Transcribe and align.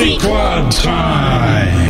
Club 0.00 0.72
time. 0.72 1.89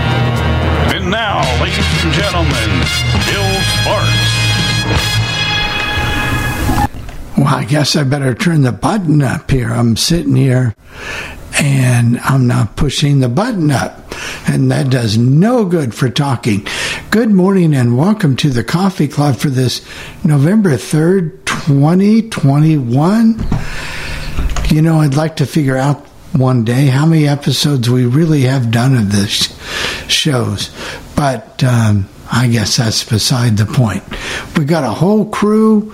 Now, 1.11 1.43
ladies 1.61 2.03
and 2.05 2.13
gentlemen, 2.13 2.69
Bill 3.27 3.61
Sparks. 3.81 4.31
Well, 7.37 7.47
I 7.47 7.65
guess 7.67 7.97
I 7.97 8.05
better 8.05 8.33
turn 8.33 8.61
the 8.61 8.71
button 8.71 9.21
up 9.21 9.51
here. 9.51 9.73
I'm 9.73 9.97
sitting 9.97 10.37
here 10.37 10.73
and 11.59 12.17
I'm 12.21 12.47
not 12.47 12.77
pushing 12.77 13.19
the 13.19 13.27
button 13.27 13.71
up. 13.71 14.15
And 14.47 14.71
that 14.71 14.89
does 14.89 15.17
no 15.17 15.65
good 15.65 15.93
for 15.93 16.09
talking. 16.09 16.65
Good 17.09 17.31
morning 17.31 17.75
and 17.75 17.97
welcome 17.97 18.37
to 18.37 18.49
the 18.49 18.63
Coffee 18.63 19.09
Club 19.09 19.35
for 19.35 19.49
this 19.49 19.85
November 20.23 20.77
3rd, 20.77 21.43
2021. 21.43 23.45
You 24.69 24.81
know, 24.81 25.01
I'd 25.01 25.15
like 25.15 25.35
to 25.35 25.45
figure 25.45 25.75
out 25.75 26.07
one 26.31 26.63
day 26.63 26.85
how 26.85 27.05
many 27.05 27.27
episodes 27.27 27.89
we 27.89 28.05
really 28.05 28.43
have 28.43 28.71
done 28.71 28.95
of 28.95 29.11
this 29.11 29.53
shows. 30.07 30.69
But 31.21 31.63
um, 31.63 32.09
I 32.31 32.47
guess 32.47 32.77
that's 32.77 33.03
beside 33.03 33.57
the 33.57 33.67
point. 33.67 34.03
We 34.57 34.65
got 34.65 34.83
a 34.83 34.89
whole 34.89 35.29
crew 35.29 35.93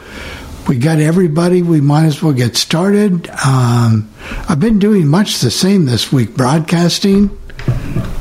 we 0.67 0.77
got 0.77 0.99
everybody. 0.99 1.61
We 1.61 1.79
might 1.79 2.05
as 2.05 2.21
well 2.21 2.33
get 2.33 2.57
started. 2.57 3.29
Um, 3.45 4.09
I've 4.49 4.59
been 4.59 4.79
doing 4.79 5.07
much 5.07 5.39
the 5.39 5.51
same 5.51 5.85
this 5.85 6.11
week, 6.11 6.35
broadcasting, 6.35 7.29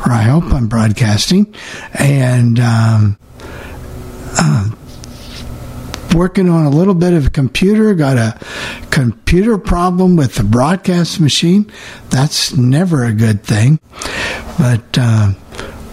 or 0.04 0.12
I 0.12 0.22
hope 0.22 0.44
I'm 0.52 0.68
broadcasting, 0.68 1.52
and 1.94 2.60
um, 2.60 3.18
uh, 4.38 4.70
working 6.14 6.48
on 6.48 6.66
a 6.66 6.70
little 6.70 6.94
bit 6.94 7.14
of 7.14 7.26
a 7.26 7.30
computer. 7.30 7.94
Got 7.94 8.16
a 8.16 8.38
computer 8.90 9.58
problem 9.58 10.14
with 10.14 10.36
the 10.36 10.44
broadcast 10.44 11.18
machine. 11.18 11.70
That's 12.10 12.56
never 12.56 13.04
a 13.04 13.12
good 13.12 13.42
thing, 13.42 13.80
but 14.56 14.98
uh, 14.98 15.32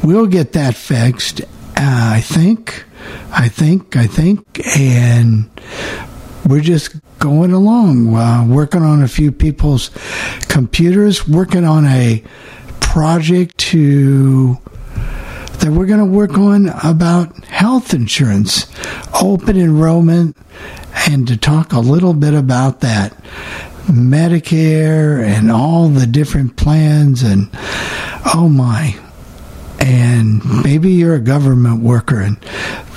we'll 0.03 0.27
get 0.27 0.53
that 0.53 0.75
fixed. 0.75 1.41
Uh, 1.41 1.45
I 1.77 2.21
think. 2.21 2.85
I 3.31 3.49
think, 3.49 3.97
I 3.97 4.07
think, 4.07 4.61
and 4.77 5.49
we're 6.47 6.61
just 6.61 6.95
going 7.19 7.51
along, 7.51 8.15
uh, 8.15 8.45
working 8.47 8.81
on 8.81 9.01
a 9.01 9.07
few 9.07 9.31
people's 9.31 9.89
computers, 10.47 11.27
working 11.27 11.65
on 11.65 11.85
a 11.85 12.23
project 12.79 13.57
to 13.57 14.57
that 15.59 15.71
we're 15.71 15.85
going 15.85 15.99
to 15.99 16.05
work 16.05 16.37
on 16.37 16.69
about 16.83 17.43
health 17.45 17.93
insurance, 17.93 18.67
open 19.21 19.57
enrollment, 19.57 20.37
and 21.09 21.27
to 21.27 21.37
talk 21.37 21.73
a 21.73 21.79
little 21.79 22.13
bit 22.13 22.33
about 22.33 22.81
that. 22.81 23.13
Medicare 23.87 25.23
and 25.23 25.51
all 25.51 25.89
the 25.89 26.07
different 26.07 26.55
plans, 26.55 27.23
and 27.23 27.49
oh 28.33 28.47
my, 28.49 28.97
and 29.83 30.63
maybe 30.63 30.91
you're 30.91 31.15
a 31.15 31.19
government 31.19 31.83
worker 31.83 32.21
and 32.21 32.37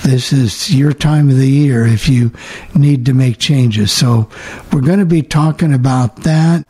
this 0.04 0.32
is 0.32 0.72
your 0.72 0.92
time 0.92 1.28
of 1.28 1.36
the 1.36 1.50
year 1.50 1.84
if 1.84 2.08
you 2.08 2.30
need 2.76 3.04
to 3.06 3.12
make 3.12 3.38
changes. 3.38 3.90
So 3.90 4.30
we're 4.72 4.82
going 4.82 5.00
to 5.00 5.04
be 5.04 5.22
talking 5.22 5.74
about 5.74 6.22
that. 6.22 6.64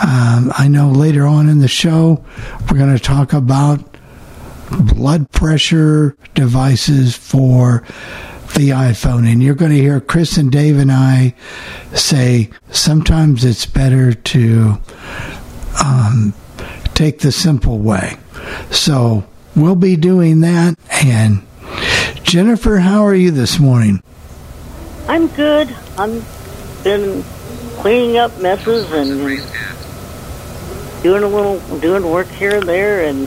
Um, 0.00 0.52
I 0.56 0.68
know 0.68 0.90
later 0.90 1.26
on 1.26 1.48
in 1.48 1.58
the 1.58 1.66
show, 1.66 2.24
we're 2.70 2.78
going 2.78 2.96
to 2.96 3.02
talk 3.02 3.32
about 3.32 3.80
blood 4.70 5.28
pressure 5.32 6.16
devices 6.34 7.16
for 7.16 7.82
the 8.54 8.70
iPhone. 8.70 9.30
And 9.30 9.42
you're 9.42 9.56
going 9.56 9.72
to 9.72 9.78
hear 9.78 10.00
Chris 10.00 10.36
and 10.36 10.52
Dave 10.52 10.78
and 10.78 10.92
I 10.92 11.34
say 11.92 12.50
sometimes 12.70 13.44
it's 13.44 13.66
better 13.66 14.12
to 14.12 14.78
um, 15.84 16.34
take 16.94 17.18
the 17.18 17.32
simple 17.32 17.78
way. 17.78 18.16
So 18.70 19.24
we'll 19.56 19.76
be 19.76 19.96
doing 19.96 20.40
that. 20.40 20.76
And 20.90 21.42
Jennifer, 22.22 22.78
how 22.78 23.04
are 23.04 23.14
you 23.14 23.30
this 23.30 23.58
morning? 23.58 24.02
I'm 25.08 25.26
good. 25.28 25.74
I'm 25.98 26.22
been 26.84 27.22
cleaning 27.80 28.16
up 28.16 28.38
messes 28.40 28.90
and 28.92 29.42
doing 31.02 31.22
a 31.22 31.28
little 31.28 31.58
doing 31.80 32.08
work 32.08 32.28
here 32.28 32.56
and 32.56 32.68
there, 32.68 33.04
and 33.04 33.26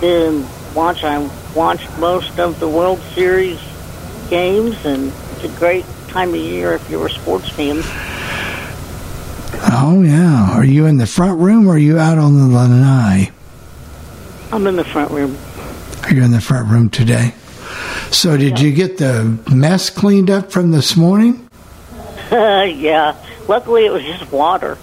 then 0.00 0.46
watch. 0.74 1.04
I 1.04 1.18
watched 1.54 1.98
most 1.98 2.38
of 2.38 2.60
the 2.60 2.68
World 2.68 3.00
Series 3.14 3.60
games, 4.28 4.84
and 4.84 5.12
it's 5.32 5.44
a 5.44 5.58
great 5.58 5.84
time 6.08 6.30
of 6.30 6.36
year 6.36 6.74
if 6.74 6.90
you're 6.90 7.06
a 7.06 7.10
sports 7.10 7.48
fan. 7.48 7.80
Oh 9.74 10.02
yeah, 10.04 10.52
are 10.56 10.64
you 10.64 10.86
in 10.86 10.98
the 10.98 11.06
front 11.06 11.40
room 11.40 11.68
or 11.68 11.74
are 11.74 11.78
you 11.78 11.98
out 11.98 12.18
on 12.18 12.38
the 12.38 12.46
lanai? 12.46 13.30
I'm 14.50 14.66
in 14.66 14.76
the 14.76 14.84
front 14.84 15.10
room. 15.10 15.36
You're 16.10 16.24
in 16.24 16.32
the 16.32 16.40
front 16.40 16.68
room 16.68 16.90
today. 16.90 17.34
So, 18.10 18.36
did 18.36 18.60
you 18.60 18.72
get 18.72 18.98
the 18.98 19.38
mess 19.50 19.88
cleaned 19.88 20.30
up 20.30 20.52
from 20.52 20.70
this 20.70 20.96
morning? 20.96 21.48
yeah. 22.30 23.16
Luckily, 23.48 23.86
it 23.86 23.92
was 23.92 24.02
just 24.02 24.30
water. 24.30 24.76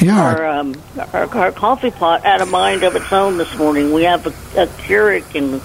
Yeah. 0.00 0.20
Our, 0.20 0.46
um, 0.46 0.74
our 1.12 1.34
our 1.34 1.52
coffee 1.52 1.90
pot 1.90 2.22
had 2.22 2.40
a 2.40 2.46
mind 2.46 2.82
of 2.82 2.96
its 2.96 3.12
own 3.12 3.38
this 3.38 3.56
morning. 3.56 3.92
We 3.92 4.02
have 4.02 4.26
a, 4.26 4.30
a 4.60 4.66
Keurig, 4.66 5.34
and 5.34 5.60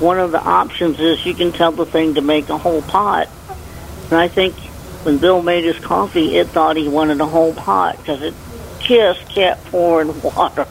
one 0.00 0.18
of 0.18 0.32
the 0.32 0.42
options 0.42 0.98
is 0.98 1.24
you 1.24 1.34
can 1.34 1.52
tell 1.52 1.72
the 1.72 1.86
thing 1.86 2.14
to 2.14 2.22
make 2.22 2.48
a 2.48 2.58
whole 2.58 2.82
pot. 2.82 3.28
And 4.10 4.14
I 4.14 4.28
think 4.28 4.54
when 5.04 5.18
Bill 5.18 5.42
made 5.42 5.64
his 5.64 5.78
coffee, 5.78 6.36
it 6.36 6.48
thought 6.48 6.76
he 6.76 6.88
wanted 6.88 7.20
a 7.20 7.26
whole 7.26 7.54
pot 7.54 7.96
because 7.98 8.22
it 8.22 8.34
just 8.80 9.28
kept 9.28 9.64
pouring 9.66 10.20
water. 10.22 10.66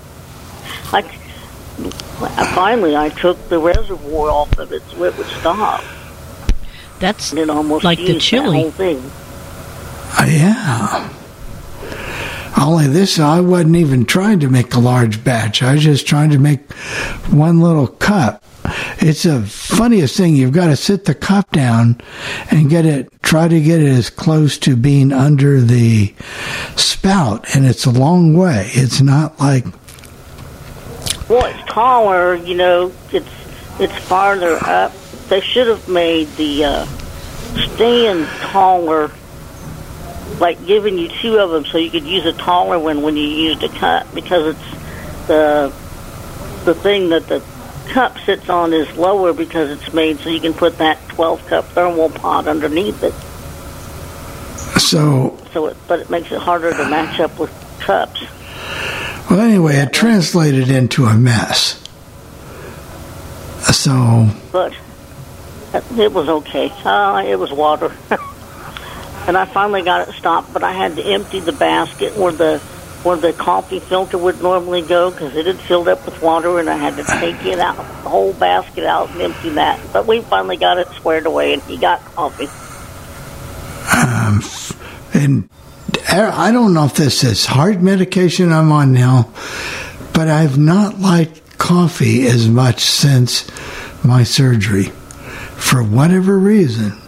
I, 0.91 1.01
finally, 2.54 2.95
I 2.95 3.10
took 3.10 3.38
the 3.50 3.60
reservoir 3.60 4.30
off 4.30 4.57
of 4.57 4.72
it 4.72 4.81
so 4.83 5.04
it 5.04 5.18
would 5.18 5.27
stop. 5.27 5.83
That's 7.00 7.31
And 7.31 7.39
it 7.39 7.50
almost 7.50 7.83
like 7.83 7.98
the 7.98 8.13
used 8.13 8.25
chili. 8.25 8.62
Whole 8.62 8.72
thing. 8.72 9.04
Uh, 10.18 10.25
yeah. 10.30 11.10
Only 12.57 12.88
this, 12.88 13.19
I 13.19 13.42
wasn't 13.42 13.75
even 13.75 14.06
trying 14.06 14.39
to 14.39 14.50
make 14.50 14.74
a 14.74 14.80
large 14.80 15.24
batch. 15.24 15.62
I 15.62 15.74
was 15.74 15.83
just 15.83 16.07
trying 16.07 16.30
to 16.30 16.39
make 16.39 16.72
one 17.30 17.60
little 17.60 17.88
cup. 17.88 18.44
It's 19.00 19.24
the 19.24 19.42
funniest 19.42 20.16
thing. 20.16 20.36
You've 20.36 20.54
got 20.54 20.68
to 20.68 20.77
sit 20.77 21.04
the 21.06 21.13
cup 21.13 21.51
down 21.51 22.01
and 22.50 22.69
get 22.69 22.86
it, 22.86 23.12
try 23.22 23.50
to 23.50 23.60
get 23.62 23.81
it 23.81 23.89
as 23.89 24.10
close 24.10 24.57
to 24.60 24.77
being 24.77 25.12
under 25.12 25.60
the 25.60 26.16
spout. 26.77 27.45
And 27.56 27.66
it's 27.66 27.86
a 27.86 27.92
long 27.92 28.36
way. 28.36 28.69
It's 28.72 29.01
not 29.01 29.38
like, 29.39 29.66
Well, 31.30 31.45
it's 31.45 31.72
taller. 31.72 32.36
You 32.36 32.56
know, 32.56 32.94
it's 33.12 33.30
it's 33.80 33.98
farther 34.06 34.57
up. 34.62 34.94
They 35.30 35.42
should 35.42 35.68
have 35.68 35.88
made 35.89 36.27
the 36.38 36.66
uh, 36.66 36.86
stand 37.74 38.27
taller, 38.42 39.12
like 40.39 40.63
giving 40.66 40.98
you 40.98 41.07
two 41.07 41.38
of 41.38 41.50
them, 41.50 41.66
so 41.66 41.77
you 41.77 41.89
could 41.89 42.06
use 42.06 42.25
a 42.25 42.33
taller 42.33 42.77
one 42.77 43.01
when 43.01 43.18
you 43.18 43.24
used 43.24 43.63
a 43.63 43.69
cup, 43.69 44.13
because 44.13 44.56
it's 44.56 45.27
the 45.27 45.74
the 46.66 46.75
thing 46.75 47.10
that 47.10 47.27
the 47.27 47.44
cup 47.88 48.18
sits 48.19 48.50
on 48.50 48.74
is 48.74 48.92
lower 48.98 49.33
because 49.33 49.69
it's 49.69 49.94
made 49.94 50.19
so 50.19 50.30
you 50.30 50.39
can 50.39 50.54
put 50.54 50.80
that 50.80 50.98
12 51.10 51.48
cup 51.48 51.66
thermal 51.69 52.10
pot 52.10 52.48
underneath 52.48 53.04
it. 53.04 53.13
so, 54.80 55.38
So, 55.54 55.68
it, 55.68 55.77
but 55.88 56.00
it 56.00 56.10
makes 56.10 56.31
it 56.31 56.39
harder 56.39 56.72
to 56.72 56.89
match 56.89 57.19
up 57.19 57.39
with 57.39 57.51
cups. 57.80 58.24
Well, 59.30 59.39
anyway, 59.39 59.77
it 59.77 59.94
translated 59.94 60.69
into 60.69 61.06
a 61.06 61.16
mess. 61.16 61.81
So, 63.74 64.30
but 64.51 64.74
it 65.98 66.12
was 66.12 66.30
okay. 66.30 66.69
Uh, 66.83 67.24
it 67.25 67.38
was 67.38 67.51
water. 67.51 67.95
and 69.27 69.38
I 69.38 69.45
finally 69.45 69.81
got 69.81 70.07
it 70.07 70.13
stopped, 70.13 70.54
but 70.54 70.63
I 70.63 70.72
had 70.72 70.95
to 70.98 71.04
empty 71.04 71.39
the 71.39 71.51
basket 71.51 72.16
where 72.16 72.31
the 72.31 72.60
where 73.04 73.18
the 73.18 73.33
coffee 73.33 73.80
filter 73.80 74.18
would 74.18 74.42
normally 74.42 74.81
go 74.81 75.12
because 75.12 75.36
it 75.36 75.45
had 75.45 75.60
filled 75.60 75.88
up 75.88 76.04
with 76.06 76.22
water, 76.22 76.60
and 76.60 76.69
I 76.69 76.75
had 76.75 76.95
to 76.98 77.04
take 77.04 77.44
it 77.45 77.60
out, 77.60 77.77
the 77.77 78.10
whole 78.10 78.33
basket 78.33 78.83
out, 78.83 79.12
and 79.12 79.22
empty 79.22 79.50
that. 79.51 79.80
But 79.94 80.07
we 80.07 80.22
finally 80.22 80.57
got 80.57 80.80
it 80.80 80.88
squared 80.89 81.27
away, 81.27 81.54
and 81.54 81.62
he 81.63 81.77
got 81.77 82.04
coffee. 82.16 82.48
um, 83.95 84.42
and 85.13 85.50
I 86.07 86.51
don't 86.51 86.73
know 86.73 86.85
if 86.85 86.93
this 86.93 87.23
is 87.23 87.45
heart 87.45 87.81
medication 87.81 88.51
I'm 88.51 88.71
on 88.71 88.93
now, 88.93 89.31
but 90.13 90.27
I've 90.27 90.57
not 90.57 90.99
liked 90.99 91.57
coffee 91.57 92.27
as 92.27 92.47
much 92.47 92.81
since 92.81 93.49
my 94.03 94.23
surgery. 94.23 94.91
For 95.55 95.81
whatever 95.83 96.37
reason, 96.37 97.01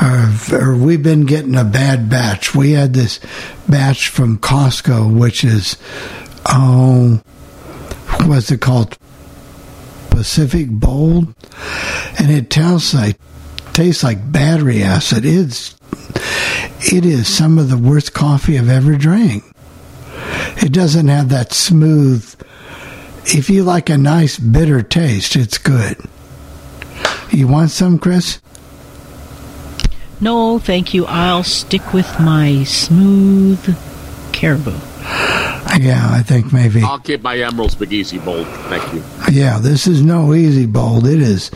or, 0.00 0.32
or 0.52 0.76
we've 0.76 1.02
been 1.02 1.26
getting 1.26 1.56
a 1.56 1.64
bad 1.64 2.08
batch. 2.08 2.54
We 2.54 2.72
had 2.72 2.94
this 2.94 3.20
batch 3.68 4.08
from 4.08 4.38
Costco, 4.38 5.16
which 5.16 5.44
is, 5.44 5.76
oh, 6.46 7.20
what's 8.24 8.50
it 8.50 8.60
called? 8.60 8.96
Pacific 10.10 10.68
Bold, 10.68 11.34
and 12.18 12.30
it 12.30 12.50
tastes 12.50 12.94
like 12.94 13.18
tastes 13.78 14.02
like 14.02 14.32
battery 14.32 14.82
acid. 14.82 15.24
It's 15.24 15.76
it 16.92 17.04
is 17.04 17.28
some 17.28 17.58
of 17.58 17.70
the 17.70 17.78
worst 17.78 18.12
coffee 18.12 18.58
I've 18.58 18.68
ever 18.68 18.96
drank. 18.96 19.44
It 20.56 20.72
doesn't 20.72 21.06
have 21.06 21.28
that 21.28 21.52
smooth. 21.52 22.28
If 23.26 23.48
you 23.48 23.62
like 23.62 23.88
a 23.88 23.96
nice 23.96 24.36
bitter 24.36 24.82
taste, 24.82 25.36
it's 25.36 25.58
good. 25.58 25.96
You 27.30 27.46
want 27.46 27.70
some, 27.70 28.00
Chris? 28.00 28.40
No, 30.20 30.58
thank 30.58 30.92
you. 30.92 31.06
I'll 31.06 31.44
stick 31.44 31.92
with 31.92 32.18
my 32.18 32.64
smooth 32.64 33.78
caribou. 34.32 34.76
Yeah, 35.78 36.08
I 36.10 36.24
think 36.26 36.52
maybe. 36.52 36.82
I'll 36.82 36.98
keep 36.98 37.22
my 37.22 37.36
Emeril's 37.36 37.76
Big 37.76 37.92
Easy 37.92 38.18
Bold. 38.18 38.48
Thank 38.48 38.92
you. 38.92 39.04
Yeah, 39.30 39.60
this 39.60 39.86
is 39.86 40.02
no 40.02 40.34
easy 40.34 40.66
bold. 40.66 41.06
It 41.06 41.22
is, 41.22 41.52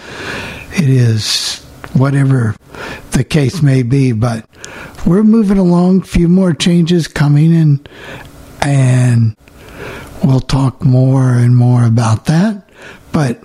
it 0.70 0.88
is 0.88 1.61
whatever 1.94 2.54
the 3.12 3.24
case 3.24 3.62
may 3.62 3.82
be. 3.82 4.12
But 4.12 4.48
we're 5.06 5.22
moving 5.22 5.58
along. 5.58 6.02
A 6.02 6.04
few 6.04 6.28
more 6.28 6.52
changes 6.52 7.08
coming 7.08 7.52
in, 7.52 7.80
and 8.62 9.36
we'll 10.24 10.40
talk 10.40 10.84
more 10.84 11.32
and 11.32 11.56
more 11.56 11.84
about 11.84 12.26
that. 12.26 12.68
But 13.12 13.42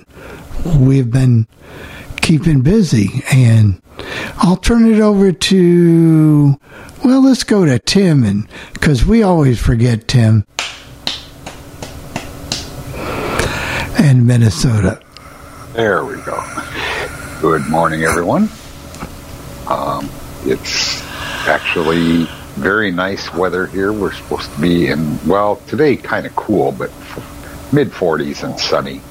we've 0.80 1.12
been 1.12 1.48
keeping 2.22 2.62
busy, 2.62 3.24
and 3.32 3.82
I'll 4.38 4.58
turn 4.58 4.92
it 4.92 5.00
over 5.00 5.32
to. 5.32 6.60
Well, 7.04 7.24
let's 7.24 7.44
go 7.44 7.66
to 7.66 7.80
Tim, 7.80 8.24
and 8.24 8.48
because 8.74 9.06
we 9.06 9.24
always 9.24 9.60
forget 9.60 10.08
Tim 10.08 10.46
and 14.00 14.26
Minnesota. 14.26 15.00
There 15.74 16.06
we 16.06 16.16
go. 16.22 16.44
Good 17.42 17.68
morning, 17.70 18.04
everyone. 18.04 18.50
Um, 19.68 20.10
it's 20.44 21.02
actually 21.48 22.26
very 22.56 22.92
nice 22.92 23.32
weather 23.34 23.68
here. 23.68 23.94
We're 23.94 24.14
supposed 24.14 24.52
to 24.54 24.60
be 24.62 24.88
in, 24.88 25.20
well, 25.28 25.58
today 25.68 25.96
kind 25.98 26.26
of 26.26 26.36
cool, 26.36 26.72
but 26.72 26.90
mid 27.72 27.92
40s 27.92 28.44
and 28.44 28.60
sunny. 28.60 29.02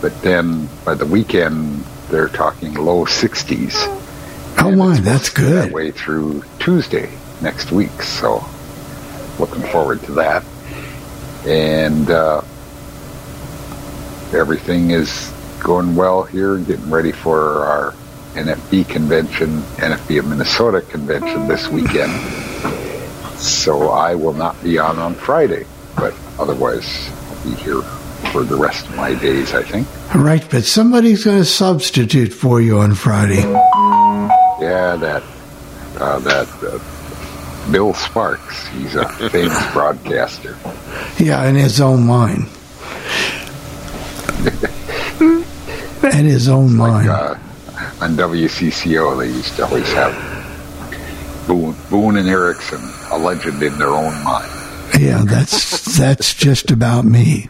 But 0.00 0.22
then 0.22 0.68
by 0.86 0.94
the 0.94 1.04
weekend, 1.04 1.84
they're 2.08 2.28
talking 2.28 2.74
low 2.74 3.04
60s. 3.04 3.74
Oh 4.58 4.70
my, 4.74 4.98
that's 5.00 5.28
be 5.28 5.42
That 5.42 5.64
good. 5.66 5.72
way 5.72 5.90
through 5.90 6.42
Tuesday 6.60 7.10
next 7.42 7.72
week. 7.72 8.02
So 8.02 8.42
looking 9.38 9.62
forward 9.64 10.02
to 10.04 10.12
that. 10.12 10.44
And 11.46 12.10
uh, 12.10 12.40
everything 14.32 14.90
is 14.92 15.30
going 15.60 15.94
well 15.94 16.22
here, 16.22 16.58
getting 16.58 16.90
ready 16.90 17.12
for 17.12 17.64
our 17.64 17.92
NFB 18.34 18.88
convention, 18.88 19.60
NFB 19.78 20.20
of 20.20 20.26
Minnesota 20.26 20.80
convention 20.80 21.48
this 21.48 21.68
weekend. 21.68 22.12
So 23.38 23.90
I 23.90 24.14
will 24.14 24.34
not 24.34 24.62
be 24.62 24.78
on 24.78 24.98
on 24.98 25.14
Friday, 25.14 25.66
but 25.96 26.14
otherwise 26.38 27.10
I'll 27.10 27.44
be 27.44 27.54
here 27.56 27.82
for 28.32 28.44
the 28.44 28.56
rest 28.56 28.86
of 28.86 28.96
my 28.96 29.14
days, 29.14 29.54
I 29.54 29.62
think. 29.62 29.88
Right, 30.14 30.46
but 30.50 30.64
somebody's 30.64 31.24
going 31.24 31.38
to 31.38 31.44
substitute 31.44 32.32
for 32.32 32.60
you 32.60 32.78
on 32.78 32.94
Friday. 32.94 33.40
Yeah, 34.60 34.96
that 34.96 35.22
uh, 35.98 36.18
that 36.20 36.48
uh, 36.62 36.78
Bill 37.72 37.94
Sparks. 37.94 38.66
He's 38.68 38.94
a 38.94 39.08
famous 39.30 39.72
broadcaster. 39.72 40.56
Yeah, 41.18 41.44
in 41.46 41.56
his 41.56 41.80
own 41.80 42.06
mind. 42.06 42.48
in 46.12 46.24
his 46.24 46.48
own 46.48 46.76
mind. 46.76 47.08
Uh, 47.08 47.36
on 48.00 48.16
WCCO, 48.16 49.18
they 49.18 49.28
used 49.28 49.56
to 49.56 49.66
always 49.66 49.90
have 49.92 51.46
Boone, 51.46 51.74
Boone 51.90 52.16
and 52.16 52.28
Erickson, 52.28 52.80
a 53.10 53.18
legend 53.18 53.62
in 53.62 53.78
their 53.78 53.88
own 53.88 54.22
mind. 54.24 54.50
Yeah, 54.98 55.22
that's 55.24 55.96
that's 55.96 56.34
just 56.34 56.70
about 56.70 57.04
me. 57.04 57.48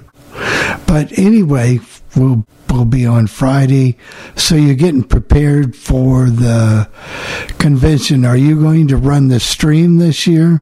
But 0.87 1.17
anyway, 1.19 1.81
we'll 2.17 2.47
we'll 2.69 2.85
be 2.85 3.07
on 3.07 3.27
Friday. 3.27 3.97
So 4.37 4.55
you're 4.55 4.75
getting 4.75 5.05
prepared 5.05 5.77
for 5.77 6.31
the 6.31 6.89
convention. 7.59 8.25
Are 8.25 8.37
you 8.37 8.61
going 8.61 8.89
to 8.89 8.97
run 8.97 9.29
the 9.29 9.41
stream 9.41 9.99
this 9.99 10.27
year? 10.27 10.61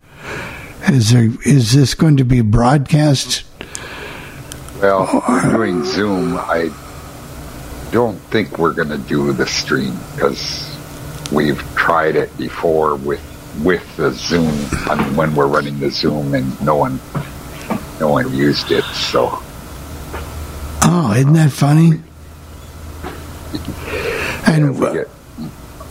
Is 0.88 1.10
there 1.10 1.30
is 1.44 1.72
this 1.72 1.94
going 1.94 2.16
to 2.18 2.24
be 2.24 2.40
broadcast? 2.40 3.44
Well, 4.80 5.24
we're 5.28 5.52
doing 5.52 5.84
Zoom. 5.84 6.36
I 6.36 6.70
don't 7.90 8.18
think 8.30 8.58
we're 8.58 8.74
going 8.74 8.88
to 8.88 8.98
do 8.98 9.32
the 9.32 9.46
stream 9.46 9.96
because 10.14 10.76
we've 11.32 11.60
tried 11.74 12.16
it 12.16 12.36
before 12.38 12.96
with 12.96 13.22
with 13.64 13.96
the 13.96 14.12
Zoom. 14.12 14.52
I 14.88 14.94
mean, 14.94 15.16
when 15.16 15.34
we're 15.34 15.46
running 15.46 15.80
the 15.80 15.90
Zoom 15.90 16.34
and 16.34 16.60
no 16.64 16.76
one 16.76 17.00
no 18.00 18.08
one 18.08 18.34
used 18.34 18.70
it. 18.70 18.84
So 18.84 19.42
Oh, 20.90 21.12
isn't 21.14 21.32
that 21.34 21.52
funny? 21.52 22.00
And 24.46 24.78
we 24.78 24.92
get 24.92 25.08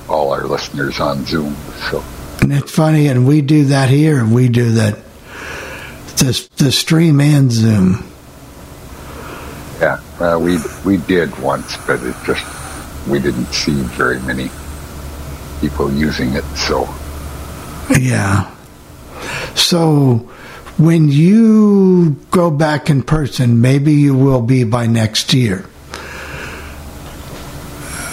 all 0.09 0.31
our 0.31 0.45
listeners 0.45 0.99
on 0.99 1.25
Zoom. 1.25 1.55
So 1.91 2.03
and 2.41 2.53
it's 2.53 2.71
funny, 2.71 3.07
and 3.07 3.27
we 3.27 3.41
do 3.41 3.65
that 3.65 3.89
here. 3.89 4.25
We 4.25 4.49
do 4.49 4.71
that 4.73 4.97
the 6.17 6.49
the 6.57 6.71
stream 6.71 7.19
and 7.21 7.51
Zoom. 7.51 8.03
Yeah, 9.79 9.99
uh, 10.19 10.37
we 10.39 10.57
we 10.85 10.97
did 10.97 11.37
once, 11.39 11.77
but 11.85 12.01
it 12.03 12.15
just 12.25 12.45
we 13.07 13.19
didn't 13.19 13.45
see 13.53 13.73
very 13.95 14.19
many 14.21 14.49
people 15.61 15.91
using 15.91 16.33
it. 16.33 16.43
So 16.55 16.87
Yeah. 17.97 18.51
So 19.55 20.29
when 20.77 21.09
you 21.09 22.11
go 22.31 22.51
back 22.51 22.89
in 22.89 23.01
person, 23.03 23.61
maybe 23.61 23.93
you 23.93 24.15
will 24.15 24.41
be 24.41 24.63
by 24.63 24.85
next 24.87 25.33
year. 25.33 25.65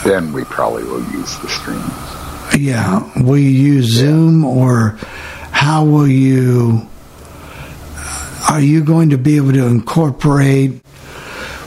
then 0.04 0.32
we 0.34 0.44
probably 0.44 0.84
will 0.84 1.04
use 1.12 1.38
the 1.38 1.48
stream. 1.48 1.82
Yeah. 2.60 3.00
Will 3.22 3.38
you 3.38 3.48
use 3.48 3.86
Zoom 3.86 4.44
or 4.44 4.98
how 5.50 5.84
will 5.84 6.06
you? 6.06 6.86
Are 8.50 8.60
you 8.60 8.84
going 8.84 9.10
to 9.10 9.18
be 9.18 9.36
able 9.38 9.52
to 9.52 9.66
incorporate? 9.66 10.83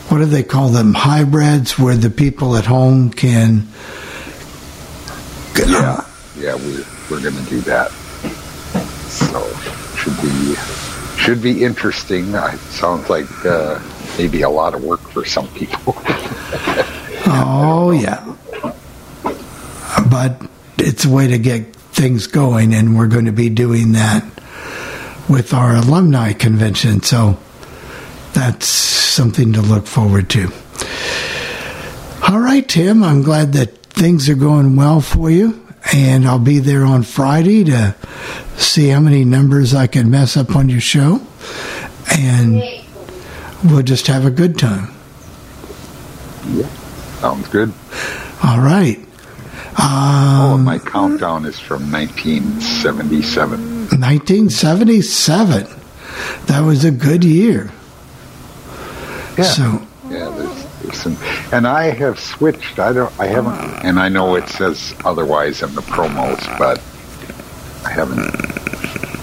What 0.10 0.20
do 0.20 0.26
they 0.26 0.44
call 0.44 0.70
them? 0.70 0.94
Hybrids, 0.94 1.78
where 1.78 1.96
the 1.96 2.10
people 2.10 2.56
at 2.56 2.66
home 2.66 3.10
can. 3.12 3.68
Yeah, 5.58 6.06
yeah, 6.38 6.56
we 6.56 6.84
we're 7.10 7.22
going 7.22 7.36
to 7.36 7.50
do 7.50 7.62
that. 7.62 7.92
So 9.10 9.50
should 9.98 10.22
be 10.22 10.56
should 11.22 11.42
be 11.42 11.64
interesting. 11.64 12.34
It 12.34 12.60
sounds 12.60 13.10
like 13.10 13.28
uh, 13.46 13.80
maybe 14.18 14.44
a 14.44 14.50
lot 14.50 14.74
of 14.74 14.84
work 14.84 15.02
for 15.02 15.26
some 15.26 15.48
people. 15.50 15.96
Oh 17.30 17.92
yeah. 17.92 18.24
But 20.10 20.42
it's 20.78 21.04
a 21.04 21.10
way 21.10 21.28
to 21.28 21.38
get 21.38 21.76
things 21.76 22.28
going, 22.28 22.74
and 22.74 22.98
we're 22.98 23.08
going 23.08 23.26
to 23.26 23.34
be 23.34 23.50
doing 23.50 23.94
that 23.94 24.24
with 25.28 25.54
our 25.54 25.76
alumni 25.76 26.32
convention. 26.34 27.02
So 27.02 27.38
that's 28.38 28.68
something 28.68 29.52
to 29.54 29.62
look 29.62 29.88
forward 29.88 30.30
to. 30.30 30.52
All 32.30 32.40
right, 32.40 32.68
Tim. 32.68 33.04
I'm 33.04 33.24
glad 33.24 33.54
that 33.54 33.76
things 33.88 34.30
are 34.30 34.36
going 34.36 34.76
well 34.76 35.02
for 35.02 35.32
you, 35.32 35.66
and 35.92 36.28
I'll 36.28 36.38
be 36.38 36.60
there 36.60 36.86
on 36.86 37.02
Friday 37.02 37.64
to 37.66 37.96
see 38.58 38.90
how 38.90 39.00
many 39.00 39.26
numbers 39.26 39.74
I 39.74 39.88
can 39.88 40.12
mess 40.12 40.38
up 40.38 40.56
on 40.56 40.70
your 40.70 40.82
show, 40.82 41.20
and 42.16 42.62
we'll 43.64 43.82
just 43.82 44.06
have 44.06 44.26
a 44.26 44.32
good 44.32 44.60
time. 44.60 44.94
Yeah, 46.50 46.68
sounds 47.20 47.48
good. 47.50 47.74
All 48.44 48.60
right. 48.60 49.00
oh, 49.80 50.52
Um, 50.54 50.64
my 50.64 50.78
countdown 50.78 51.46
is 51.46 51.58
from 51.60 51.92
1977. 51.92 53.60
1977. 54.00 55.68
That 56.46 56.62
was 56.62 56.86
a 56.86 56.92
good 56.92 57.24
year. 57.24 57.72
Yeah. 59.38 59.44
So, 59.44 59.82
Yeah, 60.10 60.30
there's, 60.30 60.66
there's 60.82 60.98
some, 61.02 61.18
and 61.52 61.68
I 61.68 61.92
have 61.92 62.20
switched. 62.20 62.80
I 62.80 62.94
don't, 62.94 63.20
I 63.20 63.28
haven't, 63.28 63.58
and 63.86 64.00
I 64.00 64.10
know 64.10 64.36
it 64.36 64.48
says 64.50 64.96
otherwise 65.06 65.62
in 65.62 65.74
the 65.76 65.82
promos, 65.82 66.40
but 66.58 66.80
I 67.86 67.92
haven't 67.92 68.32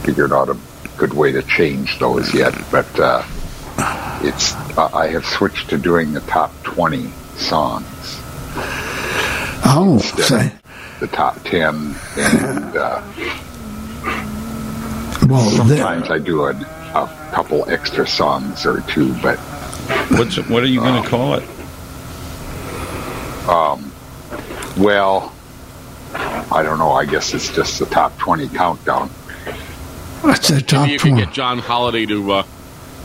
figured 0.04 0.32
out 0.32 0.48
a 0.48 0.56
good 0.96 1.14
way 1.14 1.32
to 1.32 1.42
change 1.42 1.98
those 1.98 2.32
yet. 2.34 2.54
But 2.70 2.86
uh, 3.00 3.24
it's, 4.22 4.54
uh, 4.78 4.90
I 4.92 5.08
have 5.08 5.24
switched 5.26 5.70
to 5.70 5.78
doing 5.78 6.12
the 6.12 6.20
top 6.20 6.52
20 6.62 7.08
songs, 7.36 7.86
oh, 9.66 9.98
say, 10.00 10.52
the 11.00 11.08
top 11.08 11.42
10, 11.44 11.94
and 12.16 12.76
uh, 12.76 13.02
well, 15.26 15.48
sometimes 15.50 16.10
I 16.10 16.18
do 16.18 16.44
a, 16.44 16.50
a 16.50 17.30
couple 17.32 17.68
extra 17.70 18.06
songs 18.06 18.64
or 18.66 18.82
two, 18.82 19.14
but 19.22 19.38
What's 20.10 20.36
what 20.48 20.62
are 20.62 20.66
you 20.66 20.80
going 20.80 21.02
to 21.02 21.08
call 21.08 21.34
it? 21.34 21.42
Um, 23.48 23.92
well, 24.78 25.32
I 26.14 26.62
don't 26.62 26.78
know. 26.78 26.92
I 26.92 27.04
guess 27.04 27.34
it's 27.34 27.54
just 27.54 27.78
the 27.78 27.86
top 27.86 28.16
20 28.18 28.48
countdown. 28.48 29.08
what's 30.22 30.48
the 30.48 30.62
top 30.62 30.82
Maybe 30.82 30.92
you 30.94 30.98
can 30.98 31.10
20? 31.12 31.24
get 31.26 31.34
John 31.34 31.58
Holiday 31.58 32.06
to 32.06 32.32
uh, 32.32 32.42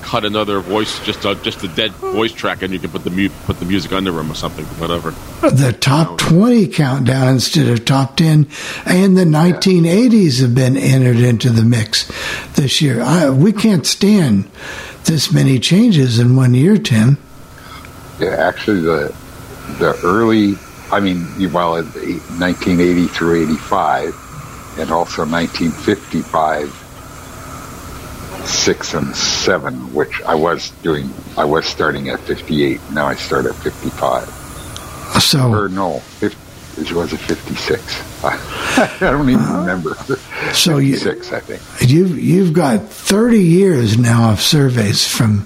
cut 0.01 0.23
another 0.23 0.61
voice, 0.61 1.03
just 1.05 1.25
a, 1.25 1.35
just 1.35 1.61
a 1.63 1.67
dead 1.67 1.91
voice 1.91 2.31
track, 2.31 2.61
and 2.61 2.71
you 2.71 2.79
can 2.79 2.89
put 2.89 3.03
the 3.03 3.09
mu- 3.09 3.29
put 3.45 3.59
the 3.59 3.65
music 3.65 3.91
under 3.91 4.17
him 4.17 4.31
or 4.31 4.35
something, 4.35 4.65
whatever. 4.79 5.11
The 5.41 5.75
top 5.77 6.17
20 6.19 6.67
countdown 6.67 7.27
instead 7.27 7.67
of 7.67 7.83
top 7.83 8.15
10. 8.15 8.47
And 8.85 9.17
the 9.17 9.25
1980s 9.25 10.41
have 10.41 10.55
been 10.55 10.77
entered 10.77 11.17
into 11.19 11.49
the 11.49 11.63
mix 11.63 12.09
this 12.53 12.81
year. 12.81 13.01
I, 13.01 13.29
we 13.29 13.51
can't 13.51 13.85
stand 13.85 14.49
this 15.09 15.31
many 15.33 15.57
changes 15.59 16.19
in 16.19 16.35
one 16.35 16.53
year, 16.53 16.77
Tim. 16.77 17.17
Yeah, 18.19 18.35
actually, 18.37 18.81
the 18.81 19.13
the 19.79 19.99
early, 20.03 20.55
I 20.91 20.99
mean, 20.99 21.27
you- 21.37 21.49
well, 21.49 21.75
in 21.77 21.85
1980 22.37 23.07
through 23.07 23.43
85, 23.43 24.15
and 24.79 24.91
also 24.91 25.25
1955, 25.25 26.69
six 28.45 28.93
and 28.93 29.15
seven, 29.15 29.93
which 29.93 30.21
I 30.23 30.35
was 30.35 30.69
doing. 30.83 31.09
I 31.37 31.45
was 31.45 31.65
starting 31.65 32.09
at 32.09 32.19
58. 32.21 32.79
Now 32.91 33.07
I 33.07 33.15
start 33.15 33.45
at 33.45 33.55
55. 33.55 34.27
So, 35.21 35.51
Or 35.51 35.69
no, 35.69 35.99
50, 36.19 36.37
it 36.77 36.91
was 36.91 37.13
a 37.13 37.17
56. 37.17 38.23
I 38.23 38.97
don't 38.99 39.29
even 39.29 39.45
remember. 39.45 39.95
so 40.53 40.77
you, 40.77 40.97
56, 40.97 41.31
I 41.33 41.39
think. 41.39 41.89
You've 41.89 42.19
you've 42.19 42.53
got 42.53 42.89
thirty 42.89 43.41
years 43.43 43.97
now 43.97 44.31
of 44.31 44.41
surveys 44.41 45.07
from 45.07 45.39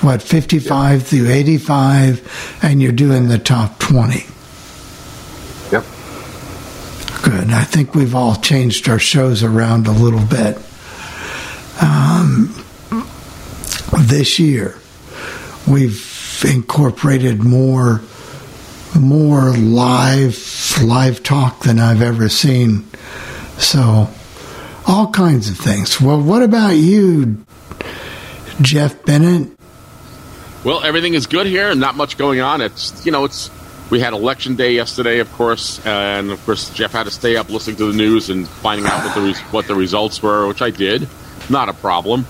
what 0.00 0.22
fifty 0.22 0.58
five 0.58 1.06
through 1.06 1.28
eighty 1.30 1.58
five, 1.58 2.26
and 2.62 2.80
you're 2.82 2.92
doing 2.92 3.28
the 3.28 3.38
top 3.38 3.78
twenty. 3.78 4.24
Yep. 5.72 5.84
Good. 7.22 7.50
I 7.50 7.64
think 7.64 7.94
we've 7.94 8.14
all 8.14 8.36
changed 8.36 8.88
our 8.88 8.98
shows 8.98 9.42
around 9.42 9.86
a 9.86 9.92
little 9.92 10.24
bit. 10.24 10.56
Um, 11.82 12.54
this 13.98 14.38
year, 14.38 14.78
we've 15.68 16.42
incorporated 16.46 17.42
more 17.42 18.00
more 18.94 19.52
live 19.52 20.34
live 20.84 21.22
talk 21.22 21.60
than 21.60 21.78
I've 21.78 22.02
ever 22.02 22.28
seen. 22.28 22.84
So, 23.58 24.08
all 24.86 25.10
kinds 25.10 25.50
of 25.50 25.56
things. 25.56 26.00
Well, 26.00 26.20
what 26.20 26.42
about 26.42 26.76
you, 26.76 27.44
Jeff 28.60 29.04
Bennett? 29.04 29.48
Well, 30.64 30.82
everything 30.82 31.14
is 31.14 31.26
good 31.26 31.46
here, 31.46 31.70
and 31.70 31.80
not 31.80 31.96
much 31.96 32.18
going 32.18 32.40
on. 32.40 32.60
It's 32.60 33.04
you 33.06 33.12
know, 33.12 33.24
it's 33.24 33.50
we 33.90 34.00
had 34.00 34.12
election 34.12 34.56
day 34.56 34.74
yesterday, 34.74 35.20
of 35.20 35.32
course, 35.32 35.84
and 35.86 36.30
of 36.30 36.44
course 36.44 36.70
Jeff 36.70 36.92
had 36.92 37.04
to 37.04 37.10
stay 37.10 37.36
up 37.36 37.48
listening 37.48 37.76
to 37.76 37.92
the 37.92 37.96
news 37.96 38.30
and 38.30 38.48
finding 38.48 38.86
out 38.86 39.04
what 39.04 39.14
the 39.14 39.34
what 39.50 39.66
the 39.66 39.74
results 39.74 40.22
were, 40.22 40.46
which 40.48 40.62
I 40.62 40.70
did. 40.70 41.08
Not 41.48 41.68
a 41.68 41.72
problem. 41.72 42.26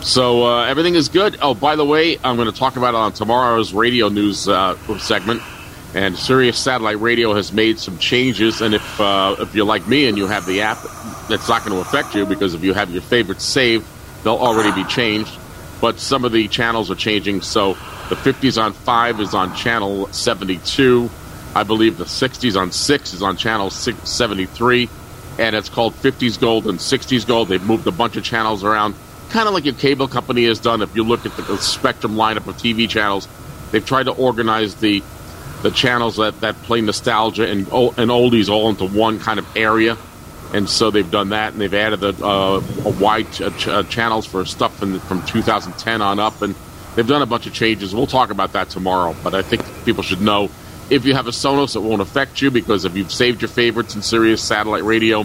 So 0.00 0.46
uh, 0.46 0.64
everything 0.66 0.94
is 0.94 1.08
good. 1.08 1.38
Oh, 1.40 1.54
by 1.54 1.76
the 1.76 1.84
way, 1.84 2.18
I'm 2.22 2.36
going 2.36 2.50
to 2.50 2.58
talk 2.58 2.76
about 2.76 2.94
it 2.94 2.98
on 2.98 3.12
tomorrow's 3.12 3.72
radio 3.72 4.08
news 4.08 4.48
uh, 4.48 4.76
segment. 4.98 5.42
And 5.94 6.18
Sirius 6.18 6.58
Satellite 6.58 7.00
Radio 7.00 7.34
has 7.34 7.52
made 7.52 7.78
some 7.78 7.98
changes, 7.98 8.60
and 8.60 8.74
if 8.74 9.00
uh, 9.00 9.36
if 9.38 9.54
you're 9.54 9.64
like 9.64 9.86
me 9.86 10.08
and 10.08 10.18
you 10.18 10.26
have 10.26 10.44
the 10.44 10.62
app, 10.62 10.78
that's 11.28 11.48
not 11.48 11.64
going 11.64 11.72
to 11.72 11.80
affect 11.80 12.16
you 12.16 12.26
because 12.26 12.52
if 12.52 12.64
you 12.64 12.72
have 12.74 12.90
your 12.90 13.02
favorites 13.02 13.44
saved, 13.44 13.86
they'll 14.24 14.34
already 14.34 14.72
be 14.72 14.88
changed. 14.88 15.38
But 15.80 16.00
some 16.00 16.24
of 16.24 16.32
the 16.32 16.48
channels 16.48 16.90
are 16.90 16.96
changing. 16.96 17.42
So 17.42 17.74
the 18.08 18.16
50s 18.16 18.60
on 18.60 18.72
five 18.72 19.20
is 19.20 19.34
on 19.34 19.54
channel 19.54 20.08
72. 20.08 21.08
I 21.54 21.62
believe 21.62 21.98
the 21.98 22.04
60s 22.04 22.60
on 22.60 22.72
six 22.72 23.14
is 23.14 23.22
on 23.22 23.36
channel 23.36 23.70
73, 23.70 24.88
and 25.38 25.54
it's 25.54 25.68
called 25.68 25.94
50s 25.94 26.40
Gold 26.40 26.66
and 26.66 26.80
60s 26.80 27.24
Gold. 27.24 27.48
They've 27.48 27.62
moved 27.62 27.86
a 27.86 27.92
bunch 27.92 28.16
of 28.16 28.24
channels 28.24 28.64
around, 28.64 28.96
kind 29.30 29.46
of 29.46 29.54
like 29.54 29.64
your 29.64 29.74
cable 29.74 30.08
company 30.08 30.46
has 30.46 30.58
done. 30.58 30.82
If 30.82 30.96
you 30.96 31.04
look 31.04 31.24
at 31.24 31.36
the, 31.36 31.42
the 31.42 31.58
Spectrum 31.58 32.16
lineup 32.16 32.48
of 32.48 32.56
TV 32.56 32.88
channels, 32.88 33.28
they've 33.70 33.86
tried 33.86 34.04
to 34.04 34.12
organize 34.12 34.74
the 34.74 35.04
the 35.64 35.70
channels 35.70 36.16
that, 36.16 36.38
that 36.42 36.54
play 36.64 36.82
nostalgia 36.82 37.48
and 37.48 37.60
and 37.60 38.10
oldies 38.10 38.50
all 38.50 38.68
into 38.68 38.86
one 38.86 39.18
kind 39.18 39.38
of 39.38 39.56
area, 39.56 39.96
and 40.52 40.68
so 40.68 40.90
they've 40.90 41.10
done 41.10 41.30
that, 41.30 41.52
and 41.52 41.60
they've 41.60 41.72
added 41.72 42.04
a, 42.04 42.10
uh, 42.24 42.62
a 42.84 42.90
wide 42.90 43.32
ch- 43.32 43.40
uh, 43.40 43.82
channels 43.84 44.26
for 44.26 44.44
stuff 44.44 44.76
from 44.76 45.22
2010 45.26 46.02
on 46.02 46.20
up, 46.20 46.42
and 46.42 46.54
they've 46.94 47.06
done 47.06 47.22
a 47.22 47.26
bunch 47.26 47.46
of 47.46 47.54
changes. 47.54 47.94
We'll 47.94 48.06
talk 48.06 48.28
about 48.28 48.52
that 48.52 48.68
tomorrow, 48.68 49.16
but 49.24 49.34
I 49.34 49.40
think 49.40 49.62
people 49.86 50.02
should 50.02 50.20
know 50.20 50.50
if 50.90 51.06
you 51.06 51.14
have 51.14 51.26
a 51.26 51.30
Sonos, 51.30 51.76
it 51.76 51.80
won't 51.80 52.02
affect 52.02 52.42
you 52.42 52.50
because 52.50 52.84
if 52.84 52.94
you've 52.94 53.10
saved 53.10 53.40
your 53.40 53.48
favorites 53.48 53.94
in 53.94 54.02
Sirius 54.02 54.42
satellite 54.42 54.84
radio 54.84 55.24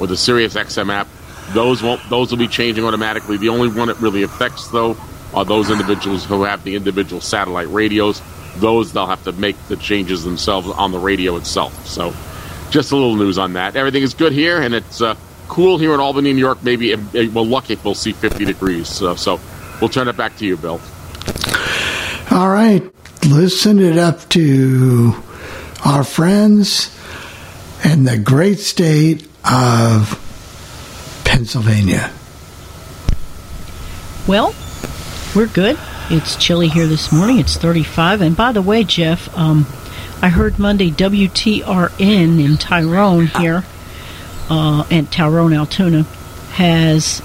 or 0.00 0.08
the 0.08 0.16
Sirius 0.16 0.54
XM 0.54 0.92
app, 0.92 1.06
those 1.50 1.80
won't 1.80 2.00
those 2.10 2.32
will 2.32 2.38
be 2.38 2.48
changing 2.48 2.84
automatically. 2.84 3.36
The 3.36 3.50
only 3.50 3.68
one 3.68 3.88
it 3.88 4.00
really 4.00 4.24
affects 4.24 4.66
though 4.68 4.96
are 5.32 5.44
those 5.44 5.70
individuals 5.70 6.24
who 6.24 6.42
have 6.42 6.64
the 6.64 6.74
individual 6.74 7.20
satellite 7.20 7.68
radios. 7.68 8.20
Those 8.60 8.92
they'll 8.92 9.06
have 9.06 9.24
to 9.24 9.32
make 9.32 9.56
the 9.68 9.76
changes 9.76 10.24
themselves 10.24 10.68
on 10.68 10.92
the 10.92 10.98
radio 10.98 11.36
itself. 11.36 11.86
So, 11.86 12.14
just 12.70 12.92
a 12.92 12.96
little 12.96 13.16
news 13.16 13.38
on 13.38 13.54
that. 13.54 13.76
Everything 13.76 14.02
is 14.02 14.14
good 14.14 14.32
here, 14.32 14.60
and 14.60 14.74
it's 14.74 15.00
uh, 15.00 15.14
cool 15.48 15.78
here 15.78 15.94
in 15.94 16.00
Albany, 16.00 16.32
New 16.32 16.40
York. 16.40 16.62
Maybe 16.62 16.94
we're 16.94 17.42
lucky 17.42 17.74
if 17.74 17.84
we'll 17.84 17.94
see 17.94 18.12
50 18.12 18.44
degrees. 18.44 18.88
So, 18.88 19.14
so 19.14 19.40
we'll 19.80 19.90
turn 19.90 20.08
it 20.08 20.16
back 20.16 20.36
to 20.38 20.46
you, 20.46 20.56
Bill. 20.56 20.80
All 22.30 22.48
right, 22.50 22.82
listen 23.26 23.78
it 23.78 23.98
up 23.98 24.28
to 24.30 25.14
our 25.84 26.04
friends 26.04 26.92
in 27.84 28.04
the 28.04 28.18
great 28.18 28.58
state 28.58 29.28
of 29.44 30.22
Pennsylvania. 31.24 32.10
Well, 34.26 34.54
we're 35.34 35.46
good. 35.46 35.78
It's 36.08 36.36
chilly 36.36 36.68
here 36.68 36.86
this 36.86 37.10
morning. 37.12 37.38
It's 37.38 37.56
35. 37.56 38.20
And 38.20 38.36
by 38.36 38.52
the 38.52 38.62
way, 38.62 38.84
Jeff, 38.84 39.34
um, 39.36 39.66
I 40.22 40.28
heard 40.28 40.58
Monday 40.58 40.90
WTRN 40.90 42.44
in 42.44 42.56
Tyrone 42.58 43.26
here, 43.26 43.64
uh, 44.48 44.84
and 44.90 45.10
Tyrone, 45.10 45.52
Altoona, 45.52 46.04
has, 46.52 47.20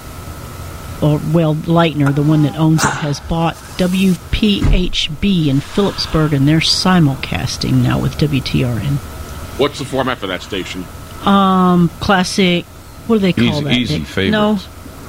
or 1.02 1.20
well, 1.32 1.54
Lightner, 1.56 2.14
the 2.14 2.24
one 2.24 2.42
that 2.44 2.58
owns 2.58 2.84
it, 2.84 2.90
has 2.90 3.20
bought 3.20 3.56
WPHB 3.78 5.48
in 5.48 5.60
Philipsburg, 5.60 6.34
and 6.34 6.48
they're 6.48 6.58
simulcasting 6.60 7.84
now 7.84 8.00
with 8.00 8.18
WTRN. 8.18 8.98
What's 9.60 9.78
the 9.78 9.86
format 9.86 10.18
for 10.18 10.28
that 10.28 10.42
station? 10.42 10.86
Um, 11.24 11.90
classic. 12.00 12.66
What 13.06 13.18
do 13.18 13.20
they 13.22 13.34
call 13.34 13.46
Easy- 13.46 13.64
that? 13.64 13.74
easy 13.74 13.98
Dick? 14.00 14.08
favorites. 14.08 14.32
No, 14.32 14.60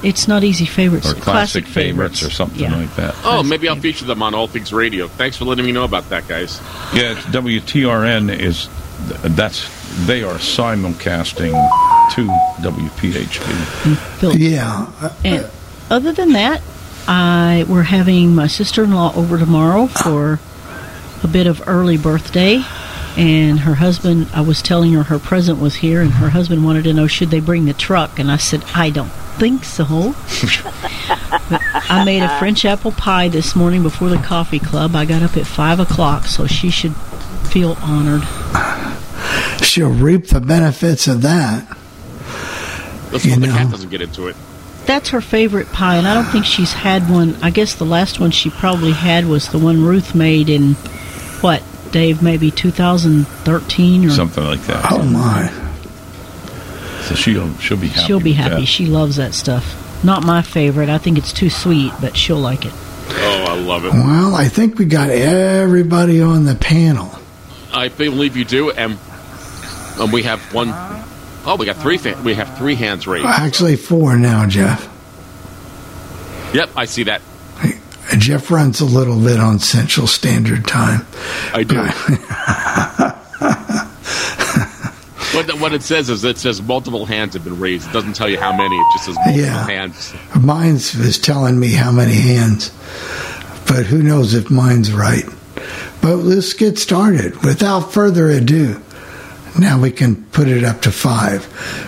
it's 0.02 0.26
not 0.28 0.44
easy 0.44 0.64
favorites. 0.66 1.10
or 1.10 1.14
classic, 1.14 1.66
favorites, 1.66 2.22
or 2.22 2.30
something 2.30 2.60
Yeah. 2.60 2.76
like 2.76 2.94
that. 2.96 3.14
Oh, 3.18 3.20
Classic 3.42 3.46
maybe 3.46 3.68
I'll 3.68 3.74
favorite. 3.76 3.92
feature 3.94 4.04
them 4.06 4.22
on 4.22 4.34
All 4.34 4.46
Things 4.48 4.72
Radio. 4.72 5.08
Thanks 5.08 5.36
for 5.36 5.44
letting 5.44 5.64
me 5.64 5.72
know 5.72 5.84
about 5.84 6.08
that, 6.10 6.26
guys. 6.28 6.60
Yeah, 6.94 7.12
it's 7.12 7.24
WTRN 7.26 8.30
is 8.30 8.68
that's 9.22 9.68
they 10.06 10.22
are 10.22 10.34
simulcasting 10.36 11.52
to 12.12 12.26
WPHB. 12.62 14.38
Yeah, 14.38 14.86
And 15.24 15.46
other 15.90 16.12
than 16.12 16.32
that, 16.32 16.62
I 17.08 17.64
we're 17.68 17.82
having 17.82 18.34
my 18.34 18.46
sister-in-law 18.46 19.14
over 19.16 19.38
tomorrow 19.38 19.86
for 19.88 20.38
a 21.22 21.26
bit 21.28 21.46
of 21.46 21.62
early 21.66 21.96
birthday. 21.96 22.62
And 23.16 23.60
her 23.60 23.74
husband, 23.74 24.28
I 24.32 24.40
was 24.40 24.62
telling 24.62 24.92
her 24.94 25.02
her 25.02 25.18
present 25.18 25.60
was 25.60 25.76
here, 25.76 26.00
and 26.00 26.10
her 26.12 26.30
husband 26.30 26.64
wanted 26.64 26.84
to 26.84 26.94
know 26.94 27.06
should 27.06 27.30
they 27.30 27.40
bring 27.40 27.66
the 27.66 27.74
truck, 27.74 28.18
and 28.18 28.30
I 28.30 28.38
said 28.38 28.64
I 28.74 28.90
don't 28.90 29.12
think 29.38 29.64
so. 29.64 30.14
I 31.90 32.02
made 32.06 32.22
a 32.22 32.38
French 32.38 32.64
apple 32.64 32.92
pie 32.92 33.28
this 33.28 33.54
morning 33.54 33.82
before 33.82 34.08
the 34.08 34.16
coffee 34.16 34.58
club. 34.58 34.94
I 34.96 35.04
got 35.04 35.22
up 35.22 35.36
at 35.36 35.46
five 35.46 35.78
o'clock, 35.78 36.26
so 36.26 36.46
she 36.46 36.70
should 36.70 36.96
feel 37.50 37.76
honored. 37.82 38.22
she'll 39.62 39.90
reap 39.90 40.28
the 40.28 40.40
benefits 40.40 41.06
of 41.06 41.22
that. 41.22 41.66
That's 43.10 43.26
You 43.26 43.32
when 43.32 43.40
the 43.42 43.48
cat 43.48 43.70
doesn't 43.70 43.90
get 43.90 44.00
into 44.00 44.28
it. 44.28 44.36
That's 44.86 45.10
her 45.10 45.20
favorite 45.20 45.68
pie, 45.68 45.96
and 45.96 46.08
I 46.08 46.14
don't 46.14 46.24
think 46.24 46.44
she's 46.44 46.72
had 46.72 47.08
one. 47.10 47.36
I 47.42 47.50
guess 47.50 47.74
the 47.74 47.84
last 47.84 48.18
one 48.18 48.30
she 48.30 48.48
probably 48.50 48.92
had 48.92 49.26
was 49.26 49.48
the 49.48 49.58
one 49.58 49.84
Ruth 49.84 50.14
made 50.14 50.48
in 50.48 50.74
what, 51.42 51.62
Dave? 51.92 52.22
Maybe 52.22 52.50
2013 52.50 54.06
or 54.06 54.10
Something 54.10 54.44
like 54.44 54.62
that. 54.62 54.86
Oh 54.90 55.02
my! 55.02 55.50
So 57.02 57.14
she'll 57.14 57.54
she'll 57.58 57.76
be 57.76 57.88
happy. 57.88 58.06
she'll 58.06 58.20
be 58.20 58.32
happy. 58.32 58.60
that. 58.62 58.66
She 58.66 58.86
loves 58.86 59.16
that 59.16 59.34
stuff. 59.34 59.78
Not 60.04 60.24
my 60.24 60.42
favorite. 60.42 60.88
I 60.88 60.98
think 60.98 61.18
it's 61.18 61.32
too 61.32 61.50
sweet, 61.50 61.92
but 62.00 62.16
she'll 62.16 62.40
like 62.40 62.64
it. 62.64 62.72
Oh, 62.74 63.44
I 63.48 63.54
love 63.54 63.84
it. 63.84 63.92
Well, 63.92 64.34
I 64.34 64.48
think 64.48 64.78
we 64.78 64.84
got 64.86 65.10
everybody 65.10 66.20
on 66.20 66.44
the 66.44 66.54
panel. 66.54 67.10
I 67.72 67.88
believe 67.88 68.36
you 68.36 68.44
do, 68.44 68.70
and 68.70 68.98
and 70.00 70.12
we 70.12 70.22
have 70.24 70.40
one 70.52 70.68
oh 71.44 71.56
we 71.58 71.66
got 71.66 71.76
three 71.76 71.98
fa- 71.98 72.20
we 72.24 72.34
have 72.34 72.56
three 72.58 72.74
hands 72.74 73.06
raised. 73.06 73.26
Actually, 73.26 73.76
four 73.76 74.16
now, 74.16 74.46
Jeff. 74.46 74.88
Yep, 76.54 76.70
I 76.76 76.84
see 76.84 77.04
that. 77.04 77.22
Jeff 78.18 78.50
runs 78.50 78.80
a 78.80 78.84
little 78.84 79.18
bit 79.18 79.38
on 79.40 79.58
Central 79.58 80.06
Standard 80.06 80.66
Time. 80.66 81.06
I 81.54 81.62
do. 81.62 81.76
what, 85.36 85.46
the- 85.46 85.56
what 85.56 85.72
it 85.72 85.82
says 85.82 86.10
is 86.10 86.24
it 86.24 86.38
says 86.38 86.60
multiple 86.62 87.06
hands 87.06 87.34
have 87.34 87.44
been 87.44 87.58
raised. 87.58 87.88
It 87.88 87.92
doesn't 87.92 88.14
tell 88.14 88.28
you 88.28 88.38
how 88.38 88.52
many. 88.56 88.76
It 88.76 88.86
just 88.94 89.06
says 89.06 89.14
multiple 89.16 89.40
Yeah. 89.42 89.66
hands. 89.66 90.14
Mine's 90.38 90.94
is 90.94 91.18
telling 91.18 91.58
me 91.58 91.72
how 91.72 91.90
many 91.92 92.14
hands, 92.14 92.70
but 93.66 93.86
who 93.86 94.02
knows 94.02 94.34
if 94.34 94.50
mine's 94.50 94.92
right. 94.92 95.24
But 96.02 96.16
let's 96.16 96.52
get 96.52 96.78
started. 96.78 97.42
Without 97.44 97.92
further 97.92 98.28
ado, 98.28 98.82
now 99.58 99.80
we 99.80 99.90
can 99.92 100.16
put 100.32 100.48
it 100.48 100.64
up 100.64 100.82
to 100.82 100.90
five. 100.92 101.46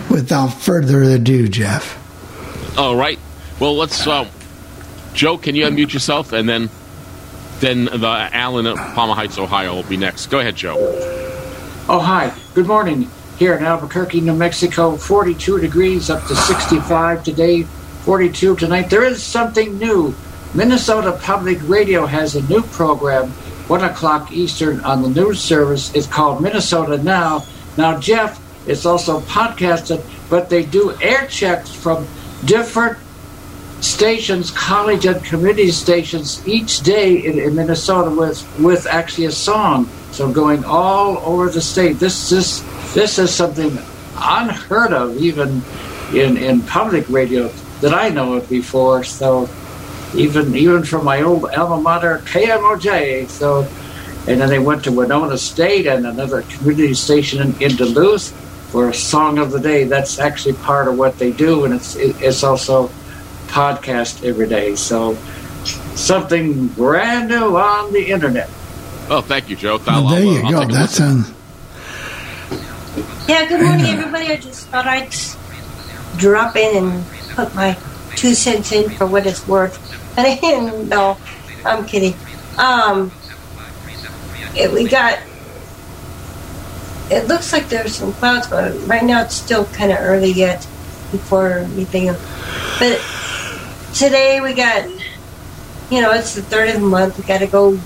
Without 0.09 0.47
further 0.53 1.03
ado, 1.03 1.47
Jeff. 1.49 2.01
All 2.77 2.95
right. 2.95 3.19
Well, 3.59 3.75
let's. 3.75 4.07
Uh, 4.07 4.29
Joe, 5.15 5.37
can 5.37 5.55
you 5.55 5.65
unmute 5.65 5.93
yourself, 5.93 6.33
and 6.33 6.47
then 6.47 6.69
then 7.61 7.85
the 7.85 8.29
Allen 8.33 8.65
of 8.65 8.77
Parma 8.77 9.13
Heights, 9.13 9.37
Ohio, 9.37 9.75
will 9.75 9.83
be 9.83 9.95
next. 9.95 10.27
Go 10.27 10.39
ahead, 10.39 10.57
Joe. 10.57 10.75
Oh, 11.87 11.99
hi. 11.99 12.33
Good 12.53 12.67
morning. 12.67 13.09
Here 13.37 13.55
in 13.55 13.63
Albuquerque, 13.63 14.21
New 14.21 14.35
Mexico, 14.35 14.97
42 14.97 15.59
degrees 15.59 16.09
up 16.09 16.25
to 16.27 16.35
65 16.35 17.23
today, 17.23 17.63
42 18.03 18.57
tonight. 18.57 18.89
There 18.89 19.05
is 19.05 19.23
something 19.23 19.77
new. 19.77 20.13
Minnesota 20.53 21.17
Public 21.21 21.59
Radio 21.63 22.05
has 22.05 22.35
a 22.35 22.41
new 22.43 22.61
program, 22.61 23.29
1 23.29 23.83
o'clock 23.83 24.31
Eastern 24.33 24.81
on 24.81 25.01
the 25.01 25.09
news 25.09 25.39
service. 25.39 25.93
It's 25.95 26.07
called 26.07 26.41
Minnesota 26.41 27.01
Now. 27.01 27.45
Now, 27.77 27.99
Jeff, 27.99 28.41
it's 28.67 28.85
also 28.85 29.21
podcasted, 29.21 30.03
but 30.29 30.49
they 30.49 30.65
do 30.65 30.93
air 31.01 31.25
checks 31.27 31.73
from 31.73 32.05
different 32.45 32.97
stations, 33.81 34.51
college 34.51 35.05
and 35.05 35.23
community 35.23 35.71
stations 35.71 36.45
each 36.47 36.81
day 36.81 37.17
in, 37.17 37.39
in 37.39 37.55
Minnesota 37.55 38.09
with 38.09 38.59
with 38.59 38.87
actually 38.87 39.25
a 39.25 39.31
song. 39.31 39.89
So 40.11 40.31
going 40.31 40.63
all 40.63 41.17
over 41.19 41.49
the 41.49 41.61
state. 41.61 41.99
This 41.99 42.29
this 42.29 42.61
this 42.93 43.19
is 43.19 43.33
something 43.33 43.77
unheard 44.17 44.93
of 44.93 45.17
even 45.17 45.61
in 46.13 46.37
in 46.37 46.61
public 46.61 47.05
radio 47.09 47.49
that 47.81 47.93
I 47.93 48.09
know 48.09 48.33
of 48.33 48.49
before. 48.49 49.03
So 49.03 49.49
even 50.15 50.55
even 50.55 50.83
from 50.83 51.05
my 51.05 51.21
old 51.21 51.45
alma 51.45 51.81
mater 51.81 52.19
KMOJ. 52.25 53.29
So 53.29 53.67
and 54.27 54.41
then 54.41 54.49
they 54.49 54.59
went 54.59 54.83
to 54.85 54.91
Winona 54.91 55.37
State 55.37 55.85
and 55.85 56.07
another 56.07 56.41
community 56.43 56.95
station 56.95 57.41
in, 57.41 57.61
in 57.61 57.75
Duluth 57.75 58.31
for 58.71 58.89
a 58.89 58.93
song 58.93 59.37
of 59.37 59.51
the 59.51 59.59
day. 59.59 59.83
That's 59.83 60.17
actually 60.17 60.55
part 60.55 60.87
of 60.87 60.97
what 60.97 61.19
they 61.19 61.31
do, 61.31 61.65
and 61.65 61.73
it's 61.73 61.95
it, 61.95 62.15
it's 62.21 62.43
also 62.43 62.89
podcast 63.47 64.23
every 64.23 64.47
day. 64.47 64.75
So 64.75 65.15
something 65.95 66.67
brand 66.67 67.29
new 67.29 67.57
on 67.57 67.91
the 67.93 68.07
internet. 68.11 68.49
Oh, 69.09 69.21
thank 69.21 69.49
you, 69.49 69.55
Joe. 69.55 69.79
Well, 69.85 70.07
there 70.07 70.23
you 70.23 70.41
I'll 70.43 70.51
go. 70.51 70.59
take 70.61 70.69
a 70.69 70.73
That 70.73 70.89
sounds. 70.89 71.31
Yeah, 73.27 73.47
good 73.47 73.61
morning, 73.61 73.85
everybody. 73.87 74.27
I 74.27 74.37
just 74.37 74.67
thought 74.67 74.85
I'd 74.87 75.13
drop 76.17 76.55
in 76.55 76.83
and 76.83 77.05
put 77.35 77.53
my 77.55 77.77
two 78.15 78.33
cents 78.33 78.71
in 78.71 78.89
for 78.91 79.05
what 79.05 79.25
it's 79.25 79.47
worth. 79.47 79.79
And 80.17 80.89
no, 80.89 81.17
I'm 81.65 81.85
kidding. 81.85 82.13
Um, 82.57 83.11
it, 84.55 84.71
we 84.71 84.87
got. 84.87 85.19
It 87.11 87.27
looks 87.27 87.51
like 87.51 87.67
there's 87.67 87.95
some 87.95 88.13
clouds, 88.13 88.47
but 88.47 88.73
right 88.87 89.03
now 89.03 89.21
it's 89.23 89.35
still 89.35 89.65
kind 89.65 89.91
of 89.91 89.97
early 89.99 90.31
yet 90.31 90.61
before 91.11 91.49
anything. 91.59 92.07
But 92.79 92.99
today 93.95 94.41
we 94.41 94.53
got, 94.53 94.87
you 95.89 96.01
know, 96.01 96.11
it's 96.11 96.35
the 96.35 96.41
third 96.41 96.69
of 96.69 96.75
the 96.75 96.87
month. 96.87 97.17
We 97.17 97.23
got 97.23 97.39
to 97.39 97.47
go 97.47 97.79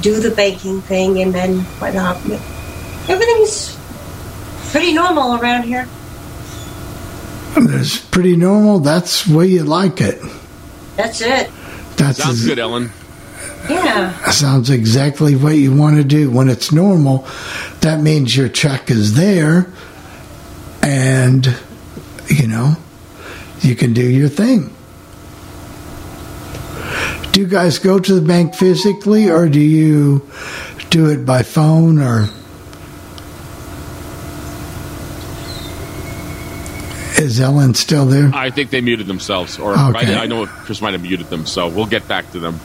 do 0.00 0.20
the 0.20 0.30
banking 0.34 0.80
thing 0.82 1.20
and 1.20 1.34
then 1.34 1.60
whatnot. 1.80 2.22
But 2.22 2.40
everything's 3.08 3.76
pretty 4.70 4.92
normal 4.92 5.40
around 5.40 5.64
here. 5.64 5.88
It's 7.56 7.98
pretty 7.98 8.36
normal. 8.36 8.78
That's 8.78 9.24
the 9.24 9.36
way 9.36 9.46
you 9.46 9.64
like 9.64 10.00
it. 10.00 10.20
That's 10.96 11.20
it. 11.20 11.50
That's 11.96 12.18
Sounds 12.18 12.44
good, 12.44 12.58
Ellen. 12.58 12.90
Yeah. 13.68 14.18
That 14.24 14.34
sounds 14.34 14.70
exactly 14.70 15.36
what 15.36 15.56
you 15.56 15.74
want 15.74 15.96
to 15.96 16.04
do. 16.04 16.30
When 16.30 16.48
it's 16.48 16.72
normal, 16.72 17.26
that 17.80 18.00
means 18.00 18.36
your 18.36 18.48
check 18.48 18.90
is 18.90 19.14
there 19.14 19.70
and, 20.82 21.46
you 22.28 22.48
know, 22.48 22.76
you 23.60 23.76
can 23.76 23.92
do 23.92 24.04
your 24.04 24.28
thing. 24.28 24.74
Do 27.32 27.40
you 27.40 27.46
guys 27.46 27.78
go 27.78 27.98
to 27.98 28.14
the 28.14 28.20
bank 28.20 28.54
physically 28.54 29.30
or 29.30 29.48
do 29.48 29.60
you 29.60 30.28
do 30.90 31.10
it 31.10 31.24
by 31.24 31.42
phone 31.42 31.98
or 31.98 32.28
Is 37.18 37.40
Ellen 37.40 37.74
still 37.74 38.04
there? 38.06 38.30
I 38.34 38.50
think 38.50 38.70
they 38.70 38.80
muted 38.80 39.06
themselves, 39.06 39.58
or 39.58 39.74
Okay. 39.78 40.14
I, 40.14 40.24
I 40.24 40.26
know 40.26 40.46
Chris 40.46 40.80
might 40.82 40.92
have 40.92 41.02
muted 41.02 41.28
them, 41.28 41.46
so 41.46 41.68
we'll 41.68 41.86
get 41.86 42.08
back 42.08 42.30
to 42.32 42.40
them. 42.40 42.58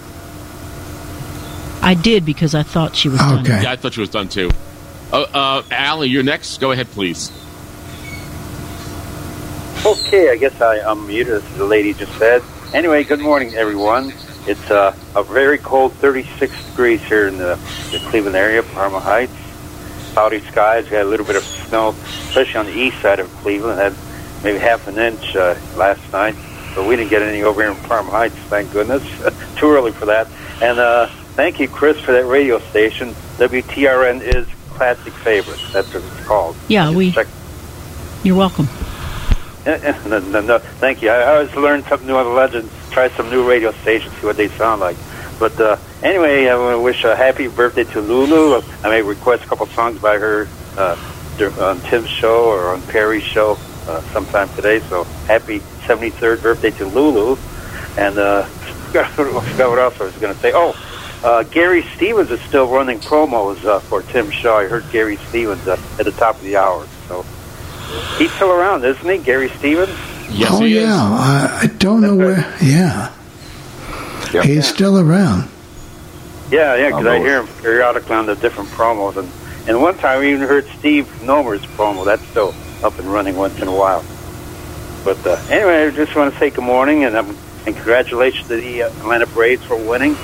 I 1.84 1.94
did 1.94 2.26
because 2.26 2.56
I 2.56 2.64
thought 2.64 2.96
she 2.96 3.08
was 3.08 3.20
done. 3.20 3.46
Okay. 3.46 3.62
Yeah, 3.62 3.72
I 3.72 3.76
thought 3.76 3.94
she 3.94 4.00
was 4.00 4.10
done 4.10 4.30
too. 4.30 4.50
Uh, 5.14 5.26
uh, 5.34 5.64
Allie, 5.70 6.10
you're 6.10 6.24
next. 6.24 6.60
Go 6.60 6.72
ahead, 6.72 6.88
please. 6.88 7.32
Okay, 9.86 10.32
I 10.32 10.38
guess 10.38 10.60
I, 10.60 10.80
I'm 10.80 11.06
muted, 11.06 11.34
as 11.36 11.58
the 11.58 11.66
lady 11.66 11.94
just 11.94 12.14
said. 12.18 12.42
Anyway, 12.74 13.04
good 13.04 13.20
morning, 13.20 13.54
everyone. 13.54 14.12
It's 14.48 14.72
uh, 14.72 14.96
a 15.14 15.24
very 15.24 15.58
cold 15.58 15.92
36 15.94 16.70
degrees 16.70 17.04
here 17.04 17.28
in 17.28 17.38
the, 17.38 17.60
the 17.92 18.00
Cleveland 18.10 18.38
area, 18.38 18.64
Parma 18.64 19.00
Heights. 19.00 19.34
Cloudy 20.14 20.40
skies, 20.40 20.88
got 20.88 21.02
a 21.02 21.10
little 21.10 21.26
bit 21.26 21.36
of 21.36 21.44
snow, 21.44 21.90
especially 22.30 22.56
on 22.56 22.66
the 22.66 22.76
east 22.76 23.02
side 23.02 23.20
of 23.20 23.30
Cleveland. 23.36 23.78
Had 23.78 23.94
maybe 24.44 24.58
half 24.58 24.88
an 24.88 24.98
inch 24.98 25.36
uh, 25.36 25.56
last 25.76 26.12
night, 26.14 26.34
but 26.74 26.88
we 26.88 26.96
didn't 26.96 27.10
get 27.10 27.22
any 27.22 27.44
over 27.44 27.62
here 27.62 27.72
in 27.72 27.78
Parma 27.84 28.10
Heights, 28.10 28.36
thank 28.48 28.72
goodness. 28.72 29.04
Too 29.58 29.70
early 29.70 29.92
for 29.92 30.06
that. 30.06 30.28
And 30.62 30.80
uh, 30.80 31.08
thank 31.36 31.60
you, 31.60 31.68
Chris, 31.68 32.00
for 32.00 32.14
that 32.14 32.26
radio 32.26 32.58
station. 32.60 33.10
WTRN 33.38 34.22
is 34.22 34.48
classic 34.70 35.12
favorite. 35.14 35.60
That's 35.74 35.94
what 35.94 36.04
it's 36.04 36.26
called. 36.26 36.56
Yeah, 36.70 36.92
we. 36.92 37.12
Check 37.12 37.28
You're 38.24 38.38
welcome. 38.38 38.68
no, 39.66 40.20
no, 40.20 40.42
no, 40.42 40.60
thank 40.60 41.02
you. 41.02 41.10
I, 41.10 41.18
I 41.18 41.36
always 41.36 41.54
learn 41.54 41.84
something 41.84 42.08
new 42.08 42.16
on 42.16 42.26
the 42.26 42.32
legends. 42.32 42.72
Try 42.98 43.10
some 43.10 43.30
new 43.30 43.48
radio 43.48 43.72
stations, 43.74 44.12
see 44.16 44.26
what 44.26 44.38
they 44.38 44.48
sound 44.48 44.82
like. 44.82 44.98
But 45.38 45.62
uh, 45.62 45.78
anyway, 46.02 46.48
I 46.48 46.58
want 46.58 46.78
to 46.78 46.82
wish 46.82 47.04
a 47.04 47.16
happy 47.16 47.48
birthday 47.48 47.84
to 47.84 48.02
Lulu. 48.02 48.60
I 48.84 48.90
may 48.90 49.04
request 49.04 49.44
a 49.44 49.48
couple 49.48 49.68
songs 49.68 50.02
by 50.02 50.18
her 50.18 50.48
uh, 50.76 50.98
on 51.60 51.80
Tim's 51.82 52.10
show 52.10 52.46
or 52.46 52.70
on 52.70 52.82
Perry's 52.88 53.22
show 53.22 53.56
uh, 53.86 54.02
sometime 54.14 54.50
today. 54.56 54.80
So 54.80 55.04
happy 55.28 55.60
73rd 55.86 56.42
birthday 56.42 56.72
to 56.72 56.88
Lulu. 56.88 57.38
And 58.00 58.18
uh, 58.18 58.48
I 58.96 59.04
forgot 59.10 59.70
what 59.70 59.78
else 59.78 60.02
I 60.02 60.06
was 60.06 60.18
going 60.18 60.34
to 60.34 60.40
say. 60.40 60.54
Oh, 60.56 60.74
uh, 61.24 61.44
Gary 61.44 61.84
Stevens 61.98 62.32
is 62.32 62.42
still 62.42 62.68
running 62.68 62.98
promos 62.98 63.64
uh, 63.64 63.78
for 63.78 64.02
Tim's 64.02 64.34
show. 64.34 64.58
I 64.58 64.66
heard 64.66 64.90
Gary 64.92 65.18
Stevens 65.30 65.68
uh, 65.68 65.80
at 66.00 66.06
the 66.06 66.12
top 66.14 66.38
of 66.38 66.42
the 66.42 66.58
hour. 66.58 66.88
So 67.08 67.22
he's 68.18 68.32
still 68.32 68.52
around, 68.52 68.84
isn't 68.86 69.08
he, 69.08 69.20
Gary 69.20 69.50
Stevens? 69.50 69.96
Yes, 70.30 70.52
oh 70.54 70.62
he 70.64 70.76
yeah, 70.76 70.84
is. 70.84 70.90
I, 70.90 71.60
I 71.64 71.68
don't 71.78 72.02
know 72.02 72.16
where. 72.16 72.40
Yeah, 72.62 73.14
Yep. 74.34 74.44
he's 74.44 74.68
still 74.68 75.00
around. 75.00 75.50
Yeah, 76.52 76.76
yeah, 76.76 76.90
because 76.90 77.06
I 77.06 77.20
hear 77.20 77.42
him 77.42 77.48
periodically 77.62 78.16
on 78.16 78.26
the 78.26 78.36
different 78.36 78.70
promos, 78.70 79.18
and 79.18 79.30
and 79.68 79.82
one 79.82 79.98
time 79.98 80.20
we 80.22 80.32
even 80.34 80.48
heard 80.48 80.66
Steve 80.80 81.24
Nomer's 81.24 81.62
promo. 81.66 82.06
That's 82.06 82.24
still 82.28 82.54
up 82.84 82.98
and 83.00 83.08
running 83.12 83.36
once 83.36 83.60
in 83.62 83.68
a 83.68 83.76
while. 83.76 84.04
But 85.04 85.26
uh, 85.26 85.36
anyway, 85.50 85.88
I 85.88 85.92
just 85.92 86.16
want 86.16 86.34
to 86.34 86.40
say 86.40 86.50
good 86.50 86.64
morning 86.64 87.04
and 87.06 87.16
um, 87.16 87.38
and 87.66 87.76
congratulations 87.76 88.48
to 88.50 88.56
the 88.58 88.84
uh, 88.84 88.88
Atlanta 88.90 89.28
Braves 89.28 89.64
for 89.66 89.76
winning. 89.78 90.16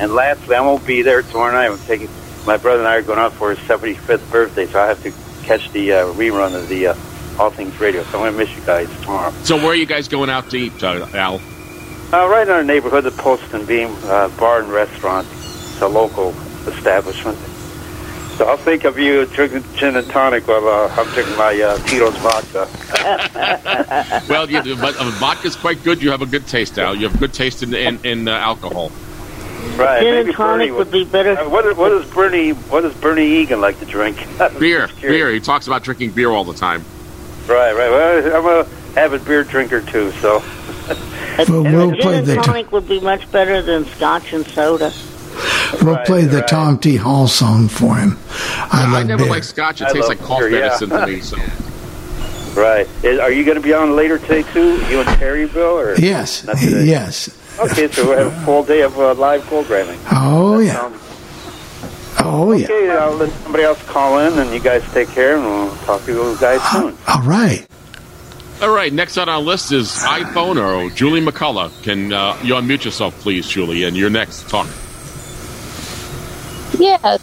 And 0.00 0.12
lastly, 0.14 0.56
I 0.56 0.60
won't 0.60 0.84
be 0.86 1.02
there 1.02 1.22
tomorrow 1.22 1.52
night. 1.52 1.70
I'm 1.70 1.78
taking 1.86 2.08
my 2.46 2.56
brother 2.56 2.80
and 2.80 2.88
I 2.88 2.96
are 2.96 3.02
going 3.02 3.18
out 3.20 3.32
for 3.34 3.50
his 3.54 3.58
75th 3.68 4.28
birthday, 4.32 4.66
so 4.66 4.80
I 4.80 4.86
have 4.86 5.02
to 5.04 5.12
catch 5.46 5.70
the 5.72 5.92
uh, 5.92 6.06
rerun 6.14 6.54
of 6.56 6.68
the 6.68 6.88
uh, 6.88 6.94
All 7.38 7.50
Things 7.50 7.78
Radio. 7.80 8.02
So 8.04 8.18
I'm 8.18 8.24
going 8.24 8.32
to 8.32 8.38
miss 8.38 8.56
you 8.56 8.64
guys 8.64 8.88
tomorrow. 9.00 9.32
So, 9.42 9.56
where 9.56 9.68
are 9.68 9.74
you 9.74 9.86
guys 9.86 10.08
going 10.08 10.30
out 10.30 10.50
to 10.50 10.56
eat, 10.56 10.82
uh, 10.82 11.06
Al? 11.14 11.40
Uh, 12.12 12.28
right 12.28 12.46
in 12.46 12.52
our 12.52 12.62
neighborhood, 12.62 13.04
the 13.04 13.10
Post 13.10 13.54
and 13.54 13.66
Beam 13.66 13.90
uh, 14.04 14.28
Bar 14.38 14.60
and 14.60 14.68
Restaurant. 14.68 15.26
It's 15.30 15.80
a 15.80 15.88
local 15.88 16.30
establishment. 16.66 17.38
So 18.36 18.46
I'll 18.46 18.56
think 18.56 18.84
of 18.84 18.98
you 18.98 19.26
drinking 19.26 19.62
gin 19.76 19.94
and 19.96 20.08
tonic 20.08 20.48
while 20.48 20.66
uh, 20.66 20.88
I'm 20.96 21.06
drinking 21.12 21.36
my 21.36 21.60
uh, 21.60 21.76
Tito's 21.86 22.16
vodka. 22.16 22.68
Well, 24.28 24.50
you, 24.50 24.76
but 24.76 24.96
uh, 24.96 25.10
vodka's 25.18 25.56
quite 25.56 25.82
good. 25.82 26.02
You 26.02 26.10
have 26.10 26.22
a 26.22 26.26
good 26.26 26.46
taste, 26.46 26.78
Al. 26.78 26.94
You 26.94 27.08
have 27.08 27.18
good 27.18 27.34
taste 27.34 27.62
in 27.62 27.74
in, 27.74 28.04
in 28.04 28.28
uh, 28.28 28.32
alcohol. 28.32 28.90
Right. 29.76 30.00
Gin 30.00 30.14
maybe 30.14 30.28
and 30.28 30.36
tonic 30.36 30.68
Bernie 30.68 30.70
would 30.70 30.90
be 30.90 31.04
better. 31.04 31.38
Uh, 31.38 31.48
what, 31.48 31.76
what 31.76 31.90
does 31.90 32.08
Bernie 32.10 32.50
What 32.50 32.82
does 32.82 32.94
Bernie 32.94 33.26
Egan 33.26 33.60
like 33.60 33.78
to 33.80 33.86
drink? 33.86 34.16
Beer, 34.58 34.88
beer. 35.00 35.30
He 35.30 35.40
talks 35.40 35.66
about 35.66 35.82
drinking 35.82 36.12
beer 36.12 36.30
all 36.30 36.44
the 36.44 36.54
time. 36.54 36.84
Right, 37.48 37.72
right. 37.72 37.90
Well, 37.90 38.36
I'm 38.36 38.66
a 38.66 38.98
avid 39.00 39.24
beer 39.24 39.42
drinker 39.44 39.80
too, 39.82 40.10
so 40.12 40.36
A, 40.38 41.44
Well, 41.48 41.66
and 41.66 41.76
we'll 41.76 41.92
a 41.92 41.96
play 41.96 42.16
gin 42.16 42.24
the 42.24 42.32
and 42.34 42.42
t- 42.42 42.46
tonic 42.46 42.72
would 42.72 42.88
be 42.88 43.00
much 43.00 43.30
better 43.32 43.62
than 43.62 43.84
scotch 43.86 44.32
and 44.32 44.46
soda. 44.46 44.92
We'll 45.82 45.94
Right, 45.96 46.06
play 46.06 46.24
the 46.24 46.38
right. 46.38 46.48
Tom 46.48 46.78
T. 46.78 46.96
Hall 46.96 47.26
song 47.26 47.68
for 47.68 47.96
him. 47.96 48.18
I 48.30 48.98
I 48.98 49.02
never 49.02 49.22
beer. 49.24 49.30
like 49.32 49.42
scotch. 49.44 49.80
It 49.80 49.88
I 49.88 49.92
tastes 49.92 50.08
like 50.08 50.20
cough 50.20 50.40
beer, 50.40 50.50
yeah. 50.50 50.58
medicine 50.60 50.90
to 50.90 51.06
me. 51.06 51.20
So, 51.20 51.36
right. 52.60 52.86
Is, 53.02 53.18
are 53.18 53.32
you 53.32 53.42
going 53.44 53.56
to 53.56 53.62
be 53.62 53.72
on 53.72 53.96
later 53.96 54.18
today 54.18 54.42
too? 54.52 54.74
You 54.86 55.00
and 55.00 55.08
Terryville, 55.18 55.56
or 55.74 55.94
Yes, 55.98 56.44
Not 56.44 56.60
yes. 56.62 57.30
Okay, 57.58 57.88
so 57.90 58.06
we'll 58.08 58.18
have 58.18 58.32
a 58.42 58.44
full 58.44 58.62
day 58.62 58.82
of 58.82 58.98
uh, 58.98 59.14
live 59.14 59.42
programming. 59.44 59.98
Oh 60.12 60.58
yeah, 60.58 60.74
Sounds 60.80 61.01
oh 62.24 62.52
yeah. 62.52 62.64
Okay, 62.64 62.90
I'll 62.90 63.14
let 63.14 63.30
somebody 63.42 63.64
else 63.64 63.82
call 63.84 64.18
in, 64.18 64.38
and 64.38 64.52
you 64.52 64.60
guys 64.60 64.82
take 64.92 65.08
care, 65.08 65.36
and 65.36 65.44
we'll 65.44 65.76
talk 65.78 66.04
to 66.04 66.12
you 66.12 66.36
guys 66.38 66.62
soon. 66.70 66.96
All 67.08 67.22
right. 67.22 67.66
all 68.60 68.70
right. 68.70 68.92
Next 68.92 69.18
on 69.18 69.28
our 69.28 69.40
list 69.40 69.72
is 69.72 69.88
iPhone 69.88 70.56
or 70.56 70.88
Julie 70.90 71.20
McCullough. 71.20 71.82
Can 71.82 72.12
uh, 72.12 72.38
you 72.42 72.54
unmute 72.54 72.84
yourself, 72.84 73.18
please, 73.20 73.48
Julie? 73.48 73.84
And 73.84 73.96
you're 73.96 74.10
next. 74.10 74.48
Talk. 74.48 74.66
Yes. 76.78 77.20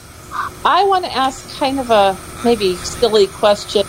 I 0.65 0.83
want 0.83 1.05
to 1.05 1.15
ask 1.15 1.57
kind 1.57 1.79
of 1.79 1.89
a 1.89 2.17
maybe 2.43 2.75
silly 2.75 3.27
question. 3.27 3.83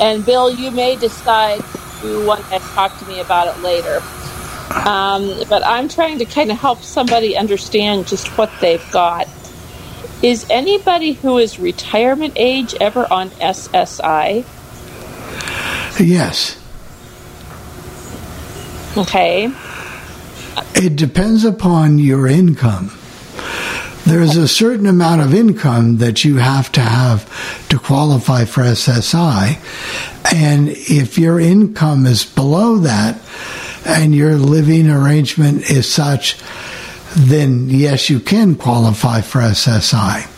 And 0.00 0.24
Bill, 0.24 0.50
you 0.50 0.70
may 0.70 0.96
decide 0.96 1.62
you 2.02 2.24
want 2.24 2.44
to 2.46 2.58
talk 2.58 2.96
to 2.98 3.04
me 3.06 3.20
about 3.20 3.48
it 3.48 3.60
later. 3.62 4.00
Um, 4.86 5.42
but 5.48 5.66
I'm 5.66 5.88
trying 5.88 6.18
to 6.18 6.24
kind 6.24 6.50
of 6.50 6.58
help 6.58 6.82
somebody 6.82 7.36
understand 7.36 8.06
just 8.06 8.28
what 8.38 8.50
they've 8.60 8.84
got. 8.92 9.28
Is 10.22 10.46
anybody 10.50 11.12
who 11.12 11.38
is 11.38 11.58
retirement 11.58 12.34
age 12.36 12.74
ever 12.80 13.10
on 13.10 13.30
SSI? 13.30 14.44
Yes. 15.98 16.58
Okay. 18.96 19.50
It 20.74 20.96
depends 20.96 21.44
upon 21.44 21.98
your 21.98 22.26
income. 22.26 22.96
There's 24.04 24.36
a 24.36 24.48
certain 24.48 24.86
amount 24.86 25.22
of 25.22 25.34
income 25.34 25.98
that 25.98 26.24
you 26.24 26.36
have 26.36 26.72
to 26.72 26.80
have 26.80 27.68
to 27.68 27.78
qualify 27.78 28.44
for 28.44 28.62
SSI. 28.62 29.56
And 30.34 30.68
if 30.68 31.16
your 31.18 31.38
income 31.38 32.06
is 32.06 32.24
below 32.24 32.78
that 32.78 33.20
and 33.86 34.14
your 34.14 34.36
living 34.36 34.90
arrangement 34.90 35.70
is 35.70 35.90
such, 35.90 36.38
then 37.16 37.68
yes, 37.68 38.08
you 38.10 38.20
can 38.20 38.54
qualify 38.54 39.20
for 39.20 39.40
SSI. 39.40 40.28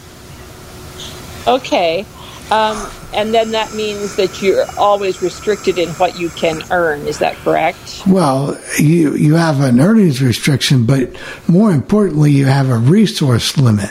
Okay. 1.47 2.07
Um, 2.51 2.91
and 3.15 3.33
then 3.35 3.51
that 3.53 3.75
means 3.75 4.17
that 4.17 4.43
you're 4.43 4.65
always 4.79 5.23
restricted 5.23 5.79
in 5.79 5.89
what 5.91 6.19
you 6.19 6.31
can 6.31 6.63
earn. 6.71 7.07
Is 7.07 7.19
that 7.19 7.37
correct? 7.37 8.03
Well, 8.07 8.59
you 8.79 9.15
you 9.15 9.35
have 9.35 9.61
an 9.61 9.81
earnings 9.81 10.23
restriction, 10.23 10.87
but 10.87 11.11
more 11.49 11.73
importantly, 11.73 12.31
you 12.31 12.47
have 12.47 12.71
a 12.71 12.79
resource 12.79 13.57
limit. 13.57 13.91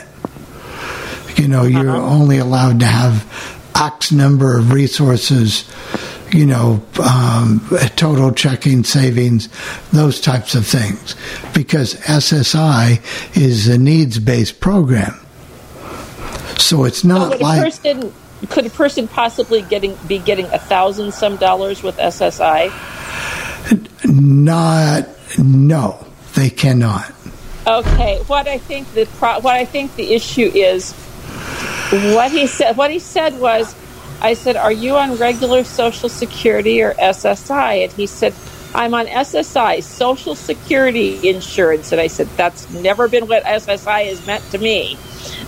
You 1.36 1.48
know, 1.48 1.64
you're 1.64 1.90
only 1.90 2.38
allowed 2.38 2.80
to 2.80 2.86
have 2.86 3.26
X 3.74 4.12
number 4.12 4.58
of 4.58 4.72
resources. 4.72 5.68
You 6.32 6.46
know, 6.46 6.82
um, 7.02 7.60
total 7.96 8.32
checking 8.32 8.84
savings, 8.84 9.48
those 9.92 10.20
types 10.20 10.54
of 10.54 10.66
things, 10.66 11.14
because 11.52 11.94
SSI 11.96 13.00
is 13.36 13.68
a 13.68 13.76
needs 13.76 14.18
based 14.18 14.60
program. 14.60 15.20
So 16.56 16.84
it's 16.84 17.02
So 17.02 17.08
not 17.08 17.34
a 17.34 17.42
like 17.42 17.62
person 17.62 18.14
could 18.48 18.66
a 18.66 18.70
person 18.70 19.08
possibly 19.08 19.62
getting 19.62 19.96
be 20.06 20.18
getting 20.18 20.46
a 20.46 20.58
thousand 20.58 21.12
some 21.12 21.36
dollars 21.36 21.82
with 21.82 21.96
SSI? 21.96 22.72
not 24.04 25.08
no, 25.38 26.06
they 26.34 26.50
cannot. 26.50 27.12
Okay, 27.66 28.18
what 28.26 28.48
I 28.48 28.58
think 28.58 28.92
the 28.92 29.06
pro- 29.18 29.40
what 29.40 29.54
I 29.54 29.64
think 29.64 29.94
the 29.96 30.12
issue 30.12 30.50
is 30.54 30.92
what 32.14 32.30
he 32.32 32.46
said. 32.46 32.76
What 32.76 32.90
he 32.90 32.98
said 32.98 33.38
was, 33.38 33.74
I 34.22 34.34
said, 34.34 34.56
"Are 34.56 34.72
you 34.72 34.96
on 34.96 35.16
regular 35.16 35.64
Social 35.64 36.08
Security 36.08 36.80
or 36.82 36.94
SSI?" 36.94 37.84
And 37.84 37.92
he 37.92 38.06
said, 38.06 38.32
"I'm 38.74 38.94
on 38.94 39.06
SSI, 39.06 39.82
Social 39.82 40.34
Security 40.34 41.28
insurance." 41.28 41.92
And 41.92 42.00
I 42.00 42.06
said, 42.06 42.28
"That's 42.36 42.70
never 42.70 43.08
been 43.08 43.26
what 43.26 43.44
SSI 43.44 44.06
has 44.06 44.26
meant 44.26 44.42
to 44.52 44.58
me." 44.58 44.96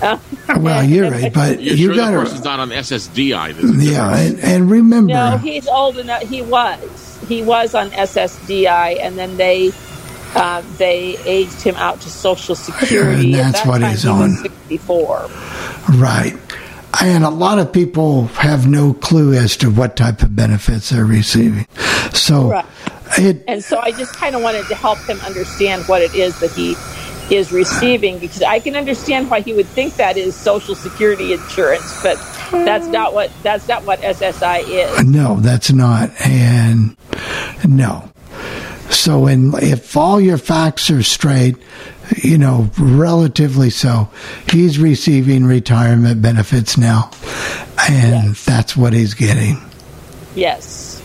Uh, 0.03 0.19
Well, 0.59 0.85
you're 0.85 1.11
right, 1.19 1.33
but 1.33 1.63
You're 1.63 1.75
you 1.75 1.87
sure 1.87 1.97
got 1.97 2.11
the 2.11 2.17
to 2.19 2.23
person's 2.25 2.45
not 2.45 2.61
on 2.61 2.71
SSDI? 2.71 3.55
There's 3.55 3.91
Yeah, 3.91 4.17
and, 4.17 4.39
and 4.41 4.71
remember, 4.71 5.13
No, 5.13 5.37
he's 5.39 5.67
old 5.67 5.99
enough. 5.99 6.23
He 6.23 6.43
was. 6.43 7.19
He 7.29 7.43
was 7.43 7.75
on 7.75 7.91
SSDI, 7.91 8.99
and 9.01 9.17
then 9.17 9.37
they 9.37 9.73
uh, 10.35 10.63
they 10.79 11.17
aged 11.25 11.63
him 11.63 11.77
out 11.77 12.01
to 12.01 12.11
Social 12.11 12.55
Security. 12.57 13.33
And 13.33 13.37
At 13.37 13.53
that's 13.53 13.63
that 13.63 13.69
what 13.69 13.83
he's 13.83 14.05
on. 14.05 14.31
Sixty-four. 14.33 15.31
right? 15.97 16.35
And 17.03 17.25
a 17.25 17.31
lot 17.31 17.59
of 17.59 17.73
people 17.73 18.27
have 18.29 18.67
no 18.67 18.95
clue 18.95 19.35
as 19.35 19.57
to 19.59 19.71
what 19.71 19.97
type 19.97 20.23
of 20.23 20.35
benefits 20.37 20.91
they're 20.91 21.05
receiving. 21.05 21.67
So 22.13 22.51
Right. 22.51 22.65
it 23.19 23.45
And 23.49 23.63
so 23.65 23.81
I 23.81 23.91
just 23.91 24.15
kind 24.15 24.35
of 24.35 24.43
wanted 24.43 24.67
to 24.69 24.75
help 24.75 24.99
him 25.09 25.19
understand 25.21 25.85
what 25.87 26.03
it 26.03 26.15
is 26.15 26.39
that 26.41 26.53
he 26.53 26.77
is 27.31 27.53
receiving 27.53 28.19
because 28.19 28.43
I 28.43 28.59
can 28.61 28.77
understand 28.77 29.31
why 29.31 29.41
he 29.41 29.55
would 29.55 29.67
think 29.67 29.97
that 29.97 30.17
is 30.17 30.37
Social 30.37 30.75
Security 30.75 31.33
insurance, 31.33 32.03
but 32.03 32.17
that's 32.51 32.87
not 32.87 33.15
what 33.15 33.31
that's 33.43 33.67
not 33.67 33.85
what 33.85 34.01
SSI 34.01 34.61
is. 34.69 35.05
No, 35.05 35.41
that's 35.41 35.73
not. 35.73 36.11
And 36.21 36.97
no. 37.67 38.11
So, 38.95 39.27
in, 39.27 39.53
if 39.57 39.97
all 39.97 40.21
your 40.21 40.39
facts 40.39 40.91
are 40.91 41.03
straight, 41.03 41.57
you 42.17 42.39
know, 42.39 42.71
relatively 42.79 43.71
so, 43.71 44.09
he's 44.51 44.79
receiving 44.79 45.45
retirement 45.45 46.23
benefits 46.23 46.79
now. 46.79 47.11
And 47.89 48.35
that's 48.35 48.77
what 48.77 48.93
he's 48.93 49.15
getting. 49.15 49.61
Yes. 50.35 51.03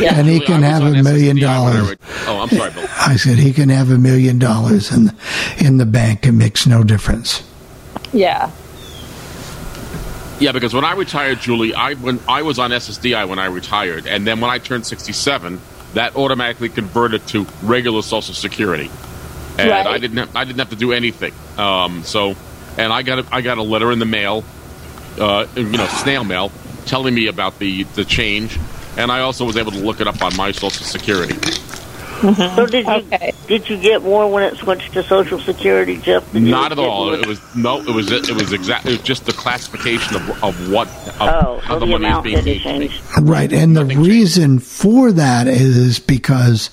Yeah. 0.00 0.14
And 0.14 0.28
he 0.28 0.36
Actually, 0.36 0.46
can 0.46 0.62
have 0.62 0.82
a 0.82 1.02
million 1.02 1.36
SSDI 1.36 1.40
when 1.40 1.44
I 1.44 1.80
dollars. 1.80 1.98
Oh, 2.26 2.40
I'm 2.40 2.48
sorry, 2.48 2.70
Bill. 2.72 2.88
I 2.98 3.16
said 3.16 3.38
he 3.38 3.52
can 3.52 3.68
have 3.68 3.90
a 3.90 3.98
million 3.98 4.38
dollars 4.38 4.92
in 4.92 5.10
in 5.58 5.76
the 5.76 5.86
bank. 5.86 6.26
It 6.26 6.32
makes 6.32 6.66
no 6.66 6.82
difference. 6.82 7.42
Yeah. 8.12 8.50
Yeah, 10.40 10.52
because 10.52 10.72
when 10.72 10.84
I 10.84 10.92
retired, 10.94 11.40
Julie, 11.40 11.74
I 11.74 11.94
when 11.94 12.18
I 12.26 12.42
was 12.42 12.58
on 12.58 12.70
SSDI 12.70 13.28
when 13.28 13.38
I 13.38 13.46
retired, 13.46 14.06
and 14.06 14.26
then 14.26 14.40
when 14.40 14.50
I 14.50 14.58
turned 14.58 14.86
67, 14.86 15.60
that 15.94 16.16
automatically 16.16 16.68
converted 16.68 17.26
to 17.28 17.46
regular 17.62 18.02
Social 18.02 18.34
Security, 18.34 18.90
and 19.58 19.70
Right. 19.70 19.86
I 19.86 19.98
didn't 19.98 20.18
have, 20.18 20.36
I 20.36 20.44
didn't 20.44 20.58
have 20.58 20.70
to 20.70 20.76
do 20.76 20.92
anything. 20.92 21.32
Um, 21.58 22.02
so, 22.04 22.34
and 22.78 22.92
I 22.92 23.02
got 23.02 23.20
a, 23.20 23.34
I 23.34 23.40
got 23.40 23.58
a 23.58 23.62
letter 23.62 23.90
in 23.92 23.98
the 23.98 24.06
mail, 24.06 24.44
uh, 25.18 25.46
you 25.56 25.64
know, 25.64 25.86
snail 25.86 26.24
mail, 26.24 26.52
telling 26.86 27.14
me 27.14 27.26
about 27.26 27.58
the 27.58 27.82
the 27.82 28.04
change, 28.04 28.58
and 28.96 29.10
I 29.10 29.20
also 29.20 29.44
was 29.44 29.56
able 29.56 29.72
to 29.72 29.78
look 29.78 30.00
it 30.00 30.06
up 30.06 30.22
on 30.22 30.36
my 30.36 30.52
Social 30.52 30.84
Security. 30.84 31.34
Mm-hmm. 32.20 32.56
So 32.56 32.66
did 32.66 32.86
you 32.86 32.92
Okay. 32.92 33.32
did 33.46 33.68
you 33.68 33.76
get 33.78 34.02
more 34.02 34.30
when 34.30 34.42
it 34.42 34.56
switched 34.56 34.92
to 34.92 35.02
Social 35.02 35.40
Security, 35.40 35.96
Jeff? 35.96 36.30
than 36.32 36.44
you 36.44 36.50
Not 36.50 36.72
at 36.72 36.78
all. 36.78 37.12
It 37.14 37.26
was 37.26 37.40
no. 37.54 37.80
It 37.80 37.88
was 37.94 38.10
it 38.10 38.30
was 38.30 38.52
exactly 38.52 38.92
it 38.92 38.98
was 38.98 39.06
just 39.06 39.24
the 39.26 39.32
classification 39.32 40.16
of 40.16 40.44
of 40.44 40.70
what 40.70 40.88
of 40.88 41.22
oh, 41.22 41.60
how 41.62 41.74
so 41.74 41.80
the 41.80 41.86
the 41.86 41.98
money 41.98 42.04
is 42.04 42.10
amount 42.10 42.24
being 42.24 42.44
didn't 42.44 42.62
paid 42.62 42.90
to 42.90 43.22
Right, 43.22 43.52
and 43.52 43.76
the 43.76 43.82
Nothing 43.82 43.96
changed. 43.96 44.08
reason 44.10 44.58
for 44.58 45.12
that 45.12 45.46
is 45.48 45.98
because 45.98 46.70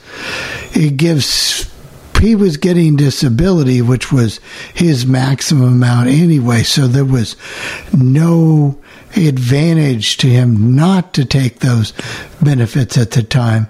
it 0.73 0.97
gives 0.97 1.71
he 2.19 2.35
was 2.35 2.57
getting 2.57 2.95
disability, 2.95 3.81
which 3.81 4.11
was 4.11 4.39
his 4.73 5.05
maximum 5.05 5.73
amount 5.73 6.09
anyway. 6.09 6.63
So 6.63 6.87
there 6.87 7.05
was 7.05 7.35
no 7.93 8.77
advantage 9.15 10.17
to 10.17 10.27
him 10.27 10.75
not 10.75 11.13
to 11.13 11.25
take 11.25 11.59
those 11.59 11.93
benefits 12.41 12.97
at 12.97 13.11
the 13.11 13.23
time. 13.23 13.67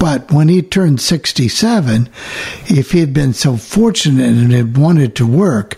But 0.00 0.32
when 0.32 0.48
he 0.48 0.62
turned 0.62 0.98
67, 1.00 2.08
if 2.68 2.92
he 2.92 3.00
had 3.00 3.12
been 3.12 3.34
so 3.34 3.56
fortunate 3.58 4.26
and 4.26 4.50
had 4.50 4.76
wanted 4.78 5.14
to 5.16 5.26
work, 5.26 5.76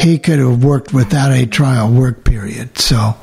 he 0.00 0.18
could 0.18 0.38
have 0.38 0.64
worked 0.64 0.94
without 0.94 1.32
a 1.32 1.44
trial 1.46 1.92
work 1.92 2.24
period. 2.24 2.78
So 2.78 3.14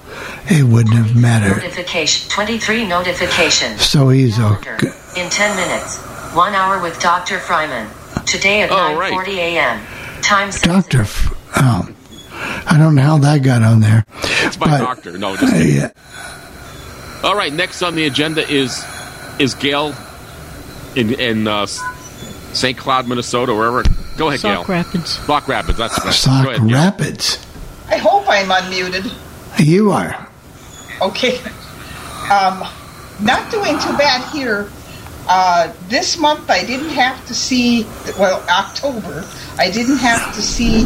it 0.48 0.64
wouldn't 0.64 0.96
have 0.96 1.16
mattered. 1.20 1.58
Notification. 1.64 2.30
23 2.30 2.88
notifications. 2.88 3.82
So 3.82 4.10
he's 4.10 4.36
Calendar. 4.38 4.76
okay. 4.76 4.92
In 5.22 5.30
10 5.32 5.56
minutes. 5.56 5.98
One 6.36 6.54
hour 6.54 6.80
with 6.82 7.00
Dr. 7.00 7.38
Fryman. 7.40 7.88
Today 8.26 8.62
at 8.62 8.70
Oh, 8.72 8.96
right. 8.98 9.12
9.40 9.14 9.28
a.m. 9.38 9.82
Time 10.22 10.52
Doctor, 10.62 11.02
F- 11.02 11.34
oh, 11.58 11.90
I 12.68 12.78
don't 12.78 12.94
know 12.96 13.02
how 13.02 13.18
that 13.20 13.42
got 13.44 13.64
on 13.64 13.80
there. 13.80 14.06
It's 14.44 14.60
my 14.60 14.68
But- 14.68 14.78
doctor. 14.80 15.18
No, 15.18 15.36
just 15.36 15.52
Uh, 15.54 15.58
kidding. 15.58 15.76
yeah, 15.76 15.90
All 17.24 17.36
right, 17.36 17.52
next 17.54 17.82
on 17.82 17.96
the 17.96 18.06
agenda 18.06 18.48
is 18.48 18.84
is 19.40 19.54
Gail 19.56 19.94
in 20.96 21.14
in 21.14 21.48
uh, 21.48 21.66
St. 21.66 22.78
Cloud, 22.78 23.08
Minnesota, 23.08 23.54
wherever. 23.54 23.84
Go 24.18 24.30
ahead, 24.30 24.40
Sauk 24.40 24.68
Gail. 24.68 24.76
Rapids. 24.76 25.20
Rock 25.28 25.48
Rapids. 25.48 25.78
That's 25.78 26.04
right. 26.04 26.14
Sauk 26.14 26.46
Go 26.46 26.52
ahead, 26.52 26.68
Gail. 26.68 26.78
Rapids. 26.78 27.46
I 27.88 27.98
hope 27.98 28.26
I'm 28.28 28.48
unmuted. 28.50 29.12
You 29.60 29.92
are. 29.92 30.28
Okay. 31.02 31.38
Um, 32.32 32.66
not 33.22 33.52
doing 33.52 33.78
too 33.80 33.98
bad 33.98 34.24
here. 34.34 34.70
Uh, 35.28 35.74
this 35.88 36.18
month 36.18 36.50
I 36.50 36.64
didn't 36.64 36.90
have 36.90 37.26
to 37.28 37.34
see, 37.34 37.84
well, 38.20 38.44
October, 38.48 39.26
I 39.58 39.72
didn't 39.72 39.98
have 39.98 40.34
to 40.36 40.42
see 40.42 40.84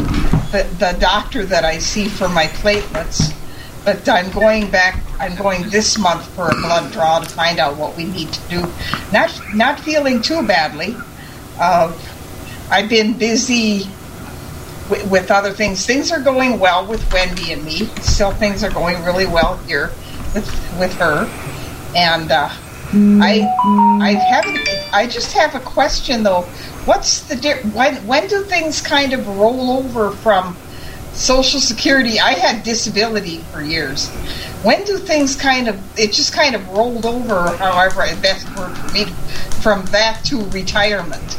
the, 0.50 0.66
the 0.78 0.96
doctor 0.98 1.44
that 1.44 1.64
I 1.64 1.78
see 1.78 2.08
for 2.08 2.28
my 2.28 2.46
platelets. 2.46 3.36
But 3.84 4.08
I'm 4.08 4.30
going 4.30 4.70
back, 4.70 5.02
I'm 5.18 5.34
going 5.36 5.68
this 5.70 5.98
month 5.98 6.26
for 6.34 6.48
a 6.48 6.54
blood 6.54 6.92
draw 6.92 7.20
to 7.20 7.28
find 7.28 7.58
out 7.58 7.76
what 7.76 7.96
we 7.96 8.04
need 8.04 8.32
to 8.32 8.48
do. 8.48 8.60
Not, 9.12 9.38
not 9.54 9.80
feeling 9.80 10.20
too 10.20 10.46
badly. 10.46 10.96
Uh, 11.58 11.92
I've 12.70 12.88
been 12.88 13.14
busy 13.14 13.86
with, 14.90 15.10
with 15.10 15.30
other 15.30 15.52
things. 15.52 15.86
Things 15.86 16.12
are 16.12 16.20
going 16.20 16.58
well 16.58 16.86
with 16.86 17.10
Wendy 17.12 17.52
and 17.52 17.64
me. 17.64 17.86
Still, 18.02 18.32
things 18.32 18.62
are 18.62 18.70
going 18.70 19.02
really 19.04 19.26
well 19.26 19.56
here 19.58 19.90
with 20.34 20.46
with 20.78 20.92
her. 20.94 21.28
And 21.96 22.30
uh, 22.30 22.48
I 22.92 23.46
I 24.02 24.12
haven't. 24.12 24.94
I 24.94 25.06
just 25.06 25.32
have 25.32 25.54
a 25.54 25.60
question 25.60 26.22
though. 26.22 26.42
What's 26.84 27.22
the 27.22 27.36
di- 27.36 27.62
when 27.70 27.96
when 28.06 28.28
do 28.28 28.42
things 28.42 28.80
kind 28.80 29.12
of 29.12 29.26
roll 29.26 29.70
over 29.78 30.10
from 30.10 30.56
Social 31.20 31.60
Security? 31.60 32.18
I 32.18 32.32
had 32.32 32.62
disability 32.62 33.38
for 33.52 33.62
years. 33.62 34.08
When 34.62 34.84
do 34.84 34.96
things 34.96 35.36
kind 35.36 35.68
of 35.68 35.98
it 35.98 36.12
just 36.12 36.32
kind 36.32 36.54
of 36.54 36.66
rolled 36.70 37.04
over? 37.04 37.54
However, 37.56 38.06
best 38.22 38.48
word 38.56 38.74
for 38.76 38.92
me 38.92 39.04
from 39.60 39.84
that 39.86 40.24
to 40.24 40.42
retirement. 40.46 41.38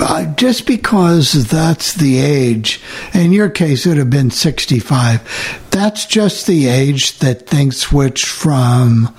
Uh, 0.00 0.26
just 0.34 0.66
because 0.66 1.48
that's 1.48 1.94
the 1.94 2.18
age, 2.18 2.82
in 3.14 3.32
your 3.32 3.48
case, 3.48 3.86
it 3.86 3.90
would 3.90 3.98
have 3.98 4.10
been 4.10 4.30
65. 4.30 5.66
That's 5.70 6.04
just 6.04 6.48
the 6.48 6.66
age 6.66 7.20
that 7.20 7.46
things 7.46 7.78
switch 7.78 8.26
from 8.26 9.14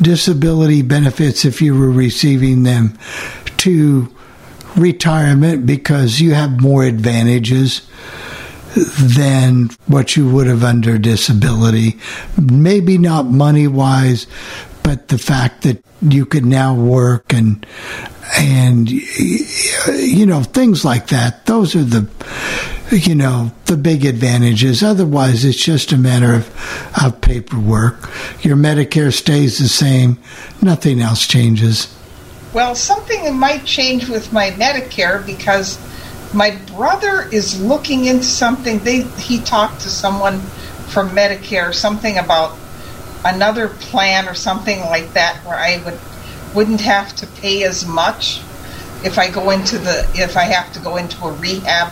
disability 0.00 0.82
benefits 0.82 1.46
if 1.46 1.62
you 1.62 1.74
were 1.74 1.90
receiving 1.90 2.62
them 2.62 2.96
to 3.56 4.14
retirement 4.76 5.64
because 5.64 6.20
you 6.20 6.34
have 6.34 6.60
more 6.60 6.84
advantages 6.84 7.88
than 8.76 9.70
what 9.86 10.16
you 10.16 10.28
would 10.28 10.46
have 10.46 10.62
under 10.62 10.98
disability. 10.98 11.98
Maybe 12.40 12.98
not 12.98 13.26
money 13.26 13.66
wise, 13.66 14.26
but 14.82 15.08
the 15.08 15.18
fact 15.18 15.62
that 15.62 15.82
you 16.02 16.26
could 16.26 16.44
now 16.44 16.74
work 16.74 17.32
and 17.32 17.66
and 18.38 18.90
you 18.90 20.26
know 20.26 20.42
things 20.42 20.84
like 20.84 21.08
that. 21.08 21.46
Those 21.46 21.74
are 21.74 21.84
the 21.84 22.08
you 22.90 23.14
know 23.14 23.50
the 23.64 23.76
big 23.76 24.04
advantages. 24.04 24.82
Otherwise, 24.82 25.44
it's 25.44 25.62
just 25.62 25.92
a 25.92 25.96
matter 25.96 26.34
of 26.34 26.92
of 27.02 27.20
paperwork. 27.20 28.10
Your 28.44 28.56
Medicare 28.56 29.12
stays 29.12 29.58
the 29.58 29.68
same. 29.68 30.18
Nothing 30.60 31.00
else 31.00 31.26
changes. 31.26 31.92
Well, 32.52 32.74
something 32.74 33.36
might 33.36 33.64
change 33.64 34.08
with 34.08 34.32
my 34.32 34.50
Medicare 34.52 35.24
because 35.24 35.78
my 36.36 36.50
brother 36.66 37.26
is 37.32 37.60
looking 37.62 38.04
into 38.04 38.24
something. 38.24 38.78
They 38.80 39.00
he 39.02 39.40
talked 39.40 39.80
to 39.80 39.88
someone 39.88 40.40
from 40.88 41.10
Medicare, 41.10 41.74
something 41.74 42.18
about 42.18 42.56
another 43.24 43.68
plan 43.68 44.28
or 44.28 44.34
something 44.34 44.80
like 44.80 45.14
that, 45.14 45.38
where 45.46 45.56
I 45.56 45.82
would 45.84 45.98
wouldn't 46.54 46.82
have 46.82 47.16
to 47.16 47.26
pay 47.26 47.64
as 47.64 47.86
much 47.86 48.42
if 49.02 49.18
I 49.18 49.30
go 49.30 49.50
into 49.50 49.78
the 49.78 50.06
if 50.14 50.36
I 50.36 50.44
have 50.44 50.72
to 50.74 50.80
go 50.80 50.96
into 50.96 51.24
a 51.24 51.32
rehab, 51.32 51.90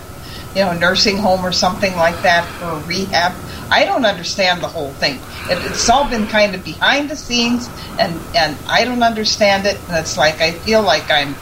you 0.55 0.63
know, 0.63 0.75
nursing 0.75 1.17
home 1.17 1.45
or 1.45 1.53
something 1.53 1.97
like 1.97 2.21
that 2.23 2.45
for 2.45 2.67
a 2.67 2.81
rehab. 2.81 3.33
I 3.71 3.87
don't 3.87 4.05
understand 4.05 4.63
the 4.63 4.69
whole 4.69 4.93
thing. 4.93 5.15
It, 5.51 5.59
it's 5.71 5.89
all 5.89 6.09
been 6.09 6.27
kind 6.27 6.55
of 6.55 6.63
behind 6.63 7.09
the 7.09 7.17
scenes, 7.17 7.67
and 7.99 8.21
and 8.37 8.59
I 8.69 8.85
don't 8.85 9.03
understand 9.03 9.65
it. 9.65 9.81
And 9.89 9.97
it's 9.97 10.19
like 10.19 10.43
I 10.43 10.53
feel 10.53 10.83
like 10.83 11.11
I'm 11.11 11.35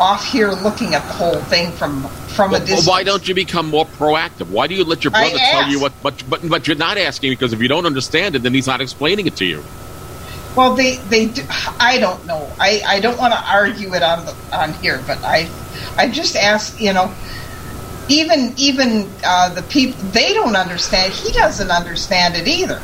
off 0.00 0.24
here 0.24 0.50
looking 0.50 0.94
at 0.94 1.02
the 1.06 1.12
whole 1.12 1.40
thing 1.42 1.70
from 1.72 2.02
from 2.34 2.50
a 2.50 2.52
Well, 2.52 2.60
distance. 2.60 2.86
why 2.86 3.02
don't 3.02 3.26
you 3.28 3.34
become 3.34 3.68
more 3.68 3.84
proactive? 3.86 4.48
Why 4.48 4.66
do 4.66 4.74
you 4.74 4.84
let 4.84 5.04
your 5.04 5.10
brother 5.10 5.36
tell 5.36 5.68
you 5.68 5.80
what? 5.80 5.92
But 6.02 6.22
but 6.28 6.48
but 6.48 6.66
you're 6.66 6.76
not 6.76 6.98
asking 6.98 7.32
because 7.32 7.52
if 7.52 7.60
you 7.60 7.68
don't 7.68 7.86
understand 7.86 8.34
it, 8.36 8.42
then 8.42 8.54
he's 8.54 8.66
not 8.66 8.80
explaining 8.80 9.26
it 9.26 9.36
to 9.36 9.44
you. 9.44 9.62
Well, 10.56 10.74
they 10.74 10.96
they 10.96 11.26
do, 11.26 11.42
I 11.80 11.98
don't 11.98 12.26
know. 12.26 12.46
I, 12.60 12.82
I 12.86 13.00
don't 13.00 13.18
want 13.18 13.32
to 13.32 13.40
argue 13.50 13.94
it 13.94 14.02
on 14.02 14.26
the 14.26 14.34
on 14.52 14.74
here, 14.74 15.02
but 15.06 15.22
I 15.24 15.48
I 15.96 16.08
just 16.08 16.36
ask 16.36 16.80
you 16.80 16.92
know. 16.92 17.12
Even 18.08 18.52
even 18.56 19.08
uh, 19.24 19.54
the 19.54 19.62
people 19.62 19.98
they 20.10 20.34
don't 20.34 20.56
understand. 20.56 21.12
He 21.12 21.32
doesn't 21.32 21.70
understand 21.70 22.34
it 22.34 22.48
either 22.48 22.82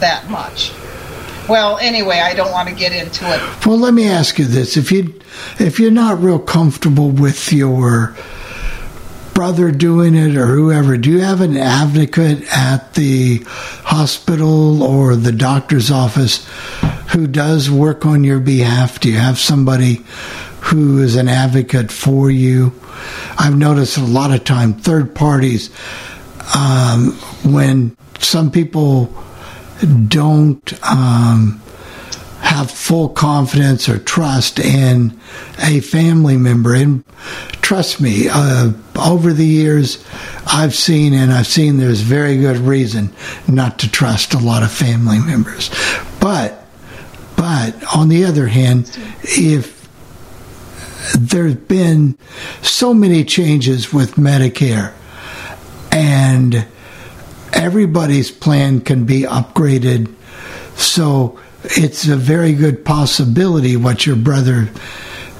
that 0.00 0.28
much. 0.30 0.72
Well, 1.48 1.78
anyway, 1.78 2.18
I 2.18 2.34
don't 2.34 2.50
want 2.50 2.68
to 2.68 2.74
get 2.74 2.92
into 2.92 3.24
it. 3.32 3.66
Well, 3.66 3.78
let 3.78 3.94
me 3.94 4.08
ask 4.08 4.38
you 4.38 4.46
this: 4.46 4.76
if 4.76 4.90
you 4.90 5.14
if 5.58 5.78
you're 5.78 5.90
not 5.90 6.20
real 6.20 6.38
comfortable 6.38 7.10
with 7.10 7.52
your 7.52 8.16
brother 9.34 9.70
doing 9.70 10.14
it 10.14 10.36
or 10.36 10.46
whoever, 10.46 10.96
do 10.96 11.10
you 11.10 11.20
have 11.20 11.42
an 11.42 11.56
advocate 11.56 12.42
at 12.50 12.94
the 12.94 13.42
hospital 13.84 14.82
or 14.82 15.14
the 15.14 15.30
doctor's 15.30 15.90
office 15.90 16.48
who 17.12 17.26
does 17.26 17.70
work 17.70 18.06
on 18.06 18.24
your 18.24 18.40
behalf? 18.40 18.98
Do 18.98 19.10
you 19.10 19.18
have 19.18 19.38
somebody 19.38 20.02
who 20.62 21.00
is 21.02 21.16
an 21.16 21.28
advocate 21.28 21.92
for 21.92 22.30
you? 22.30 22.72
I've 23.38 23.56
noticed 23.56 23.98
a 23.98 24.04
lot 24.04 24.32
of 24.32 24.42
time 24.44 24.72
third 24.72 25.14
parties 25.14 25.70
um, 26.56 27.12
when 27.44 27.96
some 28.18 28.50
people 28.50 29.12
don't 30.08 30.72
um, 30.84 31.60
have 32.40 32.70
full 32.70 33.08
confidence 33.08 33.88
or 33.88 33.98
trust 33.98 34.58
in 34.58 35.18
a 35.62 35.80
family 35.80 36.36
member. 36.36 36.74
And 36.74 37.04
trust 37.60 38.00
me, 38.00 38.28
uh, 38.30 38.72
over 38.98 39.32
the 39.32 39.44
years, 39.44 40.04
I've 40.46 40.74
seen 40.74 41.12
and 41.12 41.32
I've 41.32 41.46
seen 41.46 41.78
there's 41.78 42.00
very 42.00 42.36
good 42.36 42.58
reason 42.58 43.12
not 43.48 43.78
to 43.80 43.90
trust 43.90 44.34
a 44.34 44.38
lot 44.38 44.62
of 44.62 44.70
family 44.70 45.18
members. 45.18 45.70
But, 46.20 46.64
but 47.36 47.74
on 47.94 48.08
the 48.08 48.24
other 48.24 48.46
hand, 48.46 48.96
if 49.22 49.76
there's 51.18 51.54
been 51.54 52.16
so 52.62 52.94
many 52.94 53.24
changes 53.24 53.92
with 53.92 54.14
Medicare 54.14 54.92
and 55.92 56.66
everybody's 57.56 58.30
plan 58.30 58.80
can 58.80 59.04
be 59.04 59.22
upgraded. 59.22 60.12
So 60.76 61.40
it's 61.64 62.06
a 62.06 62.16
very 62.16 62.52
good 62.52 62.84
possibility 62.84 63.76
what 63.76 64.06
your 64.06 64.16
brother 64.16 64.68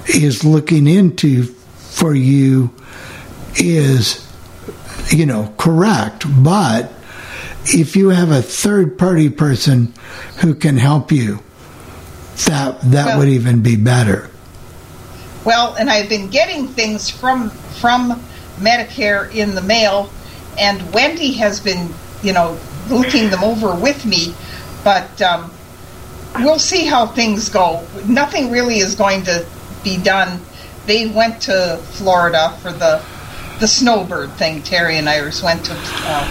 is 0.06 0.44
looking 0.44 0.86
into 0.86 1.44
for 1.44 2.14
you 2.14 2.70
is, 3.56 4.26
you 5.10 5.26
know, 5.26 5.52
correct. 5.58 6.24
But 6.42 6.92
if 7.66 7.96
you 7.96 8.08
have 8.08 8.30
a 8.30 8.42
third 8.42 8.98
party 8.98 9.28
person 9.28 9.92
who 10.38 10.54
can 10.54 10.76
help 10.78 11.12
you, 11.12 11.40
that 12.46 12.80
that 12.90 13.06
Well- 13.06 13.18
would 13.18 13.28
even 13.28 13.60
be 13.60 13.76
better. 13.76 14.30
Well, 15.44 15.76
and 15.78 15.88
I've 15.88 16.08
been 16.08 16.28
getting 16.28 16.66
things 16.66 17.08
from 17.08 17.50
from 17.80 18.20
Medicare 18.60 19.32
in 19.32 19.54
the 19.54 19.62
mail, 19.62 20.10
and 20.58 20.92
Wendy 20.92 21.32
has 21.34 21.60
been, 21.60 21.94
you 22.22 22.32
know, 22.32 22.58
looking 22.88 23.30
them 23.30 23.42
over 23.44 23.74
with 23.74 24.04
me. 24.06 24.34
But 24.84 25.20
um, 25.22 25.50
we'll 26.36 26.58
see 26.58 26.84
how 26.86 27.06
things 27.06 27.48
go. 27.48 27.86
Nothing 28.06 28.50
really 28.50 28.78
is 28.78 28.94
going 28.94 29.22
to 29.24 29.46
be 29.82 29.96
done. 29.98 30.40
They 30.86 31.08
went 31.08 31.42
to 31.42 31.78
Florida 31.92 32.56
for 32.62 32.72
the 32.72 33.02
the 33.58 33.66
snowbird 33.66 34.30
thing. 34.32 34.62
Terry 34.62 34.98
and 34.98 35.08
Iris 35.08 35.42
went 35.42 35.64
to 35.64 35.72
uh, 35.74 36.24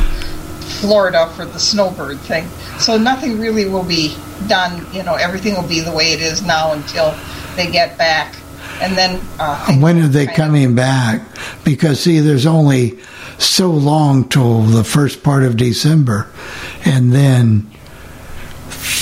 Florida 0.79 1.27
for 1.35 1.43
the 1.45 1.59
snowbird 1.59 2.19
thing. 2.19 2.47
So 2.79 2.97
nothing 2.97 3.39
really 3.39 3.67
will 3.67 3.83
be 3.83 4.15
done. 4.47 4.85
You 4.93 5.03
know, 5.03 5.15
everything 5.15 5.55
will 5.55 5.67
be 5.67 5.79
the 5.79 5.91
way 5.91 6.11
it 6.13 6.21
is 6.21 6.43
now 6.43 6.73
until 6.73 7.15
they 7.55 7.71
get 7.71 7.97
back. 7.97 8.35
And 8.81 8.95
then 8.95 9.19
uh, 9.39 9.73
When 9.79 9.99
are 10.01 10.07
they 10.07 10.25
kind 10.27 10.37
of- 10.39 10.45
coming 10.45 10.75
back? 10.75 11.21
Because 11.63 11.99
see, 11.99 12.19
there's 12.19 12.45
only 12.45 12.99
so 13.37 13.69
long 13.69 14.27
till 14.29 14.61
the 14.61 14.83
first 14.83 15.23
part 15.23 15.43
of 15.43 15.57
December, 15.57 16.27
and 16.85 17.11
then 17.13 17.69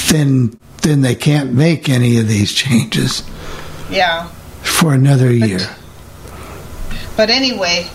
then 0.09 0.57
then 0.81 1.01
they 1.01 1.15
can't 1.15 1.53
make 1.53 1.87
any 1.89 2.17
of 2.19 2.27
these 2.27 2.51
changes 2.51 3.23
Yeah. 3.89 4.27
for 4.61 4.93
another 4.93 5.31
year. 5.31 5.61
But 7.15 7.29
anyway, 7.29 7.87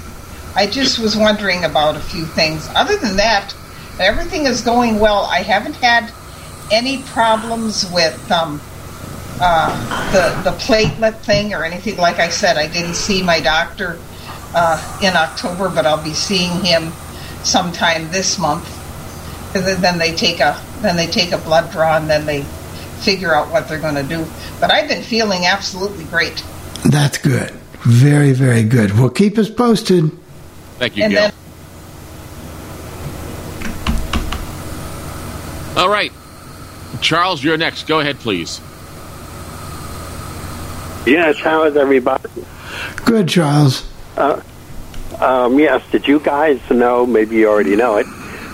I 0.56 0.66
just 0.66 0.98
was 0.98 1.16
wondering 1.16 1.64
about 1.64 1.96
a 1.96 2.00
few 2.00 2.24
things. 2.24 2.68
Other 2.74 2.96
than 2.96 3.16
that, 3.16 3.54
everything 4.00 4.46
is 4.46 4.62
going 4.62 4.98
well. 5.00 5.24
I 5.30 5.42
haven't 5.42 5.76
had 5.76 6.10
any 6.72 7.02
problems 7.02 7.90
with 7.90 8.30
um, 8.32 8.60
uh, 9.40 10.12
the 10.12 10.50
the 10.50 10.56
platelet 10.56 11.16
thing 11.20 11.52
or 11.54 11.64
anything. 11.64 11.96
Like 11.96 12.18
I 12.18 12.28
said, 12.30 12.56
I 12.56 12.66
didn't 12.68 12.94
see 12.94 13.22
my 13.22 13.40
doctor 13.40 13.98
uh, 14.54 14.98
in 15.02 15.14
October, 15.16 15.68
but 15.68 15.86
I'll 15.86 16.02
be 16.02 16.14
seeing 16.14 16.64
him 16.64 16.92
sometime 17.44 18.10
this 18.10 18.38
month. 18.38 18.66
Then- 19.52 19.80
then 19.80 19.98
they 19.98 20.14
take 20.14 20.40
a 20.40 20.60
then 20.82 20.96
they 20.96 21.06
take 21.06 21.32
a 21.32 21.38
blood 21.38 21.70
draw 21.72 21.96
and 21.96 22.08
then 22.08 22.24
they 22.26 22.42
figure 23.00 23.34
out 23.34 23.50
what 23.50 23.68
they're 23.68 23.80
going 23.80 23.94
to 23.96 24.02
do. 24.02 24.24
But 24.60 24.70
I've 24.70 24.88
been 24.88 25.02
feeling 25.02 25.46
absolutely 25.46 26.04
great. 26.04 26.44
That's 26.84 27.18
good. 27.18 27.50
Very, 27.84 28.32
very 28.32 28.62
good. 28.62 28.96
Well, 28.98 29.08
keep 29.08 29.38
us 29.38 29.48
posted. 29.50 30.10
Thank 30.78 30.96
you, 30.96 31.04
And 31.04 31.12
Gail. 31.12 31.22
then 31.22 31.32
All 35.76 35.88
right. 35.88 36.12
Charles, 37.00 37.42
you're 37.42 37.56
next. 37.56 37.86
Go 37.86 38.00
ahead, 38.00 38.18
please. 38.18 38.60
Yes, 41.06 41.38
how 41.38 41.64
is 41.64 41.76
everybody? 41.76 42.28
Good, 43.04 43.28
Charles. 43.28 43.86
Uh, 44.18 44.42
um, 45.20 45.58
yes, 45.58 45.82
did 45.92 46.06
you 46.08 46.18
guys 46.18 46.60
know, 46.70 47.06
maybe 47.06 47.36
you 47.36 47.48
already 47.48 47.76
know 47.76 47.96
it, 47.96 48.06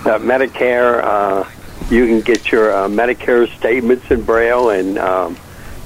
that 0.04 0.20
Medicare, 0.20 1.02
uh, 1.02 1.44
you 1.90 2.06
can 2.06 2.20
get 2.20 2.52
your 2.52 2.70
uh, 2.72 2.88
Medicare 2.88 3.48
statements 3.56 4.10
in 4.10 4.22
Braille 4.22 4.70
and 4.70 4.98
um, 4.98 5.36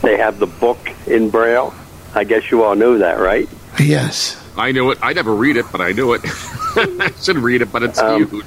they 0.02 0.16
have 0.16 0.38
the 0.38 0.46
book 0.46 0.78
in 1.06 1.30
Braille? 1.30 1.72
I 2.14 2.24
guess 2.24 2.50
you 2.50 2.64
all 2.64 2.74
know 2.74 2.98
that, 2.98 3.18
right? 3.20 3.48
Yes. 3.78 4.36
I 4.56 4.72
knew 4.72 4.90
it. 4.90 4.98
I 5.00 5.12
never 5.12 5.34
read 5.34 5.56
it, 5.56 5.66
but 5.70 5.80
I 5.80 5.92
knew 5.92 6.12
it. 6.14 6.22
I 6.24 7.12
should 7.22 7.36
read 7.38 7.62
it, 7.62 7.70
but 7.70 7.82
it's 7.84 7.98
Um, 8.00 8.26
huge. 8.26 8.44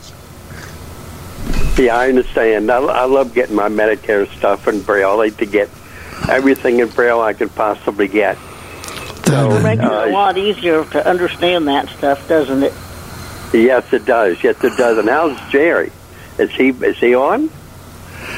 Yeah, 1.80 1.96
I 1.96 2.10
understand. 2.10 2.70
I, 2.70 2.78
I 2.80 3.06
love 3.06 3.34
getting 3.34 3.56
my 3.56 3.70
Medicare 3.70 4.28
stuff 4.38 4.67
in 4.67 4.82
Braille. 4.82 5.10
I 5.12 5.13
like 5.13 5.38
to 5.38 5.46
get 5.46 5.70
everything 6.30 6.80
in 6.80 6.89
Braille 6.89 7.22
I 7.22 7.34
could 7.34 7.54
possibly 7.56 8.08
get. 8.10 8.38
It 9.27 9.63
makes 9.63 9.81
it 9.81 9.86
uh, 9.86 10.05
a 10.05 10.12
lot 10.12 10.38
easier 10.38 10.84
to 10.86 11.07
understand 11.07 11.67
that 11.67 11.89
stuff, 11.89 12.27
doesn't 12.27 12.63
it? 12.63 12.73
Yes, 13.53 13.91
it 13.93 14.05
does. 14.05 14.43
Yes, 14.43 14.62
it 14.63 14.77
does. 14.77 14.97
And 14.97 15.10
how's 15.10 15.38
Jerry? 15.51 15.91
Is 16.38 16.49
he 16.51 16.69
is 16.69 16.97
he 16.97 17.13
on? 17.15 17.49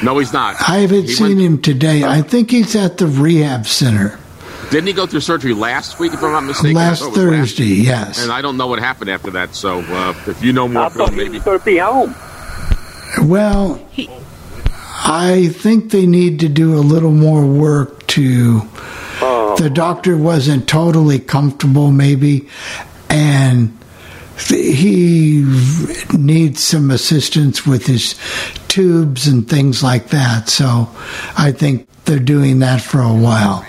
No, 0.02 0.18
he's 0.18 0.32
not. 0.32 0.56
I 0.68 0.78
haven't 0.78 1.02
He 1.02 1.08
seen 1.08 1.38
him 1.38 1.60
today. 1.62 2.02
I 2.04 2.22
think 2.22 2.50
he's 2.50 2.74
at 2.74 2.98
the 2.98 3.06
rehab 3.06 3.66
center. 3.66 4.18
Didn't 4.70 4.86
he 4.88 4.92
go 4.92 5.06
through 5.06 5.20
surgery 5.20 5.52
last 5.52 5.98
week, 6.00 6.12
if 6.14 6.22
I'm 6.22 6.32
not 6.32 6.40
mistaken? 6.40 6.74
Last 6.74 7.00
thought 7.00 7.06
it 7.06 7.10
was 7.10 7.18
last- 7.18 7.26
Thursday, 7.56 7.64
yes. 7.64 8.22
And 8.22 8.32
I 8.32 8.40
don't 8.42 8.56
know 8.56 8.66
what 8.66 8.78
happened 8.80 9.10
after 9.10 9.30
that, 9.32 9.54
so 9.54 9.80
uh, 9.80 10.14
if 10.26 10.42
you 10.42 10.52
know 10.52 10.66
more, 10.66 10.84
I 10.84 10.88
Phil, 10.88 11.04
thought 11.06 11.10
he 11.12 11.16
maybe. 11.18 11.30
was 11.34 11.42
going 11.44 11.58
to 11.60 11.64
be 11.64 11.76
home. 11.78 12.14
Well, 13.28 13.80
I 15.06 15.48
think 15.54 15.90
they 15.90 16.06
need 16.06 16.40
to 16.40 16.48
do 16.48 16.74
a 16.74 16.80
little 16.80 17.12
more 17.12 17.46
work 17.46 18.06
to. 18.08 18.62
Oh. 19.54 19.62
The 19.62 19.70
doctor 19.70 20.16
wasn't 20.16 20.68
totally 20.68 21.18
comfortable, 21.18 21.92
maybe, 21.92 22.48
and 23.08 23.76
he 24.48 25.44
needs 26.12 26.62
some 26.62 26.90
assistance 26.90 27.64
with 27.64 27.86
his 27.86 28.18
tubes 28.66 29.28
and 29.28 29.48
things 29.48 29.82
like 29.82 30.08
that. 30.08 30.48
So 30.48 30.88
I 31.38 31.52
think 31.52 31.86
they're 32.04 32.18
doing 32.18 32.58
that 32.58 32.80
for 32.80 33.00
a 33.00 33.14
while. 33.14 33.64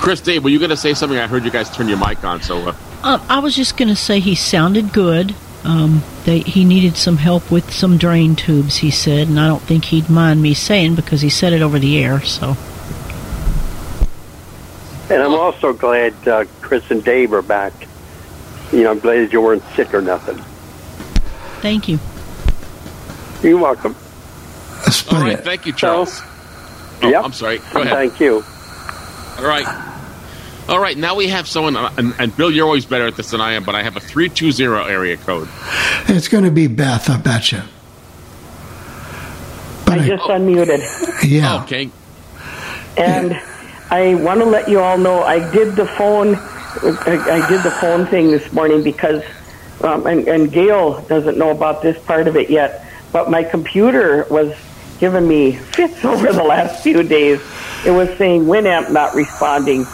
Chris, 0.00 0.20
Dave, 0.20 0.42
were 0.42 0.50
you 0.50 0.58
going 0.58 0.70
to 0.70 0.76
say 0.76 0.94
something? 0.94 1.18
I 1.18 1.28
heard 1.28 1.44
you 1.44 1.52
guys 1.52 1.70
turn 1.70 1.88
your 1.88 1.98
mic 1.98 2.24
on, 2.24 2.42
so 2.42 2.58
uh, 2.58 2.74
Um, 3.04 3.22
I 3.28 3.38
was 3.38 3.54
just 3.54 3.76
going 3.76 3.88
to 3.88 3.96
say 3.96 4.18
he 4.18 4.34
sounded 4.34 4.92
good. 4.92 5.36
Um, 5.64 6.02
they, 6.24 6.40
he 6.40 6.64
needed 6.64 6.96
some 6.96 7.18
help 7.18 7.52
with 7.52 7.72
some 7.72 7.96
drain 7.96 8.34
tubes, 8.34 8.78
he 8.78 8.90
said, 8.90 9.28
and 9.28 9.38
I 9.38 9.46
don't 9.46 9.62
think 9.62 9.84
he'd 9.84 10.10
mind 10.10 10.42
me 10.42 10.54
saying 10.54 10.96
because 10.96 11.20
he 11.20 11.30
said 11.30 11.52
it 11.52 11.62
over 11.62 11.78
the 11.78 12.02
air. 12.02 12.20
So 12.22 12.56
And 15.12 15.22
I'm 15.22 15.34
also 15.34 15.72
glad 15.74 16.14
uh, 16.26 16.44
Chris 16.62 16.90
and 16.90 17.04
Dave 17.04 17.32
are 17.32 17.42
back. 17.42 17.72
You 18.72 18.84
know, 18.84 18.90
I'm 18.92 18.98
glad 18.98 19.32
you 19.32 19.40
weren't 19.42 19.62
sick 19.74 19.92
or 19.92 20.00
nothing. 20.00 20.38
thank 21.60 21.86
you. 21.88 21.98
You're 23.46 23.58
welcome. 23.60 23.94
all 25.10 25.20
right. 25.20 25.38
Thank 25.38 25.66
you, 25.66 25.72
Charles. 25.72 26.20
Oh, 27.02 27.08
Yep. 27.10 27.24
I'm 27.24 27.32
sorry. 27.32 27.58
Go 27.72 27.82
ahead. 27.82 27.92
Thank 27.92 28.20
you. 28.20 28.42
All 29.38 29.44
right. 29.44 29.66
All 30.68 30.78
right. 30.80 30.96
Now 30.96 31.16
we 31.16 31.28
have 31.28 31.46
someone, 31.48 31.76
uh, 31.76 31.92
and, 31.98 32.14
and 32.18 32.34
Bill, 32.36 32.50
you're 32.50 32.64
always 32.64 32.86
better 32.86 33.06
at 33.06 33.16
this 33.16 33.32
than 33.32 33.40
I 33.40 33.52
am, 33.54 33.64
but 33.64 33.74
I 33.74 33.82
have 33.82 33.96
a 33.96 34.00
320 34.00 34.88
area 34.90 35.16
code. 35.16 35.48
It's 36.08 36.28
going 36.28 36.44
to 36.44 36.50
be 36.50 36.68
Beth, 36.68 37.10
I 37.10 37.18
bet 37.18 37.52
you. 37.52 37.60
I 39.88 39.98
just 40.06 40.24
unmuted. 40.24 40.80
Yeah. 41.28 41.62
Okay. 41.64 41.90
And 42.96 43.32
I 43.92 44.14
want 44.14 44.40
to 44.40 44.46
let 44.46 44.70
you 44.70 44.80
all 44.80 44.96
know 44.96 45.22
I 45.22 45.38
did 45.52 45.76
the 45.76 45.84
phone. 45.84 46.36
I, 46.36 47.42
I 47.42 47.46
did 47.46 47.62
the 47.62 47.70
phone 47.70 48.06
thing 48.06 48.30
this 48.30 48.50
morning 48.50 48.82
because, 48.82 49.22
um, 49.82 50.06
and, 50.06 50.26
and 50.26 50.50
Gail 50.50 51.02
doesn't 51.02 51.36
know 51.36 51.50
about 51.50 51.82
this 51.82 52.02
part 52.06 52.26
of 52.26 52.34
it 52.34 52.48
yet. 52.48 52.86
But 53.12 53.30
my 53.30 53.44
computer 53.44 54.26
was 54.30 54.56
giving 54.98 55.28
me 55.28 55.56
fits 55.56 56.02
over 56.06 56.32
the 56.32 56.42
last 56.42 56.82
few 56.82 57.02
days. 57.02 57.42
It 57.84 57.90
was 57.90 58.08
saying 58.16 58.44
Winamp 58.44 58.90
not 58.90 59.14
responding, 59.14 59.84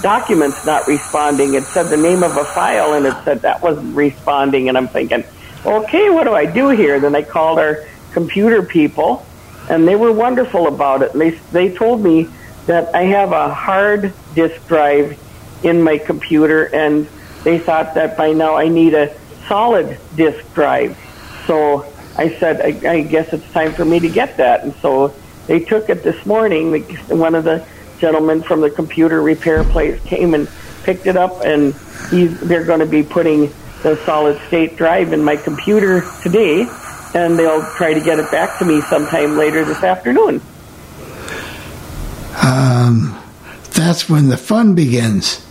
documents 0.00 0.64
not 0.64 0.86
responding. 0.86 1.54
It 1.54 1.64
said 1.64 1.88
the 1.88 1.96
name 1.96 2.22
of 2.22 2.36
a 2.36 2.44
file, 2.44 2.92
and 2.92 3.04
it 3.04 3.16
said 3.24 3.42
that 3.42 3.62
wasn't 3.62 3.96
responding. 3.96 4.68
And 4.68 4.78
I'm 4.78 4.86
thinking, 4.86 5.24
okay, 5.66 6.08
what 6.08 6.22
do 6.22 6.34
I 6.34 6.46
do 6.46 6.68
here? 6.68 7.00
Then 7.00 7.16
I 7.16 7.22
called 7.22 7.58
our 7.58 7.84
computer 8.12 8.62
people, 8.62 9.26
and 9.68 9.88
they 9.88 9.96
were 9.96 10.12
wonderful 10.12 10.68
about 10.68 11.02
it. 11.02 11.12
They 11.14 11.30
they 11.50 11.74
told 11.74 12.00
me 12.00 12.28
that 12.66 12.94
I 12.94 13.02
have 13.02 13.32
a 13.32 13.52
hard 13.52 14.12
disk 14.34 14.66
drive 14.68 15.18
in 15.62 15.82
my 15.82 15.98
computer, 15.98 16.64
and 16.64 17.08
they 17.44 17.58
thought 17.58 17.94
that 17.94 18.16
by 18.16 18.32
now 18.32 18.56
I 18.56 18.68
need 18.68 18.94
a 18.94 19.16
solid 19.48 19.98
disk 20.14 20.54
drive. 20.54 20.96
So 21.46 21.90
I 22.16 22.36
said, 22.38 22.60
I, 22.60 22.90
I 22.90 23.00
guess 23.02 23.32
it's 23.32 23.50
time 23.52 23.74
for 23.74 23.84
me 23.84 24.00
to 24.00 24.08
get 24.08 24.36
that. 24.36 24.62
And 24.62 24.74
so 24.76 25.14
they 25.46 25.60
took 25.60 25.88
it 25.88 26.02
this 26.02 26.24
morning. 26.26 26.82
One 27.08 27.34
of 27.34 27.44
the 27.44 27.66
gentlemen 27.98 28.42
from 28.42 28.60
the 28.60 28.70
computer 28.70 29.20
repair 29.20 29.64
place 29.64 30.00
came 30.04 30.34
and 30.34 30.48
picked 30.84 31.06
it 31.06 31.16
up, 31.16 31.42
and 31.44 31.74
he's, 32.10 32.38
they're 32.40 32.64
going 32.64 32.80
to 32.80 32.86
be 32.86 33.02
putting 33.02 33.52
the 33.82 34.00
solid 34.04 34.40
state 34.46 34.76
drive 34.76 35.12
in 35.12 35.24
my 35.24 35.36
computer 35.36 36.04
today, 36.22 36.66
and 37.14 37.38
they'll 37.38 37.64
try 37.76 37.94
to 37.94 38.00
get 38.00 38.18
it 38.18 38.30
back 38.30 38.58
to 38.58 38.64
me 38.64 38.80
sometime 38.82 39.36
later 39.36 39.64
this 39.64 39.82
afternoon. 39.82 40.40
Um, 42.42 43.18
that's 43.72 44.08
when 44.08 44.28
the 44.28 44.36
fun 44.36 44.74
begins. 44.74 45.46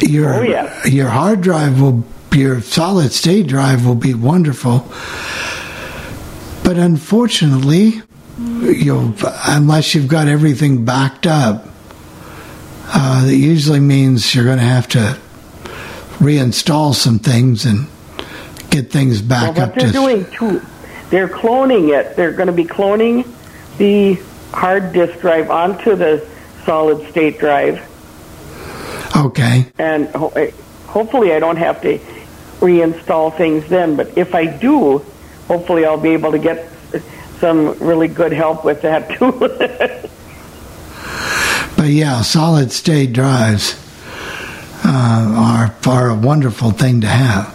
Your 0.00 0.34
Oh, 0.34 0.42
yeah. 0.42 0.84
your 0.86 1.08
hard 1.08 1.40
drive 1.42 1.80
will 1.80 2.04
your 2.32 2.60
solid 2.60 3.12
state 3.12 3.46
drive 3.46 3.86
will 3.86 3.94
be 3.94 4.14
wonderful, 4.14 4.86
but 6.64 6.78
unfortunately, 6.78 8.00
you'll 8.38 9.14
unless 9.46 9.94
you've 9.94 10.08
got 10.08 10.28
everything 10.28 10.84
backed 10.84 11.26
up, 11.26 11.66
uh, 12.88 13.26
that 13.26 13.36
usually 13.36 13.80
means 13.80 14.34
you're 14.34 14.44
going 14.44 14.58
to 14.58 14.64
have 14.64 14.88
to 14.88 15.18
reinstall 16.18 16.94
some 16.94 17.18
things 17.18 17.64
and 17.64 17.86
get 18.70 18.90
things 18.90 19.20
back 19.20 19.56
well, 19.56 19.64
up 19.64 19.70
what 19.70 19.78
they're 19.78 19.86
to 19.88 19.92
doing 19.92 20.24
too, 20.30 20.62
they're 21.10 21.28
cloning 21.28 21.96
it. 21.96 22.16
They're 22.16 22.32
going 22.32 22.46
to 22.46 22.52
be 22.52 22.64
cloning 22.64 23.26
the 23.78 24.18
hard 24.52 24.92
disk 24.92 25.20
drive 25.20 25.50
onto 25.50 25.96
the 25.96 26.26
solid 26.64 27.08
state 27.10 27.38
drive, 27.38 27.80
okay. 29.16 29.66
and 29.78 30.08
ho- 30.08 30.32
eh, 30.36 30.50
hopefully 30.86 31.32
I 31.32 31.38
don't 31.40 31.56
have 31.56 31.80
to 31.82 31.98
reinstall 32.60 33.36
things 33.36 33.68
then. 33.68 33.96
But 33.96 34.16
if 34.16 34.34
I 34.34 34.46
do, 34.46 34.98
hopefully 35.48 35.84
I'll 35.84 36.00
be 36.00 36.10
able 36.10 36.32
to 36.32 36.38
get 36.38 36.68
some 37.40 37.76
really 37.78 38.08
good 38.08 38.32
help 38.32 38.64
with 38.64 38.82
that 38.82 39.10
too. 39.18 40.08
But 41.74 41.90
yeah, 41.90 42.22
solid 42.22 42.70
state 42.70 43.12
drives 43.12 43.74
uh, 44.84 45.68
are 45.84 45.90
are 45.90 46.10
a 46.10 46.14
wonderful 46.14 46.70
thing 46.70 47.00
to 47.00 47.08
have. 47.08 47.48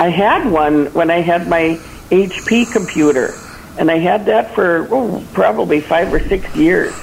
I 0.00 0.08
had 0.08 0.50
one 0.50 0.86
when 0.86 1.08
I 1.08 1.20
had 1.20 1.46
my 1.46 1.78
HP 2.10 2.72
computer, 2.72 3.34
and 3.78 3.90
I 3.90 3.98
had 3.98 4.26
that 4.26 4.54
for 4.54 4.88
oh, 4.90 5.24
probably 5.32 5.80
five 5.80 6.12
or 6.12 6.20
six 6.20 6.54
years. 6.54 6.94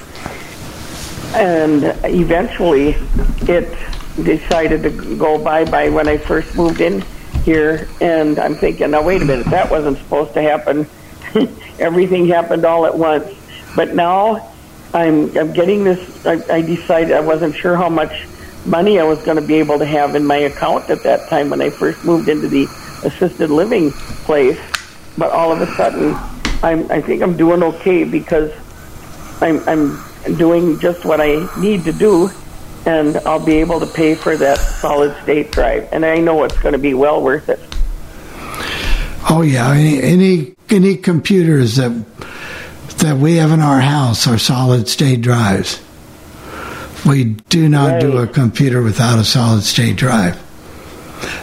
And 1.36 1.84
eventually, 2.04 2.96
it 3.42 3.78
decided 4.24 4.84
to 4.84 5.18
go 5.18 5.42
bye 5.44 5.66
bye 5.66 5.90
when 5.90 6.08
I 6.08 6.18
first 6.18 6.56
moved 6.56 6.82
in 6.82 7.02
here. 7.44 7.88
And 8.02 8.40
I'm 8.40 8.56
thinking, 8.56 8.92
now 8.92 9.04
wait 9.04 9.22
a 9.22 9.26
minute, 9.26 9.48
that 9.48 9.70
wasn't 9.70 9.98
supposed 9.98 10.34
to 10.34 10.42
happen. 10.42 10.88
Everything 11.80 12.28
happened 12.28 12.66
all 12.66 12.86
at 12.86 12.98
once. 12.98 13.34
But 13.76 13.96
now 13.96 14.52
I'm 14.94 15.36
I'm 15.38 15.54
getting 15.54 15.84
this. 15.84 16.26
I, 16.26 16.42
I 16.52 16.62
decided 16.62 17.14
I 17.14 17.20
wasn't 17.20 17.56
sure 17.56 17.76
how 17.76 17.90
much 17.90 18.28
money 18.66 19.00
I 19.00 19.04
was 19.04 19.24
going 19.24 19.38
to 19.38 19.46
be 19.46 19.56
able 19.56 19.80
to 19.80 19.86
have 19.86 20.16
in 20.16 20.26
my 20.26 20.38
account 20.38 20.90
at 20.90 21.04
that 21.04 21.30
time 21.30 21.50
when 21.50 21.62
I 21.62 21.70
first 21.70 22.04
moved 22.04 22.28
into 22.28 22.48
the 22.48 22.66
assisted 23.04 23.50
living 23.50 23.92
place. 24.26 24.60
But 25.18 25.32
all 25.32 25.52
of 25.52 25.62
a 25.62 25.68
sudden, 25.76 26.18
I'm 26.64 26.92
I 26.92 27.02
think 27.02 27.22
I'm 27.22 27.38
doing 27.38 27.64
okay 27.64 28.04
because 28.04 28.52
I'm 29.42 29.68
I'm 29.68 30.00
doing 30.38 30.80
just 30.80 31.06
what 31.06 31.22
I 31.22 31.48
need 31.60 31.84
to 31.86 31.94
do, 31.94 32.30
and 32.86 33.18
I'll 33.26 33.44
be 33.44 33.58
able 33.58 33.80
to 33.80 33.86
pay 33.88 34.16
for 34.16 34.36
that 34.38 34.58
solid 34.58 35.16
state 35.24 35.52
drive, 35.52 35.88
and 35.92 36.06
I 36.06 36.20
know 36.20 36.44
it's 36.44 36.60
going 36.60 36.74
to 36.74 36.80
be 36.80 36.94
well 36.94 37.22
worth 37.22 37.48
it. 37.50 37.60
Oh 39.30 39.42
yeah, 39.42 39.72
any 39.72 40.02
any 40.02 40.56
any 40.70 40.96
computers 40.98 41.78
that 41.78 41.92
that 43.00 43.18
we 43.18 43.36
have 43.36 43.52
in 43.52 43.62
our 43.62 43.80
house 43.80 44.28
are 44.28 44.38
solid 44.38 44.88
state 44.90 45.22
drives. 45.22 45.82
We 47.06 47.24
do 47.24 47.70
not 47.70 48.02
do 48.02 48.18
a 48.18 48.28
computer 48.28 48.82
without 48.82 49.20
a 49.20 49.24
solid 49.24 49.64
state 49.64 49.96
drive, 49.96 50.36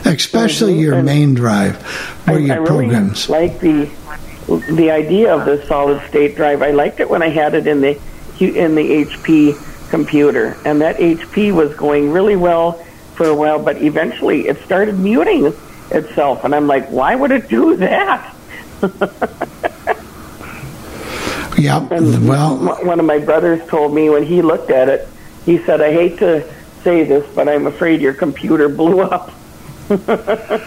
especially 0.05 0.75
Mhm, 0.75 0.81
your 0.81 0.95
and 0.97 1.07
main 1.07 1.35
drive 1.35 1.77
where 2.27 2.37
I, 2.37 2.41
your 2.41 2.55
I 2.55 2.59
really 2.59 2.67
programs. 2.89 3.31
like 3.31 3.61
the 3.61 3.89
the 4.47 4.91
idea 4.91 5.35
of 5.35 5.45
the 5.45 5.65
solid 5.67 6.07
state 6.09 6.37
drive. 6.37 6.63
I 6.63 6.71
liked 6.71 7.01
it 7.01 7.09
when 7.11 7.23
I 7.23 7.29
had 7.29 7.55
it 7.55 7.67
in 7.67 7.81
the 7.81 7.99
in 8.39 8.75
the 8.75 9.05
HP 9.05 9.89
computer, 9.91 10.57
and 10.65 10.81
that 10.83 10.97
HP 10.97 11.53
was 11.55 11.75
going 11.75 12.11
really 12.13 12.37
well 12.37 12.73
for 13.15 13.27
a 13.27 13.35
while, 13.35 13.63
but 13.63 13.81
eventually 13.83 14.47
it 14.47 14.59
started 14.65 14.99
muting 14.99 15.53
itself, 15.91 16.45
and 16.45 16.55
I'm 16.55 16.67
like, 16.67 16.89
why 16.89 17.15
would 17.15 17.31
it 17.31 17.49
do 17.49 17.77
that? 17.77 18.35
Yep. 21.59 21.91
well, 21.91 22.57
One 22.59 22.87
one 22.87 23.01
of 23.01 23.07
my 23.07 23.19
brothers 23.19 23.67
told 23.69 23.95
me 23.95 24.11
when 24.11 24.23
he 24.25 24.43
looked 24.43 24.71
at 24.71 24.91
it, 24.91 25.09
he 25.47 25.57
said, 25.65 25.81
"I 25.81 25.91
hate 25.91 26.19
to 26.19 26.45
say 26.85 27.05
this, 27.05 27.27
but 27.35 27.49
I'm 27.49 27.67
afraid 27.67 28.03
your 28.03 28.13
computer 28.13 28.69
blew 28.69 29.01
up." 29.01 29.33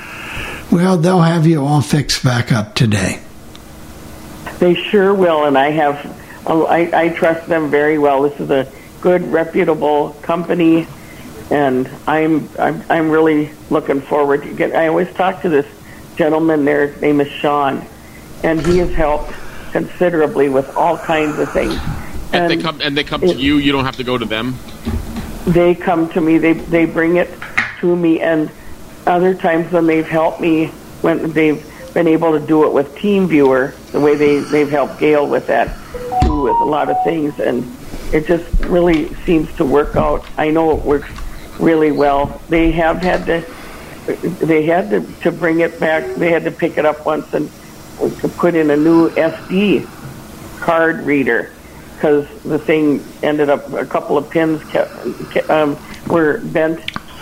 Well, 0.71 0.97
they'll 0.97 1.21
have 1.21 1.47
you 1.47 1.65
all 1.65 1.81
fixed 1.81 2.23
back 2.23 2.51
up 2.51 2.75
today. 2.75 3.19
They 4.59 4.75
sure 4.75 5.13
will, 5.13 5.45
and 5.45 5.57
I 5.57 5.71
have, 5.71 5.95
I, 6.45 6.89
I 6.93 7.09
trust 7.09 7.47
them 7.47 7.69
very 7.69 7.97
well. 7.97 8.23
This 8.23 8.39
is 8.39 8.51
a 8.51 8.69
good, 9.01 9.23
reputable 9.31 10.11
company, 10.21 10.85
and 11.49 11.89
I'm, 12.07 12.49
I'm, 12.59 12.83
I'm 12.89 13.09
really 13.09 13.51
looking 13.69 14.01
forward 14.01 14.43
to 14.43 14.53
get. 14.53 14.75
I 14.75 14.87
always 14.87 15.11
talk 15.13 15.41
to 15.43 15.49
this 15.49 15.65
gentleman 16.17 16.65
there. 16.65 16.87
His 16.87 17.01
name 17.01 17.21
is 17.21 17.29
Sean, 17.29 17.85
and 18.43 18.59
he 18.65 18.79
has 18.79 18.93
helped 18.93 19.31
considerably 19.71 20.49
with 20.49 20.75
all 20.75 20.97
kinds 20.97 21.39
of 21.39 21.49
things. 21.51 21.79
And, 22.33 22.51
they 22.51 22.57
come 22.57 22.81
and 22.81 22.97
they 22.97 23.03
come 23.03 23.21
to 23.21 23.33
you. 23.35 23.55
You 23.57 23.71
don't 23.71 23.85
have 23.85 23.95
to 23.97 24.03
go 24.03 24.17
to 24.17 24.25
them. 24.25 24.55
they 25.47 25.73
come 25.73 26.09
to 26.09 26.21
me 26.21 26.37
they 26.37 26.53
they 26.53 26.85
bring 26.85 27.15
it 27.15 27.29
to 27.79 27.95
me 27.95 28.19
and 28.19 28.51
other 29.07 29.33
times 29.33 29.71
when 29.71 29.87
they've 29.87 30.07
helped 30.07 30.39
me 30.39 30.67
when 31.01 31.31
they've 31.31 31.65
been 31.93 32.07
able 32.07 32.37
to 32.37 32.45
do 32.45 32.65
it 32.65 32.73
with 32.73 32.93
TeamViewer 32.95 33.91
the 33.91 33.99
way 33.99 34.15
they 34.15 34.39
they've 34.39 34.69
helped 34.69 34.99
Gail 34.99 35.27
with 35.27 35.47
that 35.47 35.75
too 36.23 36.43
with 36.43 36.55
a 36.55 36.65
lot 36.65 36.89
of 36.89 37.03
things 37.03 37.39
and 37.39 37.75
it 38.13 38.25
just 38.27 38.47
really 38.65 39.13
seems 39.25 39.53
to 39.57 39.65
work 39.65 39.95
out 39.95 40.25
I 40.37 40.49
know 40.49 40.77
it 40.77 40.83
works 40.83 41.09
really 41.59 41.91
well 41.91 42.41
they 42.49 42.71
have 42.71 42.97
had 42.97 43.25
to 43.25 43.45
they 44.45 44.65
had 44.65 44.89
to 44.91 45.01
to 45.21 45.31
bring 45.31 45.59
it 45.59 45.79
back 45.79 46.15
they 46.15 46.31
had 46.31 46.43
to 46.45 46.51
pick 46.51 46.77
it 46.77 46.85
up 46.85 47.05
once 47.05 47.33
and 47.33 47.49
to 48.21 48.29
put 48.29 48.55
in 48.55 48.69
a 48.69 48.77
new 48.77 49.09
SD 49.09 49.87
card 50.59 51.01
reader 51.01 51.51
because 51.95 52.25
the 52.43 52.57
thing 52.57 53.03
ended 53.23 53.49
up 53.49 53.73
a 53.73 53.85
couple 53.85 54.17
of 54.17 54.29
pins 54.29 54.63
kept, 54.71 55.49
um, 55.49 55.77
were 56.07 56.37
bent 56.37 56.79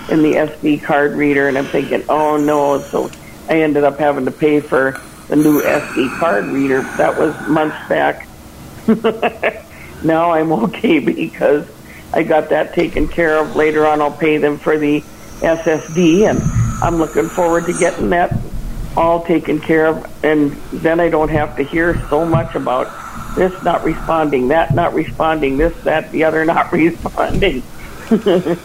in 0.10 0.22
the 0.22 0.34
SD 0.34 0.84
card 0.84 1.14
reader, 1.14 1.48
and 1.48 1.58
I'm 1.58 1.66
thinking, 1.66 2.04
oh 2.10 2.38
no! 2.38 2.80
So 2.80 3.10
I 3.50 3.62
ended 3.62 3.84
up 3.84 3.98
having 3.98 4.26
to 4.26 4.32
pay 4.32 4.60
for 4.60 5.00
the 5.28 5.36
new 5.36 5.62
SD 5.62 6.20
card 6.20 6.46
reader. 6.46 6.82
That 6.98 7.18
was 7.18 7.36
months 7.48 7.78
back. 7.88 8.28
now 10.04 10.32
I'm 10.32 10.52
okay 10.52 11.00
because 11.00 11.70
I 12.14 12.24
got 12.24 12.50
that 12.50 12.74
taken 12.74 13.08
care 13.08 13.38
of. 13.38 13.56
Later 13.56 13.86
on, 13.86 14.02
I'll 14.02 14.12
pay 14.12 14.38
them 14.38 14.58
for 14.58 14.78
the 14.78 15.02
SSD, 15.42 16.30
and 16.30 16.42
I'm 16.84 16.96
looking 16.96 17.28
forward 17.28 17.66
to 17.66 17.74
getting 17.74 18.10
that 18.12 18.38
all 18.96 19.24
taken 19.24 19.60
care 19.60 19.88
of. 19.88 20.24
And 20.24 20.52
then 20.72 21.00
I 21.00 21.10
don't 21.10 21.30
have 21.30 21.58
to 21.58 21.64
hear 21.64 22.00
so 22.10 22.26
much 22.26 22.56
about 22.56 22.88
this 23.36 23.62
not 23.64 23.84
responding, 23.84 24.48
that 24.48 24.74
not 24.74 24.94
responding, 24.94 25.58
this, 25.58 25.76
that, 25.84 26.12
the 26.12 26.24
other 26.24 26.46
not 26.46 26.72
responding. 26.72 27.64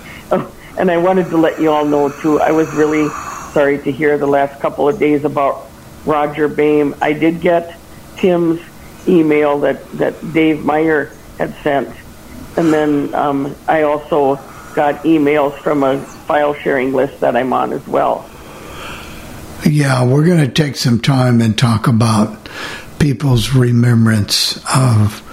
And 0.79 0.91
I 0.91 0.97
wanted 0.97 1.29
to 1.31 1.37
let 1.37 1.61
you 1.61 1.71
all 1.71 1.85
know 1.85 2.09
too, 2.09 2.41
I 2.41 2.51
was 2.51 2.73
really 2.75 3.09
sorry 3.53 3.79
to 3.79 3.93
hear 3.93 4.19
the 4.19 4.27
last 4.27 4.61
couple 4.61 4.89
of 4.89 4.99
days 4.99 5.25
about 5.25 5.71
Roger 6.05 6.49
Bame. 6.49 6.95
I 7.01 7.13
did 7.13 7.41
get 7.41 7.77
Tim's 8.17 8.61
email 9.07 9.61
that, 9.61 9.91
that 9.93 10.33
Dave 10.33 10.65
Meyer 10.65 11.11
had 11.39 11.55
sent. 11.63 11.89
And 12.57 12.73
then 12.73 13.15
um, 13.15 13.55
I 13.67 13.83
also 13.83 14.37
got 14.75 15.05
emails 15.05 15.57
from 15.59 15.83
a 15.83 16.01
file 16.01 16.55
sharing 16.55 16.93
list 16.93 17.21
that 17.21 17.37
I'm 17.37 17.53
on 17.53 17.73
as 17.73 17.87
well. 17.87 18.29
Yeah, 19.65 20.05
we're 20.05 20.25
going 20.25 20.45
to 20.45 20.51
take 20.51 20.77
some 20.77 21.01
time 21.01 21.41
and 21.41 21.57
talk 21.57 21.87
about 21.87 22.49
people's 22.99 23.55
remembrance 23.55 24.57
of 24.75 25.29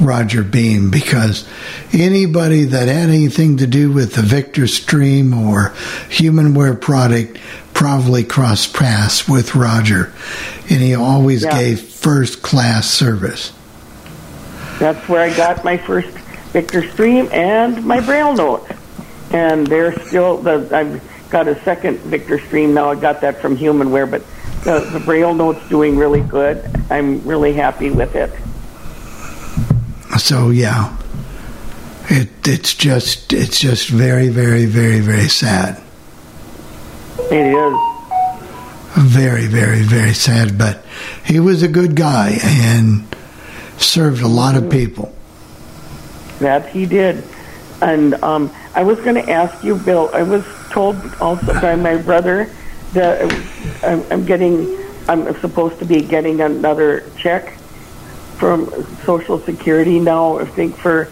Roger 0.00 0.42
Beam 0.42 0.90
because 0.90 1.46
anybody 1.92 2.64
that 2.64 2.88
had 2.88 3.08
anything 3.10 3.58
to 3.58 3.66
do 3.66 3.92
with 3.92 4.14
the 4.14 4.22
Victor 4.22 4.66
Stream 4.66 5.34
or 5.34 5.70
Humanware 6.08 6.80
product 6.80 7.38
probably 7.74 8.24
crossed 8.24 8.74
paths 8.74 9.28
with 9.28 9.54
Roger, 9.54 10.12
and 10.68 10.80
he 10.80 10.94
always 10.94 11.44
Yeah. 11.44 11.58
gave 11.58 11.80
first 11.80 12.42
class 12.42 12.90
service. 12.90 13.52
That's 14.78 15.08
where 15.08 15.22
I 15.22 15.34
got 15.36 15.64
my 15.64 15.76
first 15.76 16.08
Victor 16.52 16.88
Stream 16.90 17.28
and 17.32 17.84
my 17.84 18.00
Braille 18.00 18.34
note. 18.34 18.66
And 19.30 19.66
they're 19.66 19.98
still 20.06 20.38
the 20.38 20.68
I've 20.72 21.02
got 21.30 21.46
a 21.48 21.60
second 21.62 21.98
Victor 22.00 22.38
Stream 22.40 22.74
now. 22.74 22.90
I 22.90 22.94
got 22.94 23.20
that 23.20 23.40
from 23.40 23.56
Humanware, 23.56 24.10
but 24.10 24.22
the, 24.64 24.80
the 24.92 25.00
Braille 25.00 25.34
note's 25.34 25.66
doing 25.68 25.96
really 25.96 26.20
good. 26.22 26.64
I'm 26.90 27.22
really 27.26 27.52
happy 27.52 27.90
with 27.90 28.14
it. 28.16 28.32
So 30.18 30.50
yeah, 30.50 30.96
it 32.08 32.28
it's 32.46 32.74
just 32.74 33.32
it's 33.32 33.60
just 33.60 33.88
very 33.88 34.28
very 34.28 34.66
very 34.66 35.00
very 35.00 35.28
sad. 35.28 35.80
It 37.30 37.46
is. 37.46 37.74
Very 38.96 39.46
very 39.46 39.82
very 39.82 40.14
sad. 40.14 40.58
But 40.58 40.84
he 41.24 41.40
was 41.40 41.62
a 41.62 41.68
good 41.68 41.94
guy 41.94 42.38
and 42.42 43.06
served 43.78 44.22
a 44.22 44.28
lot 44.28 44.56
of 44.56 44.68
people. 44.70 45.14
That 46.40 46.68
he 46.68 46.84
did. 46.84 47.24
And 47.80 48.14
um, 48.24 48.52
I 48.74 48.82
was 48.82 48.98
going 49.00 49.14
to 49.14 49.30
ask 49.30 49.62
you, 49.62 49.76
Bill. 49.76 50.10
I 50.12 50.22
was 50.24 50.44
told 50.70 50.96
also 51.20 51.52
by 51.60 51.76
my 51.76 51.96
brother 51.96 52.50
that 52.92 53.22
I'm, 53.84 54.04
I'm 54.10 54.26
getting, 54.26 54.76
I'm 55.08 55.32
supposed 55.40 55.78
to 55.78 55.84
be 55.84 56.00
getting 56.00 56.40
another 56.40 57.08
check 57.16 57.57
from 58.38 58.70
Social 59.04 59.38
Security 59.40 59.98
now. 59.98 60.38
I 60.38 60.44
think 60.44 60.76
for, 60.76 61.10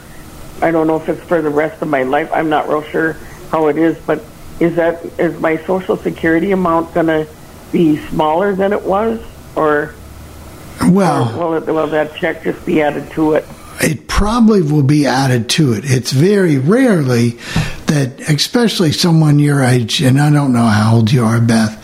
I 0.62 0.70
don't 0.70 0.86
know 0.86 0.96
if 0.96 1.08
it's 1.08 1.22
for 1.22 1.42
the 1.42 1.50
rest 1.50 1.82
of 1.82 1.88
my 1.88 2.04
life. 2.04 2.30
I'm 2.32 2.48
not 2.48 2.68
real 2.68 2.82
sure 2.82 3.14
how 3.50 3.66
it 3.66 3.76
is, 3.76 3.98
but 4.06 4.24
is 4.60 4.76
that 4.76 5.04
is 5.18 5.38
my 5.40 5.56
Social 5.58 5.96
Security 5.96 6.52
amount 6.52 6.94
going 6.94 7.06
to 7.06 7.26
be 7.72 7.98
smaller 8.08 8.54
than 8.54 8.72
it 8.72 8.82
was, 8.82 9.20
or 9.54 9.94
Well, 10.88 11.38
or 11.38 11.50
will, 11.50 11.54
it, 11.54 11.66
will 11.66 11.86
that 11.88 12.14
check 12.14 12.44
just 12.44 12.64
be 12.64 12.80
added 12.80 13.10
to 13.12 13.34
it? 13.34 13.44
it 13.80 14.08
probably 14.08 14.62
will 14.62 14.82
be 14.82 15.06
added 15.06 15.50
to 15.50 15.74
it. 15.74 15.84
It's 15.84 16.10
very 16.10 16.56
rarely 16.56 17.30
that, 17.86 18.20
especially 18.30 18.92
someone 18.92 19.38
your 19.38 19.62
age, 19.62 20.00
and 20.00 20.18
I 20.18 20.30
don't 20.30 20.52
know 20.52 20.64
how 20.64 20.96
old 20.96 21.12
you 21.12 21.24
are, 21.24 21.40
Beth, 21.40 21.76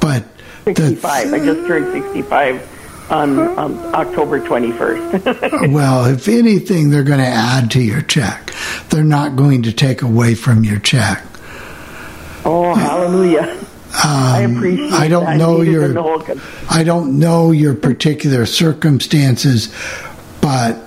but 0.00 0.24
65. 0.64 1.32
I 1.32 1.38
just 1.38 1.66
turned 1.66 1.92
65 1.92 2.73
on 3.10 3.38
um, 3.58 3.78
October 3.94 4.40
21st. 4.40 5.72
well, 5.72 6.06
if 6.06 6.26
anything, 6.28 6.90
they're 6.90 7.02
going 7.04 7.18
to 7.20 7.24
add 7.26 7.70
to 7.72 7.80
your 7.82 8.02
check. 8.02 8.52
They're 8.90 9.04
not 9.04 9.36
going 9.36 9.62
to 9.64 9.72
take 9.72 10.02
away 10.02 10.34
from 10.34 10.64
your 10.64 10.78
check. 10.78 11.22
oh, 12.44 12.74
hallelujah. 12.74 13.58
I 13.96 14.40
appreciate 14.40 14.92
Um, 14.92 15.00
I 15.02 15.08
don't 15.08 15.24
that. 15.24 15.36
know 15.36 15.58
needed 15.58 15.72
your- 15.94 16.36
I 16.70 16.82
don't 16.82 17.18
know 17.18 17.52
your 17.52 17.74
particular 17.74 18.44
circumstances, 18.46 19.72
but 20.40 20.78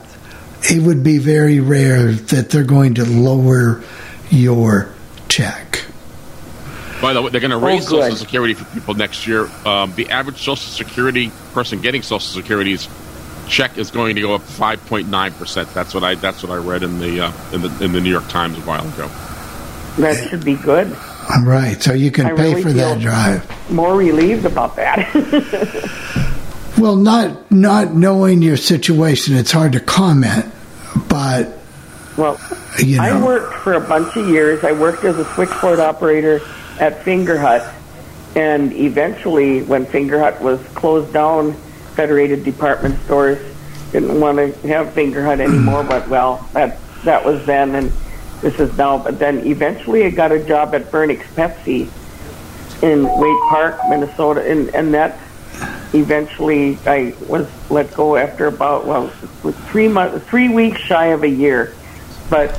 it 0.69 0.81
would 0.81 1.03
be 1.03 1.17
very 1.19 1.59
rare 1.59 2.11
that 2.11 2.49
they're 2.49 2.63
going 2.63 2.95
to 2.95 3.05
lower 3.05 3.81
your 4.29 4.89
check. 5.29 5.66
By 7.01 7.13
the 7.13 7.21
way, 7.21 7.29
they're 7.29 7.41
going 7.41 7.51
to 7.51 7.57
Oh, 7.57 7.61
raise 7.67 7.87
good. 7.87 8.01
Social 8.03 8.17
Security 8.17 8.53
for 8.53 8.65
people 8.73 8.93
next 8.95 9.27
year. 9.27 9.49
Um, 9.65 9.93
the 9.95 10.09
average 10.09 10.37
Social 10.37 10.55
Security 10.57 11.31
person 11.53 11.79
getting 11.81 12.01
Social 12.01 12.19
Security's 12.41 12.87
check 13.47 13.77
is 13.77 13.91
going 13.91 14.15
to 14.15 14.21
go 14.21 14.33
up 14.35 14.41
5.9 14.41 15.37
percent. 15.37 15.73
That's 15.73 15.93
what 15.93 16.03
I 16.03 16.15
that's 16.15 16.43
what 16.43 16.51
I 16.51 16.55
read 16.57 16.83
in 16.83 16.99
the 16.99 17.21
uh, 17.21 17.31
in 17.53 17.61
the 17.61 17.83
in 17.83 17.91
the 17.91 18.01
New 18.01 18.09
York 18.11 18.27
Times 18.29 18.57
a 18.57 18.61
while 18.61 18.87
ago. 18.87 19.07
That 20.01 20.29
should 20.29 20.43
be 20.43 20.55
good. 20.55 20.87
All 21.33 21.43
right, 21.43 21.81
so 21.81 21.93
you 21.93 22.09
can 22.11 22.25
I 22.27 22.33
pay 22.35 22.49
really 22.51 22.61
for 22.63 22.71
that 22.73 22.99
drive. 22.99 23.71
More 23.71 23.95
relieved 23.97 24.45
about 24.45 24.75
that. 24.77 25.03
Well, 26.77 26.95
not 26.95 27.51
not 27.51 27.95
knowing 27.95 28.43
your 28.43 28.55
situation, 28.55 29.35
it's 29.35 29.51
hard 29.51 29.71
to 29.71 29.79
comment. 29.79 30.45
But 31.09 31.57
well, 32.17 32.39
you 32.77 32.97
know, 32.97 33.03
I 33.03 33.23
worked 33.23 33.55
for 33.63 33.73
a 33.73 33.81
bunch 33.81 34.15
of 34.15 34.29
years. 34.29 34.63
I 34.63 34.73
worked 34.73 35.03
as 35.03 35.17
a 35.17 35.25
switchboard 35.33 35.79
operator 35.79 36.39
at 36.79 37.03
Fingerhut, 37.03 37.73
and 38.35 38.73
eventually, 38.73 39.63
when 39.63 39.85
Fingerhut 39.85 40.39
was 40.41 40.61
closed 40.69 41.11
down, 41.13 41.53
Federated 41.95 42.43
Department 42.43 42.99
Stores 43.05 43.39
didn't 43.91 44.19
want 44.19 44.37
to 44.37 44.67
have 44.67 44.87
Fingerhut 44.93 45.39
anymore. 45.39 45.83
but 45.83 46.07
well, 46.07 46.47
that 46.53 46.77
that 47.03 47.25
was 47.25 47.45
then, 47.45 47.75
and 47.75 47.91
this 48.41 48.59
is 48.59 48.75
now. 48.77 48.97
But 48.97 49.19
then 49.19 49.39
eventually, 49.45 50.05
I 50.05 50.09
got 50.11 50.31
a 50.31 50.43
job 50.43 50.75
at 50.75 50.91
Bernick's 50.91 51.27
Pepsi 51.35 51.89
in 52.83 53.03
Waite 53.03 53.49
Park, 53.49 53.79
Minnesota, 53.89 54.41
and 54.49 54.69
and 54.75 54.93
that 54.93 55.17
eventually 55.93 56.77
I 56.85 57.15
was 57.27 57.47
let 57.69 57.93
go 57.93 58.15
after 58.15 58.47
about 58.47 58.85
well 58.85 59.07
three 59.71 59.87
months, 59.87 60.25
three 60.27 60.49
weeks 60.49 60.79
shy 60.81 61.07
of 61.07 61.23
a 61.23 61.29
year. 61.29 61.73
But 62.29 62.51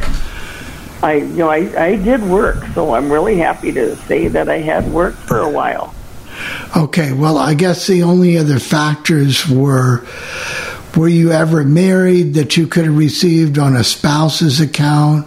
I, 1.03 1.14
you 1.14 1.26
know, 1.36 1.49
I, 1.51 1.84
I 1.84 1.96
did 1.96 2.22
work, 2.22 2.64
so 2.74 2.94
I'm 2.94 3.11
really 3.11 3.36
happy 3.36 3.72
to 3.72 3.94
say 3.96 4.28
that 4.28 4.49
I 4.49 4.59
had 4.59 4.90
worked 4.92 5.18
for 5.18 5.38
a 5.38 5.49
while. 5.51 5.94
okay. 6.76 7.12
Well, 7.12 7.38
I 7.38 7.55
guess 7.55 7.86
the 7.86 8.03
only 8.03 8.36
other 8.38 8.59
factors 8.59 9.49
were: 9.49 10.05
were 10.96 11.09
you 11.09 11.30
ever 11.32 11.62
married 11.64 12.34
that 12.34 12.57
you 12.57 12.66
could 12.66 12.84
have 12.86 12.96
received 12.96 13.59
on 13.59 13.76
a 13.76 13.84
spouse's 13.84 14.61
account, 14.61 15.26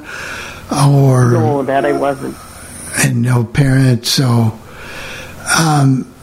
or 0.72 1.32
No, 1.32 1.63
that 1.63 1.86
I 1.86 1.93
wasn't. 1.93 2.36
and 3.03 3.22
no 3.22 3.43
parents. 3.45 4.09
So, 4.09 4.57
um, 5.57 6.13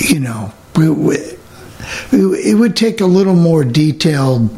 you 0.00 0.18
know, 0.20 0.52
we, 0.76 0.88
we, 0.90 1.16
it 2.12 2.58
would 2.58 2.76
take 2.76 3.00
a 3.00 3.06
little 3.06 3.34
more 3.36 3.64
detailed, 3.64 4.48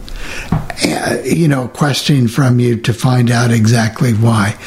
Uh, 0.84 1.18
you 1.24 1.46
know, 1.48 1.68
questioning 1.68 2.26
from 2.28 2.58
you 2.58 2.76
to 2.76 2.92
find 2.92 3.30
out 3.30 3.50
exactly 3.50 4.12
why. 4.12 4.58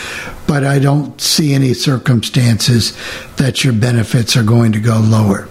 But 0.47 0.63
I 0.63 0.79
don't 0.79 1.19
see 1.19 1.53
any 1.53 1.73
circumstances 1.73 2.95
that 3.37 3.63
your 3.63 3.73
benefits 3.73 4.37
are 4.37 4.43
going 4.43 4.71
to 4.73 4.79
go 4.79 4.99
lower. 4.99 5.47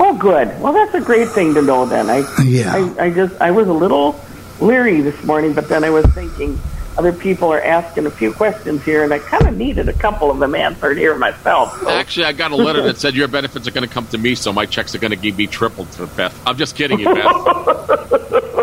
Oh, 0.00 0.16
good. 0.18 0.48
Well, 0.60 0.72
that's 0.72 0.94
a 0.94 1.00
great 1.00 1.28
thing 1.28 1.54
to 1.54 1.62
know. 1.62 1.86
Then 1.86 2.10
I, 2.10 2.24
Yeah. 2.42 2.74
I, 2.98 3.04
I 3.06 3.10
just 3.10 3.40
I 3.40 3.50
was 3.52 3.68
a 3.68 3.72
little 3.72 4.20
leery 4.60 5.00
this 5.00 5.22
morning, 5.24 5.52
but 5.54 5.68
then 5.68 5.84
I 5.84 5.90
was 5.90 6.04
thinking 6.06 6.58
other 6.98 7.12
people 7.12 7.50
are 7.52 7.62
asking 7.62 8.04
a 8.06 8.10
few 8.10 8.32
questions 8.34 8.84
here, 8.84 9.02
and 9.04 9.14
I 9.14 9.18
kind 9.20 9.46
of 9.48 9.56
needed 9.56 9.88
a 9.88 9.94
couple 9.94 10.30
of 10.30 10.38
them 10.40 10.54
answered 10.54 10.98
here 10.98 11.16
myself. 11.16 11.80
so- 11.80 11.88
Actually, 11.88 12.26
I 12.26 12.32
got 12.32 12.50
a 12.50 12.56
letter 12.56 12.82
that 12.82 12.98
said 12.98 13.14
your 13.14 13.28
benefits 13.28 13.66
are 13.66 13.70
going 13.70 13.86
to 13.88 13.92
come 13.94 14.06
to 14.08 14.18
me, 14.18 14.34
so 14.34 14.52
my 14.52 14.66
checks 14.66 14.94
are 14.94 14.98
going 14.98 15.18
to 15.18 15.32
be 15.32 15.46
tripled 15.46 15.88
for 15.88 16.06
Beth. 16.06 16.38
I'm 16.46 16.58
just 16.58 16.76
kidding 16.76 16.98
you, 16.98 17.06
Beth. 17.14 17.22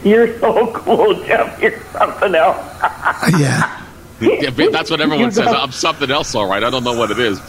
You're 0.04 0.38
so 0.40 0.72
cool, 0.72 1.14
Jeff. 1.24 1.60
You're 1.60 1.80
something 1.92 2.34
else. 2.34 2.58
Yeah. 3.38 3.78
Yeah, 4.20 4.50
that's 4.70 4.88
what 4.90 5.00
everyone 5.00 5.32
says. 5.32 5.48
I'm 5.48 5.72
something 5.72 6.08
else, 6.10 6.34
all 6.36 6.46
right. 6.46 6.62
I 6.62 6.70
don't 6.70 6.84
know 6.84 6.96
what 6.96 7.10
it 7.10 7.18
is. 7.18 7.40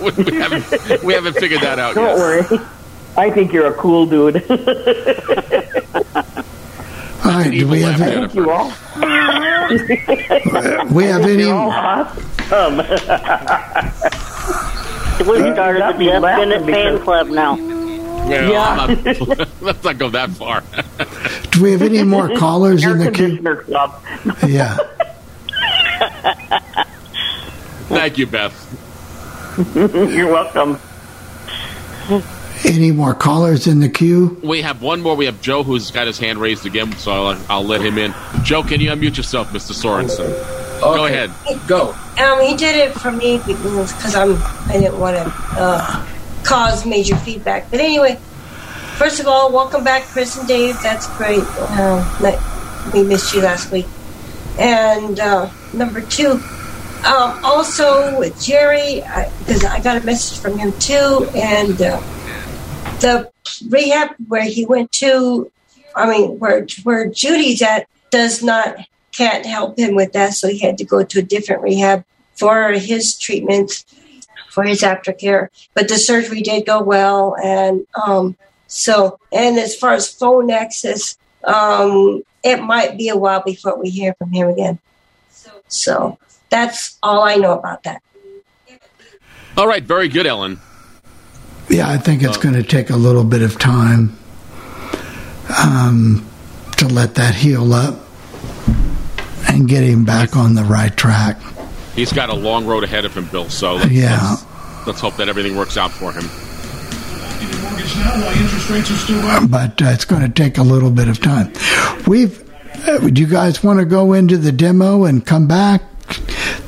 we, 0.00 0.10
we 0.24 0.36
haven't 0.36 1.02
we 1.04 1.12
haven't 1.14 1.34
figured 1.34 1.60
that 1.60 1.78
out 1.78 1.94
Don't 1.94 2.06
yet. 2.06 2.16
worry. 2.16 2.60
I 3.16 3.30
think 3.30 3.52
you're 3.52 3.68
a 3.68 3.74
cool 3.74 4.06
dude. 4.06 4.36
All 4.50 4.52
right. 7.32 7.50
Do 7.50 7.68
we 7.68 7.80
have 7.82 7.98
Thank 7.98 8.34
you 8.34 8.50
all. 8.50 8.66
we 10.92 11.04
have 11.04 11.22
any? 11.22 11.44
You're 11.44 11.54
awesome. 11.54 12.78
We 15.28 15.38
You 15.38 15.52
started 15.52 15.78
got 15.80 15.92
the 15.92 15.98
me 15.98 16.06
Jeff 16.06 16.22
laughing 16.22 16.48
Bennett 16.50 16.64
fan 16.74 16.98
club 17.00 17.28
now. 17.28 17.56
Well, 18.28 18.52
Yeah. 18.52 18.76
I'm 18.80 19.04
not- 19.04 19.48
let's 19.62 19.84
not 19.84 19.98
go 19.98 20.10
that 20.10 20.30
far. 20.30 20.62
Do 21.50 21.62
we 21.62 21.72
have 21.72 21.82
any 21.82 22.02
more 22.02 22.28
callers 22.36 22.84
in 22.84 22.98
the 22.98 23.10
queue? 23.10 23.38
Club. 23.56 24.02
Yeah. 24.46 24.76
Thank 27.88 28.18
you, 28.18 28.26
Beth. 28.26 28.54
You're 29.74 30.30
welcome. 30.30 30.78
Any 32.64 32.92
more 32.92 33.14
callers 33.14 33.66
in 33.66 33.80
the 33.80 33.88
queue? 33.88 34.38
We 34.44 34.62
have 34.62 34.82
one 34.82 35.00
more. 35.00 35.16
We 35.16 35.24
have 35.26 35.40
Joe, 35.40 35.62
who's 35.62 35.90
got 35.90 36.06
his 36.06 36.18
hand 36.18 36.38
raised 36.38 36.66
again, 36.66 36.92
so 36.96 37.26
I'll, 37.28 37.42
I'll 37.48 37.64
let 37.64 37.80
him 37.80 37.96
in. 37.98 38.14
Joe, 38.42 38.62
can 38.62 38.80
you 38.80 38.90
unmute 38.90 39.16
yourself, 39.16 39.48
Mr. 39.50 39.72
Sorensen? 39.72 40.28
Go 40.80 41.06
ahead. 41.06 41.30
Go. 41.66 41.94
Um, 42.18 42.40
he 42.42 42.54
did 42.56 42.76
it 42.76 42.92
for 42.94 43.10
me 43.12 43.38
because 43.46 44.14
I'm 44.14 44.36
I 44.68 44.72
didn't 44.78 44.98
want 45.00 45.16
to 45.16 45.32
uh, 45.58 46.06
cause 46.50 46.84
major 46.84 47.16
feedback. 47.16 47.70
But 47.70 47.80
anyway, 47.80 48.16
first 48.96 49.20
of 49.20 49.26
all, 49.26 49.52
welcome 49.52 49.84
back, 49.84 50.02
Chris 50.02 50.36
and 50.36 50.46
Dave. 50.48 50.76
That's 50.82 51.06
great. 51.16 51.44
That- 52.20 52.40
we 52.94 53.02
missed 53.02 53.34
you 53.34 53.42
last 53.42 53.70
week. 53.70 53.86
And 54.58 55.20
uh, 55.20 55.50
number 55.72 56.00
two, 56.00 56.40
um, 57.04 57.44
also 57.44 58.18
with 58.18 58.40
Jerry, 58.42 58.96
because 59.38 59.64
I, 59.64 59.80
got 59.80 60.02
a 60.02 60.04
message 60.04 60.38
from 60.38 60.58
him 60.58 60.72
too, 60.78 61.28
and 61.34 61.80
uh, 61.80 62.00
the 63.00 63.30
rehab 63.68 64.16
where 64.28 64.44
he 64.44 64.66
went 64.66 64.92
to 64.92 65.50
I 65.94 66.08
mean, 66.08 66.38
where 66.38 66.66
where 66.82 67.08
Judy's 67.08 67.62
at 67.62 67.86
does 68.10 68.42
not 68.42 68.76
can't 69.12 69.44
help 69.44 69.78
him 69.78 69.94
with 69.94 70.12
that, 70.12 70.34
so 70.34 70.48
he 70.48 70.58
had 70.58 70.78
to 70.78 70.84
go 70.84 71.02
to 71.02 71.18
a 71.18 71.22
different 71.22 71.62
rehab 71.62 72.04
for 72.34 72.72
his 72.72 73.18
treatments 73.18 73.84
for 74.50 74.64
his 74.64 74.82
aftercare. 74.82 75.48
But 75.74 75.88
the 75.88 75.96
surgery 75.96 76.42
did 76.42 76.66
go 76.66 76.82
well, 76.82 77.36
and 77.42 77.86
um, 77.94 78.36
so 78.66 79.18
and 79.32 79.58
as 79.58 79.74
far 79.74 79.92
as 79.92 80.12
phone 80.12 80.50
access, 80.50 81.16
um, 81.44 82.22
it 82.42 82.62
might 82.62 82.98
be 82.98 83.08
a 83.08 83.16
while 83.16 83.42
before 83.42 83.78
we 83.78 83.90
hear 83.90 84.14
from 84.14 84.32
him 84.32 84.48
again. 84.48 84.78
So 85.68 86.18
that's 86.50 86.98
all 87.02 87.22
I 87.22 87.36
know 87.36 87.58
about 87.58 87.84
that. 87.84 88.02
All 89.56 89.66
right, 89.66 89.82
very 89.82 90.08
good, 90.08 90.26
Ellen. 90.26 90.60
Yeah, 91.68 91.88
I 91.88 91.98
think 91.98 92.22
it's 92.22 92.38
Uh, 92.38 92.40
going 92.40 92.54
to 92.54 92.62
take 92.62 92.90
a 92.90 92.96
little 92.96 93.24
bit 93.24 93.42
of 93.42 93.58
time 93.58 94.16
um, 95.56 96.26
to 96.76 96.86
let 96.88 97.14
that 97.14 97.34
heal 97.34 97.72
up 97.72 98.00
and 99.48 99.68
get 99.68 99.82
him 99.84 100.04
back 100.04 100.36
on 100.36 100.54
the 100.54 100.64
right 100.64 100.96
track. 100.96 101.36
He's 102.00 102.14
got 102.14 102.30
a 102.30 102.34
long 102.34 102.64
road 102.64 102.82
ahead 102.82 103.04
of 103.04 103.14
him, 103.14 103.26
Bill. 103.26 103.50
So 103.50 103.74
let's, 103.74 103.90
Yeah. 103.90 104.30
let's, 104.30 104.86
let's 104.86 105.00
hope 105.02 105.16
that 105.16 105.28
everything 105.28 105.54
works 105.54 105.76
out 105.76 105.90
for 105.90 106.12
him. 106.12 106.24
But 109.50 109.82
uh, 109.82 109.86
it's 109.90 110.06
going 110.06 110.22
to 110.22 110.30
take 110.30 110.56
a 110.56 110.62
little 110.62 110.90
bit 110.90 111.08
of 111.08 111.20
time. 111.20 111.52
We've. 112.06 112.42
Uh, 112.88 113.00
would 113.02 113.18
you 113.18 113.26
guys 113.26 113.62
want 113.62 113.80
to 113.80 113.84
go 113.84 114.14
into 114.14 114.38
the 114.38 114.50
demo 114.50 115.04
and 115.04 115.26
come 115.26 115.46
back? 115.46 115.82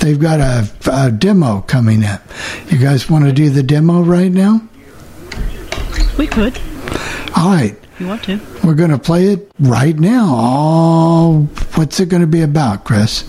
They've 0.01 0.21
got 0.21 0.41
a, 0.41 0.69
a 0.93 1.11
demo 1.11 1.63
coming 1.63 2.05
up. 2.05 2.21
You 2.69 2.77
guys 2.77 3.09
want 3.09 3.25
to 3.25 3.33
do 3.33 3.49
the 3.49 3.63
demo 3.63 4.03
right 4.03 4.31
now? 4.31 4.61
We 6.19 6.27
could. 6.27 6.59
All 7.35 7.49
right. 7.55 7.75
You 7.99 8.07
want 8.07 8.25
to. 8.25 8.39
We're 8.63 8.75
going 8.75 8.91
to 8.91 8.99
play 8.99 9.29
it 9.29 9.51
right 9.59 9.99
now. 9.99 10.27
Oh, 10.29 11.49
what's 11.77 12.01
it 12.01 12.11
going 12.11 12.21
to 12.21 12.27
be 12.27 12.43
about, 12.43 12.85
Chris? 12.85 13.25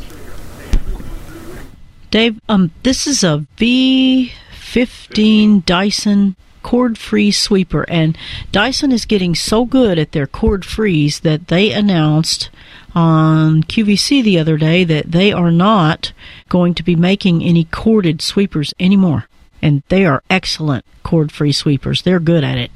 Dave, 2.13 2.39
um, 2.47 2.69
this 2.83 3.07
is 3.07 3.23
a 3.23 3.43
V15 3.57 5.65
Dyson 5.65 6.35
cord 6.61 6.95
free 6.95 7.31
sweeper, 7.31 7.89
and 7.89 8.15
Dyson 8.51 8.91
is 8.91 9.05
getting 9.05 9.33
so 9.33 9.65
good 9.65 9.97
at 9.97 10.11
their 10.11 10.27
cord 10.27 10.63
frees 10.63 11.21
that 11.21 11.47
they 11.47 11.71
announced 11.71 12.51
on 12.93 13.63
QVC 13.63 14.23
the 14.23 14.37
other 14.37 14.57
day 14.57 14.83
that 14.83 15.11
they 15.11 15.31
are 15.31 15.49
not 15.49 16.13
going 16.49 16.75
to 16.75 16.83
be 16.83 16.95
making 16.95 17.41
any 17.41 17.63
corded 17.63 18.21
sweepers 18.21 18.75
anymore. 18.79 19.27
And 19.59 19.81
they 19.89 20.05
are 20.05 20.21
excellent 20.29 20.85
cord 21.01 21.31
free 21.31 21.51
sweepers. 21.51 22.03
They're 22.03 22.19
good 22.19 22.43
at 22.43 22.59
it. 22.59 22.69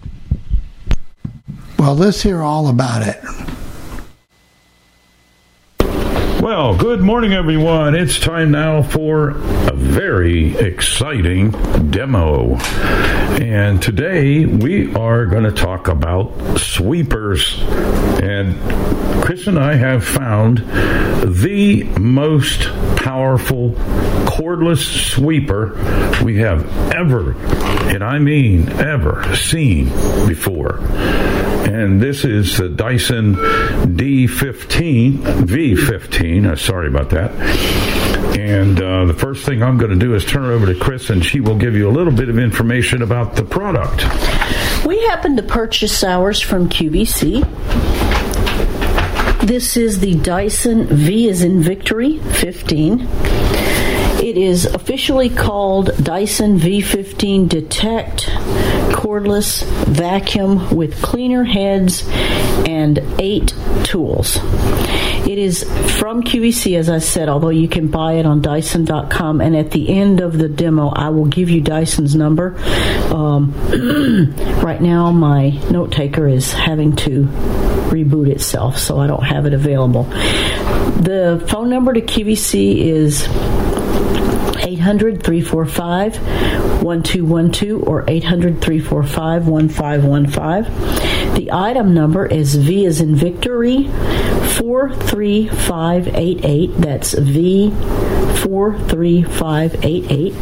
Well, 1.78 1.94
let's 1.94 2.24
hear 2.24 2.42
all 2.42 2.70
about 2.70 3.08
it. 3.08 3.57
Well, 6.48 6.78
good 6.78 7.02
morning, 7.02 7.34
everyone. 7.34 7.94
It's 7.94 8.22
time 8.22 8.52
now 8.52 8.82
for 8.82 9.32
a 9.32 9.74
very 9.74 10.56
exciting 10.56 11.52
demo. 11.92 12.56
And 12.56 13.82
today 13.82 14.46
we 14.46 14.94
are 14.96 15.26
going 15.26 15.44
to 15.44 15.52
talk 15.52 15.90
about 15.90 16.58
sweepers. 16.58 17.60
And 18.24 18.56
Chris 19.22 19.48
and 19.48 19.60
I 19.60 19.74
have 19.74 20.06
found 20.06 20.60
the 20.60 21.84
most 22.00 22.62
powerful 22.96 23.72
cordless 24.24 25.12
sweeper 25.12 25.74
we 26.24 26.38
have 26.38 26.66
ever, 26.94 27.34
and 27.90 28.02
I 28.02 28.20
mean 28.20 28.70
ever, 28.70 29.36
seen 29.36 29.90
before. 30.26 30.80
And 31.78 32.02
this 32.02 32.26
is 32.26 32.58
the 32.58 32.70
Dyson 32.70 33.36
D15, 33.36 35.18
V15. 35.46 36.52
Uh, 36.52 36.56
sorry 36.56 36.88
about 36.88 37.12
that. 37.12 37.30
And 38.36 38.82
uh, 38.82 39.06
the 39.06 39.14
first 39.14 39.46
thing 39.46 39.62
I'm 39.62 39.78
going 39.78 39.92
to 39.92 39.96
do 39.96 40.16
is 40.16 40.26
turn 40.26 40.46
it 40.46 40.56
over 40.56 40.74
to 40.74 40.80
Chris, 40.80 41.12
and 41.12 41.24
she 41.24 41.40
will 41.40 41.56
give 41.56 41.76
you 41.76 41.88
a 41.88 41.92
little 41.92 42.12
bit 42.12 42.30
of 42.30 42.40
information 42.40 43.04
about 43.04 43.36
the 43.36 43.44
product. 43.44 44.02
We 44.88 45.00
happen 45.04 45.36
to 45.36 45.44
purchase 45.44 46.04
ours 46.04 46.42
from 46.42 46.68
QVC. 46.68 47.46
This 49.46 49.78
is 49.78 50.00
the 50.00 50.16
Dyson 50.16 50.88
V 50.88 51.28
is 51.28 51.44
in 51.44 51.62
Victory 51.62 52.18
15. 52.18 53.08
It 54.28 54.38
is 54.38 54.66
officially 54.66 55.30
called 55.30 56.04
Dyson 56.04 56.60
V15 56.60 57.48
Detect 57.48 58.26
Cordless 58.92 59.64
Vacuum 59.86 60.76
with 60.76 61.02
cleaner 61.02 61.46
heads 61.46 62.06
and 62.68 63.00
eight 63.20 63.56
tools. 63.86 64.40
It 65.28 65.38
is 65.38 65.64
from 66.00 66.24
QVC, 66.24 66.78
as 66.78 66.90
I 66.90 67.00
said, 67.00 67.28
although 67.28 67.50
you 67.50 67.68
can 67.68 67.88
buy 67.88 68.14
it 68.14 68.26
on 68.26 68.42
Dyson.com. 68.42 69.42
And 69.42 69.58
at 69.58 69.72
the 69.72 69.90
end 69.90 70.22
of 70.22 70.38
the 70.38 70.48
demo, 70.48 70.88
I 70.88 71.10
will 71.10 71.26
give 71.26 71.50
you 71.50 71.60
Dyson's 71.60 72.16
number. 72.16 72.56
Um, 73.14 73.52
right 74.64 74.82
now, 74.82 75.12
my 75.12 75.50
note 75.70 75.92
taker 75.92 76.30
is 76.30 76.54
having 76.54 76.96
to 76.98 77.26
reboot 77.90 78.30
itself, 78.30 78.78
so 78.78 79.00
I 79.00 79.08
don't 79.08 79.24
have 79.24 79.46
it 79.46 79.54
available. 79.54 80.04
The 80.04 81.46
phone 81.50 81.70
number 81.70 81.92
to 81.92 82.02
QVC 82.02 82.78
is 82.78 83.28
800 84.68 85.24
345 85.24 86.18
1212 86.84 87.88
or 87.88 88.04
800 88.06 88.62
345 88.62 89.48
1515. 89.48 91.36
The 91.36 91.50
item 91.54 91.94
number 91.94 92.26
is 92.26 92.56
V 92.56 92.86
is 92.86 93.00
in 93.00 93.16
victory 93.16 93.86
43588. 94.58 96.82
That's 96.82 97.14
V 97.14 97.70
43588. 97.70 100.34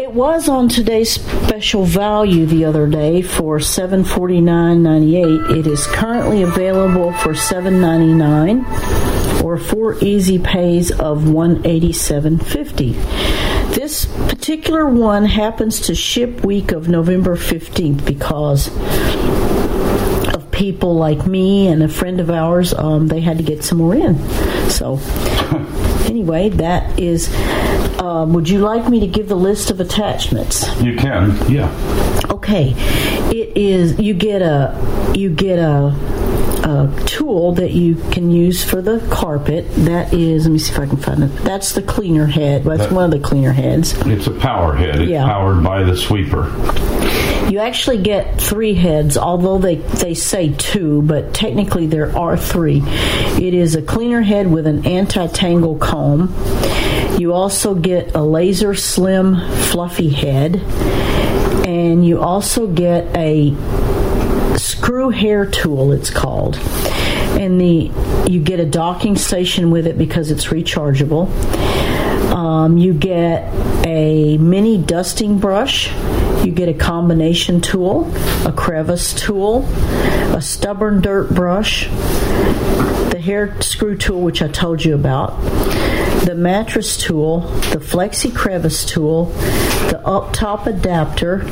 It 0.00 0.12
was 0.12 0.48
on 0.48 0.68
today's 0.68 1.10
special 1.10 1.84
value 1.84 2.46
the 2.46 2.64
other 2.64 2.86
day 2.86 3.22
for 3.22 3.58
$749.98. 3.58 5.58
It 5.58 5.66
is 5.66 5.88
currently 5.88 6.42
available 6.42 7.12
for 7.14 7.32
$799 7.32 8.99
or 9.50 9.58
four 9.58 9.96
easy 10.02 10.38
pays 10.38 10.92
of 10.92 11.22
$187.50. 11.22 13.74
This 13.74 14.06
particular 14.28 14.86
one 14.86 15.24
happens 15.24 15.80
to 15.80 15.94
ship 15.94 16.44
week 16.44 16.70
of 16.70 16.88
November 16.88 17.36
15th 17.36 18.06
because 18.06 18.68
of 20.32 20.48
people 20.52 20.94
like 20.94 21.26
me 21.26 21.66
and 21.66 21.82
a 21.82 21.88
friend 21.88 22.20
of 22.20 22.30
ours. 22.30 22.72
Um, 22.72 23.08
they 23.08 23.20
had 23.20 23.38
to 23.38 23.42
get 23.42 23.64
some 23.64 23.78
more 23.78 23.94
in. 23.94 24.16
So, 24.70 24.98
anyway, 26.06 26.50
that 26.50 26.98
is. 26.98 27.34
Um, 28.00 28.32
would 28.32 28.48
you 28.48 28.60
like 28.60 28.88
me 28.88 29.00
to 29.00 29.06
give 29.06 29.28
the 29.28 29.36
list 29.36 29.70
of 29.70 29.80
attachments? 29.80 30.66
You 30.80 30.96
can, 30.96 31.36
yeah. 31.50 31.68
Okay, 32.30 32.72
it 33.30 33.56
is. 33.56 33.98
You 33.98 34.14
get 34.14 34.42
a 34.42 35.12
you 35.14 35.30
get 35.30 35.58
a, 35.58 35.94
a 36.70 37.04
tool 37.04 37.52
that 37.54 37.72
you 37.72 37.96
can 38.12 38.30
use 38.30 38.62
for 38.64 38.80
the 38.80 39.00
carpet. 39.10 39.66
That 39.84 40.12
is. 40.14 40.44
Let 40.46 40.52
me 40.52 40.58
see 40.58 40.72
if 40.72 40.78
I 40.78 40.86
can 40.86 40.96
find 40.96 41.24
it. 41.24 41.28
That's 41.42 41.72
the 41.72 41.82
cleaner 41.82 42.26
head. 42.26 42.64
That's 42.64 42.82
That- 42.86 42.92
one 42.92 43.04
of 43.04 43.10
the 43.10 43.18
cleaner 43.18 43.52
heads. 43.52 43.94
It's 44.06 44.26
a 44.26 44.30
power 44.30 44.74
head. 44.74 45.00
It's 45.02 45.10
Yeah. 45.10 45.26
powered 45.26 45.62
by 45.62 45.82
the 45.82 45.96
sweeper. 45.96 46.46
You 47.50 47.58
actually 47.58 47.98
get 47.98 48.40
three 48.40 48.74
heads, 48.74 49.18
although 49.18 49.58
they, 49.58 49.76
they 49.76 50.14
say 50.14 50.54
two, 50.56 51.02
but 51.02 51.34
technically 51.34 51.88
there 51.88 52.16
are 52.16 52.36
three. 52.36 52.80
It 53.40 53.54
is 53.54 53.74
a 53.74 53.82
cleaner 53.82 54.20
head 54.22 54.50
with 54.52 54.66
an 54.68 54.86
anti 54.86 55.26
tangle 55.26 55.74
comb. 55.76 56.32
You 57.18 57.32
also 57.32 57.74
get 57.74 58.14
a 58.14 58.22
laser 58.22 58.74
slim 58.74 59.36
fluffy 59.70 60.10
head. 60.10 60.60
And 61.66 62.04
you 62.06 62.20
also 62.20 62.66
get 62.66 63.06
a 63.16 63.50
screw 64.80 65.10
hair 65.10 65.44
tool, 65.44 65.92
it's 65.92 66.08
called. 66.08 66.56
And 66.56 67.60
the 67.60 67.90
you 68.26 68.40
get 68.40 68.60
a 68.60 68.64
docking 68.64 69.14
station 69.16 69.70
with 69.70 69.86
it 69.86 69.98
because 69.98 70.30
it's 70.30 70.46
rechargeable. 70.46 71.28
Um, 72.32 72.78
you 72.78 72.94
get 72.94 73.52
a 73.86 74.38
mini 74.38 74.78
dusting 74.78 75.38
brush. 75.38 75.92
You 76.44 76.52
get 76.52 76.70
a 76.70 76.74
combination 76.74 77.60
tool, 77.60 78.10
a 78.46 78.52
crevice 78.52 79.12
tool, 79.12 79.66
a 80.34 80.40
stubborn 80.40 81.02
dirt 81.02 81.28
brush, 81.34 81.88
hair 83.20 83.60
screw 83.60 83.96
tool, 83.96 84.20
which 84.20 84.42
I 84.42 84.48
told 84.48 84.84
you 84.84 84.94
about, 84.94 85.40
the 86.24 86.34
mattress 86.34 86.96
tool, 86.96 87.40
the 87.40 87.78
flexi 87.78 88.34
crevice 88.34 88.84
tool, 88.84 89.26
the 89.90 90.00
up 90.04 90.32
top 90.32 90.66
adapter, 90.66 91.42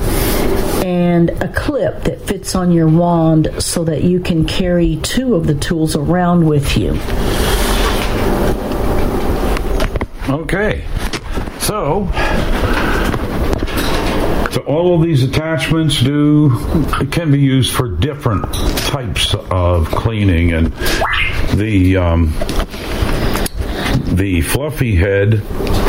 and 0.84 1.30
a 1.42 1.48
clip 1.48 2.04
that 2.04 2.20
fits 2.20 2.54
on 2.54 2.72
your 2.72 2.88
wand 2.88 3.48
so 3.58 3.84
that 3.84 4.04
you 4.04 4.20
can 4.20 4.46
carry 4.46 4.96
two 4.96 5.34
of 5.34 5.46
the 5.46 5.54
tools 5.54 5.96
around 5.96 6.46
with 6.46 6.76
you. 6.76 6.92
Okay. 10.28 10.84
So, 11.60 12.06
to 14.52 14.62
all 14.66 14.94
of 14.94 15.02
these 15.02 15.22
attachments 15.22 16.00
do 16.00 16.50
can 17.10 17.30
be 17.30 17.40
used 17.40 17.74
for 17.74 17.88
different 17.88 18.52
types 18.54 19.34
of 19.34 19.90
cleaning, 19.90 20.52
and 20.52 20.72
the 21.58 21.96
um, 21.96 22.32
the 24.16 24.40
fluffy 24.42 24.94
head, 24.94 25.42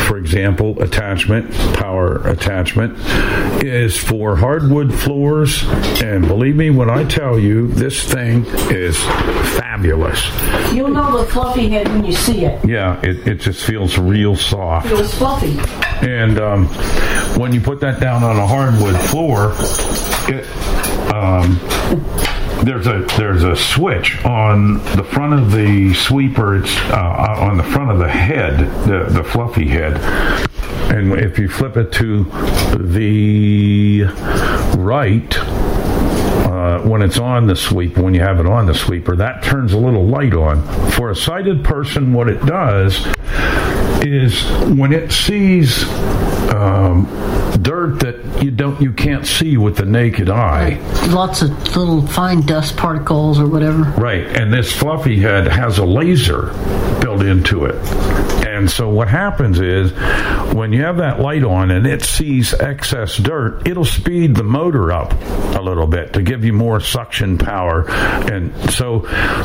for 0.06 0.18
example, 0.18 0.80
attachment, 0.82 1.52
power 1.74 2.26
attachment, 2.28 2.96
is 3.64 3.96
for 3.96 4.36
hardwood 4.36 4.92
floors. 4.92 5.62
And 6.02 6.26
believe 6.26 6.56
me 6.56 6.70
when 6.70 6.90
I 6.90 7.04
tell 7.04 7.38
you, 7.38 7.68
this 7.68 8.04
thing 8.04 8.44
is 8.70 8.96
fabulous. 9.56 10.20
You'll 10.72 10.90
know 10.90 11.18
the 11.18 11.30
fluffy 11.30 11.68
head 11.68 11.88
when 11.88 12.04
you 12.04 12.12
see 12.12 12.44
it. 12.44 12.64
Yeah, 12.64 13.00
it, 13.02 13.26
it 13.26 13.34
just 13.36 13.64
feels 13.64 13.98
real 13.98 14.36
soft. 14.36 14.88
Feels 14.88 15.14
fluffy. 15.14 15.58
And 16.06 16.38
um, 16.38 16.66
when 17.38 17.52
you 17.52 17.60
put 17.60 17.80
that 17.80 18.00
down 18.00 18.22
on 18.22 18.36
a 18.36 18.46
hardwood 18.46 19.00
floor, 19.08 19.54
it 20.28 20.46
um, 21.12 21.58
there's 22.62 22.86
a 22.86 23.06
there's 23.16 23.42
a 23.42 23.56
switch 23.56 24.22
on 24.24 24.74
the 24.96 25.04
front 25.04 25.32
of 25.34 25.50
the 25.52 25.94
sweeper. 25.94 26.56
It's 26.56 26.76
uh, 26.90 27.36
on 27.38 27.56
the 27.56 27.62
front 27.64 27.90
of 27.90 27.98
the 27.98 28.08
head, 28.08 28.58
the 28.86 29.04
the 29.10 29.24
fluffy 29.24 29.66
head. 29.68 29.96
And 30.92 31.12
if 31.12 31.38
you 31.38 31.48
flip 31.48 31.76
it 31.76 31.92
to 31.92 32.24
the 32.76 34.04
right, 34.76 35.36
uh, 36.48 36.80
when 36.82 37.00
it's 37.00 37.18
on 37.18 37.46
the 37.46 37.56
sweeper, 37.56 38.02
when 38.02 38.12
you 38.14 38.20
have 38.20 38.40
it 38.40 38.46
on 38.46 38.66
the 38.66 38.74
sweeper, 38.74 39.16
that 39.16 39.42
turns 39.42 39.72
a 39.72 39.78
little 39.78 40.06
light 40.06 40.34
on. 40.34 40.62
For 40.92 41.10
a 41.10 41.16
sighted 41.16 41.64
person, 41.64 42.12
what 42.12 42.28
it 42.28 42.44
does 42.44 43.06
is 44.02 44.44
when 44.76 44.92
it 44.92 45.12
sees 45.12 45.84
um, 46.52 47.06
dirt 47.62 48.00
that 48.00 48.42
you 48.42 48.50
don't, 48.50 48.80
you 48.80 48.92
can't 48.92 49.26
see 49.26 49.56
with 49.56 49.76
the 49.76 49.84
naked 49.84 50.28
eye. 50.28 50.78
Lots 51.08 51.42
of 51.42 51.50
little 51.76 52.06
fine 52.06 52.42
dust 52.42 52.76
particles 52.76 53.38
or 53.38 53.46
whatever. 53.46 53.82
Right, 54.00 54.26
and 54.26 54.52
this 54.52 54.72
fluffy 54.72 55.20
head 55.20 55.46
has 55.48 55.78
a 55.78 55.84
laser 55.84 56.52
built 57.00 57.22
into 57.22 57.64
it. 57.64 57.76
And 58.46 58.70
so 58.70 58.90
what 58.90 59.08
happens 59.08 59.58
is 59.58 59.92
when 60.54 60.72
you 60.72 60.82
have 60.82 60.98
that 60.98 61.20
light 61.20 61.44
on 61.44 61.70
and 61.70 61.86
it 61.86 62.02
sees 62.02 62.52
excess 62.52 63.16
dirt, 63.16 63.66
it'll 63.66 63.84
speed 63.84 64.34
the 64.34 64.44
motor 64.44 64.92
up 64.92 65.12
a 65.56 65.62
little 65.62 65.86
bit 65.86 66.12
to 66.14 66.22
give 66.22 66.44
you 66.44 66.52
more 66.52 66.80
suction 66.80 67.38
power. 67.38 67.88
And 67.90 68.54
so 68.70 69.00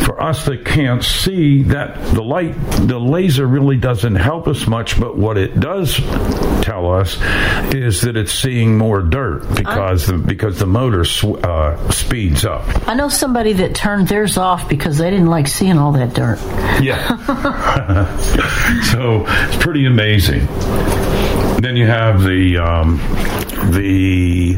for 0.05 0.21
us 0.21 0.45
that 0.45 0.65
can't 0.65 1.03
see 1.03 1.63
that 1.63 2.13
the 2.13 2.23
light, 2.23 2.55
the 2.71 2.99
laser 2.99 3.47
really 3.47 3.77
doesn't 3.77 4.15
help 4.15 4.47
us 4.47 4.67
much, 4.67 4.99
but 4.99 5.17
what 5.17 5.37
it 5.37 5.59
does 5.59 5.95
tell 6.61 6.91
us 6.91 7.17
is 7.73 8.01
that 8.05 8.15
it's 8.15 8.31
seeing 8.31 8.77
more 8.77 9.01
dirt 9.01 9.43
because 9.55 10.07
the, 10.07 10.17
because 10.17 10.57
the 10.57 10.65
motor 10.65 11.03
sw- 11.05 11.43
uh, 11.43 11.91
speeds 11.91 12.45
up. 12.45 12.63
I 12.87 12.93
know 12.93 13.09
somebody 13.09 13.53
that 13.53 13.75
turned 13.75 14.07
theirs 14.07 14.37
off 14.37 14.69
because 14.69 14.97
they 14.97 15.09
didn't 15.09 15.29
like 15.29 15.47
seeing 15.47 15.77
all 15.77 15.91
that 15.93 16.13
dirt. 16.13 16.39
Yeah. 16.81 17.17
so 18.91 19.25
it's 19.27 19.63
pretty 19.63 19.85
amazing. 19.85 20.45
Then 21.61 21.75
you 21.77 21.87
have 21.87 22.23
the 22.23 22.57
um, 22.57 22.97
the 23.71 24.57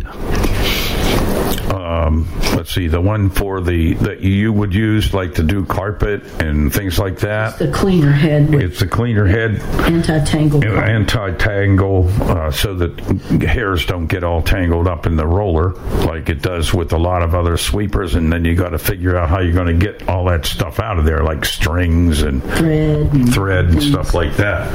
um, 1.88 2.28
let's 2.56 2.74
see 2.74 2.88
the 2.88 3.00
one 3.00 3.30
for 3.30 3.62
the 3.62 3.94
that 3.96 4.20
you 4.20 4.52
would 4.52 4.74
use 4.74 5.14
like 5.14 5.36
to 5.36 5.44
do 5.44 5.66
carpet 5.66 6.24
and 6.42 6.74
things 6.74 7.00
like 7.00 7.20
that. 7.20 7.58
The 7.58 7.72
cleaner 7.72 8.12
head 8.12 8.54
It's 8.54 8.80
the 8.80 8.88
cleaner 8.88 9.26
head 9.26 9.60
anti-tangle. 9.90 10.64
anti-tangle 10.66 12.10
uh, 12.24 12.52
so 12.52 12.74
that 12.76 13.00
hairs 13.42 13.86
don't 13.86 14.08
get 14.08 14.24
all 14.24 14.42
tangled 14.42 14.88
up 14.88 15.06
in 15.06 15.16
the 15.16 15.26
roller 15.26 15.72
like 16.06 16.30
it 16.30 16.42
does 16.42 16.74
with 16.74 16.92
a 16.94 16.98
lot 16.98 17.22
of 17.22 17.34
other 17.34 17.58
sweepers 17.58 18.16
and 18.16 18.32
then 18.32 18.44
you 18.44 18.56
got 18.56 18.70
to 18.70 18.80
figure 18.80 19.16
out 19.16 19.30
how 19.30 19.40
you're 19.40 19.54
going 19.54 19.68
to 19.68 19.86
get 19.86 20.08
all 20.10 20.26
that 20.26 20.46
stuff 20.46 20.80
out 20.80 21.00
of 21.00 21.06
there 21.06 21.24
like 21.24 21.46
strings 21.46 22.22
and 22.22 22.44
thread 22.44 23.14
and, 23.14 23.34
thread 23.34 23.66
and 23.66 23.82
stuff 23.82 24.14
like 24.14 24.36
that 24.36 24.68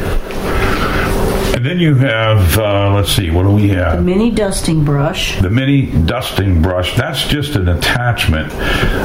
and 1.63 1.71
then 1.71 1.79
you 1.79 1.95
have 1.95 2.59
uh, 2.59 2.93
let's 2.93 3.13
see 3.13 3.31
what 3.31 3.45
do 3.45 3.51
we 3.51 3.69
have 3.69 3.99
The 3.99 4.03
mini 4.03 4.33
dusting 4.33 4.85
brush. 4.85 5.41
the 5.41 5.49
mini 5.49 5.87
dusting 6.07 6.61
brush 6.61 6.97
that's 6.97 7.25
just 7.29 7.55
an 7.55 7.69
attachment 7.69 8.51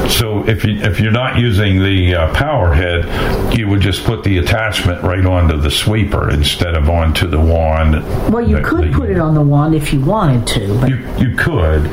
so 0.09 0.43
if 0.49 0.65
you 0.65 0.77
if 0.81 0.99
you're 0.99 1.11
not 1.11 1.37
using 1.37 1.83
the 1.83 2.15
uh, 2.15 2.33
power 2.33 2.73
head 2.73 3.55
you 3.55 3.67
would 3.67 3.81
just 3.81 4.03
put 4.05 4.23
the 4.23 4.39
attachment 4.39 5.03
right 5.03 5.23
onto 5.23 5.57
the 5.61 5.69
sweeper 5.69 6.31
instead 6.31 6.73
of 6.73 6.89
onto 6.89 7.27
the 7.27 7.39
wand 7.39 7.93
Well, 8.33 8.47
you 8.49 8.55
that- 8.55 8.65
could 8.65 8.85
that 8.85 8.93
put 8.93 9.11
it 9.11 9.19
on 9.19 9.35
the 9.35 9.41
wand 9.43 9.75
if 9.75 9.93
you 9.93 9.99
wanted 10.01 10.47
to, 10.47 10.79
but 10.79 10.89
you, 10.89 11.07
you 11.19 11.35
could 11.35 11.85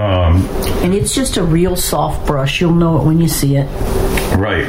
um, 0.00 0.46
and 0.82 0.94
it's 0.94 1.14
just 1.14 1.36
a 1.36 1.42
real 1.42 1.76
soft 1.76 2.26
brush. 2.26 2.62
You'll 2.62 2.72
know 2.72 2.98
it 2.98 3.04
when 3.04 3.20
you 3.20 3.28
see 3.28 3.56
it. 3.56 3.66
Right 4.36 4.64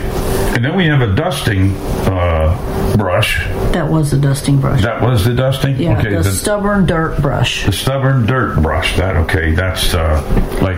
and 0.56 0.66
then 0.66 0.76
we 0.76 0.86
have 0.86 1.02
a 1.02 1.14
dusting 1.16 1.76
uh, 2.08 2.96
brush 2.98 3.46
That 3.72 3.90
was 3.90 4.12
the 4.12 4.18
dusting 4.18 4.60
brush. 4.60 4.82
that 4.82 5.02
was 5.02 5.24
the 5.24 5.34
dusting 5.34 5.78
Yeah, 5.80 5.98
okay 5.98 6.10
the 6.16 6.24
the, 6.24 6.32
stubborn 6.32 6.86
dirt 6.86 7.22
brush. 7.22 7.66
the 7.66 7.72
stubborn 7.72 8.26
dirt 8.26 8.62
brush 8.62 8.98
that 8.98 9.16
okay 9.18 9.52
that's 9.54 9.94
uh, 9.94 10.22
like 10.62 10.78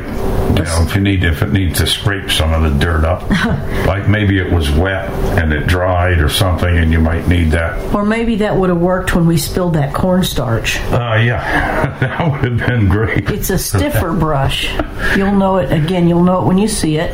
you 0.58 0.64
know 0.64 0.84
if 0.88 0.96
you 0.96 1.02
need 1.02 1.24
if 1.24 1.42
it 1.42 1.52
needs 1.52 1.80
to 1.80 1.88
scrape 1.88 2.30
some 2.30 2.54
of 2.54 2.62
the 2.72 2.80
dirt 2.86 3.04
up 3.04 3.28
like 3.88 4.08
maybe 4.08 4.38
it 4.38 4.52
was 4.52 4.70
wet 4.72 5.10
and 5.40 5.52
it 5.54 5.66
dried 5.66 6.20
or 6.20 6.30
something 6.30 6.78
and 6.78 6.92
you 6.92 7.00
might 7.00 7.28
need 7.28 7.50
that 7.52 7.94
Or 7.96 8.06
maybe 8.06 8.36
that 8.38 8.56
would 8.56 8.70
have 8.70 8.80
worked 8.80 9.16
when 9.16 9.26
we 9.26 9.38
spilled 9.38 9.74
that 9.74 9.94
cornstarch. 9.94 10.78
uh, 10.92 11.16
yeah 11.24 11.98
that 12.00 12.32
would 12.32 12.60
have 12.60 12.70
been 12.70 12.88
great 12.90 13.30
It's 13.32 13.50
a 13.50 13.58
stiffer 13.58 14.14
brush. 14.14 14.72
You'll 15.18 15.34
know 15.36 15.58
it 15.58 15.72
again. 15.72 16.08
You'll 16.08 16.24
know 16.24 16.42
it 16.42 16.46
when 16.48 16.58
you 16.58 16.68
see 16.68 16.98
it. 16.98 17.12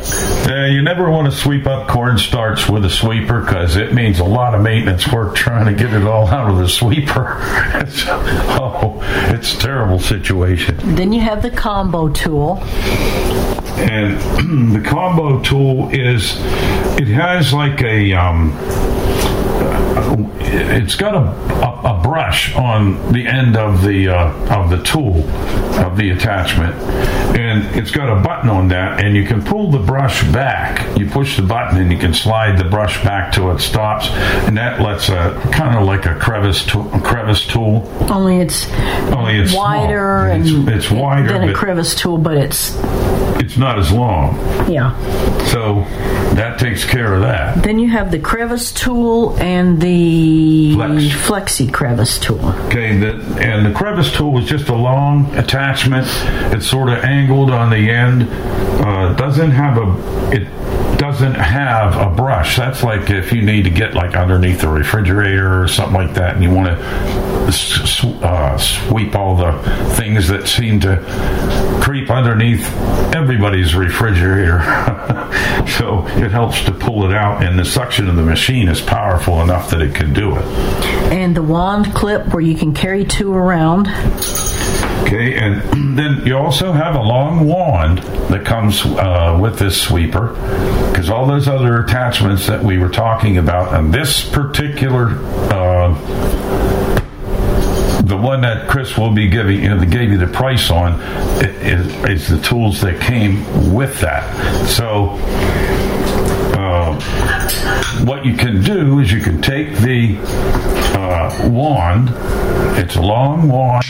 Uh, 0.48 0.64
you 0.66 0.82
never 0.82 1.10
want 1.10 1.30
to 1.30 1.36
sweep 1.36 1.59
up 1.66 1.88
cornstarch 1.88 2.68
with 2.68 2.84
a 2.84 2.90
sweeper 2.90 3.40
because 3.40 3.76
it 3.76 3.92
means 3.92 4.18
a 4.18 4.24
lot 4.24 4.54
of 4.54 4.62
maintenance 4.62 5.10
work 5.12 5.34
trying 5.34 5.66
to 5.66 5.72
get 5.72 5.92
it 5.92 6.06
all 6.06 6.26
out 6.28 6.50
of 6.50 6.58
the 6.58 6.68
sweeper. 6.68 7.36
It's, 7.80 8.04
oh, 8.06 8.98
it's 9.32 9.54
a 9.54 9.58
terrible 9.58 9.98
situation. 9.98 10.76
Then 10.96 11.12
you 11.12 11.20
have 11.20 11.42
the 11.42 11.50
combo 11.50 12.08
tool. 12.10 12.58
And 13.78 14.74
the 14.74 14.86
combo 14.86 15.40
tool 15.40 15.88
is, 15.90 16.36
it 16.98 17.08
has 17.08 17.54
like 17.54 17.80
a, 17.82 18.12
um, 18.12 18.50
it's 20.18 20.96
got 20.96 21.14
a, 21.14 21.18
a, 21.18 21.98
a 21.98 22.02
brush 22.02 22.54
on 22.56 23.12
the 23.12 23.26
end 23.26 23.56
of 23.56 23.82
the 23.82 24.08
uh, 24.08 24.56
of 24.56 24.70
the 24.70 24.82
tool 24.82 25.18
of 25.80 25.96
the 25.96 26.10
attachment, 26.10 26.74
and 27.38 27.64
it's 27.76 27.90
got 27.90 28.08
a 28.10 28.20
button 28.22 28.50
on 28.50 28.68
that, 28.68 29.02
and 29.02 29.16
you 29.16 29.24
can 29.24 29.42
pull 29.42 29.70
the 29.70 29.78
brush 29.78 30.22
back. 30.32 30.98
You 30.98 31.08
push 31.08 31.36
the 31.36 31.42
button, 31.42 31.78
and 31.80 31.92
you 31.92 31.98
can 31.98 32.12
slide 32.12 32.58
the 32.58 32.64
brush 32.64 33.02
back 33.04 33.32
till 33.32 33.50
it 33.52 33.60
stops, 33.60 34.08
and 34.46 34.56
that 34.56 34.80
lets 34.80 35.08
a 35.08 35.40
kind 35.52 35.76
of 35.76 35.84
like 35.86 36.06
a 36.06 36.14
crevice 36.16 36.64
tool, 36.66 36.92
a 36.92 37.00
crevice 37.00 37.46
tool. 37.46 37.88
Only 38.10 38.38
it's 38.38 38.66
Only 39.12 39.36
it's 39.38 39.54
wider 39.54 40.26
and 40.28 40.46
It's- 40.46 40.76
it's 40.84 40.90
wider, 40.90 41.32
than 41.32 41.48
a 41.48 41.52
crevice 41.54 41.94
tool, 41.94 42.18
but 42.18 42.36
it's 42.36 42.76
It's 43.38 43.56
not 43.56 43.78
as 43.78 43.90
long, 43.92 44.36
yeah. 44.70 44.94
so 45.46 45.84
that 46.34 46.58
takes 46.58 46.84
care 46.84 47.14
of 47.14 47.22
that. 47.22 47.62
Then 47.62 47.78
you 47.78 47.88
have 47.88 48.10
the 48.10 48.18
crevice 48.18 48.70
tool 48.72 49.36
and 49.40 49.80
the 49.80 49.99
flexi 50.76 51.72
crevice 51.72 52.18
tool. 52.18 52.44
Okay, 52.66 52.96
the, 52.98 53.12
and 53.40 53.66
the 53.66 53.72
crevice 53.72 54.12
tool 54.12 54.38
is 54.38 54.48
just 54.48 54.68
a 54.68 54.74
long 54.74 55.34
attachment. 55.36 56.06
It's 56.54 56.66
sort 56.66 56.88
of 56.88 57.04
angled 57.04 57.50
on 57.50 57.70
the 57.70 57.90
end. 57.90 58.28
Uh, 58.84 59.14
doesn't 59.14 59.50
have 59.50 59.76
a 59.76 60.30
it 60.32 60.48
doesn't 61.00 61.34
have 61.34 61.96
a 61.96 62.14
brush. 62.14 62.58
That's 62.58 62.82
like 62.82 63.08
if 63.08 63.32
you 63.32 63.40
need 63.40 63.64
to 63.64 63.70
get 63.70 63.94
like 63.94 64.16
underneath 64.16 64.60
the 64.60 64.68
refrigerator 64.68 65.62
or 65.62 65.66
something 65.66 65.94
like 65.94 66.14
that, 66.14 66.34
and 66.34 66.44
you 66.44 66.50
want 66.50 66.68
to 66.68 68.26
uh, 68.26 68.58
sweep 68.58 69.14
all 69.14 69.34
the 69.34 69.52
things 69.94 70.28
that 70.28 70.46
seem 70.46 70.78
to 70.80 71.02
creep 71.82 72.10
underneath 72.10 72.64
everybody's 73.14 73.74
refrigerator. 73.74 74.60
so 75.78 76.06
it 76.18 76.30
helps 76.30 76.62
to 76.64 76.72
pull 76.72 77.10
it 77.10 77.16
out, 77.16 77.42
and 77.42 77.58
the 77.58 77.64
suction 77.64 78.06
of 78.06 78.16
the 78.16 78.22
machine 78.22 78.68
is 78.68 78.82
powerful 78.82 79.40
enough 79.40 79.70
that 79.70 79.80
it 79.80 79.89
can 79.94 80.12
do 80.12 80.36
it. 80.36 80.44
And 81.12 81.36
the 81.36 81.42
wand 81.42 81.94
clip 81.94 82.32
where 82.32 82.42
you 82.42 82.56
can 82.56 82.74
carry 82.74 83.04
two 83.04 83.34
around. 83.34 83.88
Okay, 85.02 85.36
and 85.36 85.62
then 85.98 86.24
you 86.26 86.36
also 86.36 86.72
have 86.72 86.94
a 86.94 87.02
long 87.02 87.46
wand 87.46 87.98
that 88.30 88.44
comes 88.44 88.84
uh, 88.84 89.38
with 89.40 89.58
this 89.58 89.80
sweeper 89.80 90.34
because 90.90 91.10
all 91.10 91.26
those 91.26 91.48
other 91.48 91.82
attachments 91.82 92.46
that 92.46 92.62
we 92.62 92.78
were 92.78 92.88
talking 92.88 93.38
about 93.38 93.74
and 93.74 93.92
this 93.92 94.28
particular 94.28 95.18
uh, 95.52 95.94
the 98.10 98.16
one 98.16 98.40
that 98.40 98.68
Chris 98.68 98.98
will 98.98 99.12
be 99.12 99.28
giving, 99.28 99.62
you 99.62 99.68
know, 99.68 99.78
that 99.78 99.90
gave 99.90 100.10
you 100.10 100.18
the 100.18 100.26
price 100.26 100.70
on, 100.70 101.00
is, 101.40 101.86
is 102.04 102.28
the 102.28 102.40
tools 102.40 102.80
that 102.80 103.00
came 103.00 103.72
with 103.72 104.00
that. 104.00 104.66
So, 104.66 105.16
what 108.04 108.24
you 108.24 108.34
can 108.34 108.62
do 108.62 108.98
is 109.00 109.12
you 109.12 109.20
can 109.20 109.40
take 109.42 109.76
the 109.78 110.16
uh, 110.94 111.48
wand. 111.50 112.10
It's 112.78 112.96
a 112.96 113.02
long 113.02 113.48
wand, 113.48 113.84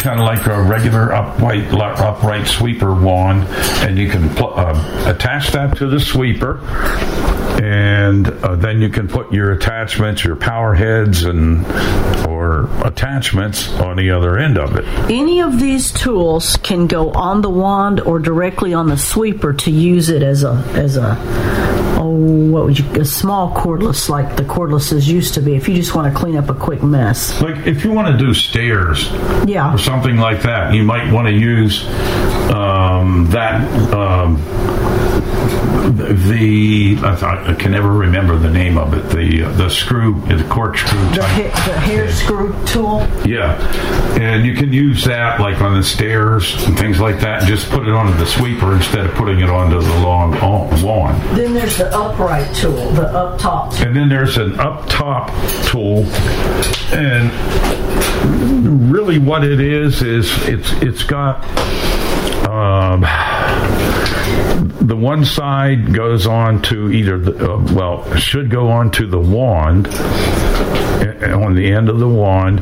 kind 0.00 0.20
of 0.20 0.26
like 0.26 0.46
a 0.46 0.62
regular 0.62 1.12
upright 1.12 1.72
upright 1.72 2.46
sweeper 2.46 2.94
wand, 2.94 3.44
and 3.84 3.98
you 3.98 4.08
can 4.08 4.28
pl- 4.34 4.54
uh, 4.54 5.04
attach 5.06 5.50
that 5.52 5.76
to 5.78 5.88
the 5.88 6.00
sweeper 6.00 6.60
and 7.60 8.26
uh, 8.26 8.56
then 8.56 8.80
you 8.80 8.88
can 8.88 9.06
put 9.06 9.30
your 9.34 9.52
attachments, 9.52 10.24
your 10.24 10.34
power 10.34 10.74
heads, 10.74 11.24
and 11.24 11.66
or 12.26 12.70
attachments 12.86 13.68
on 13.80 13.96
the 13.96 14.10
other 14.10 14.38
end 14.38 14.56
of 14.56 14.76
it. 14.76 14.84
Any 15.10 15.42
of 15.42 15.60
these 15.60 15.92
tools 15.92 16.56
can 16.56 16.86
go 16.86 17.10
on 17.10 17.42
the 17.42 17.50
wand 17.50 18.00
or 18.00 18.18
directly 18.18 18.72
on 18.72 18.88
the 18.88 18.96
sweeper 18.96 19.52
to 19.52 19.70
use 19.70 20.08
it 20.08 20.22
as 20.22 20.42
a 20.42 20.54
as 20.74 20.96
a 20.96 21.18
oh 22.00 22.48
what 22.50 22.64
would 22.64 22.78
you 22.78 22.90
a 22.98 23.04
small 23.04 23.54
cordless 23.54 24.08
like 24.08 24.36
the 24.36 24.42
cordlesses 24.44 25.06
used 25.06 25.34
to 25.34 25.42
be 25.42 25.54
if 25.54 25.68
you 25.68 25.74
just 25.74 25.94
want 25.94 26.10
to 26.10 26.18
clean 26.18 26.36
up 26.36 26.48
a 26.48 26.54
quick 26.54 26.82
mess. 26.82 27.42
Like 27.42 27.66
if 27.66 27.84
you 27.84 27.92
want 27.92 28.08
to 28.08 28.16
do 28.16 28.32
stairs, 28.32 29.10
yeah, 29.46 29.74
or 29.74 29.76
something 29.76 30.16
like 30.16 30.42
that, 30.44 30.72
you 30.72 30.82
might 30.82 31.12
want 31.12 31.28
to 31.28 31.34
use 31.34 31.86
um, 32.50 33.26
that. 33.32 33.92
Um, 33.92 34.89
the 35.20 36.98
I, 37.02 37.50
I, 37.50 37.54
can 37.54 37.72
never 37.72 37.92
remember 37.92 38.38
the 38.38 38.50
name 38.50 38.78
of 38.78 38.94
it. 38.94 39.08
The 39.14 39.44
uh, 39.44 39.52
the 39.52 39.68
screw, 39.68 40.20
the 40.26 40.46
corkscrew. 40.48 40.98
The, 41.14 41.24
ha- 41.24 41.66
the 41.66 41.80
hair 41.80 42.10
screw 42.10 42.54
tool. 42.66 43.06
Yeah, 43.24 43.58
and 44.18 44.46
you 44.46 44.54
can 44.54 44.72
use 44.72 45.04
that 45.04 45.40
like 45.40 45.60
on 45.60 45.74
the 45.76 45.82
stairs 45.82 46.54
and 46.66 46.78
things 46.78 47.00
like 47.00 47.20
that. 47.20 47.40
And 47.40 47.48
just 47.48 47.68
put 47.70 47.86
it 47.86 47.92
onto 47.92 48.16
the 48.18 48.26
sweeper 48.26 48.74
instead 48.74 49.06
of 49.06 49.14
putting 49.14 49.40
it 49.40 49.50
onto 49.50 49.80
the 49.80 49.98
long 50.00 50.32
wand. 50.82 51.20
Then 51.36 51.54
there's 51.54 51.76
the 51.76 51.94
upright 51.94 52.54
tool, 52.54 52.90
the 52.92 53.06
up 53.06 53.38
top. 53.38 53.72
And 53.80 53.96
then 53.96 54.08
there's 54.08 54.36
an 54.36 54.58
up 54.60 54.88
top 54.88 55.30
tool, 55.66 56.04
and 56.92 57.30
really 58.90 59.18
what 59.18 59.44
it 59.44 59.60
is 59.60 60.02
is 60.02 60.30
it's 60.46 60.72
it's 60.82 61.02
got. 61.02 61.44
Um, 62.50 63.02
the 64.80 64.96
one 64.96 65.24
side 65.24 65.94
goes 65.94 66.26
on 66.26 66.60
to 66.62 66.90
either 66.90 67.16
the, 67.16 67.52
uh, 67.52 67.72
well 67.72 68.12
should 68.16 68.50
go 68.50 68.68
on 68.68 68.90
to 68.92 69.06
the 69.06 69.20
wand 69.20 69.86
uh, 69.86 71.38
on 71.40 71.54
the 71.54 71.70
end 71.70 71.88
of 71.88 72.00
the 72.00 72.08
wand 72.08 72.60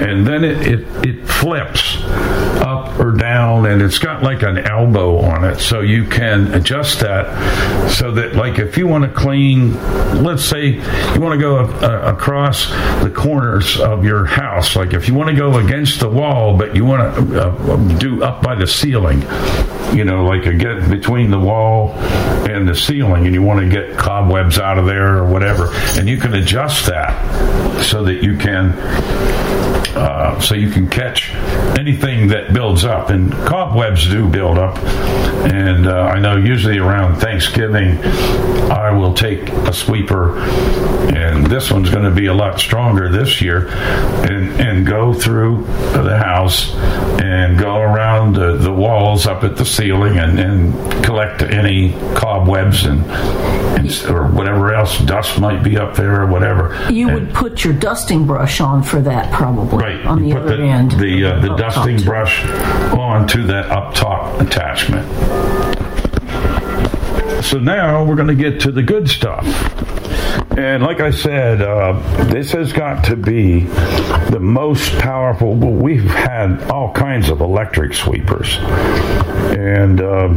and 0.00 0.26
then 0.26 0.44
it, 0.44 0.66
it, 0.66 1.06
it 1.06 1.28
flips 1.28 1.98
up 2.64 2.98
or 2.98 3.12
down 3.12 3.66
and 3.66 3.82
it's 3.82 3.98
got 3.98 4.22
like 4.22 4.42
an 4.42 4.58
elbow 4.58 5.18
on 5.18 5.44
it 5.44 5.58
so 5.58 5.80
you 5.80 6.04
can 6.06 6.52
adjust 6.54 7.00
that 7.00 7.90
so 7.90 8.10
that 8.12 8.34
like 8.34 8.58
if 8.58 8.78
you 8.78 8.86
want 8.86 9.04
to 9.04 9.10
clean 9.10 9.74
let's 10.22 10.44
say 10.44 10.68
you 10.68 11.20
want 11.20 11.34
to 11.34 11.40
go 11.40 11.58
uh, 11.58 12.12
across 12.12 12.70
the 13.02 13.12
corners 13.14 13.78
of 13.80 14.04
your 14.04 14.24
house 14.24 14.76
like 14.76 14.94
if 14.94 15.08
you 15.08 15.14
want 15.14 15.28
to 15.28 15.36
go 15.36 15.58
against 15.58 16.00
the 16.00 16.08
wall 16.08 16.56
but 16.56 16.74
you 16.74 16.84
want 16.84 17.14
to 17.14 17.40
uh, 17.42 17.98
do 17.98 18.22
up 18.22 18.42
by 18.42 18.54
the 18.54 18.66
ceiling 18.66 19.20
you 19.94 20.04
know 20.04 20.24
like 20.24 20.46
a 20.46 20.54
get 20.54 20.88
between 20.88 21.30
the 21.30 21.38
wall 21.38 21.90
and 22.48 22.68
the 22.68 22.74
ceiling 22.74 23.26
and 23.26 23.34
you 23.34 23.42
want 23.42 23.60
to 23.60 23.68
get 23.68 23.96
cobwebs 23.98 24.58
out 24.58 24.78
of 24.78 24.86
there 24.86 25.18
or 25.18 25.26
whatever 25.26 25.70
and 25.98 26.08
you 26.08 26.16
can 26.16 26.34
adjust 26.34 26.86
that 26.86 27.14
so 27.82 28.04
that 28.04 28.22
you 28.22 28.36
can 28.36 28.72
uh, 29.96 30.40
so 30.40 30.54
you 30.54 30.70
can 30.70 30.88
catch 30.88 31.30
anything 31.78 32.28
that 32.28 32.52
builds 32.52 32.84
up. 32.84 33.10
And 33.10 33.32
cobwebs 33.32 34.08
do 34.08 34.28
build 34.28 34.58
up. 34.58 34.78
And 35.44 35.86
uh, 35.86 36.02
I 36.02 36.18
know 36.18 36.36
usually 36.36 36.78
around 36.78 37.20
Thanksgiving, 37.20 37.98
I 38.70 38.90
will 38.92 39.14
take 39.14 39.48
a 39.50 39.72
sweeper, 39.72 40.38
and 41.14 41.46
this 41.46 41.70
one's 41.70 41.90
going 41.90 42.04
to 42.04 42.10
be 42.10 42.26
a 42.26 42.34
lot 42.34 42.58
stronger 42.58 43.10
this 43.10 43.40
year, 43.42 43.68
and, 43.68 44.60
and 44.60 44.86
go 44.86 45.12
through 45.12 45.64
the 45.92 46.16
house 46.16 46.74
and 47.20 47.58
go 47.58 47.76
around 47.80 48.34
the, 48.34 48.56
the 48.56 48.72
walls 48.72 49.26
up 49.26 49.44
at 49.44 49.56
the 49.56 49.64
ceiling 49.64 50.18
and, 50.18 50.38
and 50.38 51.04
collect 51.04 51.42
any 51.42 51.92
cobwebs 52.14 52.84
and, 52.84 53.04
and 53.04 54.04
or 54.06 54.26
whatever 54.28 54.74
else 54.74 54.98
dust 55.00 55.38
might 55.40 55.62
be 55.62 55.76
up 55.76 55.94
there 55.94 56.22
or 56.22 56.26
whatever. 56.26 56.74
You 56.90 57.08
and, 57.08 57.26
would 57.26 57.34
put 57.34 57.64
your 57.64 57.74
dusting 57.74 58.26
brush 58.26 58.60
on 58.60 58.82
for 58.82 59.00
that 59.02 59.32
probably 59.32 59.78
right, 59.84 60.06
on 60.06 60.22
the 60.22 60.32
put 60.32 60.42
other 60.42 60.56
the, 60.56 60.62
end. 60.64 60.90
The, 60.92 61.24
uh, 61.24 61.40
the 61.40 61.52
Up 61.52 61.58
dusting 61.58 61.96
top. 61.98 62.06
brush 62.06 62.44
onto 62.92 63.46
that 63.46 63.70
up 63.70 63.94
top 63.94 64.40
attachment. 64.40 65.04
So 67.44 67.58
now 67.58 68.04
we're 68.04 68.14
going 68.16 68.28
to 68.28 68.34
get 68.34 68.60
to 68.62 68.72
the 68.72 68.82
good 68.82 69.08
stuff. 69.08 69.44
And 70.56 70.82
like 70.82 71.00
I 71.00 71.10
said, 71.10 71.60
uh, 71.60 71.92
this 72.24 72.52
has 72.52 72.72
got 72.72 73.04
to 73.06 73.16
be 73.16 73.60
the 74.30 74.38
most 74.40 74.96
powerful. 74.98 75.54
well, 75.54 75.72
We've 75.72 76.04
had 76.04 76.62
all 76.70 76.92
kinds 76.92 77.28
of 77.28 77.40
electric 77.40 77.92
sweepers. 77.92 78.56
And 78.58 80.00
um, 80.00 80.36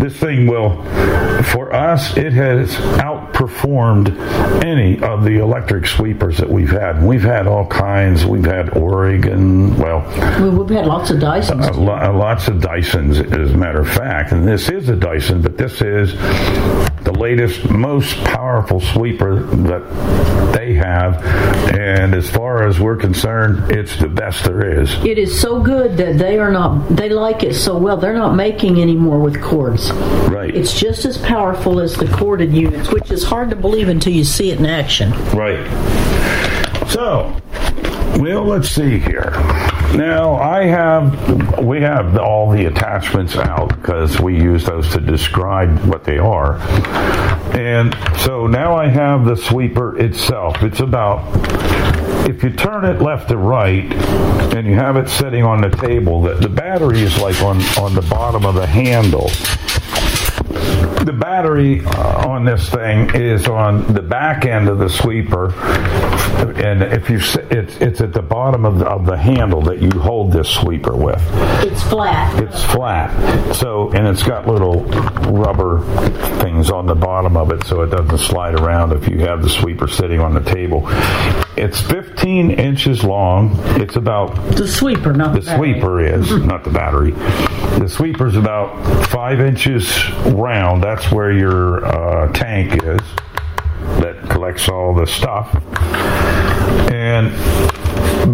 this 0.00 0.16
thing 0.16 0.46
will, 0.46 0.82
for 1.44 1.74
us, 1.74 2.16
it 2.16 2.32
has 2.32 2.76
outperformed 3.50 4.64
any 4.64 5.00
of 5.02 5.24
the 5.24 5.38
electric 5.38 5.86
sweepers 5.86 6.38
that 6.38 6.48
we've 6.48 6.70
had. 6.70 7.02
We've 7.02 7.22
had 7.22 7.46
all 7.46 7.66
kinds. 7.66 8.24
We've 8.26 8.44
had 8.44 8.76
Oregon, 8.76 9.76
well, 9.78 10.00
We- 10.40 10.50
We've 10.60 10.70
had 10.70 10.86
lots 10.86 11.10
of 11.10 11.18
Dysons. 11.18 11.66
uh, 11.76 12.12
lots 12.12 12.48
of 12.48 12.56
Dysons, 12.60 13.18
as 13.20 13.52
a 13.52 13.56
matter 13.56 13.80
of 13.80 13.88
fact. 13.88 14.32
And 14.32 14.46
this 14.46 14.68
is 14.68 14.88
a 14.88 14.96
Dyson, 14.96 15.40
but 15.40 15.56
this 15.56 15.80
is 15.82 16.14
the 17.02 17.12
latest, 17.12 17.68
most 17.70 18.22
powerful 18.24 18.78
sweeper 18.80 19.40
that 19.42 20.52
they 20.54 20.74
have. 20.74 21.24
And 21.74 22.14
as 22.14 22.28
far 22.28 22.66
as 22.66 22.78
we're 22.78 22.96
concerned, 22.96 23.70
it's 23.72 23.96
the 23.98 24.08
best 24.08 24.44
there 24.44 24.80
is. 24.80 24.92
It 25.04 25.18
is 25.18 25.40
so 25.40 25.60
good 25.60 25.96
that 25.96 26.18
they 26.18 26.38
are 26.38 26.50
not, 26.50 26.88
they 26.94 27.08
like 27.08 27.42
it 27.42 27.54
so 27.54 27.78
well, 27.78 27.96
they're 27.96 28.14
not 28.14 28.34
making 28.36 28.80
anymore 28.82 29.18
with 29.18 29.40
cords. 29.40 29.90
Right. 29.92 30.54
It's 30.54 30.78
just 30.78 31.04
as 31.04 31.16
powerful 31.18 31.80
as 31.80 31.94
the 31.96 32.06
corded 32.06 32.52
units, 32.52 32.90
which 32.92 33.10
is 33.10 33.24
hard 33.24 33.39
to 33.48 33.56
believe 33.56 33.88
until 33.88 34.12
you 34.12 34.24
see 34.24 34.50
it 34.50 34.58
in 34.58 34.66
action. 34.66 35.12
Right. 35.30 35.66
So, 36.90 37.40
well, 38.18 38.44
let's 38.44 38.68
see 38.68 38.98
here. 38.98 39.30
Now, 39.94 40.34
I 40.34 40.66
have, 40.66 41.64
we 41.64 41.80
have 41.80 42.18
all 42.18 42.50
the 42.50 42.66
attachments 42.66 43.36
out 43.36 43.68
because 43.68 44.20
we 44.20 44.36
use 44.36 44.64
those 44.64 44.90
to 44.92 45.00
describe 45.00 45.84
what 45.84 46.04
they 46.04 46.18
are. 46.18 46.58
And 47.56 47.94
so 48.18 48.46
now 48.46 48.76
I 48.76 48.88
have 48.88 49.24
the 49.24 49.36
sweeper 49.36 49.98
itself. 49.98 50.62
It's 50.62 50.80
about, 50.80 51.24
if 52.28 52.44
you 52.44 52.50
turn 52.50 52.84
it 52.84 53.00
left 53.02 53.28
to 53.30 53.36
right 53.36 53.92
and 54.54 54.66
you 54.66 54.74
have 54.74 54.96
it 54.96 55.08
sitting 55.08 55.42
on 55.42 55.60
the 55.60 55.70
table, 55.70 56.22
the, 56.22 56.34
the 56.34 56.48
battery 56.48 57.00
is 57.00 57.18
like 57.18 57.40
on, 57.42 57.60
on 57.78 57.94
the 57.94 58.06
bottom 58.08 58.44
of 58.44 58.54
the 58.54 58.66
handle 58.66 59.30
the 61.04 61.12
battery 61.12 61.84
on 61.84 62.44
this 62.44 62.68
thing 62.68 63.14
is 63.14 63.46
on 63.48 63.92
the 63.92 64.02
back 64.02 64.44
end 64.44 64.68
of 64.68 64.78
the 64.78 64.88
sweeper, 64.88 65.52
and 66.60 66.82
if 66.82 67.10
you 67.10 67.18
it's 67.50 67.76
it's 67.80 68.00
at 68.00 68.12
the 68.12 68.22
bottom 68.22 68.64
of 68.64 68.78
the, 68.78 68.86
of 68.86 69.06
the 69.06 69.16
handle 69.16 69.62
that 69.62 69.80
you 69.80 69.90
hold 69.98 70.32
this 70.32 70.48
sweeper 70.48 70.96
with. 70.96 71.22
It's 71.62 71.82
flat. 71.82 72.42
It's 72.42 72.62
flat, 72.64 73.54
so 73.54 73.90
and 73.92 74.06
it's 74.06 74.22
got 74.22 74.46
little 74.46 74.84
rubber 75.30 75.80
things 76.40 76.70
on 76.70 76.86
the 76.86 76.94
bottom 76.94 77.36
of 77.36 77.50
it, 77.52 77.64
so 77.64 77.82
it 77.82 77.90
doesn't 77.90 78.18
slide 78.18 78.54
around 78.54 78.92
if 78.92 79.08
you 79.08 79.18
have 79.20 79.42
the 79.42 79.50
sweeper 79.50 79.88
sitting 79.88 80.20
on 80.20 80.34
the 80.34 80.40
table. 80.40 80.82
It's 81.56 81.80
15 81.80 82.52
inches 82.52 83.04
long. 83.04 83.56
It's 83.80 83.96
about 83.96 84.34
the 84.56 84.68
sweeper, 84.68 85.12
not 85.12 85.34
the 85.34 85.40
the 85.40 85.56
sweeper 85.56 86.00
is 86.00 86.30
not 86.44 86.64
the 86.64 86.70
battery. 86.70 87.12
The 87.78 87.88
sweeper's 87.88 88.36
about 88.36 89.06
five 89.06 89.40
inches 89.40 90.08
round. 90.26 90.82
That's 90.82 91.10
where 91.10 91.32
your 91.32 91.84
uh, 91.84 92.32
tank 92.32 92.82
is 92.82 93.00
that 94.00 94.26
collects 94.28 94.68
all 94.68 94.94
the 94.94 95.06
stuff. 95.06 95.54
And 96.92 97.30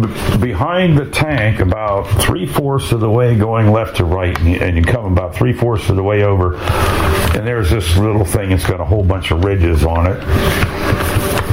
b- 0.01 0.37
behind 0.39 0.97
the 0.97 1.09
tank, 1.09 1.59
about 1.59 2.07
three 2.21 2.45
fourths 2.45 2.91
of 2.91 2.99
the 2.99 3.09
way 3.09 3.35
going 3.37 3.71
left 3.71 3.97
to 3.97 4.05
right, 4.05 4.37
and 4.39 4.49
you, 4.49 4.59
and 4.59 4.75
you 4.75 4.83
come 4.83 5.05
about 5.05 5.35
three 5.35 5.53
fourths 5.53 5.89
of 5.89 5.95
the 5.95 6.03
way 6.03 6.23
over, 6.23 6.55
and 6.57 7.47
there's 7.47 7.69
this 7.69 7.95
little 7.97 8.25
thing. 8.25 8.51
It's 8.51 8.65
got 8.65 8.81
a 8.81 8.85
whole 8.85 9.03
bunch 9.03 9.31
of 9.31 9.43
ridges 9.43 9.85
on 9.85 10.07
it 10.07 11.06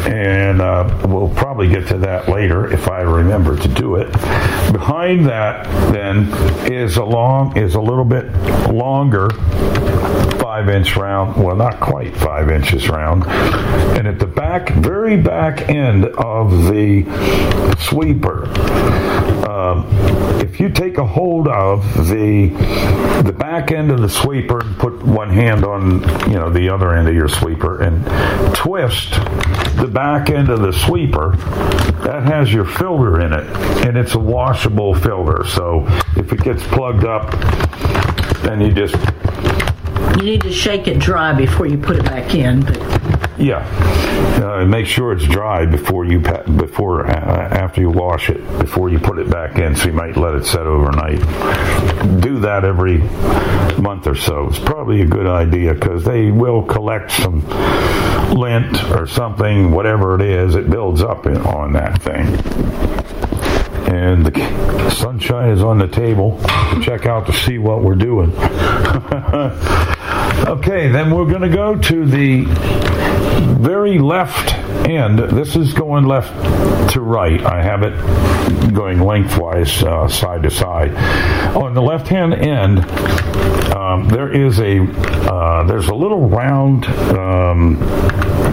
and 0.07 0.61
uh, 0.61 1.07
we'll 1.09 1.35
probably 1.35 1.69
get 1.69 1.89
to 1.89 1.99
that 1.99 2.29
later 2.29 2.73
if 2.73 2.89
I 2.89 3.01
remember 3.01 3.57
to 3.57 3.69
do 3.69 3.97
it. 3.97 4.11
Behind 4.73 5.27
that, 5.27 5.65
then, 5.93 6.29
is 6.71 6.97
a 6.97 7.05
long 7.05 7.57
is 7.57 7.75
a 7.75 7.81
little 7.81 8.05
bit 8.05 8.31
longer 8.71 9.31
five 10.55 10.69
inch 10.69 10.97
round, 10.97 11.43
well, 11.43 11.57
not 11.57 11.81
quite 11.81 12.17
five 12.17 12.49
inches 12.49 12.89
round. 12.89 13.25
And 13.99 14.07
at 14.07 14.21
the 14.21 14.27
back, 14.27 14.71
very 14.75 15.17
back 15.17 15.69
end 15.69 16.05
of 16.05 16.69
the 16.69 17.03
sweeper, 17.81 18.47
um, 19.49 19.87
if 20.41 20.61
you 20.61 20.69
take 20.69 20.99
a 20.99 21.07
hold 21.07 21.49
of 21.49 21.83
the 22.09 22.49
the 23.25 23.33
back 23.33 23.71
end 23.73 23.91
of 23.91 24.01
the 24.01 24.09
sweeper 24.09 24.61
and 24.61 24.77
put 24.79 25.03
one 25.05 25.31
hand 25.31 25.65
on 25.65 26.01
you 26.31 26.37
know 26.37 26.51
the 26.51 26.69
other 26.69 26.95
end 26.95 27.09
of 27.09 27.15
your 27.15 27.29
sweeper 27.29 27.83
and 27.83 28.05
twist 28.55 29.13
the 29.77 29.91
back 29.93 30.31
end 30.31 30.49
of 30.51 30.61
the 30.61 30.73
sweeper, 30.73 31.37
that 32.05 32.23
has 32.25 32.53
your 32.53 32.65
filter 32.65 33.21
in 33.21 33.33
it, 33.33 33.47
and 33.87 33.97
it's 33.97 34.15
a 34.15 34.19
washable 34.19 34.95
filter. 34.95 35.45
So 35.47 35.85
if 36.17 36.33
it 36.33 36.43
gets 36.43 36.63
plugged 36.69 37.05
up, 37.05 37.31
then 38.43 38.61
you 38.61 38.73
just 38.73 38.95
You 40.17 40.23
need 40.23 40.43
to 40.43 40.53
shake 40.53 40.87
it 40.87 40.99
dry 40.99 41.33
before 41.33 41.67
you 41.67 41.77
put 41.77 41.97
it 41.97 42.05
back 42.05 42.35
in. 42.35 42.61
But 42.63 42.79
yeah, 43.39 43.67
uh, 44.43 44.65
make 44.65 44.87
sure 44.87 45.13
it's 45.13 45.25
dry 45.25 45.67
before 45.67 46.05
you 46.05 46.21
pa- 46.21 46.43
before 46.43 47.07
uh, 47.07 47.11
after 47.11 47.81
you 47.81 47.91
wash 47.91 48.31
it 48.31 48.41
before 48.59 48.89
you 48.91 48.99
put 48.99 49.19
it 49.19 49.31
back 49.31 49.59
in. 49.59 49.75
So 49.75 49.87
you 49.87 49.93
might 49.93 50.17
let 50.17 50.35
it 50.35 50.45
set 50.45 50.67
overnight. 50.67 51.19
Do 52.21 52.39
that 52.41 52.65
every 52.65 52.99
month 53.81 54.07
or 54.07 54.15
so. 54.15 54.49
It's 54.49 54.59
probably 54.59 55.03
a 55.03 55.07
good 55.07 55.27
idea 55.27 55.75
because 55.75 56.05
they 56.05 56.31
will 56.31 56.63
collect 56.63 57.11
some 57.11 57.41
lint 58.35 58.83
or 58.93 59.07
something, 59.07 59.71
whatever 59.71 60.15
it 60.15 60.23
is. 60.23 60.55
It 60.55 60.71
builds 60.71 61.03
up 61.03 61.27
in, 61.27 61.37
on 61.39 61.73
that 61.73 62.01
thing. 62.03 62.27
And 63.93 64.27
the 64.27 64.91
sunshine 64.91 65.51
is 65.51 65.63
on 65.63 65.79
the 65.79 65.89
table. 65.89 66.41
Check 66.83 67.07
out 67.07 67.27
to 67.27 67.33
see 67.33 67.59
what 67.59 67.83
we're 67.83 67.95
doing. 67.95 68.33
okay, 70.47 70.89
then 70.89 71.11
we're 71.15 71.27
going 71.27 71.43
to 71.43 71.49
go 71.49 71.77
to 71.77 72.07
the 72.07 72.45
very 73.59 73.99
left 73.99 74.55
end. 74.87 75.19
This 75.19 75.57
is 75.57 75.73
going 75.73 76.05
left 76.05 76.33
to 76.93 77.01
right. 77.01 77.43
I 77.43 77.63
have 77.63 77.83
it 77.83 77.95
going 78.75 79.01
lengthwise, 79.01 79.83
uh, 79.83 80.09
side 80.09 80.43
to 80.43 80.51
side. 80.51 80.95
On 81.57 81.75
the 81.75 81.83
left 81.83 82.09
hand 82.09 82.35
end, 82.35 82.81
um, 83.73 84.09
there 84.09 84.31
is 84.31 84.61
a 84.61 84.83
uh, 84.83 85.65
there's 85.65 85.89
a 85.89 85.95
little 85.95 86.29
round 86.29 86.85
um, 86.87 87.77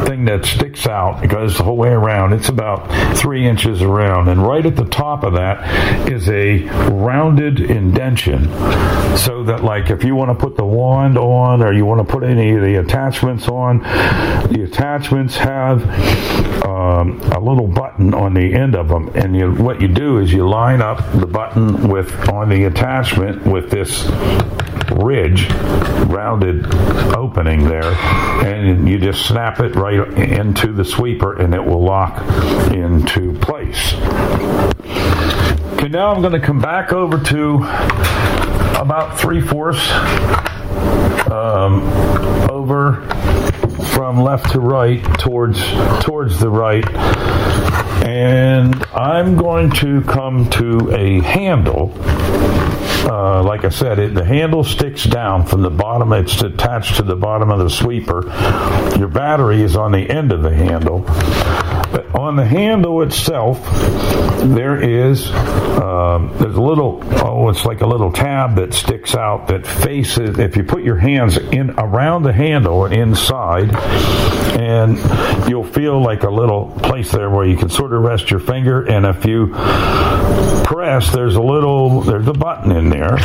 thing 0.05 0.25
that 0.25 0.45
sticks 0.45 0.87
out. 0.87 1.23
It 1.23 1.27
goes 1.27 1.57
the 1.57 1.63
whole 1.63 1.77
way 1.77 1.89
around. 1.89 2.33
It's 2.33 2.49
about 2.49 3.17
three 3.17 3.47
inches 3.47 3.81
around, 3.81 4.29
and 4.29 4.45
right 4.45 4.65
at 4.65 4.75
the 4.75 4.85
top 4.85 5.23
of 5.23 5.33
that 5.33 6.09
is 6.09 6.29
a 6.29 6.63
rounded 6.89 7.59
indention, 7.59 8.45
so 9.17 9.43
that 9.43 9.63
like 9.63 9.89
if 9.89 10.03
you 10.03 10.15
want 10.15 10.29
to 10.29 10.35
put 10.35 10.55
the 10.57 10.65
wand 10.65 11.17
on 11.17 11.50
or 11.59 11.73
you 11.73 11.85
want 11.85 12.07
to 12.07 12.13
put 12.13 12.23
any 12.23 12.53
of 12.55 12.61
the 12.61 12.75
attachments 12.75 13.47
on, 13.47 13.79
the 13.79 14.63
attachments 14.63 15.35
have 15.37 15.83
um, 16.63 17.19
a 17.31 17.39
little 17.39 17.67
button 17.67 18.13
on 18.13 18.35
the 18.35 18.53
end 18.53 18.75
of 18.75 18.87
them, 18.87 19.09
and 19.15 19.35
you, 19.35 19.51
what 19.51 19.81
you 19.81 19.87
do 19.87 20.19
is 20.19 20.31
you 20.31 20.47
line 20.47 20.81
up 20.81 20.99
the 21.19 21.25
button 21.25 21.89
with 21.89 22.29
on 22.29 22.49
the 22.49 22.65
attachment 22.65 23.45
with 23.45 23.71
this 23.71 24.07
ridge, 24.91 25.49
rounded 26.07 26.65
opening 27.15 27.67
there, 27.67 27.93
and 28.43 28.87
you 28.87 28.99
just 28.99 29.25
snap 29.25 29.59
it 29.59 29.75
right 29.75 29.99
into 30.17 30.73
the 30.73 30.85
sweeper, 30.85 31.39
and 31.39 31.53
it 31.53 31.63
will 31.63 31.83
lock 31.83 32.21
into 32.71 33.33
place. 33.39 33.93
Okay, 35.73 35.89
now 35.89 36.13
I'm 36.13 36.21
going 36.21 36.39
to 36.39 36.45
come 36.45 36.59
back 36.59 36.93
over 36.93 37.17
to 37.17 37.55
about 38.79 39.19
three 39.19 39.41
fourths 39.41 39.89
um, 41.31 41.81
over 42.49 43.07
from 43.93 44.21
left 44.21 44.51
to 44.51 44.59
right 44.59 45.03
towards 45.19 45.61
towards 46.03 46.39
the 46.39 46.49
right. 46.49 46.87
And 48.03 48.83
I'm 48.93 49.37
going 49.37 49.69
to 49.71 50.01
come 50.01 50.49
to 50.51 50.91
a 50.95 51.21
handle 51.21 51.93
uh, 53.05 53.43
like 53.43 53.65
I 53.65 53.69
said, 53.69 53.99
it, 53.99 54.13
the 54.13 54.25
handle 54.25 54.63
sticks 54.63 55.03
down 55.03 55.45
from 55.45 55.61
the 55.61 55.69
bottom. 55.69 56.13
It's 56.13 56.41
attached 56.41 56.97
to 56.97 57.03
the 57.03 57.15
bottom 57.15 57.51
of 57.51 57.59
the 57.59 57.69
sweeper. 57.69 58.25
Your 58.97 59.07
battery 59.07 59.61
is 59.61 59.75
on 59.75 59.91
the 59.91 60.09
end 60.09 60.31
of 60.31 60.43
the 60.43 60.53
handle. 60.53 60.99
But 61.91 62.15
on 62.15 62.35
the 62.35 62.45
handle 62.45 63.01
itself, 63.01 63.61
there 64.43 64.81
is 64.81 65.29
um, 65.31 66.33
there's 66.37 66.55
a 66.55 66.61
little 66.61 67.01
oh, 67.25 67.49
it's 67.49 67.65
like 67.65 67.81
a 67.81 67.87
little 67.87 68.11
tab 68.11 68.55
that 68.55 68.73
sticks 68.73 69.15
out 69.15 69.47
that 69.47 69.67
faces. 69.67 70.39
If 70.39 70.55
you 70.55 70.63
put 70.63 70.83
your 70.83 70.97
hands 70.97 71.37
in 71.37 71.71
around 71.71 72.23
the 72.23 72.33
handle 72.33 72.85
and 72.85 72.93
inside, 72.93 73.75
and 74.57 74.97
you'll 75.49 75.65
feel 75.65 76.01
like 76.01 76.23
a 76.23 76.29
little 76.29 76.71
place 76.81 77.11
there 77.11 77.29
where 77.29 77.45
you 77.45 77.57
can 77.57 77.69
sort 77.69 77.93
of 77.93 78.03
rest 78.03 78.31
your 78.31 78.39
finger. 78.39 78.83
And 78.83 79.05
if 79.05 79.25
you 79.25 79.47
press, 80.63 81.11
there's 81.11 81.35
a 81.35 81.41
little 81.41 82.01
there's 82.01 82.27
a 82.27 82.33
button 82.33 82.71
in 82.71 82.89
there. 82.91 83.17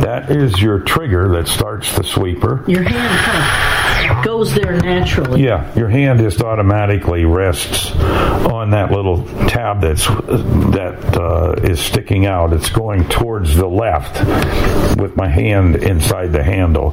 That 0.00 0.30
is 0.30 0.60
your 0.62 0.78
trigger 0.80 1.28
that 1.30 1.48
starts 1.48 1.96
the 1.96 2.04
sweeper. 2.04 2.64
your 2.68 2.82
hand 2.84 3.18
kind 3.24 4.18
of 4.18 4.24
goes 4.24 4.54
there 4.54 4.76
naturally. 4.78 5.42
Yeah, 5.42 5.74
your 5.74 5.88
hand 5.88 6.20
just 6.20 6.40
automatically 6.40 7.24
rests 7.24 7.90
on 7.92 8.70
that 8.70 8.92
little 8.92 9.24
tab 9.48 9.80
that's 9.80 10.06
that 10.06 11.16
uh, 11.16 11.52
is 11.62 11.80
sticking 11.80 12.26
out. 12.26 12.52
It's 12.52 12.70
going 12.70 13.08
towards 13.08 13.56
the 13.56 13.66
left 13.68 14.20
with 14.98 15.16
my 15.16 15.28
hand 15.28 15.76
inside 15.76 16.28
the 16.32 16.42
handle. 16.44 16.92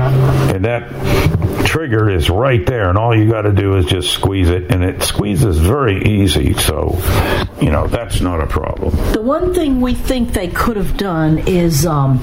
And 0.00 0.64
that 0.64 1.66
trigger 1.66 2.10
is 2.10 2.28
right 2.30 2.64
there, 2.66 2.88
and 2.88 2.98
all 2.98 3.16
you 3.16 3.30
got 3.30 3.42
to 3.42 3.52
do 3.52 3.76
is 3.76 3.86
just 3.86 4.12
squeeze 4.12 4.48
it, 4.48 4.70
and 4.70 4.82
it 4.82 5.02
squeezes 5.02 5.58
very 5.58 6.02
easy. 6.04 6.54
So, 6.54 6.98
you 7.60 7.70
know, 7.70 7.86
that's 7.86 8.20
not 8.20 8.40
a 8.40 8.46
problem. 8.46 8.94
The 9.12 9.22
one 9.22 9.54
thing 9.54 9.80
we 9.80 9.94
think 9.94 10.32
they 10.32 10.48
could 10.48 10.76
have 10.76 10.96
done 10.96 11.38
is 11.46 11.86
um, 11.86 12.18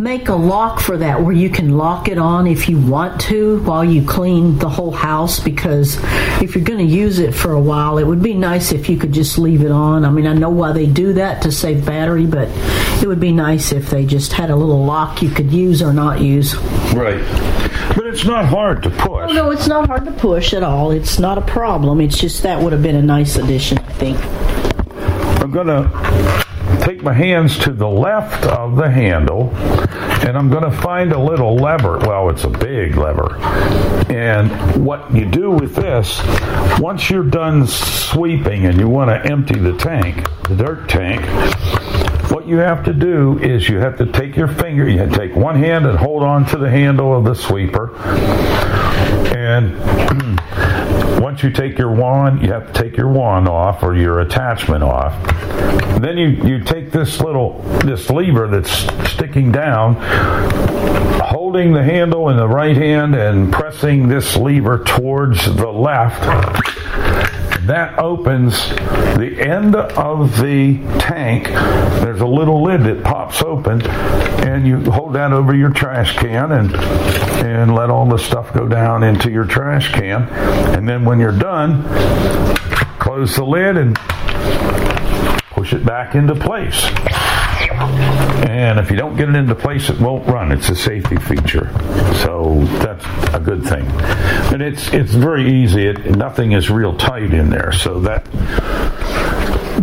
make 0.00 0.28
a 0.28 0.34
lock 0.34 0.80
for 0.80 0.96
that 0.98 1.22
where 1.22 1.34
you 1.34 1.48
can 1.48 1.76
lock 1.76 2.08
it 2.08 2.18
on 2.18 2.46
if 2.46 2.68
you 2.68 2.78
want 2.78 3.20
to 3.20 3.62
while 3.62 3.84
you 3.84 4.04
clean 4.06 4.58
the 4.58 4.68
whole 4.68 4.90
house 4.90 5.40
because 5.40 5.98
if 6.42 6.54
you're 6.54 6.64
going 6.64 6.78
to 6.78 6.84
use 6.84 7.18
it 7.18 7.32
for 7.34 7.52
a 7.52 7.60
while 7.60 7.98
it 7.98 8.06
would 8.06 8.22
be 8.22 8.34
nice 8.34 8.72
if 8.72 8.88
you 8.88 8.96
could 8.96 9.12
just 9.12 9.38
leave 9.38 9.62
it 9.62 9.70
on 9.70 10.04
i 10.04 10.10
mean 10.10 10.26
i 10.26 10.32
know 10.32 10.50
why 10.50 10.72
they 10.72 10.86
do 10.86 11.12
that 11.12 11.42
to 11.42 11.52
save 11.52 11.86
battery 11.86 12.26
but 12.26 12.48
it 13.02 13.06
would 13.06 13.20
be 13.20 13.32
nice 13.32 13.72
if 13.72 13.90
they 13.90 14.04
just 14.04 14.32
had 14.32 14.50
a 14.50 14.56
little 14.56 14.84
lock 14.84 15.22
you 15.22 15.30
could 15.30 15.52
use 15.52 15.80
or 15.80 15.92
not 15.92 16.20
use 16.20 16.54
Right. 16.94 17.20
But 17.96 18.06
it's 18.06 18.24
not 18.24 18.44
hard 18.44 18.82
to 18.84 18.90
push. 18.90 19.30
Oh, 19.30 19.32
no, 19.32 19.50
it's 19.50 19.66
not 19.66 19.88
hard 19.88 20.04
to 20.04 20.12
push 20.12 20.54
at 20.54 20.62
all. 20.62 20.92
It's 20.92 21.18
not 21.18 21.38
a 21.38 21.40
problem. 21.40 22.00
It's 22.00 22.18
just 22.18 22.42
that 22.44 22.60
would 22.60 22.72
have 22.72 22.82
been 22.82 22.96
a 22.96 23.02
nice 23.02 23.36
addition, 23.36 23.78
I 23.78 23.92
think. 23.94 24.18
I'm 25.40 25.50
going 25.50 25.66
to 25.66 26.43
take 26.84 27.02
my 27.02 27.14
hands 27.14 27.58
to 27.58 27.72
the 27.72 27.88
left 27.88 28.44
of 28.44 28.76
the 28.76 28.90
handle 28.90 29.48
and 30.26 30.36
I'm 30.36 30.50
going 30.50 30.64
to 30.64 30.70
find 30.70 31.12
a 31.12 31.18
little 31.18 31.56
lever. 31.56 31.96
Well, 31.98 32.28
it's 32.28 32.44
a 32.44 32.50
big 32.50 32.96
lever. 32.96 33.36
And 34.12 34.84
what 34.84 35.14
you 35.14 35.24
do 35.24 35.50
with 35.50 35.74
this, 35.74 36.20
once 36.78 37.08
you're 37.08 37.24
done 37.24 37.66
sweeping 37.66 38.66
and 38.66 38.78
you 38.78 38.88
want 38.88 39.08
to 39.08 39.32
empty 39.32 39.58
the 39.58 39.76
tank, 39.78 40.28
the 40.48 40.56
dirt 40.56 40.88
tank, 40.88 41.22
what 42.34 42.48
you 42.48 42.56
have 42.56 42.84
to 42.84 42.92
do 42.92 43.38
is 43.38 43.68
you 43.68 43.78
have 43.78 43.96
to 43.96 44.06
take 44.06 44.34
your 44.34 44.48
finger, 44.48 44.88
you 44.88 45.08
take 45.10 45.36
one 45.36 45.54
hand 45.54 45.86
and 45.86 45.96
hold 45.96 46.24
on 46.24 46.44
to 46.44 46.58
the 46.58 46.68
handle 46.68 47.16
of 47.16 47.22
the 47.22 47.32
sweeper. 47.32 47.96
And 49.36 49.78
once 51.22 51.44
you 51.44 51.52
take 51.52 51.78
your 51.78 51.92
wand, 51.92 52.42
you 52.42 52.50
have 52.50 52.72
to 52.72 52.82
take 52.82 52.96
your 52.96 53.06
wand 53.06 53.46
off 53.46 53.84
or 53.84 53.94
your 53.94 54.18
attachment 54.18 54.82
off. 54.82 55.14
Then 56.00 56.18
you, 56.18 56.30
you 56.44 56.64
take 56.64 56.90
this 56.90 57.20
little 57.20 57.62
this 57.84 58.10
lever 58.10 58.48
that's 58.48 58.72
sticking 59.08 59.52
down, 59.52 59.94
holding 61.20 61.72
the 61.72 61.84
handle 61.84 62.30
in 62.30 62.36
the 62.36 62.48
right 62.48 62.76
hand 62.76 63.14
and 63.14 63.52
pressing 63.52 64.08
this 64.08 64.36
lever 64.36 64.82
towards 64.82 65.44
the 65.54 65.70
left. 65.70 66.24
That 67.66 67.98
opens 67.98 68.68
the 69.16 69.36
end 69.40 69.74
of 69.74 70.38
the 70.38 70.78
tank. 70.98 71.46
There's 71.46 72.20
a 72.20 72.26
little 72.26 72.62
lid 72.62 72.82
that 72.82 73.02
pops 73.02 73.42
open, 73.42 73.80
and 73.86 74.66
you 74.66 74.90
hold 74.90 75.14
that 75.14 75.32
over 75.32 75.54
your 75.54 75.70
trash 75.70 76.14
can 76.18 76.52
and 76.52 76.74
and 77.44 77.74
let 77.74 77.88
all 77.88 78.06
the 78.06 78.18
stuff 78.18 78.52
go 78.52 78.68
down 78.68 79.02
into 79.02 79.30
your 79.30 79.46
trash 79.46 79.92
can. 79.92 80.24
And 80.76 80.86
then 80.86 81.06
when 81.06 81.18
you're 81.18 81.32
done, 81.32 81.84
close 82.98 83.36
the 83.36 83.44
lid 83.44 83.78
and 83.78 83.96
push 85.50 85.72
it 85.72 85.86
back 85.86 86.14
into 86.14 86.34
place. 86.34 86.84
And 87.70 88.78
if 88.78 88.90
you 88.90 88.96
don't 88.96 89.16
get 89.16 89.28
it 89.28 89.34
into 89.34 89.54
place, 89.54 89.90
it 89.90 90.00
won't 90.00 90.26
run. 90.26 90.52
It's 90.52 90.68
a 90.68 90.74
safety 90.74 91.16
feature, 91.16 91.70
so 92.22 92.64
that's 92.78 93.04
a 93.34 93.40
good 93.40 93.64
thing. 93.64 93.86
And 94.52 94.62
it's 94.62 94.92
it's 94.92 95.12
very 95.12 95.50
easy. 95.50 95.86
It, 95.86 96.16
nothing 96.16 96.52
is 96.52 96.70
real 96.70 96.96
tight 96.96 97.32
in 97.34 97.50
there, 97.50 97.72
so 97.72 98.00
that 98.00 98.24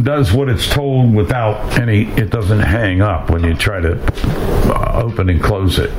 does 0.04 0.32
what 0.32 0.50
it's 0.50 0.68
told 0.70 1.14
without 1.14 1.78
any. 1.80 2.04
It 2.12 2.30
doesn't 2.30 2.60
hang 2.60 3.02
up 3.02 3.30
when 3.30 3.44
you 3.44 3.56
try 3.56 3.82
to 3.82 4.02
uh, 4.74 5.02
open 5.04 5.30
and 5.30 5.42
close 5.42 5.80
it. 5.80 5.92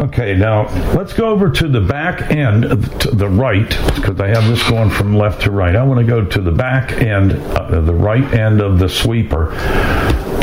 Okay, 0.00 0.34
now 0.34 0.66
let's 0.94 1.12
go 1.12 1.28
over 1.30 1.50
to 1.50 1.68
the 1.68 1.80
back 1.80 2.30
end, 2.30 2.62
to 3.00 3.10
the 3.10 3.28
right, 3.28 3.68
because 3.94 4.20
I 4.20 4.28
have 4.28 4.46
this 4.46 4.62
going 4.68 4.90
from 4.90 5.16
left 5.16 5.42
to 5.42 5.50
right. 5.50 5.74
I 5.74 5.82
want 5.82 6.00
to 6.00 6.06
go 6.06 6.24
to 6.24 6.40
the 6.40 6.52
back 6.52 6.92
end, 6.92 7.32
uh, 7.32 7.80
the 7.80 7.94
right 7.94 8.24
end 8.32 8.60
of 8.60 8.78
the 8.78 8.88
sweeper. 8.88 9.52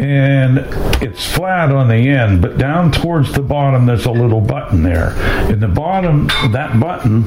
And 0.02 0.60
it's 1.02 1.34
flat 1.34 1.72
on 1.72 1.88
the 1.88 2.10
end, 2.10 2.41
but 2.41 2.58
down 2.58 2.91
towards 2.91 3.34
the 3.34 3.41
bottom, 3.41 3.86
there's 3.86 4.06
a 4.06 4.12
little 4.12 4.41
button 4.41 4.84
there. 4.84 5.12
In 5.52 5.60
the 5.60 5.68
bottom, 5.68 6.28
that 6.52 6.80
button, 6.80 7.24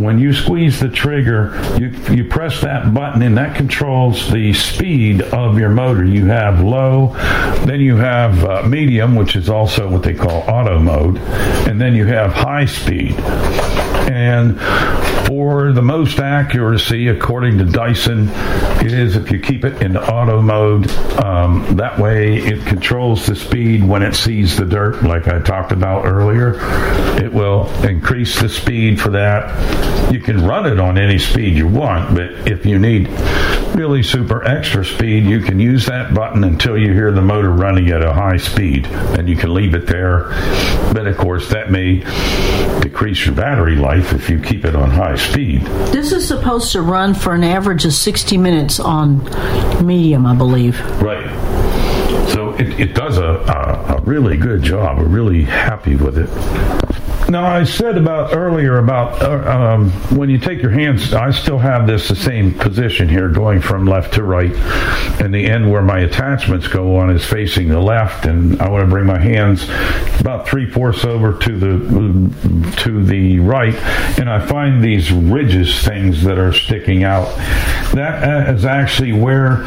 when 0.00 0.18
you 0.18 0.32
squeeze 0.32 0.80
the 0.80 0.88
trigger, 0.88 1.58
you, 1.78 1.88
you 2.14 2.24
press 2.24 2.60
that 2.62 2.94
button, 2.94 3.22
and 3.22 3.36
that 3.36 3.56
controls 3.56 4.30
the 4.30 4.52
speed 4.52 5.22
of 5.22 5.58
your 5.58 5.70
motor. 5.70 6.04
You 6.04 6.26
have 6.26 6.60
low, 6.60 7.08
then 7.64 7.80
you 7.80 7.96
have 7.96 8.44
uh, 8.44 8.62
medium, 8.62 9.14
which 9.14 9.36
is 9.36 9.48
also 9.48 9.88
what 9.88 10.02
they 10.02 10.14
call 10.14 10.42
auto 10.48 10.78
mode 10.78 11.18
and 11.66 11.80
then 11.80 11.94
you 11.94 12.06
have 12.06 12.32
high 12.32 12.64
speed. 12.64 13.14
And 14.08 14.58
for 15.26 15.72
the 15.72 15.82
most 15.82 16.20
accuracy, 16.20 17.08
according 17.08 17.58
to 17.58 17.64
Dyson, 17.64 18.28
it 18.84 18.92
is 18.92 19.16
if 19.16 19.30
you 19.30 19.40
keep 19.40 19.64
it 19.64 19.82
in 19.82 19.96
auto 19.96 20.40
mode. 20.40 20.90
Um, 21.22 21.76
that 21.76 21.95
way, 21.98 22.36
it 22.36 22.66
controls 22.66 23.26
the 23.26 23.36
speed 23.36 23.82
when 23.86 24.02
it 24.02 24.14
sees 24.14 24.56
the 24.56 24.64
dirt, 24.64 25.02
like 25.02 25.28
I 25.28 25.40
talked 25.40 25.72
about 25.72 26.04
earlier. 26.04 26.54
It 27.22 27.32
will 27.32 27.68
increase 27.84 28.40
the 28.40 28.48
speed 28.48 29.00
for 29.00 29.10
that. 29.10 30.12
You 30.12 30.20
can 30.20 30.44
run 30.46 30.66
it 30.66 30.78
on 30.78 30.98
any 30.98 31.18
speed 31.18 31.56
you 31.56 31.66
want, 31.68 32.14
but 32.14 32.48
if 32.48 32.64
you 32.64 32.78
need 32.78 33.08
really 33.74 34.02
super 34.02 34.44
extra 34.44 34.84
speed, 34.84 35.24
you 35.24 35.40
can 35.40 35.60
use 35.60 35.86
that 35.86 36.14
button 36.14 36.44
until 36.44 36.78
you 36.78 36.92
hear 36.92 37.12
the 37.12 37.22
motor 37.22 37.50
running 37.50 37.90
at 37.90 38.02
a 38.02 38.12
high 38.12 38.36
speed, 38.36 38.86
and 38.86 39.28
you 39.28 39.36
can 39.36 39.52
leave 39.52 39.74
it 39.74 39.86
there. 39.86 40.28
But 40.92 41.06
of 41.06 41.16
course, 41.16 41.50
that 41.50 41.70
may 41.70 42.00
decrease 42.80 43.26
your 43.26 43.34
battery 43.34 43.76
life 43.76 44.12
if 44.12 44.30
you 44.30 44.40
keep 44.40 44.64
it 44.64 44.74
on 44.74 44.90
high 44.90 45.16
speed. 45.16 45.62
This 45.92 46.12
is 46.12 46.26
supposed 46.26 46.72
to 46.72 46.82
run 46.82 47.14
for 47.14 47.34
an 47.34 47.44
average 47.44 47.84
of 47.84 47.92
60 47.92 48.38
minutes 48.38 48.80
on 48.80 49.24
medium, 49.84 50.24
I 50.24 50.34
believe. 50.34 50.80
Right. 51.02 51.26
It, 52.58 52.80
it 52.80 52.94
does 52.94 53.18
a, 53.18 53.24
a, 53.24 53.96
a 53.96 54.00
really 54.02 54.36
good 54.36 54.62
job. 54.62 54.98
We're 54.98 55.04
really 55.04 55.42
happy 55.42 55.94
with 55.94 56.16
it. 56.16 56.85
Now, 57.28 57.44
I 57.44 57.64
said 57.64 57.98
about 57.98 58.36
earlier 58.36 58.78
about 58.78 59.20
uh, 59.20 59.50
um, 59.50 59.90
when 60.16 60.30
you 60.30 60.38
take 60.38 60.62
your 60.62 60.70
hands, 60.70 61.12
I 61.12 61.32
still 61.32 61.58
have 61.58 61.84
this 61.84 62.06
the 62.06 62.14
same 62.14 62.54
position 62.54 63.08
here, 63.08 63.28
going 63.28 63.60
from 63.60 63.84
left 63.84 64.14
to 64.14 64.22
right, 64.22 64.54
and 65.20 65.34
the 65.34 65.44
end 65.44 65.70
where 65.70 65.82
my 65.82 65.98
attachments 66.00 66.68
go 66.68 66.96
on 66.98 67.10
is 67.10 67.24
facing 67.24 67.68
the 67.68 67.80
left, 67.80 68.26
and 68.26 68.62
I 68.62 68.68
want 68.68 68.84
to 68.84 68.90
bring 68.90 69.06
my 69.06 69.18
hands 69.18 69.64
about 70.20 70.46
three 70.46 70.70
fourths 70.70 71.04
over 71.04 71.36
to 71.36 71.58
the 71.58 72.72
to 72.82 73.04
the 73.04 73.40
right, 73.40 73.74
and 74.20 74.30
I 74.30 74.46
find 74.46 74.82
these 74.82 75.10
ridges 75.10 75.82
things 75.82 76.22
that 76.22 76.38
are 76.38 76.52
sticking 76.52 77.02
out. 77.02 77.26
That 77.92 78.54
is 78.54 78.64
actually 78.64 79.12
where 79.12 79.64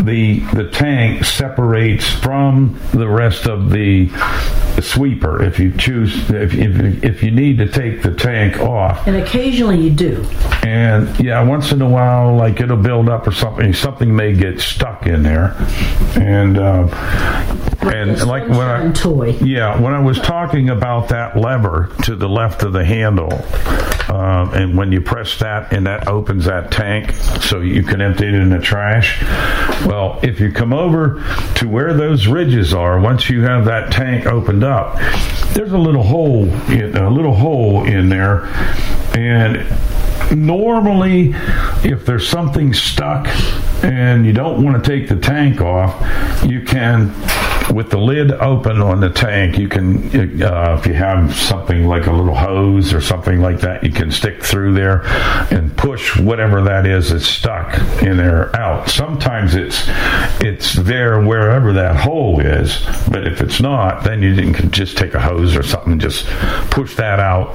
the 0.00 0.40
the 0.54 0.70
tank 0.70 1.24
separates 1.24 2.08
from 2.08 2.80
the 2.92 3.08
rest 3.08 3.46
of 3.46 3.70
the 3.70 4.08
sweeper 4.80 5.42
if 5.42 5.58
you 5.58 5.72
choose 5.72 6.30
if, 6.30 6.54
if, 6.54 6.78
if 7.02 7.22
you 7.22 7.30
need 7.30 7.58
to 7.58 7.68
take 7.68 8.02
the 8.02 8.14
tank 8.14 8.58
off. 8.60 9.06
And 9.06 9.16
occasionally 9.16 9.80
you 9.80 9.90
do. 9.90 10.24
and 10.62 11.08
yeah 11.20 11.42
once 11.42 11.72
in 11.72 11.80
a 11.82 11.88
while 11.88 12.36
like 12.36 12.60
it'll 12.60 12.76
build 12.76 13.08
up 13.08 13.26
or 13.26 13.32
something 13.32 13.72
something 13.72 14.14
may 14.14 14.32
get 14.32 14.60
stuck 14.60 15.06
in 15.06 15.22
there. 15.22 15.54
And 16.16 16.58
uh, 16.58 16.88
and 17.82 18.26
like 18.26 18.48
when 18.48 18.60
I 18.60 18.92
yeah 19.44 19.80
when 19.80 19.94
I 19.94 20.00
was 20.00 20.18
talking 20.20 20.70
about 20.70 21.08
that 21.08 21.36
lever 21.36 21.92
to 22.02 22.16
the 22.16 22.28
left 22.28 22.62
of 22.62 22.72
the 22.72 22.84
handle 22.84 23.30
um, 24.08 24.52
and 24.54 24.76
when 24.76 24.92
you 24.92 25.00
press 25.00 25.38
that 25.38 25.72
and 25.72 25.86
that 25.86 26.08
opens 26.08 26.44
that 26.44 26.70
tank 26.70 27.12
so 27.42 27.60
you 27.60 27.82
can 27.82 28.00
empty 28.00 28.26
it 28.26 28.34
in 28.34 28.50
the 28.50 28.58
trash 28.58 29.22
well 29.86 30.18
if 30.22 30.40
you 30.40 30.52
come 30.52 30.72
over 30.72 31.22
to 31.54 31.68
where 31.68 31.94
those 31.94 32.26
ridges 32.26 32.72
are 32.72 33.00
once 33.00 33.28
you 33.28 33.42
have 33.42 33.64
that 33.64 33.90
tank 33.92 34.26
opened 34.26 34.64
up 34.64 34.96
there's 35.56 35.72
a 35.72 35.78
little 35.78 36.02
hole 36.02 36.44
in, 36.70 36.96
a 36.96 37.10
little 37.10 37.34
hole 37.34 37.84
in 37.84 38.08
there. 38.10 38.46
And 39.16 39.56
normally 40.34 41.32
if 41.84 42.04
there's 42.06 42.28
something 42.28 42.72
stuck 42.72 43.26
and 43.84 44.26
you 44.26 44.32
don't 44.32 44.62
want 44.62 44.82
to 44.82 44.90
take 44.90 45.08
the 45.08 45.16
tank 45.16 45.60
off 45.60 45.94
you 46.44 46.62
can 46.62 47.12
with 47.74 47.90
the 47.90 47.98
lid 47.98 48.30
open 48.32 48.80
on 48.80 49.00
the 49.00 49.10
tank 49.10 49.58
you 49.58 49.68
can 49.68 49.96
uh, 50.42 50.76
if 50.78 50.86
you 50.86 50.94
have 50.94 51.34
something 51.34 51.86
like 51.86 52.06
a 52.06 52.12
little 52.12 52.34
hose 52.34 52.92
or 52.92 53.00
something 53.00 53.40
like 53.40 53.60
that 53.60 53.82
you 53.82 53.90
can 53.90 54.10
stick 54.10 54.42
through 54.42 54.72
there 54.72 55.02
and 55.52 55.76
push 55.76 56.16
whatever 56.18 56.62
that 56.62 56.86
is 56.86 57.10
that's 57.10 57.26
stuck 57.26 57.74
in 58.02 58.16
there 58.16 58.54
out. 58.56 58.88
Sometimes 58.88 59.54
it's 59.54 59.84
it's 60.40 60.74
there 60.74 61.20
wherever 61.20 61.72
that 61.72 61.96
hole 61.96 62.40
is 62.40 62.84
but 63.10 63.26
if 63.26 63.40
it's 63.40 63.60
not 63.60 64.04
then 64.04 64.22
you 64.22 64.34
can 64.52 64.70
just 64.70 64.96
take 64.96 65.14
a 65.14 65.20
hose 65.20 65.56
or 65.56 65.62
something 65.62 65.98
just 65.98 66.26
push 66.70 66.94
that 66.96 67.18
out 67.18 67.54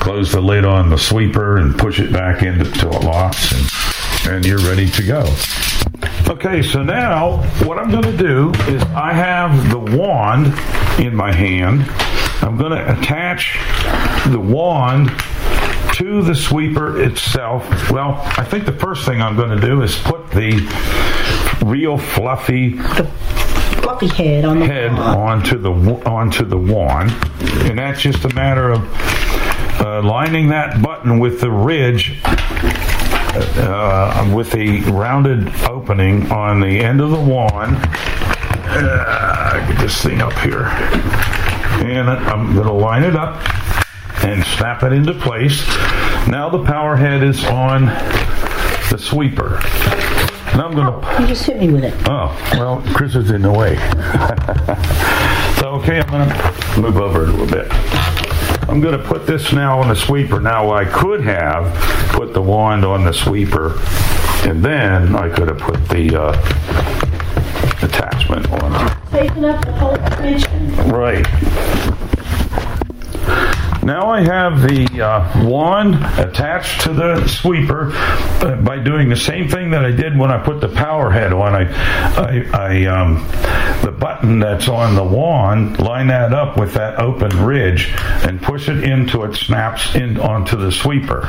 close 0.00 0.32
the 0.32 0.40
lid 0.40 0.64
on 0.64 0.90
the 0.90 0.98
sweeper 0.98 1.58
and 1.58 1.78
push 1.82 2.00
it 2.00 2.12
back 2.12 2.42
into 2.42 2.88
it 2.88 3.04
locks 3.04 3.52
and, 3.52 4.32
and 4.32 4.46
you're 4.46 4.58
ready 4.58 4.88
to 4.88 5.02
go 5.02 5.24
Okay, 6.28 6.62
so 6.62 6.82
now 6.82 7.38
what 7.64 7.78
I'm 7.78 7.90
going 7.90 8.04
to 8.04 8.16
do 8.16 8.50
is 8.72 8.82
I 8.94 9.12
have 9.12 9.70
the 9.70 9.78
wand 9.78 10.46
in 10.98 11.14
my 11.14 11.32
hand. 11.32 11.82
I'm 12.42 12.56
going 12.56 12.72
to 12.72 12.98
attach 12.98 13.58
the 14.28 14.40
wand 14.40 15.10
to 15.94 16.22
the 16.22 16.34
sweeper 16.34 17.02
itself. 17.02 17.90
Well, 17.90 18.20
I 18.38 18.44
think 18.44 18.66
the 18.66 18.72
first 18.72 19.04
thing 19.04 19.20
I'm 19.20 19.36
going 19.36 19.50
to 19.50 19.60
do 19.60 19.82
is 19.82 19.96
put 19.98 20.30
the 20.30 20.60
real 21.64 21.98
fluffy 21.98 22.78
fluffy 23.82 24.08
head 24.08 24.44
on 24.44 24.60
the 24.60 24.66
head 24.66 24.92
onto 24.92 25.58
the 25.58 25.70
onto 26.08 26.44
the 26.44 26.58
wand, 26.58 27.10
and 27.68 27.78
that's 27.78 28.00
just 28.00 28.24
a 28.24 28.34
matter 28.34 28.70
of 28.70 28.82
uh, 29.82 30.00
lining 30.02 30.48
that 30.48 30.80
button 30.80 31.18
with 31.18 31.40
the 31.40 31.50
ridge 31.50 32.20
uh, 33.34 34.32
with 34.34 34.52
the 34.52 34.80
rounded 34.90 35.48
opening 35.64 36.30
on 36.30 36.60
the 36.60 36.78
end 36.80 37.00
of 37.00 37.10
the 37.10 37.20
wand. 37.20 37.76
Uh, 38.74 39.66
get 39.66 39.80
this 39.80 40.02
thing 40.02 40.20
up 40.20 40.32
here. 40.34 40.66
And 41.84 42.08
I'm 42.08 42.54
going 42.54 42.66
to 42.66 42.72
line 42.72 43.02
it 43.02 43.16
up 43.16 43.42
and 44.24 44.44
snap 44.44 44.82
it 44.84 44.92
into 44.92 45.14
place. 45.14 45.66
Now 46.28 46.48
the 46.48 46.64
power 46.64 46.96
head 46.96 47.22
is 47.22 47.44
on 47.44 47.86
the 48.90 48.98
sweeper. 48.98 49.58
Now 50.56 50.68
I'm 50.68 50.74
going 50.74 51.00
to. 51.00 51.22
You 51.22 51.26
just 51.26 51.44
hit 51.44 51.58
me 51.58 51.70
with 51.70 51.84
it. 51.84 51.94
Oh, 52.06 52.36
well, 52.52 52.82
Chris 52.94 53.16
is 53.16 53.30
in 53.30 53.42
the 53.42 53.50
way. 53.50 53.76
so, 55.58 55.70
okay, 55.80 56.00
I'm 56.00 56.08
going 56.08 56.28
to 56.28 56.80
move 56.80 56.98
over 56.98 57.24
a 57.24 57.26
little 57.26 57.46
bit. 57.46 58.21
I'm 58.72 58.80
going 58.80 58.98
to 58.98 59.06
put 59.06 59.26
this 59.26 59.52
now 59.52 59.80
on 59.80 59.88
the 59.88 59.94
sweeper. 59.94 60.40
Now, 60.40 60.70
I 60.70 60.86
could 60.86 61.20
have 61.20 61.74
put 62.12 62.32
the 62.32 62.40
wand 62.40 62.86
on 62.86 63.04
the 63.04 63.12
sweeper, 63.12 63.78
and 64.48 64.64
then 64.64 65.14
I 65.14 65.28
could 65.28 65.48
have 65.48 65.58
put 65.58 65.86
the 65.90 66.16
uh, 66.16 66.32
attachment 67.82 68.50
on. 68.50 69.10
Taking 69.10 69.44
up 69.44 69.62
the 69.62 69.72
whole 69.72 69.94
extension. 69.96 70.88
Right. 70.88 71.26
Now 73.82 74.10
I 74.10 74.20
have 74.20 74.62
the 74.62 74.86
uh, 75.02 75.44
wand 75.44 75.96
attached 76.18 76.82
to 76.82 76.92
the 76.92 77.26
sweeper 77.26 77.90
uh, 77.92 78.56
by 78.62 78.78
doing 78.78 79.08
the 79.08 79.16
same 79.16 79.48
thing 79.48 79.70
that 79.70 79.84
I 79.84 79.90
did 79.90 80.16
when 80.16 80.30
I 80.30 80.42
put 80.42 80.60
the 80.60 80.68
power 80.68 81.10
head 81.10 81.32
on. 81.32 81.54
I, 81.54 81.64
I, 82.16 82.46
I 82.52 82.84
um, 82.86 83.14
the 83.82 83.90
button 83.90 84.38
that's 84.38 84.68
on 84.68 84.94
the 84.94 85.02
wand, 85.04 85.80
line 85.80 86.06
that 86.08 86.32
up 86.32 86.56
with 86.56 86.74
that 86.74 87.00
open 87.00 87.44
ridge 87.44 87.92
and 87.98 88.40
push 88.40 88.68
it 88.68 88.84
into 88.84 89.24
it 89.24 89.34
snaps 89.34 89.94
in 89.96 90.18
onto 90.20 90.56
the 90.56 90.70
sweeper. 90.70 91.28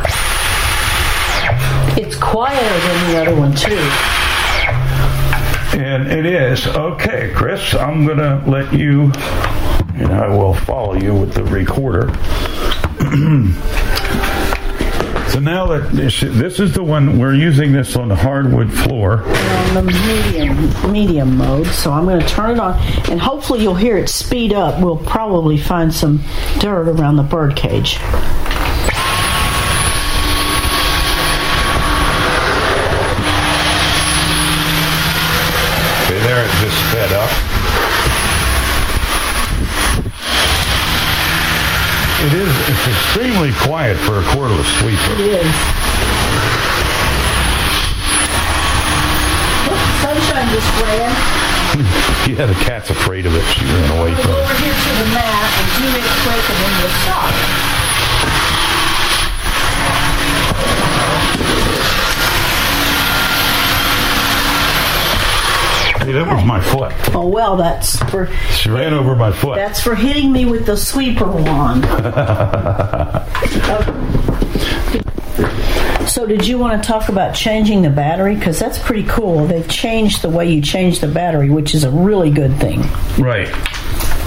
It's 1.98 2.16
quieter 2.16 2.80
than 2.80 3.12
the 3.12 3.22
other 3.22 3.36
one 3.36 3.56
too. 3.56 3.90
And 5.76 6.08
it 6.08 6.28
is. 6.28 6.68
Okay, 6.68 7.32
Chris, 7.36 7.74
I'm 7.74 8.06
going 8.06 8.20
to 8.20 8.44
let 8.48 8.72
you, 8.74 9.12
and 9.96 10.12
I 10.12 10.28
will 10.28 10.54
follow 10.54 10.96
you 10.96 11.14
with 11.14 11.34
the 11.34 11.44
recorder. 11.44 12.08
so 15.32 15.40
now 15.40 15.68
that 15.68 15.90
this, 15.94 16.22
this 16.22 16.60
is 16.60 16.74
the 16.74 16.84
one, 16.84 17.20
we're 17.20 17.36
using 17.36 17.72
this 17.72 17.96
on 17.96 18.08
the 18.08 18.16
hardwood 18.16 18.72
floor. 18.72 19.24
on 19.24 19.74
the 19.74 19.84
medium 19.84 20.92
medium 20.92 21.38
mode. 21.38 21.68
So 21.68 21.92
I'm 21.92 22.06
going 22.06 22.20
to 22.20 22.28
turn 22.28 22.52
it 22.52 22.60
on, 22.60 22.80
and 23.10 23.20
hopefully 23.20 23.62
you'll 23.62 23.76
hear 23.76 23.98
it 23.98 24.10
speed 24.10 24.54
up. 24.54 24.82
We'll 24.82 24.98
probably 24.98 25.58
find 25.58 25.94
some 25.94 26.22
dirt 26.60 26.88
around 26.88 27.18
the 27.18 27.24
bird 27.24 27.56
cage. 27.56 28.00
It's 42.66 42.88
extremely 42.88 43.52
quiet 43.68 43.98
for 43.98 44.20
a 44.20 44.24
cordless 44.32 44.70
sweeper. 44.80 45.14
It 45.20 45.44
is. 45.44 45.54
Oh, 49.68 49.76
sunshine 50.00 50.48
just 50.48 50.72
ran. 50.80 51.12
yeah, 52.30 52.46
the 52.46 52.56
cat's 52.64 52.90
afraid 52.90 53.26
of 53.26 53.36
it. 53.36 53.44
She 53.52 53.66
ran 53.66 54.00
away 54.00 54.16
from 54.16 54.32
go 54.32 54.40
over 54.40 54.56
here 54.64 54.74
to 54.74 54.92
the 54.96 55.08
mat 55.12 55.50
and 55.60 55.68
do 55.76 55.92
it 55.92 56.06
quick 56.24 56.40
and 56.40 56.58
then 56.64 56.72
we'll 56.80 56.96
stop. 57.04 57.34
Hey, 66.04 66.12
that 66.12 66.28
was 66.28 66.46
my 66.46 66.60
foot. 66.62 66.92
Oh 67.16 67.28
well, 67.28 67.56
that's 67.56 67.98
for 68.10 68.28
She 68.52 68.70
ran 68.70 68.94
over 68.94 69.16
my 69.16 69.32
foot. 69.32 69.56
that's 69.56 69.82
for 69.82 69.96
hitting 69.96 70.32
me 70.32 70.46
with 70.46 70.66
the 70.66 70.78
sweeper 70.78 71.32
wand. 71.32 71.86
So, 76.08 76.28
did 76.28 76.46
you 76.46 76.60
want 76.60 76.84
to 76.84 76.88
talk 76.88 77.10
about 77.10 77.34
changing 77.34 77.82
the 77.82 77.90
battery? 77.90 78.36
Because 78.36 78.60
that's 78.60 78.78
pretty 78.78 79.04
cool. 79.08 79.48
They've 79.48 79.68
changed 79.68 80.22
the 80.22 80.30
way 80.30 80.52
you 80.52 80.62
change 80.62 81.00
the 81.00 81.08
battery, 81.08 81.50
which 81.50 81.74
is 81.74 81.86
a 81.86 81.90
really 81.90 82.30
good 82.30 82.56
thing. 82.60 82.82
right. 83.18 83.48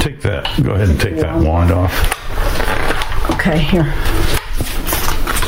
Take 0.01 0.21
that. 0.23 0.51
Go 0.63 0.73
ahead 0.73 0.89
and 0.89 0.99
take 1.01 1.17
that 1.19 1.37
wand 1.41 1.71
off. 1.71 1.93
Okay, 3.35 3.59
here. 3.59 3.85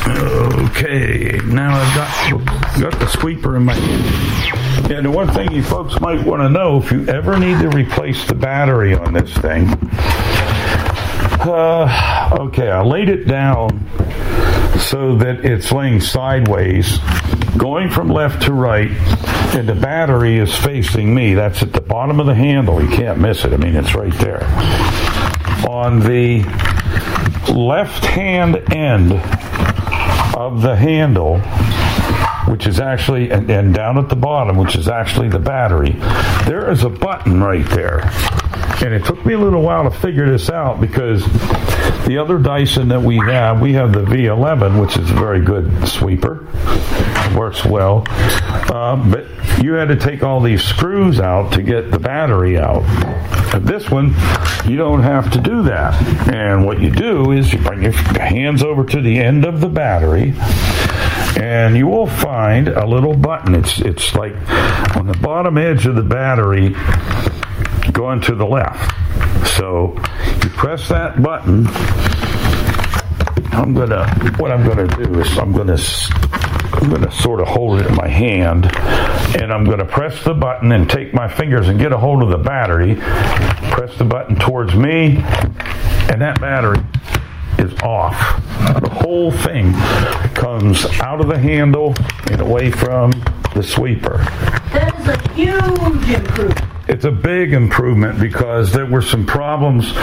Okay, 0.09 1.39
now 1.45 1.75
I've 1.75 1.95
got 1.95 2.81
got 2.81 2.99
the 2.99 3.07
sweeper 3.07 3.55
in 3.57 3.63
my 3.63 3.73
hand. 3.73 4.91
And 4.91 5.05
the 5.05 5.11
one 5.11 5.31
thing 5.33 5.51
you 5.51 5.61
folks 5.61 5.99
might 5.99 6.25
want 6.25 6.41
to 6.41 6.49
know 6.49 6.81
if 6.81 6.91
you 6.91 7.07
ever 7.07 7.37
need 7.37 7.59
to 7.59 7.69
replace 7.69 8.25
the 8.25 8.33
battery 8.33 8.95
on 8.95 9.13
this 9.13 9.31
thing. 9.37 9.67
Uh, 11.41 12.29
okay, 12.39 12.69
I 12.69 12.81
laid 12.81 13.09
it 13.09 13.25
down 13.27 13.87
so 14.79 15.15
that 15.17 15.45
it's 15.45 15.71
laying 15.71 16.01
sideways, 16.01 16.97
going 17.57 17.89
from 17.89 18.09
left 18.09 18.43
to 18.43 18.53
right, 18.53 18.91
and 19.55 19.69
the 19.69 19.75
battery 19.75 20.37
is 20.37 20.55
facing 20.55 21.13
me. 21.13 21.33
That's 21.33 21.61
at 21.61 21.71
the 21.71 21.81
bottom 21.81 22.19
of 22.19 22.25
the 22.25 22.35
handle. 22.35 22.81
You 22.81 22.89
can't 22.89 23.19
miss 23.19 23.45
it. 23.45 23.53
I 23.53 23.57
mean, 23.57 23.75
it's 23.75 23.93
right 23.93 24.13
there. 24.15 24.45
On 25.69 25.99
the 25.99 26.43
left 27.53 28.05
hand 28.05 28.55
end 28.73 29.11
of 30.39 30.61
the 30.61 30.73
handle, 30.73 31.37
which 32.49 32.65
is 32.65 32.79
actually, 32.79 33.29
and, 33.29 33.49
and 33.51 33.73
down 33.73 33.97
at 33.97 34.07
the 34.07 34.15
bottom, 34.15 34.55
which 34.55 34.73
is 34.73 34.87
actually 34.87 35.27
the 35.27 35.37
battery, 35.37 35.91
there 36.45 36.71
is 36.71 36.85
a 36.85 36.89
button 36.89 37.43
right 37.43 37.69
there. 37.71 38.09
And 38.81 38.93
it 38.93 39.03
took 39.03 39.25
me 39.25 39.33
a 39.33 39.37
little 39.37 39.61
while 39.61 39.83
to 39.83 39.91
figure 39.91 40.31
this 40.31 40.49
out 40.49 40.79
because 40.79 41.25
the 42.05 42.17
other 42.17 42.37
Dyson 42.39 42.87
that 42.87 43.01
we 43.01 43.17
have, 43.17 43.59
we 43.59 43.73
have 43.73 43.91
the 43.91 44.05
V11, 44.05 44.81
which 44.81 44.95
is 44.95 45.11
a 45.11 45.13
very 45.13 45.41
good 45.43 45.85
sweeper. 45.85 46.47
Works 47.35 47.65
well. 47.65 48.07
Um, 48.73 49.11
but 49.11 49.25
you 49.63 49.73
had 49.73 49.89
to 49.89 49.95
take 49.95 50.23
all 50.23 50.41
these 50.41 50.63
screws 50.63 51.19
out 51.19 51.53
to 51.53 51.61
get 51.61 51.91
the 51.91 51.99
battery 51.99 52.57
out. 52.57 52.83
But 53.51 53.65
this 53.65 53.89
one, 53.89 54.15
you 54.65 54.77
don't 54.77 55.03
have 55.03 55.31
to 55.31 55.41
do 55.41 55.63
that. 55.63 56.29
And 56.29 56.65
what 56.65 56.79
you 56.79 56.89
do 56.89 57.31
is 57.31 57.51
you 57.51 57.59
bring 57.59 57.83
your 57.83 57.91
hands 57.91 58.63
over 58.63 58.83
to 58.85 59.01
the 59.01 59.19
end 59.19 59.45
of 59.45 59.61
the 59.61 59.69
battery 59.69 60.33
and 61.39 61.77
you 61.77 61.87
will 61.87 62.07
find 62.07 62.67
a 62.67 62.85
little 62.85 63.15
button. 63.15 63.55
It's 63.55 63.79
it's 63.79 64.13
like 64.13 64.35
on 64.95 65.07
the 65.07 65.17
bottom 65.21 65.57
edge 65.57 65.85
of 65.85 65.95
the 65.95 66.03
battery 66.03 66.75
going 67.93 68.21
to 68.21 68.35
the 68.35 68.45
left. 68.45 68.95
So 69.55 69.95
you 70.43 70.49
press 70.49 70.89
that 70.89 71.21
button. 71.23 71.67
I'm 73.53 73.73
gonna 73.73 74.07
what 74.37 74.51
I'm 74.51 74.67
gonna 74.67 74.87
do 74.87 75.19
is 75.19 75.37
I'm 75.37 75.53
gonna 75.53 75.77
I'm 76.73 76.89
gonna 76.89 77.11
sort 77.11 77.41
of 77.41 77.47
hold 77.47 77.79
it 77.79 77.87
in 77.87 77.95
my 77.95 78.07
hand 78.07 78.65
and 79.39 79.51
I'm 79.51 79.65
gonna 79.65 79.85
press 79.85 80.23
the 80.23 80.33
button 80.33 80.71
and 80.71 80.89
take 80.89 81.13
my 81.13 81.27
fingers 81.27 81.67
and 81.67 81.79
get 81.79 81.91
a 81.91 81.97
hold 81.97 82.23
of 82.23 82.29
the 82.29 82.37
battery. 82.37 82.95
Press 83.71 83.97
the 83.97 84.05
button 84.05 84.35
towards 84.35 84.75
me 84.75 85.17
and 86.09 86.21
that 86.21 86.39
battery 86.39 86.79
is 87.57 87.73
off. 87.81 88.17
The 88.81 88.89
whole 88.89 89.31
thing 89.31 89.73
comes 90.33 90.85
out 91.01 91.21
of 91.21 91.27
the 91.27 91.37
handle 91.37 91.93
and 92.31 92.41
away 92.41 92.71
from 92.71 93.11
the 93.53 93.63
sweeper. 93.63 94.17
That 94.73 94.99
is 94.99 95.07
a 95.07 95.33
huge 95.33 96.09
improvement. 96.09 96.78
It's 96.89 97.05
a 97.05 97.11
big 97.11 97.53
improvement 97.53 98.19
because 98.19 98.73
there 98.73 98.87
were 98.87 99.03
some 99.03 99.23
problems 99.23 99.95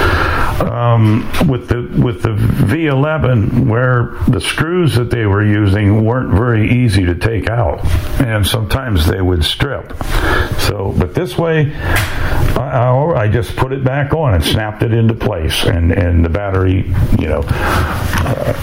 um, 0.62 1.28
with 1.48 1.68
the 1.68 1.82
with 2.00 2.22
the 2.22 2.28
V11 2.28 3.66
where 3.68 4.14
the 4.28 4.40
screws 4.40 4.94
that 4.94 5.10
they 5.10 5.26
were 5.26 5.44
using 5.44 6.04
weren't 6.04 6.30
very 6.32 6.70
easy 6.70 7.04
to 7.04 7.16
take 7.16 7.50
out, 7.50 7.84
and 8.20 8.46
sometimes 8.46 9.04
they 9.04 9.20
would 9.20 9.44
strip. 9.44 9.92
So, 10.60 10.94
but 10.96 11.12
this 11.12 11.36
way, 11.36 11.74
I, 11.74 12.88
I 12.88 13.22
I 13.24 13.28
just 13.28 13.56
put 13.56 13.72
it 13.72 13.82
back 13.82 14.14
on 14.14 14.34
and 14.34 14.44
snapped 14.44 14.84
it 14.84 14.92
into 14.92 15.14
place, 15.14 15.64
and 15.64 15.90
and 15.90 16.24
the 16.24 16.30
battery, 16.30 16.94
you 17.18 17.28
know, 17.28 17.42
uh, 17.48 18.54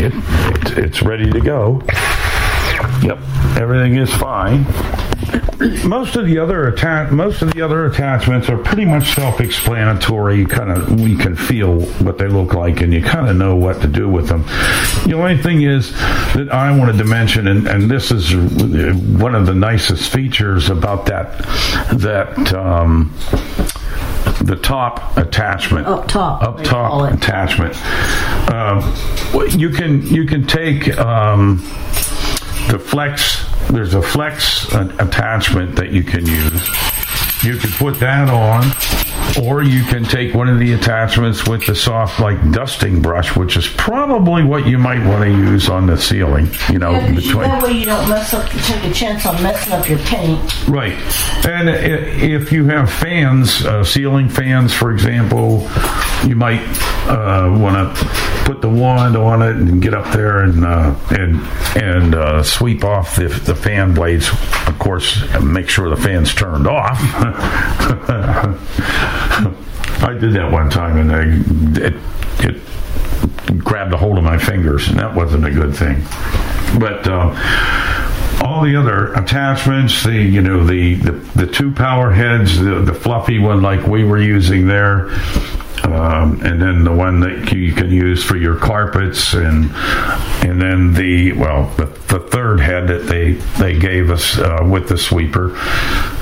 it, 0.00 0.12
it 0.12 0.78
it's 0.78 1.02
ready 1.02 1.30
to 1.30 1.40
go. 1.40 1.80
Yep, 3.02 3.18
everything 3.58 3.96
is 3.96 4.12
fine. 4.12 4.66
Most 5.86 6.16
of 6.16 6.26
the 6.26 6.38
other 6.38 6.68
atta- 6.68 7.10
most 7.12 7.40
of 7.40 7.52
the 7.52 7.62
other 7.62 7.86
attachments 7.86 8.48
are 8.50 8.58
pretty 8.58 8.84
much 8.84 9.14
self-explanatory. 9.14 10.36
You 10.38 10.46
kind 10.46 10.70
of 10.70 11.00
we 11.00 11.16
can 11.16 11.34
feel 11.34 11.80
what 12.04 12.18
they 12.18 12.28
look 12.28 12.52
like, 12.52 12.82
and 12.82 12.92
you 12.92 13.02
kind 13.02 13.28
of 13.28 13.36
know 13.36 13.56
what 13.56 13.80
to 13.80 13.88
do 13.88 14.08
with 14.08 14.28
them. 14.28 14.42
The 15.06 15.14
only 15.14 15.38
thing 15.42 15.62
is 15.62 15.92
that 16.34 16.50
I 16.52 16.76
wanted 16.76 16.98
to 16.98 17.04
mention, 17.04 17.48
and, 17.48 17.66
and 17.66 17.90
this 17.90 18.10
is 18.10 18.34
one 18.34 19.34
of 19.34 19.46
the 19.46 19.54
nicest 19.54 20.12
features 20.12 20.68
about 20.68 21.06
that 21.06 21.38
that. 21.98 22.52
Um, 22.52 23.14
the 24.42 24.56
top 24.56 25.16
attachment 25.16 25.86
Up 25.86 26.06
top, 26.08 26.42
up 26.42 26.62
top 26.62 27.12
attachment 27.12 27.74
um, 28.50 28.78
well, 29.32 29.48
you 29.48 29.70
can 29.70 30.02
you 30.06 30.26
can 30.26 30.46
take 30.46 30.96
um, 30.98 31.62
the 32.68 32.78
flex 32.78 33.44
there's 33.70 33.94
a 33.94 34.02
flex 34.02 34.66
attachment 34.74 35.76
that 35.76 35.90
you 35.90 36.02
can 36.02 36.24
use 36.26 36.68
you 37.44 37.56
can 37.58 37.70
put 37.72 37.98
that 38.00 38.28
on 38.28 38.64
or 39.44 39.62
you 39.62 39.82
can 39.84 40.02
take 40.02 40.34
one 40.34 40.48
of 40.48 40.58
the 40.58 40.72
attachments 40.72 41.46
with 41.46 41.64
the 41.66 41.74
soft 41.74 42.18
like 42.20 42.38
dusting 42.52 43.02
brush 43.02 43.36
which 43.36 43.56
is 43.56 43.68
probably 43.68 44.42
what 44.42 44.66
you 44.66 44.78
might 44.78 45.04
want 45.06 45.22
to 45.22 45.30
use 45.30 45.68
on 45.68 45.86
the 45.86 45.96
ceiling 45.96 46.48
you 46.70 46.78
know 46.78 46.92
Yeah, 46.92 47.08
you- 47.08 47.14
between 47.16 47.42
that 47.42 47.62
way 47.62 47.72
you 47.72 47.84
don't 47.84 48.08
mess 48.08 48.32
up, 48.34 48.48
take 48.50 48.84
a 48.84 48.92
chance 48.92 49.26
on 49.26 49.40
messing 49.42 49.72
up 49.72 49.88
your 49.88 49.98
paint. 50.00 50.66
Right. 50.68 50.94
And 51.46 51.68
if 51.68 52.50
you 52.50 52.64
have 52.66 52.90
fans, 52.90 53.64
uh, 53.64 53.84
ceiling 53.84 54.28
fans, 54.28 54.72
for 54.72 54.90
example, 54.92 55.68
you 56.24 56.34
might 56.34 56.62
uh, 57.08 57.54
want 57.58 57.96
to 57.96 58.04
put 58.46 58.62
the 58.62 58.68
wand 58.68 59.16
on 59.16 59.42
it 59.42 59.56
and 59.56 59.82
get 59.82 59.92
up 59.92 60.12
there 60.14 60.38
and 60.38 60.64
uh, 60.64 60.94
and 61.10 61.36
and 61.76 62.14
uh, 62.14 62.42
sweep 62.44 62.84
off 62.84 63.16
the, 63.16 63.26
the 63.26 63.54
fan 63.54 63.92
blades. 63.92 64.30
Of 64.68 64.78
course, 64.78 65.20
make 65.42 65.68
sure 65.68 65.90
the 65.90 65.96
fan's 65.96 66.32
turned 66.32 66.68
off. 66.68 66.96
I 69.98 70.12
did 70.12 70.34
that 70.34 70.50
one 70.52 70.70
time, 70.70 70.98
and 70.98 71.12
I, 71.12 71.24
it 71.84 71.94
it 72.40 73.58
grabbed 73.58 73.92
a 73.92 73.96
hold 73.96 74.16
of 74.16 74.24
my 74.24 74.38
fingers, 74.38 74.88
and 74.88 74.98
that 75.00 75.14
wasn't 75.14 75.44
a 75.44 75.50
good 75.50 75.74
thing. 75.74 76.04
But 76.78 77.08
uh, 77.08 77.34
all 78.44 78.62
the 78.62 78.76
other 78.76 79.12
attachments, 79.14 80.04
the 80.04 80.14
you 80.14 80.40
know 80.40 80.64
the 80.64 80.94
the, 80.94 81.12
the 81.12 81.46
two 81.48 81.72
power 81.72 82.12
heads, 82.12 82.60
the, 82.60 82.80
the 82.80 82.94
fluffy 82.94 83.40
one 83.40 83.60
like 83.60 83.86
we 83.88 84.04
were 84.04 84.20
using 84.20 84.68
there, 84.68 85.08
um, 85.86 86.40
and 86.42 86.60
then 86.60 86.84
the 86.84 86.92
one 86.92 87.20
that 87.20 87.52
you 87.52 87.72
can 87.72 87.90
use 87.90 88.22
for 88.24 88.36
your 88.36 88.56
carpets, 88.56 89.32
and 89.34 89.70
and 90.44 90.60
then 90.60 90.94
the 90.94 91.32
well 91.32 91.66
the, 91.76 91.86
the 92.08 92.20
third 92.20 92.60
head 92.60 92.88
that 92.88 93.06
they 93.06 93.32
they 93.62 93.78
gave 93.78 94.10
us 94.10 94.38
uh, 94.38 94.66
with 94.68 94.88
the 94.88 94.98
sweeper 94.98 95.56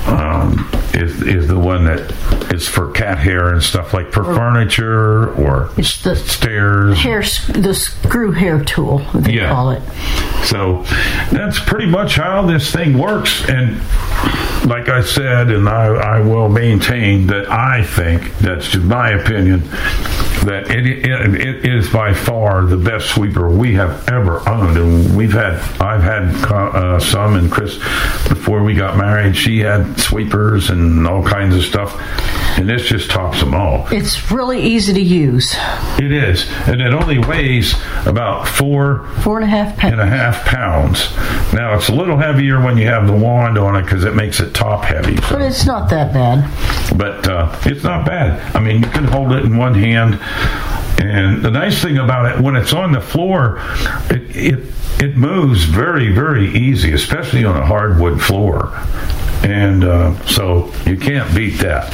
um, 0.07 0.69
is 0.93 1.21
is 1.23 1.47
the 1.47 1.57
one 1.59 1.85
that 1.85 2.11
is 2.53 2.67
for 2.67 2.91
cat 2.91 3.17
hair 3.17 3.49
and 3.49 3.61
stuff 3.61 3.93
like 3.93 4.11
for 4.13 4.23
furniture 4.23 5.33
or 5.33 5.69
It's 5.77 6.01
the 6.03 6.15
stairs. 6.15 6.99
hair, 6.99 7.21
the 7.21 7.73
screw 7.73 8.31
hair 8.31 8.63
tool, 8.63 8.99
they 9.13 9.33
Yeah. 9.33 9.49
call 9.49 9.71
it. 9.71 9.81
So 10.45 10.83
that's 11.31 11.59
pretty 11.59 11.87
much 11.87 12.15
how 12.15 12.43
this 12.43 12.71
thing 12.71 12.97
works. 12.97 13.43
And 13.49 13.77
like 14.69 14.89
I 14.89 15.01
said, 15.01 15.49
and 15.51 15.67
I, 15.67 15.85
I 15.87 16.19
will 16.21 16.49
maintain 16.49 17.27
that 17.27 17.49
I 17.51 17.83
think, 17.83 18.37
that's 18.37 18.69
just 18.69 18.85
my 18.85 19.09
opinion, 19.11 19.54
that 19.59 20.69
it, 20.69 20.85
it, 20.85 21.35
it 21.41 21.65
is 21.65 21.89
by 21.91 22.13
far 22.13 22.65
the 22.65 22.77
best 22.77 23.09
sweeper 23.09 23.49
we 23.49 23.73
have 23.75 24.07
ever 24.09 24.47
owned. 24.47 24.77
And 24.77 25.17
we've 25.17 25.33
had, 25.33 25.53
I've 25.81 26.03
had 26.03 26.33
uh, 26.51 26.99
some, 26.99 27.35
and 27.35 27.51
Chris, 27.51 27.77
before 28.27 28.63
we 28.63 28.75
got 28.75 28.97
married, 28.97 29.35
she 29.35 29.59
had 29.59 29.99
sweepers 29.99 30.69
and 30.69 31.07
all 31.07 31.23
kinds 31.23 31.55
of 31.55 31.63
stuff. 31.63 31.99
And 32.57 32.69
this 32.69 32.87
just 32.87 33.09
tops 33.11 33.39
them 33.39 33.53
all. 33.53 33.87
It's 33.91 34.31
really 34.31 34.61
easy 34.61 34.93
to 34.93 35.01
use. 35.01 35.55
It 35.99 36.11
is, 36.11 36.49
and 36.67 36.81
it 36.81 36.93
only 36.93 37.19
weighs 37.19 37.75
about 38.05 38.47
four 38.47 39.07
four 39.23 39.39
and 39.39 39.45
a 39.45 39.47
half 39.49 39.77
pounds. 39.77 39.91
and 39.93 40.01
a 40.01 40.05
half 40.05 40.45
pounds. 40.45 41.13
Now 41.53 41.75
it's 41.75 41.89
a 41.89 41.93
little 41.95 42.17
heavier 42.17 42.61
when 42.61 42.77
you 42.77 42.85
have 42.87 43.07
the 43.07 43.13
wand 43.13 43.57
on 43.57 43.75
it 43.75 43.83
because 43.83 44.03
it 44.05 44.15
makes 44.15 44.39
it 44.39 44.53
top 44.53 44.83
heavy. 44.85 45.15
But 45.15 45.41
it's 45.41 45.65
not 45.65 45.89
that 45.89 46.13
bad. 46.13 46.97
But 46.97 47.27
uh, 47.27 47.55
it's 47.65 47.83
not 47.83 48.05
bad. 48.05 48.39
I 48.55 48.59
mean, 48.59 48.81
you 48.83 48.89
can 48.89 49.03
hold 49.05 49.31
it 49.33 49.43
in 49.43 49.57
one 49.57 49.73
hand, 49.75 50.19
and 50.99 51.43
the 51.43 51.51
nice 51.51 51.81
thing 51.81 51.97
about 51.97 52.33
it, 52.35 52.41
when 52.41 52.55
it's 52.55 52.73
on 52.73 52.91
the 52.91 53.01
floor, 53.01 53.59
it 54.09 54.35
it, 54.35 54.59
it 55.03 55.17
moves 55.17 55.63
very 55.65 56.11
very 56.11 56.49
easy, 56.55 56.93
especially 56.93 57.43
on 57.43 57.57
a 57.57 57.65
hardwood 57.65 58.21
floor, 58.21 58.71
and 59.43 59.83
uh, 59.83 60.25
so 60.25 60.71
you 60.85 60.97
can't 60.97 61.33
beat 61.35 61.57
that. 61.59 61.91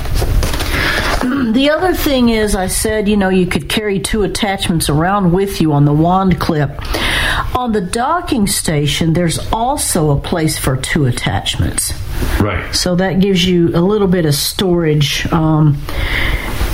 The 1.52 1.70
other 1.70 1.94
thing 1.94 2.30
is, 2.30 2.56
I 2.56 2.68
said, 2.68 3.08
you 3.08 3.18
know, 3.18 3.30
you 3.30 3.46
could 3.46 3.70
carry 3.70 4.00
two 4.00 4.24
attachments 4.24 4.90
around 4.90 5.32
with 5.32 5.62
you 5.62 5.74
on 5.74 5.86
the 5.86 5.94
wand 5.94 6.40
clip. 6.40 6.72
On 7.56 7.72
the 7.74 7.82
docking 7.82 8.48
station, 8.48 9.14
there's 9.14 9.38
also 9.52 10.12
a 10.12 10.20
place 10.20 10.58
for 10.58 10.78
two 10.78 11.06
attachments. 11.06 11.94
Right. 12.40 12.74
So 12.74 12.96
that 12.96 13.20
gives 13.20 13.46
you 13.46 13.70
a 13.70 13.82
little 13.82 14.08
bit 14.08 14.26
of 14.26 14.34
storage. 14.34 15.32
Um, 15.32 15.82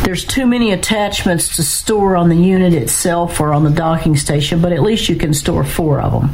there's 0.04 0.24
too 0.24 0.46
many 0.46 0.72
attachments 0.72 1.58
to 1.58 1.64
store 1.64 2.16
on 2.16 2.30
the 2.30 2.36
unit 2.38 2.74
itself 2.74 3.42
or 3.42 3.52
on 3.54 3.66
the 3.66 3.70
docking 3.70 4.16
station, 4.16 4.62
but 4.62 4.72
at 4.72 4.82
least 4.82 5.10
you 5.10 5.18
can 5.18 5.34
store 5.34 5.66
four 5.66 6.00
of 6.00 6.14
them. 6.14 6.30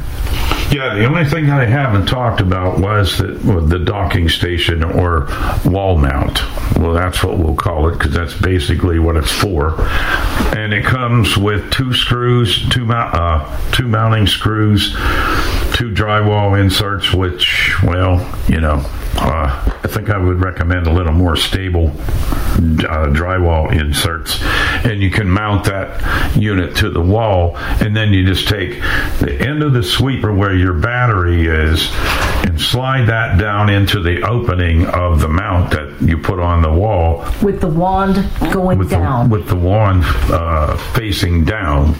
Yeah, 0.70 0.94
the 0.94 1.04
only 1.06 1.24
thing 1.24 1.50
I 1.50 1.64
haven't 1.64 2.06
talked 2.06 2.40
about 2.40 2.78
was 2.78 3.18
the, 3.18 3.40
well, 3.44 3.60
the 3.60 3.80
docking 3.80 4.28
station 4.28 4.84
or 4.84 5.26
wall 5.64 5.98
mount. 5.98 6.40
Well, 6.78 6.92
that's 6.92 7.24
what 7.24 7.38
we'll 7.38 7.56
call 7.56 7.88
it 7.88 7.98
because 8.04 8.16
that's 8.16 8.38
basically 8.38 8.98
what 8.98 9.16
it's 9.16 9.32
for. 9.32 9.80
And 10.54 10.74
it 10.74 10.84
comes 10.84 11.38
with 11.38 11.70
two 11.70 11.94
screws, 11.94 12.68
two 12.68 12.90
uh, 12.92 13.72
two 13.72 13.88
mounting 13.88 14.26
screws, 14.26 14.94
two 15.74 15.90
drywall 15.92 16.58
inserts. 16.58 17.12
Which, 17.12 17.74
well, 17.82 18.18
you 18.48 18.60
know, 18.60 18.82
uh, 19.16 19.72
I 19.84 19.88
think 19.88 20.08
I 20.10 20.16
would 20.18 20.40
recommend 20.40 20.86
a 20.86 20.92
little 20.92 21.12
more 21.12 21.36
stable 21.36 21.88
uh, 21.88 23.08
drywall 23.12 23.70
inserts, 23.72 24.40
and 24.84 25.02
you 25.02 25.10
can 25.10 25.28
mount 25.28 25.64
that 25.66 26.36
unit 26.36 26.76
to 26.76 26.88
the 26.90 27.00
wall, 27.02 27.56
and 27.56 27.94
then 27.96 28.12
you 28.12 28.24
just 28.24 28.48
take 28.48 28.80
the 29.20 29.36
end 29.40 29.62
of 29.62 29.72
the 29.74 29.82
sweeper 29.82 30.32
where 30.32 30.54
your 30.54 30.72
battery 30.72 31.46
is 31.46 31.88
and 32.44 32.60
slide 32.60 33.06
that 33.06 33.38
down 33.38 33.68
into 33.68 34.00
the 34.00 34.22
opening 34.22 34.86
of 34.86 35.20
the 35.20 35.28
mount 35.28 35.70
that 35.72 35.96
you 36.00 36.16
put 36.18 36.38
on 36.38 36.62
the 36.62 36.72
wall 36.72 37.24
With 37.42 37.60
the 37.60 37.68
wand 37.68 38.16
going 38.52 38.78
with 38.78 38.90
down. 38.90 39.28
the 39.28 39.36
with 39.36 39.48
the 39.48 39.56
wand 39.56 40.02
uh, 40.30 40.76
facing 40.94 41.44
down. 41.44 41.94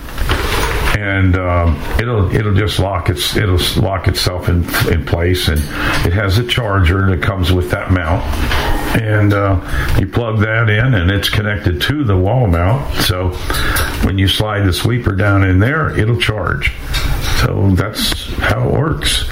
And 1.04 1.36
um, 1.36 1.76
it'll 2.00 2.34
it'll 2.34 2.54
just 2.54 2.78
lock 2.78 3.10
its 3.10 3.36
it'll 3.36 3.60
lock 3.82 4.08
itself 4.08 4.48
in 4.48 4.64
in 4.90 5.04
place, 5.04 5.48
and 5.48 5.58
it 6.06 6.14
has 6.14 6.38
a 6.38 6.46
charger 6.46 7.10
that 7.10 7.22
comes 7.22 7.52
with 7.52 7.70
that 7.72 7.90
mount, 7.90 8.24
and 9.02 9.34
uh, 9.34 9.96
you 10.00 10.06
plug 10.06 10.40
that 10.40 10.70
in, 10.70 10.94
and 10.94 11.10
it's 11.10 11.28
connected 11.28 11.82
to 11.82 12.04
the 12.04 12.16
wall 12.16 12.46
mount. 12.46 12.94
So 13.02 13.30
when 14.06 14.16
you 14.16 14.28
slide 14.28 14.62
the 14.62 14.72
sweeper 14.72 15.14
down 15.14 15.44
in 15.44 15.58
there, 15.58 15.94
it'll 15.94 16.18
charge. 16.18 16.72
So 17.42 17.70
that's 17.74 18.32
how 18.36 18.66
it 18.66 18.72
works. 18.72 19.28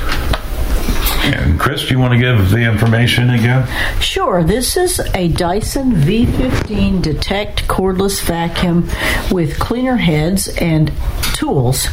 And 1.24 1.58
Chris, 1.58 1.86
do 1.86 1.94
you 1.94 2.00
want 2.00 2.12
to 2.14 2.18
give 2.18 2.50
the 2.50 2.58
information 2.58 3.30
again? 3.30 3.68
Sure, 4.00 4.42
this 4.42 4.76
is 4.76 5.00
a 5.14 5.28
Dyson 5.28 5.92
V15 5.92 7.00
Detect 7.00 7.68
cordless 7.68 8.20
vacuum 8.22 8.88
with 9.30 9.58
cleaner 9.60 9.96
heads 9.96 10.48
and 10.48 10.92
tools. 11.34 11.86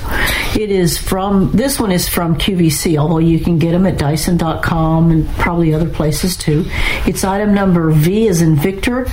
It 0.57 0.71
is 0.71 0.97
from, 0.97 1.51
this 1.51 1.79
one 1.79 1.91
is 1.91 2.09
from 2.09 2.37
QVC, 2.37 2.97
although 2.97 3.19
you 3.19 3.39
can 3.39 3.59
get 3.59 3.71
them 3.71 3.85
at 3.85 3.99
Dyson.com 3.99 5.11
and 5.11 5.27
probably 5.37 5.73
other 5.73 5.89
places 5.89 6.35
too. 6.35 6.65
It's 7.05 7.23
item 7.23 7.53
number 7.53 7.91
V 7.91 8.27
is 8.27 8.41
in 8.41 8.55
Victor 8.55 9.05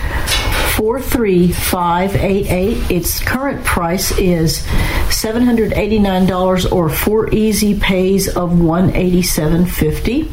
43588. 0.77 2.91
Its 2.91 3.21
current 3.21 3.65
price 3.65 4.11
is 4.19 4.59
$789 5.09 6.73
or 6.73 6.91
four 6.91 7.33
easy 7.33 7.81
pays 7.81 8.29
of 8.29 8.51
$187.50. 8.51 10.29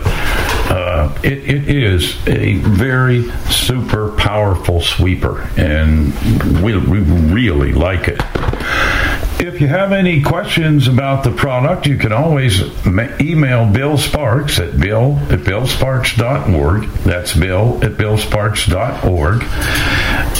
it, 1.23 1.49
it 1.49 1.69
is 1.69 2.15
a 2.27 2.55
very 2.55 3.29
super 3.49 4.11
powerful 4.11 4.81
sweeper, 4.81 5.41
and 5.57 6.13
we, 6.61 6.77
we 6.77 6.99
really 6.99 7.73
like 7.73 8.07
it. 8.07 8.21
If 9.39 9.59
you 9.59 9.67
have 9.67 9.91
any 9.91 10.21
questions 10.21 10.87
about 10.87 11.23
the 11.23 11.31
product, 11.31 11.85
you 11.85 11.97
can 11.97 12.13
always 12.13 12.61
ma- 12.85 13.09
email 13.19 13.65
Bill 13.65 13.97
Sparks 13.97 14.59
at 14.59 14.79
bill 14.79 15.17
at 15.29 15.39
billsparks.org. 15.39 16.83
That's 17.03 17.33
bill 17.35 17.83
at 17.83 17.91
billsparks.org. 17.93 19.43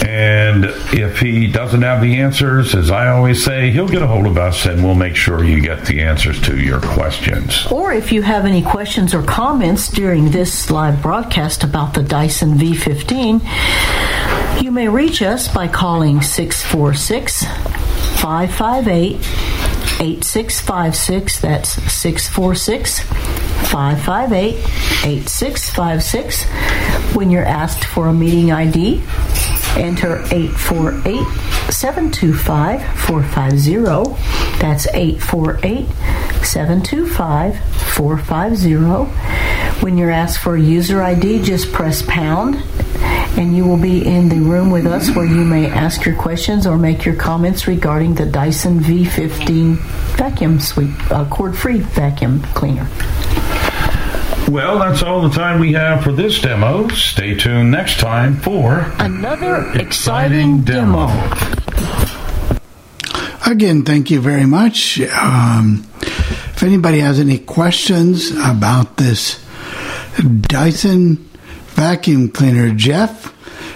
And 0.08 0.66
if 0.94 1.20
he 1.20 1.48
doesn't 1.48 1.82
have 1.82 2.02
the 2.02 2.16
answers, 2.20 2.76
as 2.76 2.92
I 2.92 3.10
always 3.10 3.44
say, 3.44 3.72
he'll 3.72 3.88
get 3.88 4.02
a 4.02 4.08
hold 4.08 4.26
of 4.26 4.38
us 4.38 4.66
and 4.66 4.84
we'll 4.84 4.96
make 4.96 5.16
sure 5.16 5.44
you 5.44 5.60
get 5.62 5.86
the 5.86 6.02
answers 6.02 6.42
to 6.44 6.60
your 6.60 6.80
questions. 6.80 7.68
Or 7.72 7.92
if 7.94 8.12
you 8.12 8.22
have 8.22 8.46
any 8.46 8.62
questions 8.62 9.14
or 9.14 9.24
comments 9.24 9.90
during 9.90 10.32
this 10.32 10.72
live 10.72 11.02
broadcast 11.02 11.64
about 11.64 11.94
the 11.94 12.04
Dyson 12.04 12.58
V15, 12.58 13.42
you 14.64 14.72
may 14.72 14.88
reach 14.88 15.22
us 15.22 15.54
by 15.54 15.68
calling 15.68 16.22
646 16.22 17.46
558 18.22 19.16
8656. 20.00 21.40
That's 21.40 21.70
646 21.92 23.00
558 23.70 24.56
8656. 25.06 26.44
When 27.16 27.32
you're 27.32 27.46
asked 27.46 27.86
for 27.86 28.08
a 28.08 28.14
meeting 28.14 28.52
ID, 28.52 29.04
enter 29.78 30.22
848 30.32 31.26
725 31.72 33.00
450. 33.00 34.60
That's 34.60 34.88
848 34.88 35.88
725 36.44 37.60
450. 37.60 38.74
When 39.84 39.98
you're 39.98 40.12
asked 40.12 40.40
for 40.40 40.56
a 40.56 40.62
user 40.62 41.02
ID, 41.02 41.42
just 41.42 41.72
press 41.72 42.02
pound 42.02 42.56
and 43.38 43.56
you 43.56 43.66
will 43.66 43.78
be 43.78 44.06
in 44.06 44.30
the 44.30 44.40
room 44.40 44.70
with 44.70 44.86
us 44.86 45.10
where 45.16 45.26
you 45.26 45.44
may 45.44 45.68
ask 45.68 46.06
your 46.06 46.16
questions 46.16 46.68
or 46.68 46.78
make 46.78 47.06
your 47.06 47.16
comments 47.16 47.68
regarding 47.68 48.16
the 48.16 48.26
Dyson 48.26 48.80
V15 48.80 49.78
vacuum 50.18 50.60
sweep, 50.60 50.92
uh, 51.12 51.26
cord-free 51.30 51.80
vacuum 51.80 52.42
cleaner. 52.54 52.88
Well, 54.50 54.78
that's 54.78 55.02
all 55.02 55.22
the 55.22 55.30
time 55.30 55.60
we 55.60 55.74
have 55.74 56.04
for 56.04 56.12
this 56.12 56.42
demo. 56.42 56.88
Stay 56.90 57.36
tuned 57.36 57.72
next 57.72 58.00
time 58.00 58.38
for 58.38 58.92
another 59.00 59.72
exciting 59.74 60.62
demo. 60.62 61.08
Again, 63.46 63.84
thank 63.84 64.12
you 64.12 64.22
very 64.22 64.46
much. 64.46 65.00
Um, 65.02 65.88
if 66.02 66.62
anybody 66.62 67.00
has 67.00 67.20
any 67.20 67.40
questions 67.40 68.32
about 68.32 68.98
this 68.98 69.44
Dyson 70.42 71.30
vacuum 71.74 72.30
cleaner, 72.30 72.72
Jeff, 72.74 73.32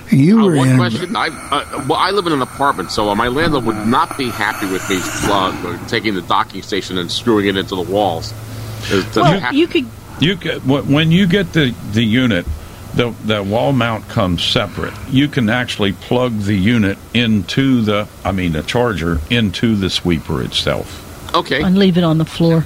You 0.10 0.40
Uh, 0.40 0.45
were 0.45 0.56
one 0.56 0.69
in. 0.69 0.78
question. 0.78 1.15
I, 1.18 1.28
uh, 1.28 1.84
well, 1.90 1.99
I 1.99 2.11
live 2.11 2.28
in 2.28 2.34
an 2.34 2.41
apartment, 2.41 2.91
so 2.91 3.10
uh, 3.10 3.15
my 3.15 3.28
landlord 3.28 3.65
would 3.65 3.86
not 3.88 4.18
be 4.18 4.30
happy 4.30 4.65
with 4.65 4.88
me 4.90 4.99
uh, 5.30 5.78
taking 5.88 6.15
the 6.15 6.22
docking 6.22 6.61
station 6.61 6.98
and 6.98 7.11
screwing 7.11 7.45
it 7.48 7.57
into 7.57 7.76
the 7.76 7.82
walls. 7.82 8.34
Does- 8.90 9.03
does 9.14 9.41
have- 9.41 9.53
you 9.53 9.68
could 9.68 9.86
You 10.22 10.36
get 10.36 10.65
when 10.65 11.11
you 11.11 11.28
get 11.28 11.52
the 11.52 11.74
the 11.91 12.03
unit, 12.06 12.45
the 12.95 13.14
the 13.26 13.44
wall 13.44 13.74
mount 13.74 14.07
comes 14.07 14.44
separate. 14.45 14.94
You 15.11 15.28
can 15.28 15.49
actually 15.49 15.91
plug 15.91 16.40
the 16.40 16.56
unit 16.56 16.98
into 17.14 17.82
the, 17.82 18.07
I 18.24 18.32
mean, 18.32 18.53
the 18.53 18.64
charger 18.64 19.19
into 19.30 19.76
the 19.76 19.90
sweeper 19.90 20.41
itself. 20.41 21.03
Okay. 21.36 21.61
and 21.61 21.78
leave 21.78 21.98
it 21.98 22.06
on 22.06 22.18
the 22.18 22.26
floor. 22.26 22.64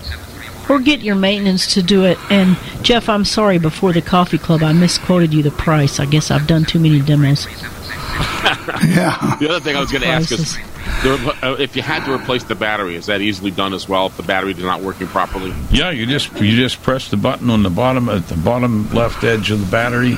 Or 0.69 0.79
get 0.79 1.01
your 1.01 1.15
maintenance 1.15 1.73
to 1.73 1.81
do 1.83 2.05
it. 2.05 2.17
And 2.31 2.57
Jeff, 2.83 3.09
I'm 3.09 3.25
sorry. 3.25 3.57
Before 3.57 3.91
the 3.91 4.01
coffee 4.01 4.37
club, 4.37 4.63
I 4.63 4.71
misquoted 4.73 5.33
you 5.33 5.43
the 5.43 5.51
price. 5.51 5.99
I 5.99 6.05
guess 6.05 6.31
I've 6.31 6.47
done 6.47 6.63
too 6.65 6.79
many 6.79 7.01
demos. 7.01 7.45
yeah. 8.85 9.35
The 9.39 9.47
other 9.49 9.59
thing 9.59 9.75
I 9.75 9.79
was 9.79 9.91
going 9.91 10.03
to 10.03 10.07
ask 10.07 10.31
is, 10.31 10.55
Prices. 10.55 11.03
there, 11.03 11.13
uh, 11.43 11.55
if 11.59 11.75
you 11.75 11.81
had 11.81 12.05
to 12.05 12.13
replace 12.13 12.43
the 12.43 12.55
battery, 12.55 12.95
is 12.95 13.07
that 13.07 13.21
easily 13.21 13.51
done 13.51 13.73
as 13.73 13.87
well? 13.89 14.07
If 14.07 14.17
the 14.17 14.23
battery 14.23 14.51
is 14.51 14.59
not 14.59 14.81
working 14.81 15.07
properly? 15.07 15.53
Yeah, 15.71 15.89
you 15.91 16.05
just 16.05 16.31
you 16.39 16.55
just 16.55 16.81
press 16.83 17.09
the 17.09 17.17
button 17.17 17.49
on 17.49 17.63
the 17.63 17.69
bottom 17.69 18.07
at 18.09 18.27
the 18.27 18.37
bottom 18.37 18.89
left 18.93 19.23
edge 19.23 19.51
of 19.51 19.59
the 19.59 19.71
battery, 19.71 20.15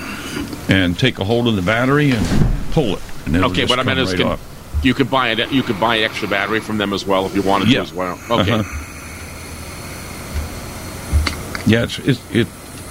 and 0.69 0.97
take 0.97 1.19
a 1.19 1.23
hold 1.23 1.47
of 1.47 1.55
the 1.55 1.61
battery 1.61 2.11
and 2.11 2.25
pull 2.71 2.95
it. 2.95 3.01
And 3.25 3.35
it'll 3.35 3.51
Okay, 3.51 3.61
just 3.61 3.69
but 3.69 3.79
I 3.79 3.83
meant 3.83 3.97
come 3.97 4.07
is 4.07 4.13
can, 4.13 4.37
you 4.83 4.93
could 4.93 5.09
buy 5.09 5.29
it. 5.29 5.51
You 5.51 5.63
could 5.63 5.79
buy 5.79 5.97
an 5.97 6.03
extra 6.03 6.27
battery 6.27 6.59
from 6.59 6.77
them 6.77 6.93
as 6.93 7.05
well 7.05 7.25
if 7.25 7.35
you 7.35 7.41
wanted 7.41 7.69
Yeah. 7.69 7.77
to 7.77 7.81
as 7.83 7.93
well. 7.93 8.19
Okay. 8.29 8.51
Uh-huh. 8.51 8.89
Yeah, 11.65 11.83
it's 11.83 11.99
it, 11.99 12.19
it 12.35 12.47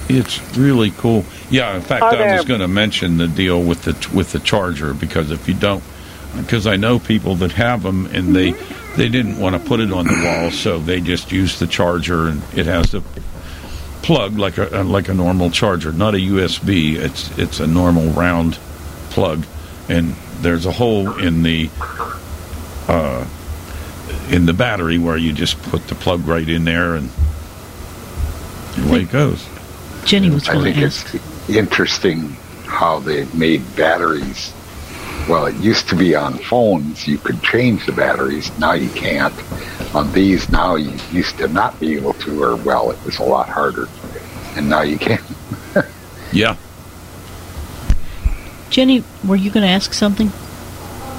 it's 0.08 0.56
really 0.56 0.90
cool. 0.92 1.24
Yeah, 1.50 1.76
in 1.76 1.82
fact, 1.82 2.02
Are 2.02 2.14
I 2.14 2.36
was 2.36 2.44
going 2.44 2.60
to 2.60 2.68
mention 2.68 3.18
the 3.18 3.28
deal 3.28 3.62
with 3.62 3.82
the 3.82 4.10
with 4.14 4.32
the 4.32 4.40
charger 4.40 4.94
because 4.94 5.30
if 5.30 5.48
you 5.48 5.54
don't, 5.54 5.82
because 6.36 6.66
I 6.66 6.76
know 6.76 6.98
people 6.98 7.36
that 7.36 7.52
have 7.52 7.82
them 7.82 8.06
and 8.06 8.34
they 8.34 8.52
they 8.96 9.08
didn't 9.08 9.38
want 9.38 9.60
to 9.60 9.68
put 9.68 9.80
it 9.80 9.92
on 9.92 10.06
the 10.06 10.22
wall, 10.24 10.50
so 10.50 10.78
they 10.78 11.00
just 11.00 11.32
use 11.32 11.58
the 11.58 11.66
charger 11.66 12.28
and 12.28 12.42
it 12.54 12.66
has 12.66 12.94
a 12.94 13.02
plug 14.02 14.38
like 14.38 14.58
a 14.58 14.82
like 14.82 15.08
a 15.08 15.14
normal 15.14 15.50
charger, 15.50 15.92
not 15.92 16.14
a 16.14 16.18
USB. 16.18 16.96
It's 16.96 17.36
it's 17.38 17.60
a 17.60 17.66
normal 17.66 18.10
round 18.10 18.54
plug, 19.10 19.46
and 19.88 20.14
there's 20.40 20.66
a 20.66 20.72
hole 20.72 21.18
in 21.18 21.42
the 21.42 21.70
uh, 22.88 23.26
in 24.30 24.46
the 24.46 24.52
battery 24.52 24.98
where 24.98 25.16
you 25.16 25.32
just 25.32 25.60
put 25.62 25.86
the 25.88 25.94
plug 25.94 26.26
right 26.26 26.48
in 26.48 26.64
there 26.64 26.96
and 26.96 27.10
away 28.78 29.02
it 29.02 29.10
goes. 29.10 29.46
Jenny 30.04 30.30
was 30.30 30.48
I 30.48 30.54
going 30.54 30.64
think 30.64 30.76
to 30.76 30.84
ask. 30.84 31.14
it's 31.14 31.50
interesting 31.50 32.30
how 32.66 32.98
they 32.98 33.24
made 33.34 33.62
batteries. 33.76 34.52
Well, 35.28 35.46
it 35.46 35.54
used 35.56 35.88
to 35.90 35.96
be 35.96 36.16
on 36.16 36.34
phones 36.38 37.06
you 37.06 37.16
could 37.18 37.40
change 37.42 37.86
the 37.86 37.92
batteries. 37.92 38.50
Now 38.58 38.72
you 38.72 38.88
can't. 38.90 39.32
On 39.94 40.10
these, 40.12 40.48
now 40.50 40.74
you 40.74 40.98
used 41.12 41.38
to 41.38 41.46
not 41.48 41.78
be 41.78 41.94
able 41.94 42.14
to, 42.14 42.42
or 42.42 42.56
well, 42.56 42.90
it 42.90 42.98
was 43.04 43.18
a 43.18 43.22
lot 43.24 43.48
harder, 43.48 43.88
and 44.56 44.68
now 44.68 44.82
you 44.82 44.98
can. 44.98 45.20
Yeah. 46.32 46.56
Jenny, 48.70 49.04
were 49.22 49.36
you 49.36 49.50
going 49.50 49.66
to 49.66 49.70
ask 49.70 49.92
something? 49.92 50.32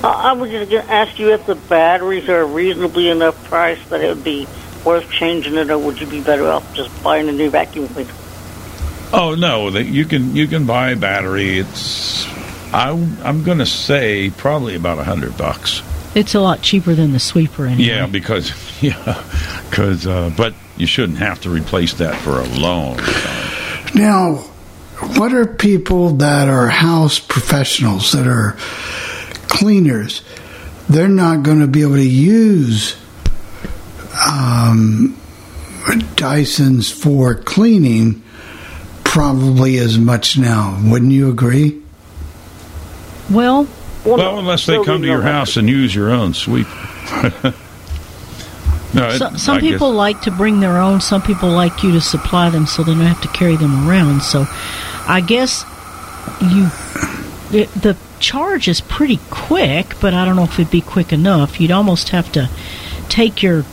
I 0.04 0.30
I 0.30 0.34
was 0.34 0.50
going 0.50 0.68
to 0.68 0.92
ask 0.92 1.20
you 1.20 1.32
if 1.34 1.46
the 1.46 1.54
batteries 1.54 2.28
are 2.30 2.44
reasonably 2.46 3.10
enough 3.10 3.42
price 3.46 3.78
that 3.90 4.02
it 4.02 4.08
would 4.08 4.24
be 4.24 4.48
worth 4.86 5.10
changing 5.10 5.56
it, 5.56 5.70
or 5.70 5.78
would 5.78 6.00
you 6.00 6.08
be 6.08 6.22
better 6.22 6.48
off 6.48 6.74
just 6.74 7.04
buying 7.04 7.30
a 7.30 7.32
new 7.32 7.50
vacuum 7.50 7.88
cleaner? 7.90 8.14
Oh 9.12 9.36
no, 9.36 9.70
that 9.70 9.86
you 9.86 10.06
can 10.06 10.36
you 10.36 10.48
can 10.48 10.66
buy 10.66 10.92
a 10.92 10.96
battery. 10.96 11.60
It's 11.60 12.26
I 12.74 12.90
I'm 13.24 13.44
going 13.44 13.60
to 13.60 13.66
say 13.66 14.32
probably 14.32 14.76
about 14.76 14.98
a 14.98 15.04
hundred 15.04 15.38
bucks. 15.38 15.84
It's 16.16 16.36
a 16.36 16.40
lot 16.40 16.62
cheaper 16.62 16.94
than 16.94 17.12
the 17.12 17.20
sweeper 17.20 17.66
anyway. 17.66 17.90
Yeah, 17.90 18.08
because 18.08 18.52
yeah, 18.82 19.24
because 19.70 20.08
uh, 20.08 20.32
but 20.36 20.56
you 20.78 20.88
shouldn't 20.88 21.20
have 21.20 21.42
to 21.42 21.50
replace 21.50 21.94
that 21.96 22.16
for 22.16 22.40
a 22.40 22.48
long 22.60 22.98
time. 22.98 23.94
Now, 23.96 24.36
what 25.18 25.34
are 25.34 25.46
people 25.46 26.16
that 26.18 26.48
are 26.50 26.68
house 26.68 27.20
professionals 27.20 28.12
that 28.14 28.28
are 28.28 28.56
cleaners? 29.48 30.24
They're 30.90 31.08
not 31.08 31.44
going 31.44 31.60
to 31.60 31.68
be 31.68 31.84
able 31.84 31.96
to 31.96 32.10
use 32.10 32.96
um, 34.30 35.18
Dysons 36.16 36.92
for 36.92 37.36
cleaning 37.36 38.22
probably 39.04 39.78
as 39.78 39.98
much 39.98 40.38
now. 40.38 40.80
Wouldn't 40.84 41.12
you 41.12 41.30
agree? 41.30 41.82
Well, 43.30 43.68
Well, 44.06 44.40
unless 44.40 44.66
they 44.66 44.84
come 44.84 45.02
to 45.02 45.08
your 45.08 45.22
house 45.22 45.56
and 45.58 45.70
use 45.70 45.94
your 45.96 46.12
own 46.12 46.34
sweep. 46.34 46.68
no, 48.94 49.08
it- 49.10 49.18
some, 49.18 49.38
some 49.38 49.58
I 49.58 49.62
guess- 49.62 49.72
people 49.72 49.92
like 49.92 50.22
to 50.22 50.32
bring 50.32 50.60
their 50.60 50.78
own. 50.78 51.02
Some 51.02 51.22
people 51.22 51.50
like 51.50 51.84
you 51.84 51.92
to 51.94 52.02
supply 52.02 52.50
them 52.50 52.66
so 52.66 52.84
they 52.84 52.94
don't 52.94 53.02
have 53.02 53.22
to 53.22 53.28
carry 53.30 53.56
them 53.56 53.88
around. 53.88 54.22
So, 54.24 54.46
I 55.08 55.22
guess 55.26 55.66
you 56.42 56.70
it, 57.52 57.70
the 57.74 57.96
charge 58.20 58.68
is 58.68 58.82
pretty 58.82 59.20
quick, 59.30 59.96
but 60.02 60.14
I 60.14 60.26
don't 60.26 60.36
know 60.36 60.44
if 60.44 60.60
it'd 60.60 60.72
be 60.72 60.82
quick 60.82 61.12
enough. 61.14 61.60
You'd 61.60 61.72
almost 61.72 62.10
have 62.10 62.32
to 62.34 62.50
take 63.10 63.44
your 63.44 63.64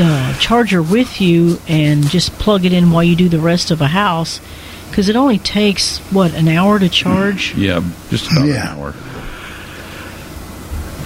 uh, 0.00 0.34
charger 0.38 0.82
with 0.82 1.20
you 1.20 1.58
and 1.68 2.08
just 2.08 2.32
plug 2.34 2.64
it 2.64 2.72
in 2.72 2.90
while 2.90 3.04
you 3.04 3.16
do 3.16 3.28
the 3.28 3.38
rest 3.38 3.70
of 3.70 3.80
a 3.80 3.88
house 3.88 4.40
because 4.88 5.08
it 5.08 5.16
only 5.16 5.38
takes 5.38 5.98
what 6.12 6.32
an 6.34 6.48
hour 6.48 6.78
to 6.78 6.88
charge. 6.88 7.54
Yeah, 7.54 7.82
just 8.08 8.30
about 8.30 8.48
an 8.48 8.56
hour. 8.56 8.94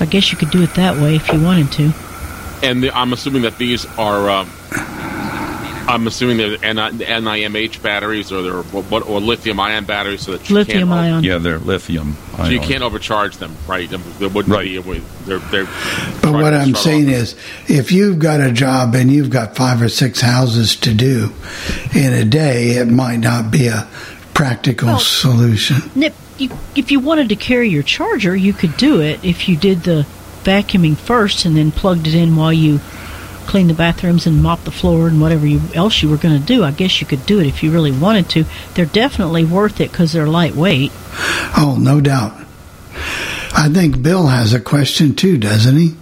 I 0.00 0.06
guess 0.06 0.32
you 0.32 0.38
could 0.38 0.50
do 0.50 0.62
it 0.62 0.74
that 0.74 0.96
way 0.96 1.16
if 1.16 1.30
you 1.32 1.42
wanted 1.42 1.72
to. 1.72 1.92
And 2.62 2.82
the, 2.82 2.96
I'm 2.96 3.12
assuming 3.12 3.42
that 3.42 3.58
these 3.58 3.86
are. 3.98 4.30
Um, 4.30 4.50
I'm 5.90 6.06
assuming 6.06 6.36
they're 6.36 6.50
NI, 6.50 7.04
NIMH 7.04 7.82
batteries 7.82 8.30
or 8.30 8.42
they're 8.42 8.62
what 8.62 9.06
or 9.06 9.20
lithium 9.20 9.58
ion 9.58 9.84
batteries, 9.84 10.22
so 10.22 10.32
that 10.32 10.48
you 10.48 10.54
Lithium 10.54 10.88
can't, 10.88 11.00
ion. 11.00 11.24
Yeah, 11.24 11.38
they're 11.38 11.58
lithium. 11.58 12.16
So 12.36 12.46
you 12.46 12.60
can't 12.60 12.82
overcharge 12.82 13.36
them, 13.38 13.56
right? 13.66 13.88
There 13.90 14.28
wouldn't 14.28 14.58
be. 14.58 14.76
A 14.76 14.82
way, 14.82 15.00
they're 15.26 15.38
they're. 15.38 15.66
But 16.22 16.32
what 16.32 16.54
I'm 16.54 16.74
saying 16.74 17.08
is, 17.08 17.34
if 17.66 17.92
you've 17.92 18.18
got 18.18 18.40
a 18.40 18.52
job 18.52 18.94
and 18.94 19.10
you've 19.10 19.30
got 19.30 19.56
five 19.56 19.82
or 19.82 19.88
six 19.88 20.20
houses 20.20 20.76
to 20.76 20.94
do 20.94 21.32
in 21.94 22.12
a 22.12 22.24
day, 22.24 22.76
it 22.76 22.88
might 22.88 23.18
not 23.18 23.50
be 23.50 23.66
a 23.66 23.88
practical 24.32 24.88
Well- 24.88 25.00
solution. 25.00 25.90
Nip, 25.94 26.14
you, 26.38 26.50
if 26.74 26.90
you 26.90 27.00
wanted 27.00 27.28
to 27.28 27.36
carry 27.36 27.68
your 27.68 27.82
charger, 27.82 28.34
you 28.36 28.52
could 28.52 28.76
do 28.76 29.00
it 29.00 29.20
if 29.24 29.48
you 29.48 29.56
did 29.56 29.82
the 29.82 30.06
vacuuming 30.44 30.96
first 30.96 31.44
and 31.44 31.56
then 31.56 31.70
plugged 31.70 32.06
it 32.06 32.14
in 32.14 32.36
while 32.36 32.52
you 32.52 32.80
cleaned 33.50 33.68
the 33.68 33.74
bathrooms 33.74 34.28
and 34.28 34.40
mop 34.40 34.62
the 34.62 34.70
floor 34.70 35.08
and 35.08 35.20
whatever 35.20 35.44
you, 35.44 35.60
else 35.74 36.00
you 36.02 36.08
were 36.08 36.16
going 36.16 36.38
to 36.38 36.46
do. 36.46 36.62
I 36.62 36.70
guess 36.70 37.00
you 37.00 37.06
could 37.06 37.26
do 37.26 37.40
it 37.40 37.48
if 37.48 37.64
you 37.64 37.72
really 37.72 37.90
wanted 37.90 38.28
to. 38.30 38.44
They're 38.74 38.86
definitely 38.86 39.44
worth 39.44 39.80
it 39.80 39.90
because 39.90 40.12
they're 40.12 40.28
lightweight. 40.28 40.92
Oh, 41.56 41.76
no 41.80 42.00
doubt. 42.00 42.32
I 43.52 43.68
think 43.68 44.02
Bill 44.02 44.28
has 44.28 44.54
a 44.54 44.60
question 44.60 45.16
too, 45.16 45.36
doesn't 45.36 45.76
he? 45.76 45.96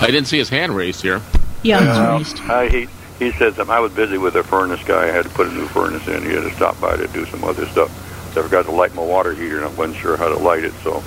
I 0.00 0.06
didn't 0.06 0.28
see 0.28 0.38
his 0.38 0.48
hand 0.48 0.74
raised 0.74 1.02
here. 1.02 1.20
Yeah, 1.62 2.22
Uh, 2.48 2.62
he 2.62 2.88
he 3.18 3.32
said 3.32 3.54
something. 3.56 3.70
I 3.70 3.80
was 3.80 3.92
busy 3.92 4.16
with 4.16 4.34
a 4.36 4.42
furnace 4.42 4.82
guy. 4.84 5.02
I 5.02 5.12
had 5.12 5.24
to 5.26 5.30
put 5.30 5.46
a 5.46 5.52
new 5.52 5.66
furnace 5.66 6.08
in. 6.08 6.22
He 6.22 6.30
had 6.30 6.44
to 6.44 6.54
stop 6.54 6.80
by 6.80 6.96
to 6.96 7.06
do 7.08 7.26
some 7.26 7.44
other 7.44 7.66
stuff. 7.66 7.90
So 8.32 8.40
I 8.40 8.44
forgot 8.44 8.64
to 8.64 8.70
light 8.70 8.94
my 8.94 9.02
water 9.02 9.34
heater, 9.34 9.56
and 9.58 9.66
I 9.66 9.68
wasn't 9.68 9.98
sure 9.98 10.16
how 10.16 10.30
to 10.30 10.38
light 10.38 10.64
it, 10.64 10.72
so 10.82 11.00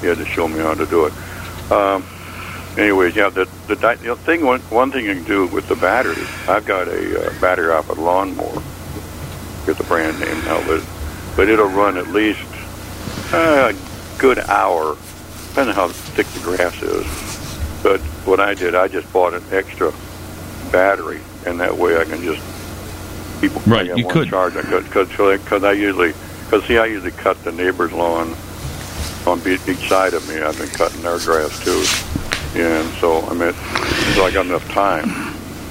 he 0.00 0.06
had 0.06 0.16
to 0.16 0.24
show 0.24 0.48
me 0.48 0.60
how 0.60 0.72
to 0.72 0.86
do 0.86 1.04
it. 1.04 1.12
Um, 1.70 2.02
anyways, 2.78 3.16
yeah, 3.16 3.28
the 3.28 3.44
the, 3.66 3.74
the 3.74 4.16
thing 4.16 4.46
one 4.46 4.60
one 4.70 4.90
thing 4.90 5.04
you 5.04 5.14
can 5.14 5.24
do 5.24 5.46
with 5.46 5.68
the 5.68 5.76
battery. 5.76 6.24
I've 6.46 6.64
got 6.64 6.88
a 6.88 7.26
uh, 7.26 7.40
battery 7.40 7.70
off 7.70 7.88
a 7.90 7.94
lawnmower. 7.94 8.62
Get 9.66 9.76
the 9.76 9.84
brand 9.84 10.18
name 10.20 10.44
now, 10.44 10.64
but 10.66 10.84
but 11.36 11.48
it'll 11.48 11.66
run 11.68 11.98
at 11.98 12.08
least 12.08 12.40
uh, 13.32 13.72
a 13.72 14.18
good 14.18 14.38
hour, 14.38 14.96
depending 15.48 15.74
how 15.74 15.88
thick 15.88 16.26
the 16.28 16.40
grass 16.40 16.80
is. 16.82 17.04
But 17.82 18.00
what 18.26 18.40
I 18.40 18.54
did, 18.54 18.74
I 18.74 18.88
just 18.88 19.12
bought 19.12 19.34
an 19.34 19.44
extra 19.52 19.92
battery, 20.72 21.20
and 21.46 21.60
that 21.60 21.76
way 21.76 21.98
I 21.98 22.04
can 22.04 22.22
just 22.22 22.42
keep 23.40 23.54
Right, 23.66 23.86
you 23.86 24.04
one 24.04 24.12
could. 24.12 24.28
charge. 24.28 24.56
I 24.56 24.62
could 24.62 24.84
because 24.84 25.64
I 25.64 25.72
usually 25.72 26.14
because 26.44 26.64
see 26.64 26.78
I 26.78 26.86
usually 26.86 27.10
cut 27.12 27.42
the 27.44 27.52
neighbor's 27.52 27.92
lawn 27.92 28.34
on 29.26 29.46
each 29.46 29.88
side 29.88 30.14
of 30.14 30.26
me. 30.28 30.40
I've 30.40 30.58
been 30.58 30.68
cutting 30.70 31.02
their 31.02 31.18
grass 31.18 31.62
too, 31.62 31.84
and 32.66 32.88
so 32.94 33.22
I 33.26 33.34
mean, 33.34 33.52
so 34.14 34.24
I 34.24 34.30
got 34.32 34.46
enough 34.46 34.68
time. 34.70 35.10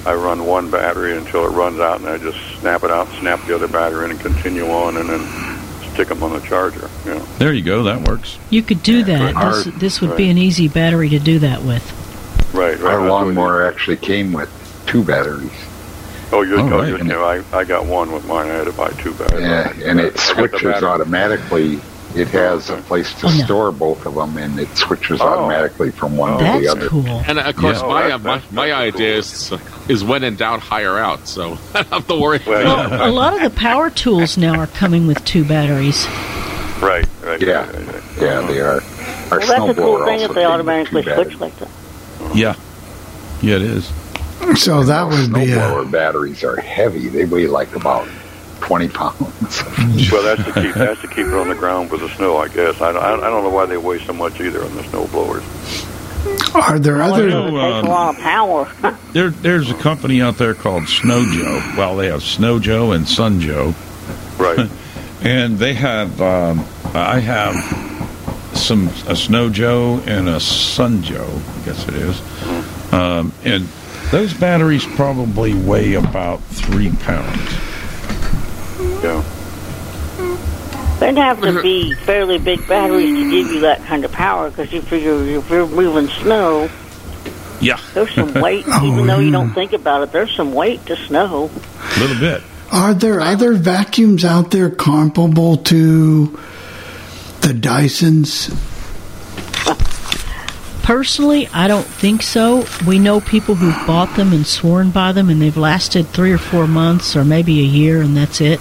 I 0.06 0.14
run 0.14 0.46
one 0.46 0.72
battery 0.72 1.18
until 1.18 1.46
it 1.46 1.50
runs 1.50 1.80
out, 1.80 2.00
and 2.00 2.08
I 2.08 2.18
just 2.18 2.38
snap 2.62 2.84
it 2.84 2.92
out, 2.92 3.08
snap 3.20 3.46
the 3.46 3.56
other 3.56 3.68
battery 3.68 4.06
in, 4.06 4.12
and 4.12 4.20
continue 4.20 4.66
on, 4.70 4.96
and 4.96 5.10
then 5.10 5.92
stick 5.94 6.08
them 6.08 6.24
on 6.24 6.32
the 6.32 6.40
charger. 6.48 6.90
You 7.06 7.16
know. 7.16 7.26
There 7.40 7.52
you 7.52 7.62
go. 7.62 7.84
That 7.84 8.08
works. 8.08 8.38
You 8.50 8.64
could 8.64 8.82
do 8.84 9.04
that. 9.04 9.36
our- 9.36 9.54
This, 9.64 9.74
this 9.80 10.02
would 10.02 10.16
be 10.16 10.30
an 10.30 10.38
easy 10.38 10.70
battery 10.70 11.10
to 11.10 11.20
do 11.20 11.40
that 11.40 11.62
with. 11.64 11.84
Right, 12.54 12.80
right. 12.80 12.94
Our 12.94 13.10
lawnmower 13.10 13.66
actually 13.68 13.98
came 13.98 14.32
with 14.32 14.50
two 14.88 15.04
batteries. 15.04 15.52
Oh, 16.32 16.42
you, 16.42 16.58
Oh, 16.58 16.70
right. 16.70 16.88
you 16.90 17.04
know, 17.04 17.24
I, 17.26 17.42
I 17.52 17.64
got 17.66 17.86
one 17.86 18.12
with 18.14 18.26
mine. 18.26 18.48
I 18.50 18.54
had 18.56 18.66
to 18.68 18.74
buy 18.74 18.90
two 18.92 19.14
batteries. 19.14 19.44
Yeah, 19.44 19.74
and 19.90 20.00
it 20.00 20.06
I 20.30 20.34
got 20.36 20.52
the 20.52 20.60
switches 20.60 20.84
automatically. 20.84 21.82
It 22.18 22.30
has 22.30 22.70
a 22.70 22.78
place 22.78 23.14
to 23.20 23.28
Oh, 23.28 23.30
no. 23.30 23.46
store 23.46 23.72
both 23.72 24.06
of 24.06 24.16
them, 24.16 24.38
and 24.38 24.60
it 24.60 24.76
switches 24.76 25.22
Oh. 25.22 25.28
automatically 25.28 25.92
from 25.92 26.18
one 26.18 26.38
to 26.40 26.44
the 26.60 26.68
other. 26.68 26.88
cool. 26.90 27.06
And 27.28 27.38
of 27.40 27.56
course, 27.56 27.80
Yeah. 27.82 27.88
my, 27.88 28.04
Oh, 28.04 28.06
uh, 28.06 28.08
that- 28.10 28.24
my 28.24 28.38
that- 28.40 28.52
my 28.52 28.68
that's 28.68 28.96
idea 28.96 29.18
is 29.18 29.54
is 29.88 30.04
when 30.04 30.24
in 30.24 30.36
doubt, 30.36 30.60
hire 30.62 30.98
out. 30.98 31.28
So 31.28 31.58
I 31.76 31.84
don't 31.84 31.94
have 31.94 32.08
to 32.08 32.16
worry. 32.16 32.42
Well, 32.46 32.90
Well, 32.90 33.10
a 33.10 33.12
lot 33.12 33.34
of 33.36 33.42
the 33.42 33.50
power 33.52 33.90
tools 33.90 34.38
now 34.38 34.60
are 34.60 34.68
coming 34.68 35.06
with 35.08 35.24
two 35.26 35.44
batteries. 35.44 36.08
Right, 36.82 37.06
right. 37.24 37.42
Yeah. 37.42 37.60
right, 37.66 37.74
right, 37.76 37.88
right. 37.94 38.04
Yeah, 38.22 38.42
they 38.42 38.60
are. 38.62 38.82
Our 39.32 39.40
Well, 39.40 39.48
that's 39.68 39.78
a 39.78 39.82
cool 39.82 40.06
thing 40.06 40.14
also 40.22 40.26
if 40.30 40.34
they 40.36 40.46
automatically 40.46 41.04
switch 41.04 41.16
batteries. 41.16 41.40
like 41.40 41.60
that. 41.60 41.70
Yeah. 42.36 42.54
Yeah, 43.42 43.56
it 43.56 43.62
is. 43.64 43.92
So 44.56 44.84
that 44.84 45.08
would 45.08 45.34
be 45.34 45.52
a. 45.52 45.58
Snowblower 45.58 45.92
batteries 45.92 46.44
are 46.44 46.56
heavy. 46.58 47.08
They 47.10 47.26
weigh 47.26 47.48
like 47.48 47.76
about 47.76 48.08
twenty 48.62 48.90
pounds. 48.90 49.64
Well, 50.12 50.22
that's 50.24 50.44
to 50.44 50.54
keep 50.62 50.74
that's 50.76 51.02
to 51.02 51.08
keep 51.08 51.26
it 51.28 51.34
on 51.34 51.48
the 51.50 51.56
ground 51.56 51.90
with 51.92 52.02
the 52.02 52.10
snow, 52.10 52.38
I 52.38 52.48
guess. 52.50 52.80
I, 52.82 52.92
I, 52.92 53.14
I 53.16 53.30
don't 53.30 53.44
know 53.44 53.50
why 53.50 53.66
they 53.66 53.78
weigh 53.78 54.00
so 54.00 54.14
much 54.14 54.40
either 54.42 54.64
on 54.64 54.76
the 54.76 54.84
snow 54.84 55.08
blowers. 55.08 55.44
Are 56.56 56.78
there 56.78 56.98
Well, 56.98 57.14
other? 57.14 57.28
it 57.28 57.32
takes 57.32 57.44
um, 57.48 57.86
a 57.86 57.90
lot 57.90 58.16
of 58.16 58.22
power. 58.22 58.72
There, 59.14 59.30
there's 59.30 59.70
a 59.72 59.74
company 59.76 60.22
out 60.22 60.38
there 60.38 60.54
called 60.54 60.88
Snow 60.88 61.24
Joe. 61.32 61.74
Well, 61.78 61.96
they 61.96 62.08
have 62.08 62.22
Snow 62.22 62.60
Joe 62.60 62.92
and 62.92 63.08
Sun 63.08 63.40
Joe, 63.40 63.74
Right. 64.38 64.70
and 65.24 65.58
they 65.58 65.74
have. 65.74 66.22
Um, 66.22 66.66
I 66.94 67.20
have 67.20 67.56
some 68.58 68.88
a 69.08 69.16
Snow 69.16 69.50
Joe 69.50 70.02
and 70.06 70.28
a 70.30 70.40
Sun 70.40 71.04
Joe. 71.04 71.28
I 71.62 71.66
guess 71.66 71.88
it 71.88 71.96
is. 71.96 72.94
Um, 72.94 73.32
and 73.46 73.64
those 74.12 74.34
batteries 74.34 74.86
probably 74.86 75.54
weigh 75.54 75.94
about 75.96 76.42
three 76.44 76.92
pounds. 76.92 77.40
Yeah. 79.04 79.24
They'd 81.00 81.18
have 81.18 81.42
to 81.42 81.48
mm-hmm. 81.48 81.62
be 81.62 81.94
fairly 81.94 82.40
big 82.40 82.68
batteries 82.68 83.16
to 83.16 83.30
give 83.30 83.52
you 83.52 83.60
that 83.62 83.84
kind 83.86 84.04
of 84.04 84.12
power 84.12 84.50
because 84.50 84.74
you 84.74 84.82
figure 84.82 85.14
if 85.14 85.50
you're 85.50 85.68
moving 85.68 86.08
snow, 86.08 86.70
Yeah, 87.62 87.80
there's 87.94 88.14
some 88.16 88.34
weight. 88.42 88.66
Oh, 88.68 88.92
even 88.92 89.06
though 89.06 89.20
you 89.20 89.32
don't 89.32 89.54
think 89.54 89.74
about 89.74 90.02
it, 90.02 90.12
there's 90.12 90.36
some 90.36 90.54
weight 90.54 90.86
to 90.88 90.96
snow. 90.96 91.52
a 91.52 92.00
little 92.00 92.20
bit. 92.20 92.42
Are 92.72 92.94
there 92.94 93.22
other 93.22 93.54
vacuums 93.54 94.26
out 94.26 94.52
there 94.52 94.70
comparable 94.70 95.58
to 95.58 96.26
the 97.42 97.54
Dysons? 97.54 98.50
Personally, 100.84 101.48
I 101.54 101.68
don't 101.68 101.86
think 101.86 102.24
so. 102.24 102.66
We 102.88 102.98
know 102.98 103.20
people 103.20 103.56
who've 103.56 103.86
bought 103.86 104.16
them 104.16 104.34
and 104.34 104.48
sworn 104.48 104.90
by 104.90 105.12
them, 105.12 105.30
and 105.30 105.42
they've 105.42 105.56
lasted 105.56 106.08
three 106.08 106.32
or 106.32 106.38
four 106.38 106.66
months 106.66 107.16
or 107.16 107.24
maybe 107.24 107.60
a 107.60 107.64
year, 107.64 108.02
and 108.02 108.16
that's 108.18 108.42
it. 108.42 108.60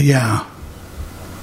Yeah. 0.00 0.46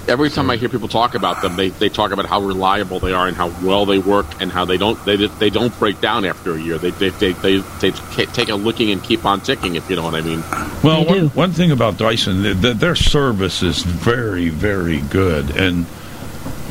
Every 0.08 0.30
time 0.30 0.52
I 0.52 0.58
hear 0.58 0.70
people 0.70 0.88
talk 0.88 1.16
about 1.16 1.42
them, 1.42 1.56
they, 1.56 1.70
they 1.70 1.90
talk 1.90 2.12
about 2.12 2.28
how 2.28 2.40
reliable 2.40 3.00
they 3.00 3.12
are 3.12 3.28
and 3.28 3.36
how 3.36 3.48
well 3.66 3.88
they 3.88 3.98
work 3.98 4.28
and 4.40 4.52
how 4.52 4.64
they 4.64 4.78
don't 4.78 5.04
they 5.04 5.16
they 5.16 5.50
don't 5.50 5.78
break 5.80 6.00
down 6.00 6.26
after 6.26 6.54
a 6.54 6.62
year. 6.62 6.78
They 6.78 6.92
they 6.92 7.10
they 7.10 7.32
they, 7.32 7.58
they 7.58 7.92
take 7.92 8.50
a 8.50 8.56
licking 8.56 8.92
and 8.92 9.04
keep 9.04 9.26
on 9.26 9.42
ticking. 9.42 9.76
If 9.76 9.90
you 9.90 9.96
know 9.96 10.04
what 10.04 10.14
I 10.14 10.22
mean. 10.22 10.44
Well, 10.84 11.06
one, 11.06 11.28
one 11.30 11.52
thing 11.54 11.72
about 11.72 11.98
Dyson, 11.98 12.44
th 12.44 12.62
th 12.62 12.78
their 12.78 12.96
service 12.96 13.64
is 13.64 13.82
very, 13.82 14.50
very 14.50 15.02
good, 15.02 15.50
and 15.58 15.88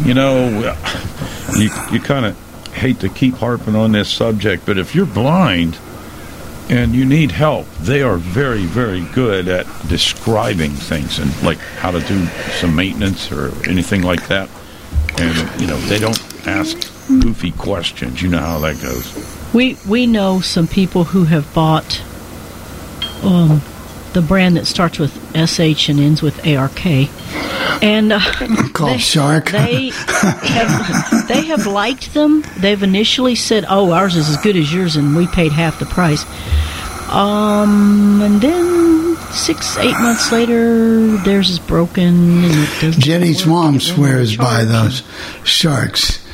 you 0.04 0.14
know, 0.14 0.76
you 1.58 1.70
you 1.90 2.00
kind 2.00 2.26
of 2.26 2.38
hate 2.72 3.00
to 3.00 3.08
keep 3.08 3.34
harping 3.34 3.74
on 3.74 3.92
this 3.92 4.08
subject, 4.08 4.64
but 4.64 4.78
if 4.78 4.94
you're 4.94 5.06
blind 5.06 5.76
and 6.68 6.94
you 6.94 7.04
need 7.04 7.30
help, 7.30 7.66
they 7.80 8.02
are 8.02 8.16
very, 8.16 8.64
very 8.64 9.02
good 9.12 9.48
at 9.48 9.66
describing 9.88 10.70
things 10.70 11.18
and 11.18 11.42
like 11.42 11.58
how 11.58 11.90
to 11.90 12.00
do 12.00 12.26
some 12.58 12.74
maintenance 12.74 13.30
or 13.30 13.52
anything 13.68 14.02
like 14.02 14.26
that. 14.28 14.48
And 15.18 15.60
you 15.60 15.66
know, 15.66 15.76
they 15.76 15.98
don't 15.98 16.20
ask 16.46 16.76
goofy 17.06 17.52
questions. 17.52 18.22
You 18.22 18.30
know 18.30 18.38
how 18.38 18.58
that 18.60 18.80
goes. 18.80 19.52
We 19.52 19.76
we 19.86 20.06
know 20.06 20.40
some 20.40 20.66
people 20.66 21.04
who 21.04 21.24
have 21.24 21.52
bought 21.54 22.02
um, 23.22 23.62
the 24.14 24.22
brand 24.22 24.56
that 24.56 24.66
starts 24.66 24.98
with 24.98 25.12
SH 25.34 25.88
and 25.88 26.00
ends 26.00 26.22
with 26.22 26.46
ARK, 26.46 26.86
and 26.86 28.12
uh, 28.12 28.20
Called 28.72 28.92
they, 28.92 28.98
Shark. 28.98 29.50
They 29.50 29.90
have 29.90 31.28
they 31.28 31.42
have 31.46 31.66
liked 31.66 32.14
them. 32.14 32.44
They've 32.56 32.82
initially 32.82 33.34
said, 33.34 33.66
"Oh, 33.68 33.90
ours 33.90 34.16
is 34.16 34.30
as 34.30 34.36
good 34.38 34.56
as 34.56 34.72
yours," 34.72 34.96
and 34.96 35.14
we 35.14 35.26
paid 35.26 35.52
half 35.52 35.78
the 35.78 35.86
price. 35.86 36.24
Um, 37.10 38.22
and 38.22 38.40
then 38.40 39.16
six 39.32 39.76
eight 39.76 39.92
months 40.00 40.32
later, 40.32 41.16
theirs 41.18 41.50
is 41.50 41.58
broken. 41.58 42.44
And 42.44 42.44
it 42.44 42.80
doesn't 42.80 43.02
Jenny's 43.02 43.44
work, 43.44 43.50
mom 43.50 43.80
swears 43.80 44.36
by 44.36 44.64
those 44.64 45.02
sharks. 45.44 46.24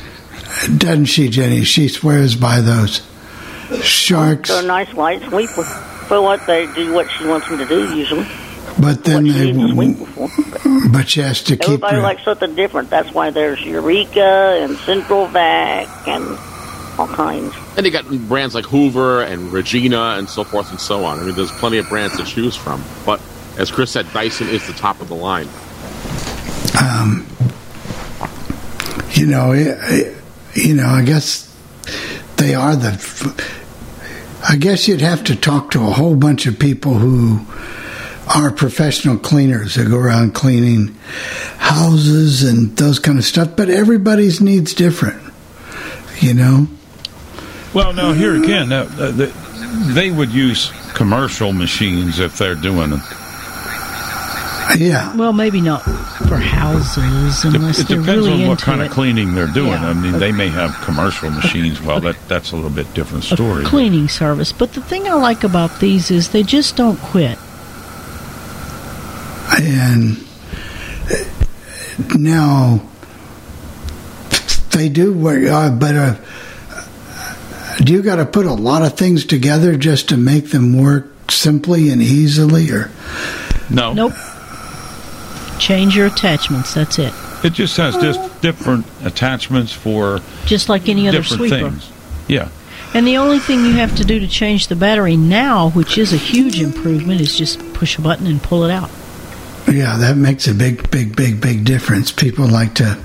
Doesn't 0.77 1.05
she, 1.05 1.29
Jenny? 1.29 1.63
She 1.63 1.87
swears 1.87 2.35
by 2.35 2.61
those 2.61 3.01
sharks. 3.81 4.49
They're 4.49 4.63
nice 4.63 4.93
light 4.93 5.23
sweeper 5.23 5.65
for 6.11 6.21
what 6.21 6.45
they 6.45 6.65
do, 6.73 6.91
what 6.93 7.09
she 7.09 7.25
wants 7.25 7.47
them 7.47 7.57
to 7.57 7.65
do 7.65 7.95
usually. 7.95 8.27
But 8.81 9.05
then 9.05 9.23
what 9.25 9.33
they, 9.33 9.51
needs 9.53 9.71
a 9.71 10.05
sweeper 10.05 10.89
but 10.91 11.07
she 11.07 11.21
has 11.21 11.41
to 11.43 11.55
keep 11.55 11.63
Everybody 11.63 11.95
her. 11.95 12.01
likes 12.01 12.23
something 12.25 12.53
different. 12.53 12.89
That's 12.89 13.13
why 13.13 13.29
there's 13.29 13.61
Eureka 13.61 14.59
and 14.61 14.75
Central 14.79 15.27
Vac 15.27 15.87
and 16.09 16.37
all 16.99 17.07
kinds. 17.07 17.53
And 17.77 17.85
they 17.85 17.89
got 17.91 18.05
brands 18.27 18.53
like 18.53 18.65
Hoover 18.65 19.21
and 19.21 19.53
Regina 19.53 20.15
and 20.17 20.27
so 20.27 20.43
forth 20.43 20.69
and 20.69 20.81
so 20.81 21.05
on. 21.05 21.17
I 21.19 21.23
mean, 21.23 21.35
there's 21.35 21.51
plenty 21.51 21.77
of 21.77 21.87
brands 21.87 22.17
to 22.17 22.25
choose 22.25 22.57
from. 22.57 22.83
But 23.05 23.21
as 23.57 23.71
Chris 23.71 23.89
said, 23.91 24.11
Dyson 24.11 24.49
is 24.49 24.67
the 24.67 24.73
top 24.73 24.99
of 24.99 25.07
the 25.07 25.15
line. 25.15 25.47
um, 26.81 27.25
you 29.11 29.27
know, 29.27 29.53
it, 29.53 29.77
it- 29.81 30.17
you 30.53 30.75
know, 30.75 30.87
I 30.87 31.03
guess 31.05 31.47
they 32.35 32.53
are 32.55 32.75
the. 32.75 32.91
I 34.47 34.55
guess 34.57 34.87
you'd 34.87 35.01
have 35.01 35.23
to 35.25 35.35
talk 35.35 35.71
to 35.71 35.79
a 35.79 35.91
whole 35.91 36.15
bunch 36.15 36.47
of 36.47 36.57
people 36.57 36.95
who 36.95 37.45
are 38.33 38.51
professional 38.51 39.17
cleaners 39.17 39.75
that 39.75 39.87
go 39.89 39.97
around 39.97 40.33
cleaning 40.33 40.95
houses 41.57 42.43
and 42.43 42.75
those 42.77 42.99
kind 42.99 43.17
of 43.17 43.25
stuff. 43.25 43.55
But 43.55 43.69
everybody's 43.69 44.41
needs 44.41 44.73
different, 44.73 45.21
you 46.19 46.33
know. 46.33 46.67
Well, 47.73 47.93
now 47.93 48.13
here 48.13 48.35
again, 48.35 48.71
uh, 48.71 48.85
the, 48.85 49.33
they 49.93 50.11
would 50.11 50.31
use 50.31 50.71
commercial 50.93 51.53
machines 51.53 52.19
if 52.19 52.37
they're 52.37 52.55
doing. 52.55 52.99
Yeah. 54.77 55.15
Well, 55.17 55.33
maybe 55.33 55.59
not 55.61 55.79
for 56.27 56.37
houses 56.37 57.43
unless 57.43 57.79
It 57.79 57.87
they're 57.87 57.97
depends 57.97 58.27
really 58.27 58.43
on 58.43 58.49
what 58.49 58.59
kind 58.59 58.81
it. 58.81 58.85
of 58.85 58.91
cleaning 58.91 59.33
they're 59.35 59.47
doing. 59.47 59.71
Yeah. 59.71 59.89
I 59.89 59.93
mean, 59.93 60.19
they 60.19 60.31
may 60.31 60.47
have 60.47 60.73
commercial 60.81 61.29
machines. 61.29 61.81
Well, 61.81 61.99
that 62.01 62.15
that's 62.27 62.51
a 62.51 62.55
little 62.55 62.69
bit 62.71 62.91
different 62.93 63.23
story. 63.25 63.63
a 63.63 63.67
cleaning 63.67 64.07
service. 64.07 64.51
But 64.53 64.73
the 64.73 64.81
thing 64.81 65.07
I 65.09 65.13
like 65.15 65.43
about 65.43 65.79
these 65.79 66.09
is 66.11 66.29
they 66.29 66.43
just 66.43 66.75
don't 66.77 66.97
quit. 66.99 67.37
and 69.59 70.17
now 72.15 72.81
they 74.71 74.87
do 74.89 75.13
work, 75.13 75.43
uh, 75.45 75.69
but 75.71 75.95
uh, 75.95 76.15
do 77.83 77.91
you 77.93 78.01
got 78.01 78.15
to 78.15 78.25
put 78.25 78.45
a 78.45 78.53
lot 78.53 78.83
of 78.83 78.97
things 78.97 79.25
together 79.25 79.75
just 79.75 80.09
to 80.09 80.17
make 80.17 80.51
them 80.51 80.77
work 80.81 81.29
simply 81.29 81.89
and 81.89 82.01
easily, 82.01 82.71
or 82.71 82.89
No, 83.69 83.93
Nope. 83.93 84.13
Change 85.61 85.95
your 85.95 86.07
attachments. 86.07 86.73
That's 86.73 86.97
it. 86.99 87.13
it 87.43 87.53
just 87.53 87.77
has 87.77 87.95
just 87.97 88.41
different 88.41 88.85
attachments 89.03 89.71
for 89.71 90.19
Just 90.45 90.69
like 90.69 90.89
any 90.89 91.07
other 91.07 91.19
different 91.19 91.39
sweeper. 91.49 91.69
things. 91.69 91.91
Yeah. 92.27 92.49
And 92.93 93.07
the 93.07 93.17
only 93.17 93.39
thing 93.39 93.63
you 93.65 93.73
have 93.73 93.95
to 93.97 94.03
do 94.03 94.19
to 94.19 94.27
change 94.27 94.67
the 94.67 94.75
battery 94.75 95.15
now, 95.15 95.69
which 95.69 95.97
is 95.97 96.11
a 96.13 96.17
huge 96.17 96.59
improvement, 96.59 97.21
is 97.21 97.37
just 97.37 97.59
push 97.73 97.97
a 97.97 98.01
button 98.01 98.27
and 98.27 98.41
pull 98.41 98.63
it 98.65 98.71
out. 98.71 98.89
yeah, 99.71 99.97
that 99.97 100.17
makes 100.17 100.47
a 100.47 100.53
big, 100.53 100.89
big, 100.91 101.15
big, 101.15 101.39
big 101.39 101.63
difference. 101.63 102.11
People 102.11 102.47
like 102.47 102.73
to, 102.75 102.99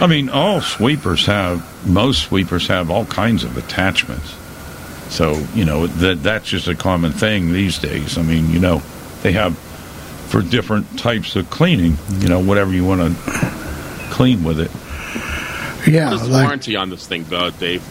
I 0.00 0.06
mean, 0.06 0.28
all 0.30 0.60
sweepers 0.62 1.26
have 1.26 1.62
most 1.86 2.22
sweepers 2.22 2.66
have 2.68 2.90
all 2.90 3.04
kinds 3.04 3.44
of 3.44 3.56
attachments. 3.58 4.34
So 5.10 5.34
you 5.54 5.64
know 5.64 5.86
that 5.86 6.22
that's 6.24 6.48
just 6.48 6.66
a 6.66 6.74
common 6.74 7.12
thing 7.12 7.52
these 7.52 7.78
days. 7.78 8.18
I 8.18 8.22
mean, 8.22 8.50
you 8.50 8.58
know, 8.58 8.82
they 9.22 9.32
have 9.32 9.56
for 10.28 10.42
different 10.42 10.98
types 10.98 11.36
of 11.36 11.48
cleaning. 11.50 11.96
You 12.18 12.28
know, 12.28 12.40
whatever 12.40 12.72
you 12.72 12.84
want 12.84 13.00
to 13.00 13.14
clean 14.10 14.44
with 14.44 14.60
it. 14.60 14.70
yeah, 15.92 16.06
What 16.10 16.14
is 16.14 16.22
the 16.22 16.28
like 16.32 16.44
warranty 16.44 16.76
on 16.76 16.90
this 16.90 17.06
thing, 17.06 17.24
uh, 17.32 17.50
Dave? 17.50 17.82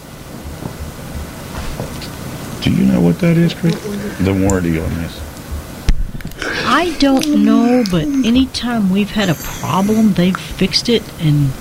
Do 2.64 2.72
you 2.72 2.86
know 2.86 3.00
what 3.00 3.20
that 3.20 3.38
is, 3.38 3.54
Chris? 3.54 3.76
The 4.20 4.34
warranty 4.34 4.80
on 4.80 4.90
this. 4.96 5.22
I 6.68 6.96
don't 7.00 7.46
know, 7.46 7.84
but 7.92 8.04
anytime 8.04 8.90
we've 8.90 9.12
had 9.12 9.30
a 9.30 9.36
problem, 9.36 10.14
they've 10.14 10.36
fixed 10.36 10.90
it, 10.90 11.04
and 11.22 11.52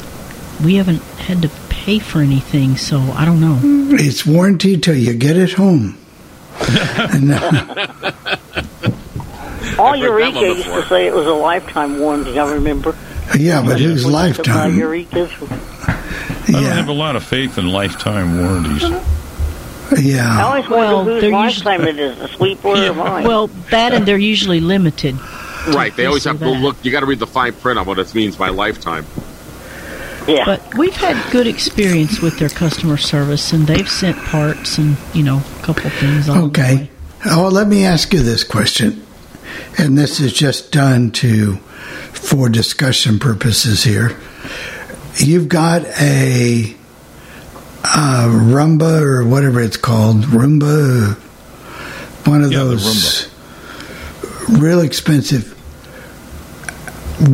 we 0.65 0.77
haven't 0.77 1.03
had 1.19 1.43
to 1.43 1.51
pay 1.69 1.99
for 1.99 2.21
anything. 2.21 2.77
So 2.77 2.99
I 3.01 3.25
don't 3.27 3.41
know. 3.41 3.59
it's 3.97 4.25
warranty 4.25 4.79
till 4.79 4.97
you 4.97 5.13
get 5.15 5.37
it 5.37 5.53
home. 5.53 5.99
And, 9.75 9.81
All 9.81 9.87
I've 9.95 10.01
heard 10.01 10.35
that 10.35 10.41
Eureka 10.41 10.57
used 10.59 10.65
to 10.65 10.87
say 10.89 11.07
it 11.07 11.15
was 11.15 11.27
a 11.27 11.33
lifetime 11.35 11.99
warranty. 11.99 12.39
I 12.39 12.53
remember. 12.53 12.95
yeah, 13.39 13.63
but 13.63 13.81
whose 13.81 14.05
When 14.05 14.13
you 14.15 14.21
used 14.29 14.45
to 14.45 14.51
buy 14.53 14.67
lifetime? 14.69 14.77
Eurekas. 14.79 16.49
I 16.49 16.53
don't 16.53 16.63
have 16.65 16.89
a 16.89 16.93
lot 16.93 17.17
of 17.17 17.25
faith 17.25 17.59
in 17.59 17.69
lifetime 17.71 18.39
warranties. 18.41 18.83
Yeah. 18.83 19.01
I 19.91 19.99
Yeah. 20.01 20.45
always 20.47 20.69
wonder 20.69 20.77
Well, 20.77 21.05
whose 21.05 21.21
they're 21.23 21.31
lifetime 21.31 21.83
it 21.85 21.99
is, 21.99 22.19
the 22.19 22.29
sweeper 22.29 22.69
or 22.69 22.95
mine. 22.95 23.25
Well, 23.27 23.49
that 23.71 23.93
and 23.93 24.07
they're 24.07 24.17
usually 24.19 24.61
limited. 24.61 25.17
Right. 25.69 25.95
They 25.97 26.07
always 26.07 26.25
have 26.25 26.39
to 26.39 26.45
that. 26.45 26.51
look. 26.61 26.77
You 26.83 26.91
got 26.91 27.01
to 27.01 27.07
read 27.07 27.19
the 27.19 27.27
fine 27.27 27.53
print 27.55 27.79
on 27.79 27.87
what 27.87 27.99
it 27.99 28.15
means 28.15 28.37
by 28.37 28.49
lifetime. 28.51 29.05
yeah. 30.27 30.45
But 30.45 30.77
we've 30.77 30.95
had 30.97 31.17
good 31.31 31.47
experience 31.47 32.21
with 32.21 32.39
their 32.39 32.49
customer 32.49 32.97
service, 32.97 33.53
and 33.53 33.67
they've 33.67 33.89
sent 33.89 34.17
parts 34.19 34.79
and 34.79 34.97
you 35.13 35.23
know 35.23 35.43
a 35.61 35.63
couple 35.63 35.89
things. 35.91 36.29
Okay. 36.29 36.91
Oh, 37.27 37.49
let 37.49 37.69
me 37.69 37.85
ask 37.85 38.13
you 38.13 38.21
this 38.23 38.45
question, 38.45 39.04
and 39.79 39.97
this 39.99 40.21
is 40.21 40.33
just 40.33 40.73
done 40.73 41.11
to 41.13 41.57
for 42.13 42.49
discussion 42.49 43.19
purposes 43.19 43.85
here. 43.85 44.17
You've 45.17 45.49
got 45.49 45.85
a, 46.01 46.75
uh 47.85 48.29
Roomba 48.29 49.01
or 49.01 49.25
whatever 49.25 49.61
it's 49.61 49.77
called, 49.77 50.23
Roomba, 50.23 51.15
one 52.27 52.43
of 52.43 52.53
Yeah, 52.53 52.59
those 52.61 53.29
real 54.49 54.81
expensive. 54.81 55.51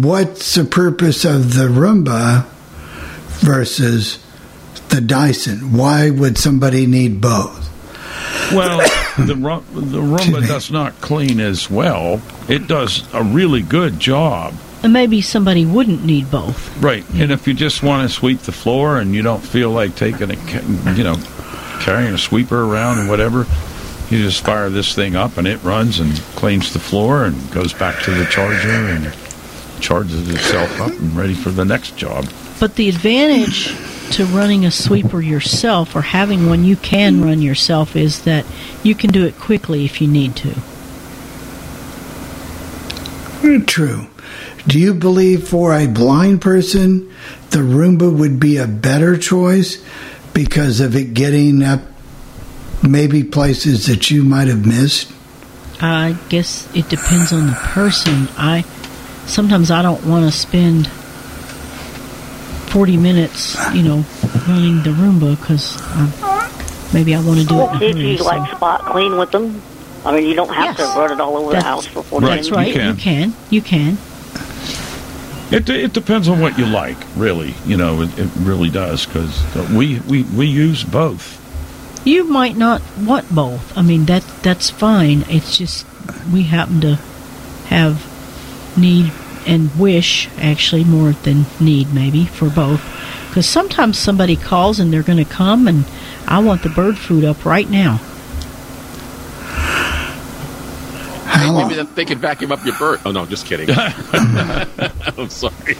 What's 0.02 0.54
the 0.54 0.64
purpose 0.64 1.24
of 1.24 1.54
the 1.54 1.68
Roomba 1.68 2.46
versus 3.40 4.18
the 4.90 5.00
Dyson? 5.00 5.72
Why 5.72 6.10
would 6.10 6.36
somebody 6.36 6.86
need 6.86 7.20
both? 7.20 7.69
Well, 8.52 8.78
the 9.18 9.36
Ru- 9.36 9.80
the 9.80 9.98
Roomba 10.00 10.46
does 10.46 10.70
not 10.70 11.00
clean 11.00 11.40
as 11.40 11.70
well. 11.70 12.20
It 12.48 12.66
does 12.66 13.04
a 13.14 13.22
really 13.22 13.62
good 13.62 13.98
job. 14.00 14.54
And 14.82 14.92
maybe 14.92 15.20
somebody 15.20 15.66
wouldn't 15.66 16.04
need 16.04 16.30
both. 16.30 16.76
Right. 16.82 17.04
And 17.14 17.30
if 17.30 17.46
you 17.46 17.54
just 17.54 17.82
want 17.82 18.08
to 18.08 18.14
sweep 18.14 18.40
the 18.40 18.52
floor 18.52 18.98
and 18.98 19.14
you 19.14 19.22
don't 19.22 19.42
feel 19.42 19.70
like 19.70 19.94
taking 19.94 20.30
a, 20.30 20.94
you 20.94 21.04
know, 21.04 21.16
carrying 21.80 22.14
a 22.14 22.18
sweeper 22.18 22.64
around 22.64 22.98
and 22.98 23.08
whatever, 23.08 23.46
you 24.08 24.22
just 24.22 24.42
fire 24.44 24.70
this 24.70 24.94
thing 24.94 25.16
up 25.16 25.36
and 25.36 25.46
it 25.46 25.62
runs 25.62 26.00
and 26.00 26.12
cleans 26.36 26.72
the 26.72 26.78
floor 26.78 27.24
and 27.24 27.50
goes 27.52 27.72
back 27.72 28.02
to 28.04 28.10
the 28.10 28.24
charger 28.26 28.68
and 28.70 29.14
charges 29.80 30.28
itself 30.30 30.80
up 30.80 30.88
and 30.90 31.14
ready 31.16 31.34
for 31.34 31.50
the 31.50 31.64
next 31.64 31.96
job. 31.96 32.24
But 32.60 32.76
the 32.76 32.90
advantage 32.90 33.74
to 34.16 34.26
running 34.26 34.66
a 34.66 34.70
sweeper 34.70 35.22
yourself 35.22 35.96
or 35.96 36.02
having 36.02 36.46
one 36.46 36.62
you 36.64 36.76
can 36.76 37.24
run 37.24 37.40
yourself 37.40 37.96
is 37.96 38.22
that 38.22 38.44
you 38.82 38.94
can 38.94 39.10
do 39.10 39.24
it 39.24 39.38
quickly 39.38 39.86
if 39.86 40.02
you 40.02 40.06
need 40.06 40.36
to. 40.36 40.54
True. 43.66 44.08
Do 44.66 44.78
you 44.78 44.92
believe 44.92 45.48
for 45.48 45.74
a 45.74 45.86
blind 45.86 46.42
person 46.42 47.10
the 47.48 47.60
Roomba 47.60 48.14
would 48.14 48.38
be 48.38 48.58
a 48.58 48.66
better 48.66 49.16
choice 49.16 49.82
because 50.34 50.80
of 50.80 50.94
it 50.94 51.14
getting 51.14 51.62
up 51.62 51.80
maybe 52.86 53.24
places 53.24 53.86
that 53.86 54.10
you 54.10 54.22
might 54.22 54.48
have 54.48 54.66
missed? 54.66 55.10
I 55.80 56.14
guess 56.28 56.68
it 56.76 56.90
depends 56.90 57.32
on 57.32 57.46
the 57.46 57.54
person. 57.54 58.28
I 58.36 58.62
sometimes 59.24 59.70
I 59.70 59.80
don't 59.80 60.04
want 60.04 60.30
to 60.30 60.38
spend 60.38 60.90
40 62.70 62.96
minutes, 62.96 63.56
you 63.74 63.82
know, 63.82 64.04
running 64.48 64.82
the 64.82 64.90
Roomba 64.90 65.38
because 65.40 65.76
maybe 66.94 67.14
I 67.14 67.20
want 67.20 67.40
to 67.40 67.46
do 67.46 67.54
it 67.54 67.58
Well, 67.58 67.70
in 67.70 67.76
a 67.76 67.78
did 67.80 67.96
hurry. 67.96 68.10
you 68.12 68.18
so- 68.18 68.24
like 68.24 68.50
spot 68.56 68.80
clean 68.86 69.16
with 69.18 69.30
them? 69.32 69.60
I 70.04 70.14
mean, 70.16 70.26
you 70.26 70.34
don't 70.34 70.48
have 70.54 70.76
to 70.78 70.82
run 70.82 71.12
it 71.12 71.20
all 71.20 71.36
over 71.36 71.52
the 71.52 71.62
house 71.62 71.84
for 71.86 72.02
40 72.02 72.26
That's 72.26 72.50
minutes. 72.50 72.50
right. 72.50 72.86
You 72.86 72.94
can. 72.94 73.34
You 73.50 73.60
can. 73.60 73.98
It, 75.50 75.68
it 75.68 75.92
depends 75.92 76.26
on 76.28 76.40
what 76.40 76.56
you 76.58 76.64
like, 76.64 76.96
really. 77.16 77.54
You 77.66 77.76
know, 77.76 78.00
it, 78.02 78.18
it 78.18 78.30
really 78.38 78.70
does 78.70 79.04
because 79.04 79.42
we, 79.70 79.98
we, 80.00 80.22
we 80.22 80.46
use 80.46 80.84
both. 80.84 81.36
You 82.06 82.24
might 82.24 82.56
not 82.56 82.80
want 82.98 83.28
both. 83.34 83.76
I 83.76 83.82
mean 83.82 84.06
that 84.06 84.22
that's 84.42 84.70
fine. 84.70 85.24
It's 85.28 85.58
just 85.58 85.84
we 86.32 86.44
happen 86.44 86.80
to 86.80 86.94
have 87.66 88.06
need 88.78 89.12
and 89.46 89.74
wish 89.78 90.28
actually 90.38 90.84
more 90.84 91.12
than 91.12 91.46
need 91.60 91.92
maybe 91.92 92.24
for 92.26 92.48
both. 92.50 92.82
Because 93.28 93.48
sometimes 93.48 93.98
somebody 93.98 94.36
calls 94.36 94.80
and 94.80 94.92
they're 94.92 95.02
going 95.02 95.24
to 95.24 95.30
come 95.30 95.68
and 95.68 95.84
I 96.26 96.40
want 96.40 96.62
the 96.62 96.68
bird 96.68 96.98
food 96.98 97.24
up 97.24 97.44
right 97.44 97.68
now. 97.68 98.00
Maybe 101.52 101.74
that 101.76 101.94
they 101.94 102.04
could 102.04 102.18
vacuum 102.18 102.52
up 102.52 102.64
your 102.64 102.76
bird. 102.76 103.00
Oh 103.04 103.12
no, 103.12 103.24
just 103.24 103.46
kidding. 103.46 103.68
I'm 103.76 105.30
sorry. 105.30 105.76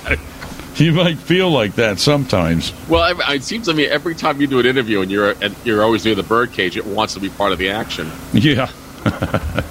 You 0.77 0.93
might 0.93 1.19
feel 1.19 1.51
like 1.51 1.75
that 1.75 1.99
sometimes. 1.99 2.73
Well, 2.89 3.05
ev- 3.05 3.21
it 3.35 3.43
seems 3.43 3.67
to 3.67 3.75
me 3.75 3.87
every 3.87 4.15
time 4.15 4.41
you 4.41 4.47
do 4.47 4.59
an 4.61 4.67
interview 4.67 5.03
and 5.03 5.11
you're 5.11 5.35
and 5.43 5.55
you're 5.65 5.83
always 5.83 6.05
near 6.05 6.15
the 6.15 6.23
bird 6.23 6.53
cage, 6.53 6.77
it 6.77 6.87
wants 6.87 7.15
to 7.15 7.21
be 7.21 7.29
part 7.29 7.53
of 7.53 7.59
the 7.59 7.71
action. 7.71 8.11
Yeah. 8.33 8.71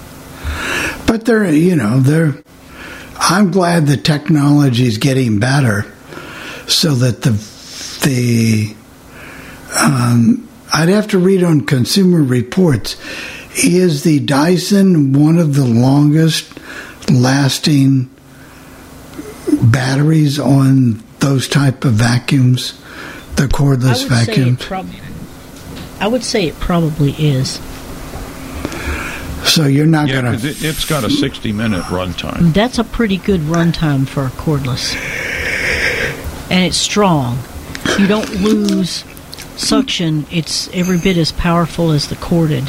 But 1.10 1.24
they're, 1.24 1.50
you 1.52 1.74
know, 1.74 1.98
they're. 1.98 2.40
I'm 3.22 3.50
glad 3.50 3.86
the 3.86 3.98
technology 3.98 4.86
is 4.86 4.98
getting 4.98 5.38
better, 5.38 5.84
so 6.66 6.94
that 6.94 7.22
the 7.22 7.32
the. 8.02 8.74
Um, 9.78 10.48
I'd 10.72 10.88
have 10.88 11.08
to 11.08 11.18
read 11.18 11.44
on 11.44 11.62
Consumer 11.62 12.22
Reports. 12.22 12.96
Is 13.62 14.04
the 14.04 14.20
Dyson 14.20 15.12
one 15.12 15.38
of 15.38 15.54
the 15.54 15.64
longest 15.64 16.58
lasting 17.10 18.08
batteries 19.62 20.38
on 20.38 21.02
those 21.18 21.48
type 21.48 21.84
of 21.84 21.92
vacuums, 21.92 22.80
the 23.36 23.46
cordless 23.48 23.84
I 23.84 24.16
would 24.16 24.26
say 24.26 24.34
vacuums? 24.34 24.64
prob- 24.64 24.90
I 26.00 26.06
would 26.08 26.24
say 26.24 26.46
it 26.46 26.58
probably 26.58 27.12
is. 27.12 27.60
So 29.44 29.66
you're 29.66 29.86
not 29.86 30.06
going 30.08 30.08
to 30.08 30.14
Yeah, 30.16 30.22
going 30.22 30.34
'cause 30.34 30.44
it, 30.44 30.64
it's 30.64 30.84
got 30.84 31.04
a 31.04 31.10
60 31.10 31.52
minute 31.52 31.82
runtime. 31.84 32.52
That's 32.52 32.78
a 32.78 32.84
pretty 32.84 33.16
good 33.16 33.40
runtime 33.42 34.06
for 34.06 34.24
a 34.26 34.30
cordless. 34.30 34.94
And 36.50 36.64
it's 36.64 36.76
strong. 36.76 37.38
You 37.98 38.06
don't 38.06 38.42
lose 38.42 39.04
suction. 39.56 40.26
It's 40.30 40.68
every 40.72 40.98
bit 40.98 41.16
as 41.16 41.32
powerful 41.32 41.90
as 41.90 42.08
the 42.08 42.16
corded. 42.16 42.64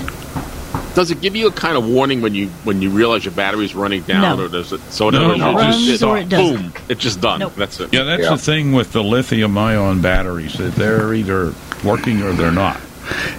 Does 0.94 1.10
it 1.10 1.22
give 1.22 1.36
you 1.38 1.48
a 1.48 1.52
kind 1.52 1.78
of 1.78 1.86
warning 1.88 2.22
when 2.22 2.36
you 2.36 2.48
when 2.66 2.82
you 2.82 2.90
realize 2.90 3.24
your 3.24 3.34
battery's 3.34 3.74
running 3.74 4.02
down, 4.02 4.38
No. 4.38 4.44
or 4.46 4.50
does 4.50 4.74
it? 4.74 4.82
So 4.90 5.08
in 5.08 5.14
No, 5.16 5.32
it 5.32 5.38
it 5.40 5.44
runs 5.44 5.86
just 5.86 6.04
or 6.04 6.18
it 6.18 6.28
doesn't. 6.28 6.56
boom, 6.58 6.74
it's 6.90 7.02
just 7.02 7.22
done. 7.22 7.40
Nope. 7.40 7.54
That's 7.56 7.80
it. 7.80 7.94
Yeah, 7.94 8.04
that's 8.04 8.28
the 8.28 8.38
thing 8.38 8.74
with 8.74 8.92
the 8.92 9.02
lithium 9.02 9.58
ion 9.58 10.02
batteries. 10.02 10.54
That 10.58 10.76
they're 10.76 11.14
either 11.14 11.54
working 11.84 12.22
or 12.24 12.34
they're 12.34 12.52
not. 12.52 12.78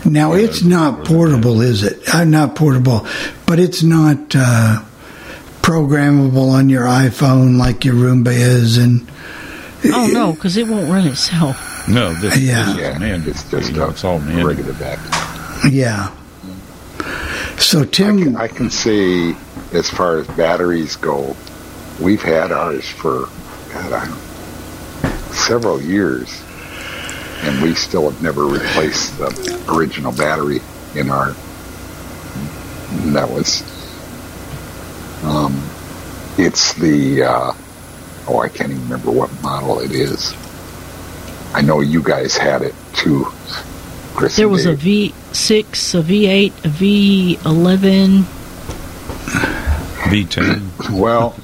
Now 0.04 0.32
it's 0.34 0.62
not 0.62 1.04
portable, 1.04 1.60
is 1.60 1.82
it? 1.84 2.02
Uh, 2.14 2.24
not 2.24 2.54
portable, 2.56 3.06
but 3.46 3.58
it's 3.58 3.82
not 3.82 4.34
uh, 4.34 4.82
programmable 5.62 6.50
on 6.52 6.68
your 6.68 6.84
iPhone 6.84 7.56
like 7.58 7.84
your 7.84 7.94
Roomba 7.94 8.32
is, 8.32 8.76
and 8.78 9.08
Oh 9.84 10.08
no, 10.12 10.32
because 10.32 10.56
it 10.56 10.66
won't 10.68 10.90
run 10.90 11.06
itself. 11.06 11.88
No, 11.88 12.12
this, 12.14 12.38
Yeah. 12.38 12.64
this 12.72 12.94
is 12.94 12.98
man. 13.00 13.22
It's 13.26 13.50
just 13.50 13.72
it's 13.76 14.04
all 14.04 14.18
man. 14.20 14.44
regular 14.46 14.72
back. 14.74 14.98
yeah. 15.70 16.10
So 17.58 17.84
Tim, 17.84 18.36
I 18.36 18.48
can 18.48 18.70
say, 18.70 19.34
as 19.72 19.88
far 19.90 20.18
as 20.18 20.26
batteries 20.28 20.96
go, 20.96 21.36
we've 22.00 22.22
had 22.22 22.50
ours 22.52 22.88
for 22.88 23.26
God, 23.72 23.92
I 23.92 24.06
don't, 24.06 25.12
several 25.32 25.80
years, 25.80 26.42
and 27.42 27.62
we 27.62 27.74
still 27.74 28.10
have 28.10 28.22
never 28.22 28.44
replaced 28.44 29.18
the 29.18 29.64
original 29.68 30.12
battery 30.12 30.60
in 30.94 31.10
our. 31.10 31.34
that 33.12 33.28
was. 33.28 33.62
Um, 35.24 35.62
it's 36.38 36.74
the. 36.74 37.22
Uh, 37.24 37.52
oh, 38.28 38.40
I 38.40 38.48
can't 38.48 38.70
even 38.70 38.82
remember 38.84 39.10
what 39.10 39.30
model 39.42 39.80
it 39.80 39.92
is. 39.92 40.34
I 41.54 41.60
know 41.60 41.80
you 41.80 42.02
guys 42.02 42.36
had 42.36 42.62
it 42.62 42.74
too. 42.94 43.24
Chris 44.14 44.36
There 44.36 44.48
was 44.48 44.66
a 44.66 44.76
Dave. 44.76 45.12
V6, 45.12 45.98
a 45.98 46.02
V8, 46.02 46.64
a 46.64 46.68
V11. 46.68 48.22
V10. 50.08 50.90
Well, 50.98 51.34
it 51.38 51.41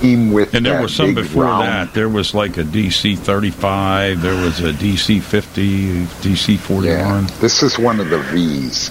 came 0.00 0.32
with 0.32 0.54
And 0.54 0.64
there 0.64 0.74
that 0.74 0.82
was 0.82 0.94
some 0.94 1.14
before 1.14 1.44
round- 1.44 1.66
that. 1.66 1.94
There 1.94 2.08
was 2.08 2.34
like 2.34 2.56
a 2.56 2.64
DC 2.64 3.16
35. 3.18 4.22
There 4.22 4.34
was 4.36 4.60
a 4.60 4.72
DC 4.72 5.20
50, 5.22 6.04
DC 6.22 6.58
41. 6.58 7.26
This 7.40 7.62
is 7.62 7.78
one 7.78 8.00
of 8.00 8.08
the 8.10 8.18
V's, 8.18 8.90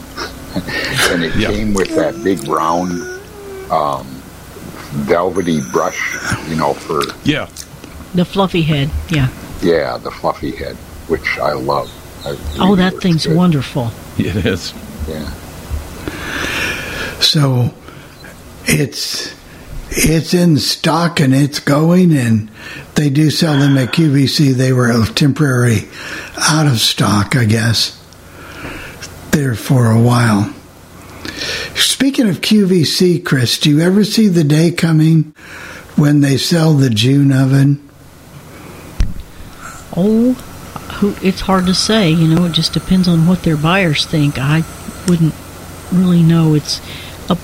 and 1.11 1.23
it 1.23 1.33
came 1.33 1.73
with 1.73 1.89
that 1.95 2.21
big 2.23 2.47
round, 2.47 2.91
um, 3.71 4.05
velvety 5.05 5.61
brush. 5.71 6.15
You 6.49 6.55
know, 6.55 6.73
for 6.73 7.01
Yeah. 7.23 7.47
The 8.15 8.25
fluffy 8.25 8.61
head. 8.61 8.89
Yeah. 9.09 9.27
yeah, 9.61 9.97
the 9.97 10.11
fluffy 10.11 10.51
head, 10.51 10.75
which 11.07 11.37
I 11.39 11.53
love. 11.53 11.91
I 12.25 12.35
Oh, 12.59 12.75
that 12.75 12.95
thing's 13.01 13.25
good. 13.27 13.35
wonderful. 13.37 13.91
It 14.17 14.35
is. 14.45 14.73
Yeah. 15.07 15.29
So 17.19 17.73
it's 18.65 19.33
it's 19.89 20.33
in 20.33 20.57
stock 20.57 21.19
and 21.19 21.33
it's 21.33 21.59
going 21.59 22.15
and 22.15 22.49
they 22.95 23.09
do 23.09 23.29
sell 23.29 23.57
them 23.57 23.77
at 23.77 23.93
QVC. 23.93 24.53
They 24.53 24.73
were 24.73 25.05
temporary 25.07 25.87
out 26.37 26.67
of 26.67 26.79
stock, 26.79 27.35
I 27.35 27.45
guess, 27.45 27.97
there 29.31 29.55
for 29.55 29.91
a 29.91 30.01
while. 30.01 30.53
Speaking 31.75 32.27
of 32.29 32.41
QVC, 32.41 33.23
Chris, 33.23 33.59
do 33.59 33.69
you 33.69 33.81
ever 33.81 34.03
see 34.03 34.27
the 34.27 34.43
day 34.43 34.71
coming 34.71 35.35
when 35.95 36.21
they 36.21 36.37
sell 36.37 36.73
the 36.73 36.89
June 36.89 37.31
oven? 37.31 37.87
Oh, 39.95 40.35
it's 41.23 41.41
hard 41.41 41.65
to 41.67 41.73
say. 41.73 42.11
You 42.11 42.27
know, 42.27 42.45
it 42.45 42.53
just 42.53 42.73
depends 42.73 43.07
on 43.07 43.27
what 43.27 43.43
their 43.43 43.57
buyers 43.57 44.05
think. 44.05 44.37
I 44.37 44.63
wouldn't 45.07 45.33
really 45.91 46.23
know. 46.23 46.53
It's 46.53 46.81
a 47.29 47.37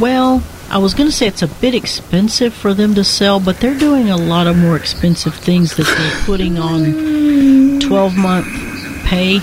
well. 0.00 0.42
I 0.70 0.76
was 0.76 0.92
going 0.92 1.08
to 1.08 1.16
say 1.16 1.26
it's 1.26 1.40
a 1.40 1.48
bit 1.48 1.74
expensive 1.74 2.52
for 2.52 2.74
them 2.74 2.94
to 2.96 3.02
sell, 3.02 3.40
but 3.40 3.58
they're 3.58 3.78
doing 3.78 4.10
a 4.10 4.18
lot 4.18 4.46
of 4.46 4.58
more 4.58 4.76
expensive 4.76 5.34
things 5.34 5.76
that 5.76 5.86
they're 5.86 6.24
putting 6.26 6.58
on 6.58 7.80
12 7.80 8.16
month 8.16 8.46
pay. 9.06 9.40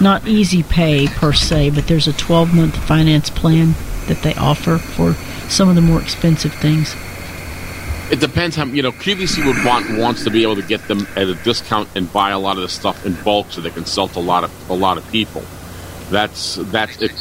Not 0.00 0.26
easy 0.26 0.64
pay 0.64 1.06
per 1.06 1.32
se, 1.32 1.70
but 1.70 1.86
there's 1.86 2.08
a 2.08 2.12
12 2.12 2.54
month 2.54 2.76
finance 2.76 3.30
plan 3.30 3.74
that 4.08 4.22
they 4.24 4.34
offer 4.34 4.78
for 4.78 5.14
some 5.48 5.68
of 5.68 5.76
the 5.76 5.80
more 5.80 6.02
expensive 6.02 6.52
things. 6.54 6.96
It 8.10 8.18
depends 8.18 8.56
how 8.56 8.64
you 8.64 8.82
know. 8.82 8.90
QVC 8.90 9.46
would 9.46 9.64
want 9.64 9.96
wants 9.96 10.24
to 10.24 10.30
be 10.30 10.42
able 10.42 10.56
to 10.56 10.62
get 10.62 10.86
them 10.88 11.06
at 11.14 11.28
a 11.28 11.36
discount 11.36 11.88
and 11.94 12.12
buy 12.12 12.30
a 12.30 12.38
lot 12.38 12.56
of 12.56 12.62
the 12.62 12.68
stuff 12.68 13.06
in 13.06 13.14
bulk 13.22 13.46
so 13.50 13.60
they 13.60 13.70
can 13.70 13.86
sell 13.86 14.08
to 14.08 14.18
a 14.18 14.20
lot 14.20 14.42
of 14.42 14.70
a 14.70 14.74
lot 14.74 14.98
of 14.98 15.08
people. 15.12 15.44
That's 16.10 16.56
that's 16.56 17.00
it. 17.00 17.12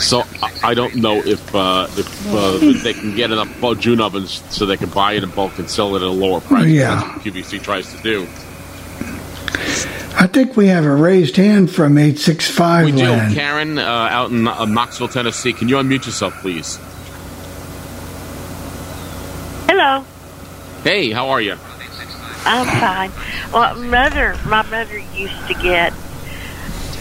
So 0.00 0.22
I, 0.42 0.70
I 0.70 0.74
don't 0.74 0.96
know 0.96 1.18
if 1.24 1.54
uh, 1.54 1.86
if 1.96 2.26
uh, 2.34 2.58
they 2.82 2.92
can 2.94 3.14
get 3.14 3.30
enough 3.30 3.48
bu- 3.60 3.76
June 3.76 4.00
ovens 4.00 4.42
so 4.50 4.66
they 4.66 4.76
can 4.76 4.90
buy 4.90 5.12
it 5.12 5.22
in 5.22 5.30
bulk 5.30 5.58
and 5.58 5.70
sell 5.70 5.94
it 5.94 6.02
at 6.02 6.08
a 6.08 6.10
lower 6.10 6.40
price. 6.40 6.68
Yeah. 6.68 6.96
That's 6.96 7.24
what 7.24 7.34
QVC 7.34 7.62
tries 7.62 7.92
to 7.94 8.02
do. 8.02 8.22
I 10.16 10.26
think 10.26 10.56
we 10.56 10.66
have 10.68 10.84
a 10.84 10.94
raised 10.94 11.36
hand 11.36 11.70
from 11.70 11.96
865 11.98 12.84
We 12.86 12.92
do. 12.92 12.98
land. 12.98 13.34
Karen 13.34 13.78
uh, 13.78 13.82
out 13.82 14.30
in 14.30 14.46
uh, 14.48 14.64
Knoxville, 14.64 15.08
Tennessee. 15.08 15.52
Can 15.52 15.68
you 15.68 15.76
unmute 15.76 16.06
yourself, 16.06 16.34
please? 16.40 16.78
Hello, 19.68 20.04
Hey, 20.82 21.10
how 21.10 21.28
are 21.30 21.40
you? 21.40 21.52
I'm 22.46 22.66
fine. 22.80 23.10
Well, 23.52 23.74
mother, 23.76 24.36
my 24.46 24.62
mother 24.62 24.98
used 25.16 25.46
to 25.48 25.54
get, 25.54 25.92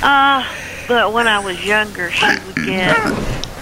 uh, 0.02 0.44
but 0.88 1.14
when 1.14 1.28
I 1.28 1.40
was 1.40 1.64
younger, 1.66 2.12
she 2.12 2.26
would 2.26 2.56
get 2.56 2.98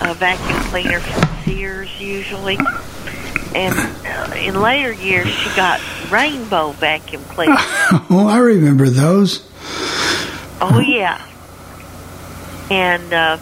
a 0.01 0.13
vacuum 0.13 0.59
cleaner 0.69 0.99
from 0.99 1.43
Sears 1.45 1.89
usually, 1.99 2.57
and 3.55 3.75
uh, 4.05 4.33
in 4.35 4.59
later 4.59 4.91
years 4.91 5.27
she 5.27 5.55
got 5.55 5.79
Rainbow 6.11 6.71
vacuum 6.71 7.23
cleaner. 7.25 7.55
Oh, 8.09 8.27
I 8.27 8.37
remember 8.39 8.89
those. 8.89 9.45
Oh 10.61 10.79
yeah, 10.85 11.25
and 12.69 13.13
uh, 13.13 13.37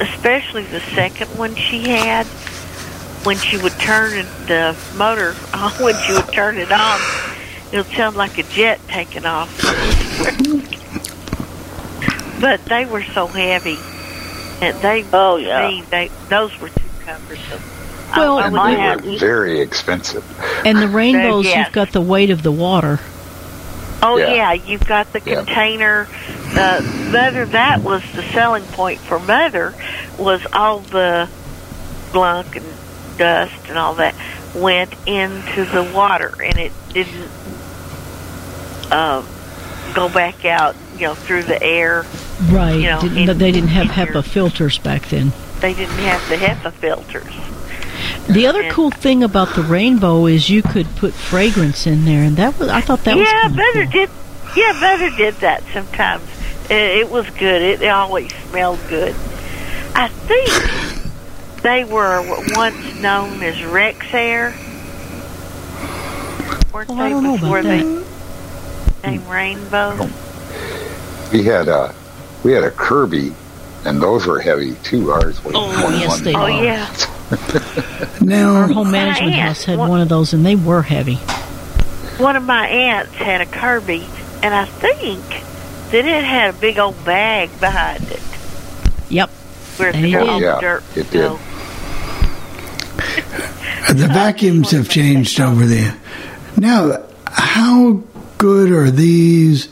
especially 0.00 0.64
the 0.64 0.80
second 0.94 1.28
one 1.38 1.54
she 1.54 1.88
had. 1.88 2.26
When 3.24 3.36
she 3.36 3.56
would 3.56 3.74
turn 3.74 4.26
the 4.48 4.76
motor 4.96 5.36
on, 5.54 5.70
when 5.74 5.94
she 6.02 6.12
would 6.12 6.32
turn 6.32 6.58
it 6.58 6.72
on, 6.72 7.00
it 7.70 7.76
would 7.76 7.86
sound 7.96 8.16
like 8.16 8.36
a 8.38 8.42
jet 8.42 8.80
taking 8.88 9.24
off. 9.24 9.48
but 12.42 12.62
they 12.66 12.84
were 12.84 13.02
so 13.02 13.26
heavy, 13.28 13.78
and 14.60 14.76
they 14.82 15.02
oh 15.14 15.36
yeah. 15.36 15.68
me, 15.68 15.82
they 15.90 16.08
those 16.28 16.58
were 16.60 16.68
too 16.68 16.88
cumbersome. 17.06 17.62
Well, 18.14 18.36
I, 18.38 18.74
I 18.74 18.96
would 18.96 19.04
They're 19.04 19.18
very 19.18 19.60
expensive. 19.60 20.22
And 20.66 20.76
the 20.76 20.88
rainbows, 21.00 21.46
yes. 21.46 21.66
you've 21.66 21.72
got 21.72 21.92
the 21.92 22.02
weight 22.02 22.28
of 22.28 22.42
the 22.42 22.52
water. 22.52 23.00
Oh 24.02 24.18
Yeah. 24.18 24.34
yeah, 24.34 24.52
you've 24.52 24.84
got 24.86 25.10
the 25.14 25.20
Yeah. 25.24 25.36
container. 25.36 26.08
Uh, 26.54 26.82
mother, 27.10 27.46
that 27.46 27.80
was 27.80 28.02
the 28.12 28.22
selling 28.24 28.64
point 28.64 29.00
for 29.00 29.18
mother 29.18 29.72
was 30.18 30.44
all 30.52 30.80
the 30.80 31.28
gunk 32.12 32.56
and 32.56 32.66
dust 33.16 33.54
and 33.68 33.78
all 33.78 33.94
that 33.94 34.14
went 34.54 34.92
into 35.06 35.64
the 35.64 35.82
water, 35.94 36.34
and 36.42 36.58
it 36.58 36.72
didn't 36.92 37.30
uh, 38.90 39.22
go 39.94 40.08
back 40.08 40.44
out. 40.44 40.74
You 40.96 41.08
know, 41.08 41.14
through 41.14 41.44
the 41.44 41.60
air. 41.62 42.04
Right. 42.50 42.74
You 42.76 42.82
know, 42.90 43.00
Didn't- 43.00 43.28
in- 43.30 43.38
they 43.38 43.52
didn't 43.52 43.68
have 43.70 43.90
in 43.90 43.96
your- 43.96 44.22
HEPA 44.22 44.24
filters 44.24 44.78
back 44.78 45.08
then. 45.08 45.32
They 45.60 45.74
didn't 45.74 45.98
have 45.98 46.28
the 46.28 46.36
HEPA 46.36 46.72
filters. 46.72 47.32
The 48.28 48.46
other 48.46 48.62
And- 48.62 48.72
cool 48.72 48.90
thing 48.90 49.22
about 49.22 49.54
the 49.54 49.62
rainbow 49.62 50.26
is 50.26 50.48
you 50.50 50.62
could 50.62 50.94
put 50.96 51.12
fragrance 51.14 51.86
in 51.86 52.04
there, 52.04 52.22
and 52.22 52.36
that 52.36 52.58
was 52.58 52.68
I 52.68 52.80
thought 52.80 53.04
that 53.04 53.16
was 53.16 53.26
yeah, 53.28 53.42
kinda 53.42 53.56
mother 53.56 53.82
cool. 53.84 53.92
did. 53.92 54.10
Yeah, 54.56 54.72
mother 54.72 55.10
did 55.16 55.34
that 55.40 55.62
sometimes. 55.72 56.22
It, 56.68 56.74
it 56.98 57.10
was 57.10 57.26
good. 57.38 57.62
It, 57.82 57.88
always 57.88 58.30
smelled 58.50 58.78
good. 58.88 59.14
I 59.94 60.08
think 60.08 60.50
they 61.62 61.84
were 61.84 62.22
once 62.54 62.94
known 63.00 63.42
as 63.42 63.56
Rexair. 63.56 64.52
Weren't 66.72 66.88
Oh, 66.90 66.96
they 66.96 67.02
I 67.02 67.08
don't 67.10 67.22
know 67.22 67.32
before 67.36 67.58
about 67.58 67.68
they 67.68 67.82
that. 67.82 68.04
named 69.06 69.26
Rainbow? 69.28 70.08
We 71.32 71.44
had 71.44 71.68
a 71.68 71.94
we 72.42 72.52
had 72.52 72.64
a 72.64 72.70
Kirby, 72.70 73.32
and 73.84 74.00
those 74.02 74.26
were 74.26 74.40
heavy 74.40 74.74
too. 74.82 75.10
Ours 75.12 75.42
weighed 75.44 75.54
Oh, 75.56 75.90
yes, 75.90 76.20
they 76.20 76.34
Oh 76.34 76.46
yeah. 76.62 76.88
Now, 78.20 78.54
Our 78.54 78.66
home 78.68 78.90
management 78.90 79.32
aunt- 79.34 79.42
house 79.48 79.64
had 79.64 79.78
what- 79.78 79.88
one 79.88 80.00
of 80.00 80.08
those, 80.08 80.32
and 80.32 80.44
they 80.44 80.56
were 80.56 80.82
heavy. 80.82 81.16
One 82.18 82.36
of 82.36 82.44
my 82.44 82.66
aunts 82.68 83.12
had 83.14 83.40
a 83.40 83.46
Kirby, 83.46 84.06
and 84.42 84.54
I 84.54 84.64
think 84.66 85.22
that 85.90 86.04
it 86.06 86.24
had 86.24 86.50
a 86.50 86.58
big 86.58 86.78
old 86.78 87.02
bag 87.04 87.48
behind 87.60 88.02
it 88.10 88.20
Yep. 89.08 89.30
where 89.78 89.90
And 89.94 90.04
the 90.04 90.12
it 90.12 90.16
all 90.16 90.38
did. 90.38 90.42
the 90.48 90.52
Yeah, 90.52 90.60
dirt 90.60 90.82
it 90.94 91.10
did. 91.10 91.20
go. 91.20 91.38
the 93.92 94.08
vacuums 94.12 94.70
have 94.70 94.88
changed 94.88 95.40
over 95.40 95.64
the. 95.66 95.94
Now, 96.56 97.02
how 97.26 98.02
good 98.38 98.70
are 98.70 98.90
these 98.90 99.68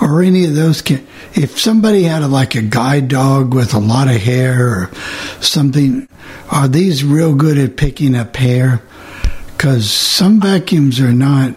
or 0.00 0.22
any 0.22 0.44
of 0.46 0.54
those? 0.54 0.82
Can, 0.82 1.06
if 1.38 1.58
somebody 1.58 2.02
had 2.02 2.22
a, 2.22 2.28
like 2.28 2.56
a 2.56 2.62
guide 2.62 3.08
dog 3.08 3.54
with 3.54 3.72
a 3.72 3.78
lot 3.78 4.08
of 4.08 4.16
hair 4.16 4.66
or 4.66 4.90
something, 5.40 6.08
are 6.50 6.66
these 6.66 7.04
real 7.04 7.34
good 7.34 7.56
at 7.58 7.76
picking 7.76 8.16
up 8.16 8.34
hair? 8.34 8.82
Because 9.46 9.90
some 9.90 10.40
vacuums 10.40 11.00
are 11.00 11.12
not 11.12 11.54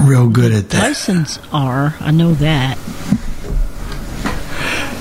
real 0.00 0.28
good 0.28 0.52
at 0.52 0.70
that. 0.70 0.90
Dysons 0.90 1.38
are. 1.52 1.94
I 2.00 2.10
know 2.10 2.32
that. 2.34 2.76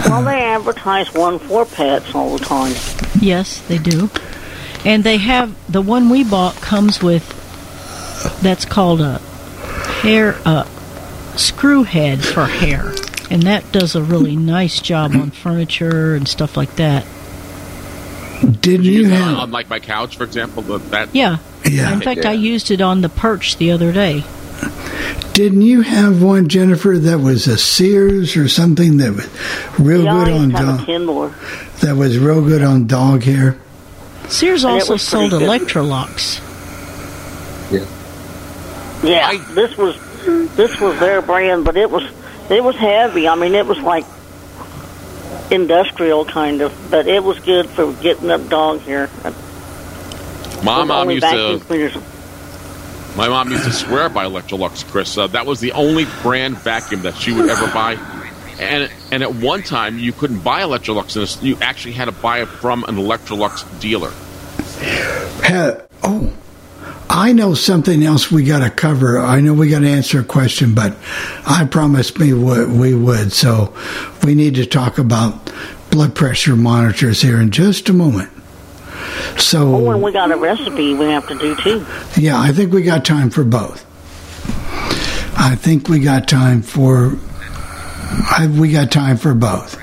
Well, 0.06 0.23
they 0.23 0.41
advertise 0.44 1.11
one 1.14 1.40
for 1.40 1.65
pets 1.65 2.14
all 2.14 2.38
the 2.38 2.45
time. 2.45 2.73
Yes, 3.19 3.61
they 3.68 3.77
do. 3.80 4.10
And 4.85 5.03
they 5.03 5.18
have 5.18 5.56
the 5.72 5.81
one 5.81 6.10
we 6.10 6.23
bought 6.23 6.56
comes 6.57 7.02
with 7.02 7.23
that's 8.41 8.65
called 8.65 9.02
a 9.02 9.18
hair 10.02 10.35
uh, 10.45 10.65
screw 11.35 11.84
head 11.84 12.23
for 12.23 12.45
hair, 12.45 12.94
and 13.31 13.43
that 13.43 13.71
does 13.71 13.95
a 13.95 14.01
really 14.03 14.35
nice 14.35 14.79
job 14.81 15.15
on 15.15 15.31
furniture 15.31 16.15
and 16.15 16.27
stuff 16.27 16.55
like 16.57 16.75
that. 16.77 17.05
Did 18.61 18.85
you 18.85 19.05
Uh, 19.07 19.09
have? 19.09 19.37
on 19.39 19.51
like 19.51 19.69
my 19.69 19.79
couch, 19.79 20.17
for 20.17 20.23
example, 20.23 20.63
that, 20.63 20.91
that 20.91 21.09
Yeah. 21.13 21.37
Yeah. 21.65 21.93
In 21.93 22.01
fact, 22.01 22.21
Yeah. 22.23 22.31
I 22.31 22.33
used 22.33 22.71
it 22.71 22.81
on 22.81 23.01
the 23.01 23.09
perch 23.09 23.57
the 23.57 23.71
other 23.71 23.91
day. 23.91 24.23
Didn't 25.33 25.61
you 25.63 25.81
have 25.81 26.21
one, 26.21 26.47
Jennifer, 26.47 26.97
that 26.97 27.19
was 27.19 27.47
a 27.47 27.57
Sears 27.57 28.35
or 28.37 28.47
something 28.47 28.97
that 28.97 29.13
was 29.15 29.27
real 29.79 30.03
Yeah, 30.03 30.15
I 30.15 30.25
good 30.25 30.33
on 30.33 30.41
used 30.43 30.51
to 30.51 30.57
have 30.57 30.67
a 30.67 30.77
dog? 30.77 30.85
Kenmore. 30.85 31.31
That 31.81 31.95
was 31.97 32.17
real 32.19 32.41
good 32.41 32.61
on 32.63 32.85
dog 32.87 33.23
hair. 33.23 33.57
Sears 34.27 34.63
And 34.63 34.73
also 34.73 34.97
sold 34.97 35.31
good. 35.31 35.41
Electrolux. 35.41 36.39
Yeah, 39.03 39.33
this 39.53 39.75
was 39.77 39.97
this 40.55 40.79
was 40.79 40.97
their 40.99 41.21
brand, 41.21 41.65
but 41.65 41.75
it 41.75 41.89
was 41.91 42.03
it 42.53 42.63
was 42.63 42.75
heavy. 42.75 43.27
I 43.27 43.35
mean, 43.35 43.55
it 43.55 43.65
was 43.65 43.80
like 43.80 44.05
industrial 45.51 46.25
kind 46.25 46.61
of, 46.61 46.73
but 46.89 47.07
it 47.07 47.23
was 47.23 47.39
good 47.39 47.69
for 47.69 47.91
getting 47.93 48.31
up 48.31 48.47
dog 48.49 48.81
hair. 48.81 49.09
my 50.63 50.84
mom 50.84 51.09
used 51.09 51.25
to. 51.25 51.59
cleaners. 51.65 51.95
My 53.15 53.27
mom 53.30 53.51
used 53.51 53.65
to 53.65 53.71
swear 53.71 54.09
by 54.09 54.25
Electrolux, 54.25 54.89
Chris. 54.89 55.17
Uh, 55.17 55.27
that 55.27 55.45
was 55.45 55.59
the 55.59 55.73
only 55.73 56.05
brand 56.23 56.57
vacuum 56.57 57.03
that 57.03 57.15
she 57.15 57.31
would 57.31 57.47
ever 57.47 57.67
buy. 57.71 57.93
And 58.59 58.91
and 59.11 59.23
at 59.23 59.35
one 59.35 59.61
time, 59.63 59.99
you 59.99 60.13
couldn't 60.13 60.39
buy 60.39 60.61
Electrolux, 60.61 61.15
and 61.15 61.43
you 61.43 61.57
actually 61.61 61.93
had 61.93 62.05
to 62.05 62.11
buy 62.11 62.41
it 62.41 62.47
from 62.47 62.84
an 62.85 62.95
Electrolux 62.95 63.80
dealer. 63.80 64.11
Ha- 65.43 65.81
oh, 66.03 66.34
I 67.15 67.31
know 67.31 67.53
something 67.53 68.02
else 68.03 68.31
we 68.31 68.44
got 68.44 68.60
to 68.64 68.72
cover. 68.72 69.19
I 69.19 69.40
know 69.40 69.53
we 69.53 69.69
got 69.69 69.80
to 69.81 69.88
answer 69.88 70.22
a 70.22 70.23
question, 70.23 70.73
but 70.73 70.98
I 71.45 71.65
promised 71.65 72.18
me 72.18 72.34
what 72.34 72.69
we 72.69 72.95
would. 72.95 73.31
So 73.31 73.72
we 74.23 74.34
need 74.34 74.56
to 74.56 74.65
talk 74.65 74.98
about 74.98 75.52
blood 75.91 76.15
pressure 76.15 76.56
monitors 76.56 77.22
here 77.22 77.40
in 77.40 77.52
just 77.52 77.88
a 77.88 77.94
moment. 77.94 78.31
So, 79.38 79.76
Oh, 79.76 79.91
and 79.91 80.02
we 80.02 80.11
got 80.11 80.31
a 80.31 80.38
recipe 80.38 80.95
we 80.95 81.06
have 81.06 81.27
to 81.27 81.38
do 81.38 81.56
too. 81.57 81.85
yeah, 82.19 82.40
I 82.40 82.52
think 82.52 82.73
we 82.73 82.81
got 82.81 83.06
time 83.06 83.30
for 83.30 83.44
both. 83.44 83.85
I 85.38 85.56
think 85.56 85.88
we 85.90 85.99
got 85.99 86.27
time 86.27 86.64
for. 86.64 87.15
I, 88.31 88.48
we 88.60 88.72
got 88.72 88.91
time 88.91 89.18
for 89.18 89.34
both. 89.35 89.77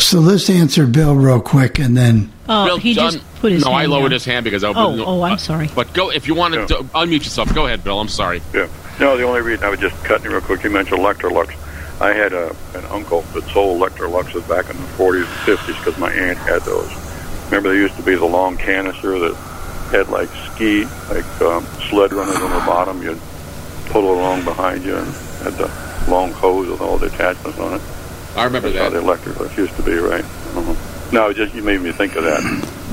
So 0.00 0.20
let's 0.20 0.48
answer 0.50 0.86
Bill 0.86 1.14
real 1.16 1.40
quick, 1.40 1.78
and 1.80 1.96
then 1.96 2.30
Oh, 2.48 2.64
Bill, 2.66 2.76
he 2.78 2.94
John- 2.94 3.12
just 3.12 3.24
put 3.40 3.52
his 3.52 3.64
No, 3.64 3.72
I 3.72 3.86
lowered 3.86 4.04
down. 4.04 4.10
his 4.12 4.24
hand 4.24 4.44
because 4.44 4.62
I. 4.64 4.68
Oh, 4.68 5.04
oh, 5.04 5.22
I'm 5.22 5.38
sorry. 5.38 5.68
But 5.74 5.92
go 5.92 6.10
if 6.10 6.26
you 6.28 6.34
want 6.34 6.54
to 6.54 6.74
unmute 6.94 7.24
yourself. 7.24 7.52
Go 7.54 7.66
ahead, 7.66 7.82
Bill. 7.84 8.00
I'm 8.00 8.08
sorry. 8.08 8.40
Yeah. 8.54 8.68
No, 9.00 9.16
the 9.16 9.24
only 9.24 9.40
reason 9.42 9.64
I 9.64 9.68
was 9.70 9.80
just 9.80 9.96
cutting 10.04 10.24
you 10.26 10.30
real 10.32 10.40
quick. 10.40 10.62
You 10.64 10.70
mentioned 10.70 11.00
Electrolux. 11.00 11.52
I 12.00 12.12
had 12.12 12.32
a 12.32 12.54
an 12.74 12.84
uncle 12.86 13.22
that 13.34 13.44
sold 13.50 13.80
Electroluxes 13.80 14.46
back 14.48 14.68
in 14.70 14.76
the 14.76 14.86
40s 14.98 15.18
and 15.20 15.58
50s 15.58 15.78
because 15.78 15.98
my 15.98 16.12
aunt 16.12 16.38
had 16.38 16.62
those. 16.62 16.90
Remember, 17.46 17.70
they 17.70 17.76
used 17.76 17.96
to 17.96 18.02
be 18.02 18.14
the 18.14 18.24
long 18.26 18.56
canister 18.56 19.18
that 19.18 19.34
had 19.90 20.08
like 20.08 20.28
ski, 20.52 20.84
like 21.10 21.24
um, 21.42 21.64
sled 21.88 22.12
runners 22.12 22.36
on 22.36 22.50
the 22.50 22.66
bottom. 22.66 23.02
You'd 23.02 23.20
pull 23.86 24.04
it 24.04 24.18
along 24.18 24.44
behind 24.44 24.84
you 24.84 24.96
and 24.96 25.06
had 25.42 25.54
the 25.54 25.70
long 26.10 26.32
hose 26.32 26.68
with 26.68 26.80
all 26.80 26.98
the 26.98 27.06
attachments 27.06 27.58
on 27.58 27.74
it. 27.74 27.82
I 28.36 28.44
remember 28.44 28.70
That's 28.70 28.92
that. 28.92 29.00
how 29.00 29.00
the 29.00 29.32
Electrolux 29.32 29.56
used 29.56 29.74
to 29.76 29.82
be, 29.82 29.94
right? 29.94 30.24
Uh-huh. 30.24 30.74
No, 31.12 31.32
just 31.32 31.54
you 31.54 31.62
made 31.62 31.80
me 31.80 31.92
think 31.92 32.16
of 32.16 32.24
that 32.24 32.42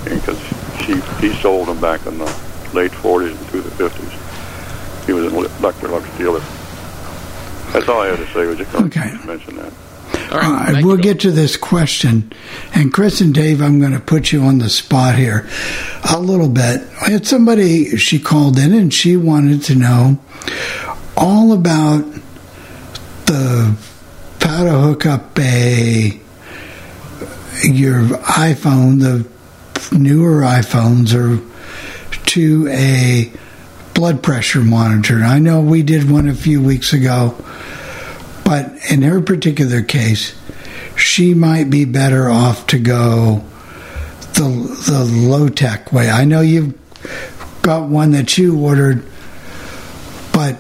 because 0.04 0.40
she 0.86 0.96
he 1.20 1.34
sold 1.42 1.68
them 1.68 1.80
back 1.82 2.06
in 2.06 2.18
the 2.18 2.26
late 2.74 2.92
40s 2.92 3.30
and 3.32 3.40
through 3.48 3.62
the 3.62 3.70
50s. 3.72 5.06
He 5.06 5.14
was 5.14 5.26
an 5.32 5.40
Electrolux 5.40 6.18
dealer. 6.18 6.40
That's 7.74 7.88
all 7.90 8.02
I 8.02 8.08
had 8.08 8.18
to 8.20 8.34
say. 8.34 8.46
Was 8.46 8.58
just 8.58 8.74
Okay. 8.76 9.14
mention 9.26 9.56
that. 9.58 9.72
All 10.32 10.40
right, 10.40 10.84
we'll 10.84 10.98
get 10.98 11.20
to 11.22 11.32
this 11.32 11.58
question. 11.58 12.32
And 12.74 12.92
Chris 12.94 13.20
and 13.22 13.34
Dave, 13.34 13.62
I'm 13.62 13.80
going 13.80 13.92
to 13.92 14.00
put 14.00 14.32
you 14.32 14.42
on 14.44 14.58
the 14.60 14.70
spot 14.70 15.16
here 15.16 15.48
a 16.12 16.20
little 16.20 16.50
bit. 16.50 16.82
I 17.02 17.10
had 17.12 17.28
somebody, 17.28 17.98
she 17.98 18.20
called 18.20 18.58
in 18.58 18.74
and 18.74 18.92
she 18.94 19.16
wanted 19.18 19.62
to 19.64 19.76
know 19.76 20.20
all 21.18 21.52
about 21.54 22.06
the 23.26 23.76
how 24.42 24.64
to 24.64 24.72
hook 24.72 25.06
up 25.06 25.38
a 25.40 26.20
your 27.64 28.02
iPhone, 28.20 29.00
the 29.00 29.28
newer 29.96 30.42
iPhones, 30.42 31.14
or 31.14 31.42
to 32.28 32.68
a 32.70 33.32
blood 33.94 34.24
pressure 34.24 34.62
monitor. 34.62 35.24
I 35.24 35.40
know 35.40 35.62
we 35.62 35.84
did 35.84 36.10
one 36.10 36.28
a 36.28 36.34
few 36.34 36.62
weeks 36.62 36.94
ago, 36.94 37.36
but 38.44 38.72
in 38.90 39.02
her 39.04 39.22
particular 39.22 39.82
case, 39.82 40.36
she 40.96 41.34
might 41.34 41.70
be 41.70 41.86
better 41.86 42.30
off 42.30 42.68
to 42.68 42.80
go 42.80 43.44
the 44.34 44.50
the 44.88 45.04
low 45.04 45.48
tech 45.48 45.92
way. 45.92 46.10
I 46.10 46.26
know 46.26 46.42
you've 46.42 46.74
got 47.62 47.88
one 47.88 48.12
that 48.12 48.38
you 48.38 48.60
ordered, 48.60 49.06
but 50.34 50.58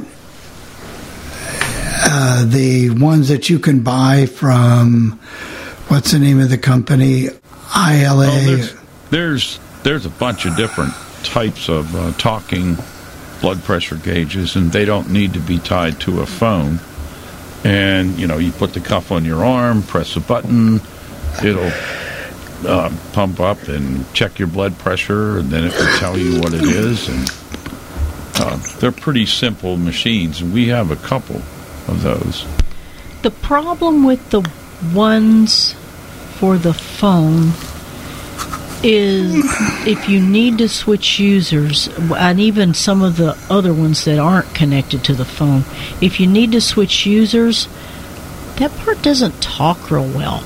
uh, 2.05 2.45
the 2.45 2.91
ones 2.91 3.29
that 3.29 3.49
you 3.49 3.59
can 3.59 3.81
buy 3.81 4.25
from 4.25 5.19
what's 5.93 6.11
the 6.11 6.17
name 6.17 6.39
of 6.39 6.49
the 6.49 6.57
company? 6.57 7.27
ILA. 7.27 8.17
Well, 8.17 8.45
there's, 8.45 8.75
there's 9.11 9.59
there's 9.83 10.05
a 10.07 10.09
bunch 10.09 10.47
of 10.47 10.57
different 10.57 10.91
types 11.23 11.69
of 11.69 11.95
uh, 11.95 12.13
talking 12.13 12.77
blood 13.41 13.61
pressure 13.63 13.97
gauges, 13.97 14.55
and 14.55 14.71
they 14.71 14.85
don't 14.85 15.11
need 15.11 15.33
to 15.33 15.39
be 15.39 15.59
tied 15.59 16.01
to 16.01 16.21
a 16.21 16.25
phone. 16.25 16.79
And 17.63 18.17
you 18.17 18.25
know, 18.25 18.39
you 18.39 18.51
put 18.51 18.73
the 18.73 18.79
cuff 18.79 19.11
on 19.11 19.23
your 19.23 19.45
arm, 19.45 19.83
press 19.83 20.15
a 20.15 20.19
button, 20.19 20.81
it'll 21.43 21.71
uh, 22.67 22.91
pump 23.11 23.39
up 23.39 23.67
and 23.67 24.11
check 24.15 24.39
your 24.39 24.47
blood 24.47 24.75
pressure, 24.79 25.37
and 25.37 25.51
then 25.51 25.63
it 25.63 25.73
will 25.73 25.99
tell 25.99 26.17
you 26.17 26.39
what 26.39 26.55
it 26.55 26.63
is. 26.63 27.07
And 27.07 27.29
uh, 28.39 28.57
they're 28.79 28.91
pretty 28.91 29.27
simple 29.27 29.77
machines, 29.77 30.41
and 30.41 30.51
we 30.51 30.69
have 30.69 30.89
a 30.89 30.95
couple 30.95 31.35
of 31.87 32.01
those. 32.01 32.47
The 33.21 33.29
problem 33.29 34.03
with 34.03 34.31
the 34.31 34.41
ones 34.95 35.75
for 36.33 36.57
the 36.57 36.73
phone 36.73 37.51
is 38.83 39.45
if 39.87 40.09
you 40.09 40.19
need 40.19 40.57
to 40.57 40.67
switch 40.67 41.17
users, 41.17 41.87
and 41.97 42.39
even 42.39 42.73
some 42.73 43.01
of 43.01 43.15
the 43.15 43.37
other 43.49 43.73
ones 43.73 44.03
that 44.05 44.19
aren't 44.19 44.53
connected 44.53 45.03
to 45.05 45.13
the 45.13 45.25
phone, 45.25 45.63
if 46.01 46.19
you 46.19 46.27
need 46.27 46.51
to 46.51 46.59
switch 46.59 47.05
users, 47.05 47.67
that 48.57 48.71
part 48.79 49.01
doesn't 49.01 49.41
talk 49.41 49.89
real 49.89 50.07
well. 50.09 50.39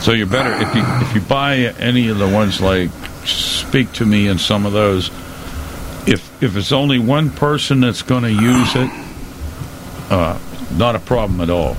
So 0.00 0.12
you're 0.12 0.26
better 0.26 0.52
if 0.52 0.74
you 0.74 0.82
if 1.00 1.14
you 1.14 1.20
buy 1.20 1.56
any 1.78 2.08
of 2.08 2.18
the 2.18 2.28
ones 2.28 2.60
like 2.60 2.90
Speak 3.24 3.92
to 3.94 4.06
Me 4.06 4.28
and 4.28 4.40
some 4.40 4.64
of 4.64 4.72
those. 4.72 5.08
If 6.06 6.42
if 6.42 6.56
it's 6.56 6.72
only 6.72 6.98
one 6.98 7.30
person 7.30 7.80
that's 7.80 8.02
going 8.02 8.22
to 8.22 8.32
use 8.32 8.76
it, 8.76 8.90
uh, 10.10 10.38
not 10.76 10.94
a 10.94 11.00
problem 11.00 11.40
at 11.40 11.50
all 11.50 11.76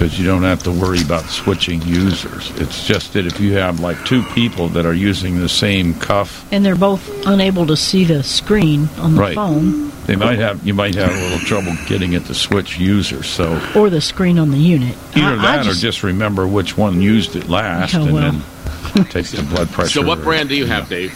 because 0.00 0.18
you 0.18 0.24
don't 0.24 0.44
have 0.44 0.62
to 0.62 0.70
worry 0.72 1.02
about 1.02 1.24
switching 1.26 1.82
users. 1.82 2.50
It's 2.52 2.86
just 2.86 3.12
that 3.12 3.26
if 3.26 3.38
you 3.38 3.52
have 3.58 3.80
like 3.80 4.02
two 4.06 4.22
people 4.32 4.68
that 4.68 4.86
are 4.86 4.94
using 4.94 5.38
the 5.40 5.48
same 5.48 5.92
cuff, 5.94 6.50
And 6.50 6.64
they're 6.64 6.74
both 6.74 7.26
unable 7.26 7.66
to 7.66 7.76
see 7.76 8.04
the 8.04 8.22
screen 8.22 8.88
on 8.96 9.14
the 9.14 9.20
Right. 9.20 9.34
phone 9.34 9.90
they 10.06 10.16
might 10.16 10.38
have 10.38 10.66
you 10.66 10.72
might 10.72 10.94
have 10.94 11.10
a 11.10 11.20
little 11.20 11.38
trouble 11.40 11.76
getting 11.86 12.14
it 12.14 12.24
to 12.26 12.34
switch 12.34 12.78
users. 12.78 13.26
So 13.28 13.60
or 13.76 13.90
the 13.90 14.00
screen 14.00 14.38
on 14.38 14.50
the 14.50 14.56
unit. 14.58 14.96
either 15.14 15.26
I- 15.26 15.32
I 15.34 15.56
that 15.58 15.66
or 15.66 15.74
just 15.74 16.02
remember 16.02 16.46
which 16.48 16.78
one 16.78 17.02
used 17.02 17.36
it 17.36 17.50
last, 17.50 17.94
Oh, 17.94 18.04
and 18.04 18.12
well. 18.14 18.32
then 18.94 19.04
take 19.10 19.26
the 19.26 19.42
blood 19.42 19.70
pressure. 19.70 20.00
So, 20.00 20.02
what 20.06 20.22
brand 20.24 20.48
do 20.48 20.56
you 20.56 20.64
have, 20.64 20.88
Dave? 20.88 21.12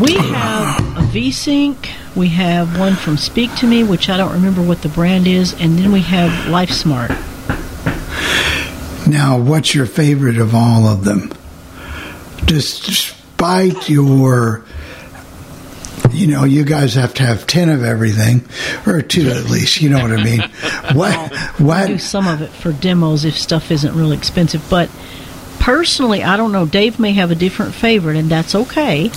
We 0.00 0.14
have 0.14 0.96
a 0.96 1.02
V-Sync. 1.02 1.90
We 2.16 2.28
have 2.28 2.78
one 2.78 2.94
from 2.96 3.18
Speak 3.18 3.54
to 3.56 3.66
Me, 3.66 3.84
which 3.84 4.08
I 4.08 4.16
don't 4.16 4.32
remember 4.32 4.62
what 4.62 4.80
the 4.80 4.88
brand 4.88 5.26
is, 5.26 5.52
and 5.52 5.78
then 5.78 5.92
we 5.92 6.00
have 6.00 6.30
LifeSmart. 6.46 7.10
Now, 9.06 9.38
what's 9.38 9.74
your 9.74 9.84
favorite 9.84 10.38
of 10.38 10.54
all 10.54 10.86
of 10.86 11.04
them? 11.04 11.30
Despite 12.46 13.90
your, 13.90 14.64
you 16.10 16.26
know, 16.26 16.44
you 16.44 16.64
guys 16.64 16.94
have 16.94 17.12
to 17.14 17.22
have 17.24 17.46
10 17.46 17.68
of 17.68 17.84
everything, 17.84 18.48
or 18.86 19.02
two 19.02 19.28
at 19.28 19.50
least, 19.50 19.82
you 19.82 19.90
know 19.90 20.00
what 20.00 20.12
I 20.12 20.24
mean? 20.24 20.40
What, 20.94 21.30
We 21.58 21.64
what, 21.66 21.86
do 21.88 21.98
some 21.98 22.26
of 22.26 22.40
it 22.40 22.50
for 22.50 22.72
demos 22.72 23.24
if 23.26 23.38
stuff 23.38 23.70
isn't 23.70 23.94
real 23.94 24.12
expensive, 24.12 24.64
but 24.70 24.90
personally, 25.58 26.22
I 26.22 26.36
don't 26.38 26.52
know. 26.52 26.64
Dave 26.64 26.98
may 26.98 27.12
have 27.12 27.30
a 27.30 27.34
different 27.34 27.74
favorite, 27.74 28.16
and 28.16 28.30
that's 28.30 28.54
okay. 28.54 29.10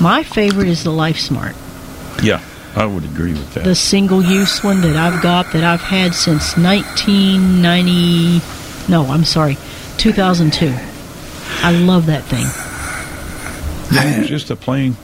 My 0.00 0.22
favorite 0.22 0.68
is 0.68 0.84
the 0.84 0.90
LifeSmart, 0.90 1.54
Yeah, 2.22 2.40
I 2.76 2.86
would 2.86 3.04
agree 3.04 3.32
with 3.32 3.54
that. 3.54 3.64
the 3.64 3.74
single-use 3.74 4.62
one 4.62 4.80
that 4.82 4.94
I've 4.96 5.20
got 5.22 5.52
that 5.52 5.64
I've 5.64 5.80
had 5.80 6.14
since 6.14 6.56
1990. 6.56 8.40
No, 8.90 9.06
I'm 9.06 9.24
sorry, 9.24 9.56
2002. 9.98 10.72
I 11.62 11.72
love 11.72 12.06
that 12.06 12.22
thing. 12.24 12.46
Yeah, 13.92 14.22
just 14.24 14.50
a 14.50 14.56
plain. 14.56 14.96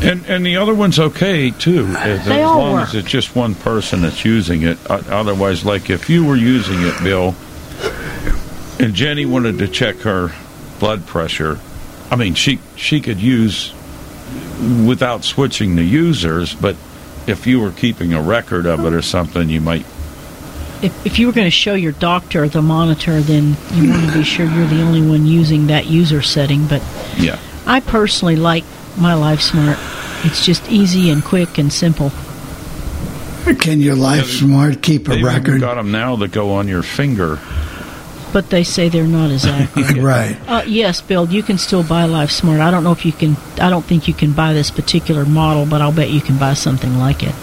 And 0.00 0.24
and 0.26 0.44
the 0.46 0.56
other 0.58 0.74
one's 0.74 0.98
okay 1.00 1.50
too, 1.50 1.86
as, 1.98 2.24
They 2.26 2.40
as 2.42 2.46
all 2.46 2.58
long 2.58 2.72
work. 2.74 2.88
as 2.88 2.94
it's 2.94 3.08
just 3.08 3.34
one 3.34 3.54
person 3.56 4.02
that's 4.02 4.24
using 4.24 4.62
it. 4.62 4.78
Otherwise, 4.88 5.64
like 5.64 5.90
if 5.90 6.08
you 6.10 6.24
were 6.24 6.36
using 6.36 6.78
it, 6.82 6.94
Bill, 7.02 7.34
and 8.78 8.94
Jenny 8.94 9.24
wanted 9.26 9.58
to 9.58 9.66
check 9.66 9.96
her 10.00 10.30
blood 10.78 11.04
pressure, 11.06 11.58
I 12.10 12.16
mean, 12.16 12.34
she 12.34 12.58
she 12.76 13.00
could 13.00 13.20
use 13.20 13.72
without 14.86 15.24
switching 15.24 15.76
the 15.76 15.84
users, 15.84 16.54
but 16.54 16.76
if 17.26 17.46
you 17.46 17.60
were 17.60 17.70
keeping 17.70 18.12
a 18.14 18.22
record 18.22 18.66
of 18.66 18.84
it 18.84 18.92
or 18.92 19.02
something, 19.02 19.48
you 19.48 19.60
might. 19.60 19.84
If, 20.80 21.06
if 21.06 21.18
you 21.18 21.26
were 21.26 21.32
going 21.32 21.46
to 21.46 21.50
show 21.50 21.74
your 21.74 21.92
doctor 21.92 22.48
the 22.48 22.62
monitor, 22.62 23.20
then 23.20 23.56
you 23.74 23.90
want 23.90 24.06
to 24.06 24.12
be 24.18 24.24
sure 24.24 24.46
you're 24.46 24.66
the 24.66 24.80
only 24.82 25.02
one 25.02 25.26
using 25.26 25.66
that 25.66 25.86
user 25.86 26.22
setting. 26.22 26.66
But 26.66 26.82
Yeah. 27.18 27.38
I 27.66 27.80
personally 27.80 28.36
like 28.36 28.64
my 28.96 29.12
LifeSmart. 29.14 29.76
It's 30.24 30.44
just 30.46 30.70
easy 30.70 31.10
and 31.10 31.22
quick 31.24 31.58
and 31.58 31.72
simple. 31.72 32.10
can 33.58 33.80
your 33.80 33.96
LifeSmart 33.96 34.80
keep 34.82 35.08
a 35.08 35.10
They've 35.10 35.24
record? 35.24 35.60
got 35.60 35.74
them 35.74 35.90
now 35.90 36.16
that 36.16 36.30
go 36.32 36.52
on 36.54 36.68
your 36.68 36.82
finger. 36.82 37.38
But 38.32 38.50
they 38.50 38.62
say 38.64 38.88
they're 38.88 39.06
not 39.06 39.30
as 39.30 39.46
accurate. 39.46 39.96
right. 39.96 40.36
Uh, 40.46 40.62
yes, 40.66 41.00
Bill, 41.00 41.26
you 41.28 41.42
can 41.42 41.58
still 41.58 41.82
buy 41.82 42.04
LifeSmart. 42.06 42.60
I 42.60 42.70
don't 42.70 42.84
know 42.84 42.92
if 42.92 43.04
you 43.06 43.12
can. 43.12 43.36
I 43.60 43.70
don't 43.70 43.84
think 43.84 44.06
you 44.08 44.14
can 44.14 44.32
buy 44.32 44.52
this 44.52 44.70
particular 44.70 45.24
model, 45.24 45.66
but 45.66 45.80
I'll 45.80 45.92
bet 45.92 46.10
you 46.10 46.20
can 46.20 46.38
buy 46.38 46.54
something 46.54 46.98
like 46.98 47.22
it. 47.22 47.34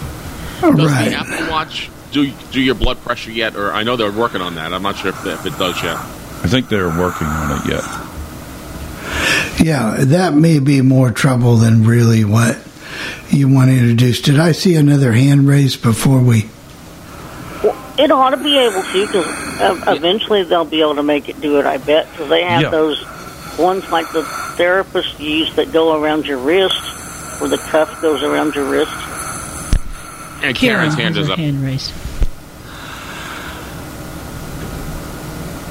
All 0.62 0.72
Does 0.72 0.90
right. 0.90 1.10
the 1.10 1.16
Apple 1.16 1.50
Watch 1.50 1.90
do 2.12 2.30
do 2.52 2.60
your 2.60 2.74
blood 2.76 2.98
pressure 2.98 3.30
yet? 3.32 3.56
Or 3.56 3.72
I 3.72 3.82
know 3.82 3.96
they're 3.96 4.12
working 4.12 4.40
on 4.40 4.54
that. 4.54 4.72
I'm 4.72 4.82
not 4.82 4.96
sure 4.96 5.10
if, 5.10 5.26
if 5.26 5.44
it 5.46 5.58
does 5.58 5.82
yet. 5.82 5.96
I 5.96 6.48
think 6.48 6.68
they're 6.68 6.88
working 6.88 7.26
on 7.26 7.60
it 7.60 7.68
yet. 7.68 7.84
Yeah, 9.60 9.96
that 9.98 10.34
may 10.34 10.58
be 10.60 10.82
more 10.82 11.10
trouble 11.10 11.56
than 11.56 11.84
really 11.84 12.24
what 12.24 12.58
you 13.30 13.48
want 13.48 13.70
to 13.70 13.76
introduce. 13.76 14.20
Did 14.20 14.38
I 14.38 14.52
see 14.52 14.74
another 14.76 15.12
hand 15.12 15.48
raised 15.48 15.82
before 15.82 16.20
we? 16.20 16.48
It 17.98 18.10
ought 18.10 18.30
to 18.30 18.36
be 18.36 18.56
able 18.58 18.82
to 18.82 19.06
because 19.06 19.45
eventually, 19.60 20.42
they'll 20.44 20.64
be 20.64 20.80
able 20.80 20.96
to 20.96 21.02
make 21.02 21.28
it 21.28 21.40
do 21.40 21.58
it. 21.58 21.66
I 21.66 21.76
bet. 21.78 22.06
So 22.16 22.26
they 22.26 22.42
have 22.44 22.62
Yeah. 22.62 22.70
those 22.70 23.04
ones 23.58 23.88
like 23.90 24.10
the 24.12 24.22
therapists 24.22 25.18
use 25.18 25.54
that 25.56 25.72
go 25.72 26.00
around 26.00 26.26
your 26.26 26.38
wrist, 26.38 26.76
where 27.40 27.48
the 27.50 27.58
cuff 27.58 28.00
goes 28.02 28.22
around 28.22 28.54
your 28.54 28.64
wrist. 28.64 28.92
And 30.42 30.54
Karen 30.56 30.90
Karen's 30.90 30.94
hand 30.94 31.16
has 31.16 31.22
is 31.24 31.26
her 31.28 31.32
up. 31.32 31.38
hand 31.38 31.62
raised. 31.64 31.92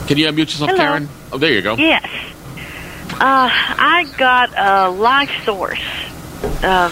Can 0.07 0.17
you 0.19 0.27
unmute 0.27 0.37
yourself, 0.37 0.69
Hello. 0.71 0.81
Karen? 0.83 1.09
Oh, 1.31 1.37
there 1.39 1.51
you 1.51 1.61
go. 1.63 1.75
Yes. 1.75 2.05
Uh, 3.13 3.49
I 3.49 4.05
got 4.17 4.51
a 4.55 4.89
life 4.91 5.31
source 5.45 5.81
uh, 6.63 6.89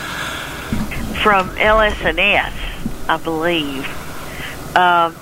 from 1.21 1.49
LS&S, 1.57 2.53
I 3.07 3.17
believe. 3.17 3.85
Um, 4.75 5.15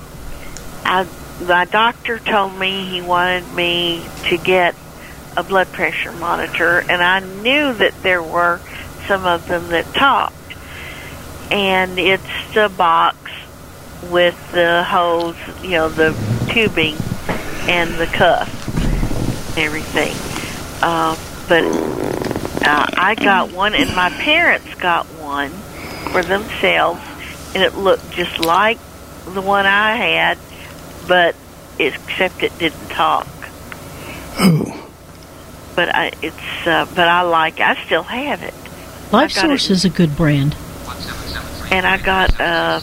I, 0.85 1.06
my 1.42 1.66
doctor 1.66 2.20
told 2.20 2.58
me 2.58 2.86
he 2.88 3.02
wanted 3.02 3.52
me 3.54 4.06
to 4.30 4.38
get 4.38 4.76
a 5.36 5.44
blood 5.44 5.68
pressure 5.68 6.12
monitor, 6.12 6.80
and 6.80 7.02
I 7.02 7.20
knew 7.20 7.74
that 7.74 7.94
there 8.04 8.22
were 8.22 8.60
some 9.08 9.26
of 9.26 9.48
them 9.48 9.70
that 9.70 9.86
talked. 9.94 10.36
And 11.52 12.00
it's 12.00 12.54
the 12.54 12.70
box 12.70 13.18
with 14.10 14.52
the 14.52 14.84
hose, 14.84 15.36
you 15.62 15.72
know, 15.72 15.90
the 15.90 16.12
tubing 16.50 16.96
and 17.70 17.94
the 17.96 18.08
cuff 18.08 18.50
and 19.50 19.60
everything. 19.60 20.16
Uh, 20.82 21.16
but 21.48 21.64
uh, 22.66 22.86
I 22.98 23.16
got 23.16 23.52
one, 23.52 23.74
and 23.74 23.94
my 23.96 24.10
parents 24.10 24.74
got 24.76 25.06
one 25.08 25.50
for 26.12 26.24
themselves, 26.24 27.02
and 27.54 27.64
it 27.64 27.76
looked 27.76 28.12
just 28.12 28.40
like 28.40 28.78
the 29.26 29.42
one 29.42 29.66
I 29.66 29.96
had, 29.96 30.38
but 31.07 31.36
except 31.80 32.44
it 32.44 32.57
didn't 32.60 32.90
talk. 32.90 33.28
Oh. 34.40 34.78
But 35.76 35.94
I, 35.95 36.11
it's 36.22 36.68
uh, 36.68 36.86
but 36.94 37.07
I 37.07 37.22
like. 37.22 37.60
I 37.60 37.84
still 37.86 38.03
have 38.03 38.44
it, 38.44 38.53
Life 39.11 39.38
I 39.38 39.41
Source 39.41 39.69
it. 39.69 39.73
is 39.73 39.86
a 39.86 39.90
good 39.90 40.15
brand. 40.18 40.56
and 41.72 41.86
I 41.86 41.98
got 41.98 42.40
uh, 42.40 42.82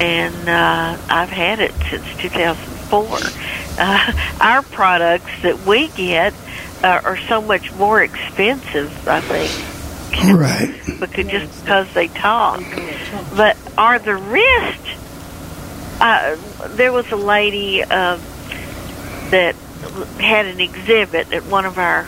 and 0.00 0.48
uh, 0.48 0.96
I've 1.08 1.30
had 1.30 1.60
it 1.60 1.72
since 1.90 2.04
2004. 2.22 3.18
Uh, 3.80 4.12
our 4.40 4.62
products 4.62 5.30
that 5.42 5.64
we 5.66 5.88
get 5.88 6.32
uh, 6.82 7.00
are 7.04 7.16
so 7.16 7.42
much 7.42 7.72
more 7.74 8.02
expensive, 8.02 9.06
I 9.08 9.20
think. 9.20 9.74
Right. 10.36 10.74
because 11.00 11.26
just 11.26 11.60
because 11.62 11.92
they 11.94 12.08
talk. 12.08 12.60
But 13.36 13.56
are 13.76 13.98
the 13.98 14.14
wrist? 14.16 14.80
Uh, 16.00 16.36
there 16.76 16.92
was 16.92 17.10
a 17.10 17.16
lady 17.16 17.82
uh, 17.82 18.16
that 19.30 19.54
had 20.20 20.46
an 20.46 20.60
exhibit 20.60 21.32
at 21.32 21.44
one 21.46 21.64
of 21.64 21.78
our 21.78 22.06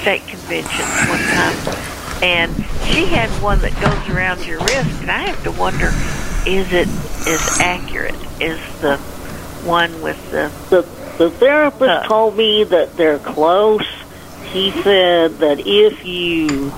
state 0.00 0.26
conventions 0.28 1.08
one 1.08 1.18
time, 1.18 2.22
and 2.22 2.54
she 2.86 3.06
had 3.06 3.28
one 3.42 3.58
that 3.60 3.72
goes 3.80 4.14
around 4.14 4.44
your 4.46 4.60
wrist, 4.60 5.00
and 5.00 5.10
I 5.10 5.22
have 5.26 5.42
to 5.44 5.50
wonder, 5.52 5.92
is 6.46 6.72
it 6.72 6.88
as 7.26 7.60
accurate 7.60 8.14
as 8.40 8.80
the 8.80 8.98
one 9.64 10.02
with 10.02 10.30
the 10.30 10.52
The 10.70 10.82
the 11.18 11.30
therapist 11.30 12.06
told 12.06 12.36
me 12.36 12.64
that 12.64 12.96
they're 12.96 13.18
close. 13.18 13.86
He 14.52 14.70
said 14.70 15.38
that 15.38 15.60
if 15.60 16.04
you 16.04 16.70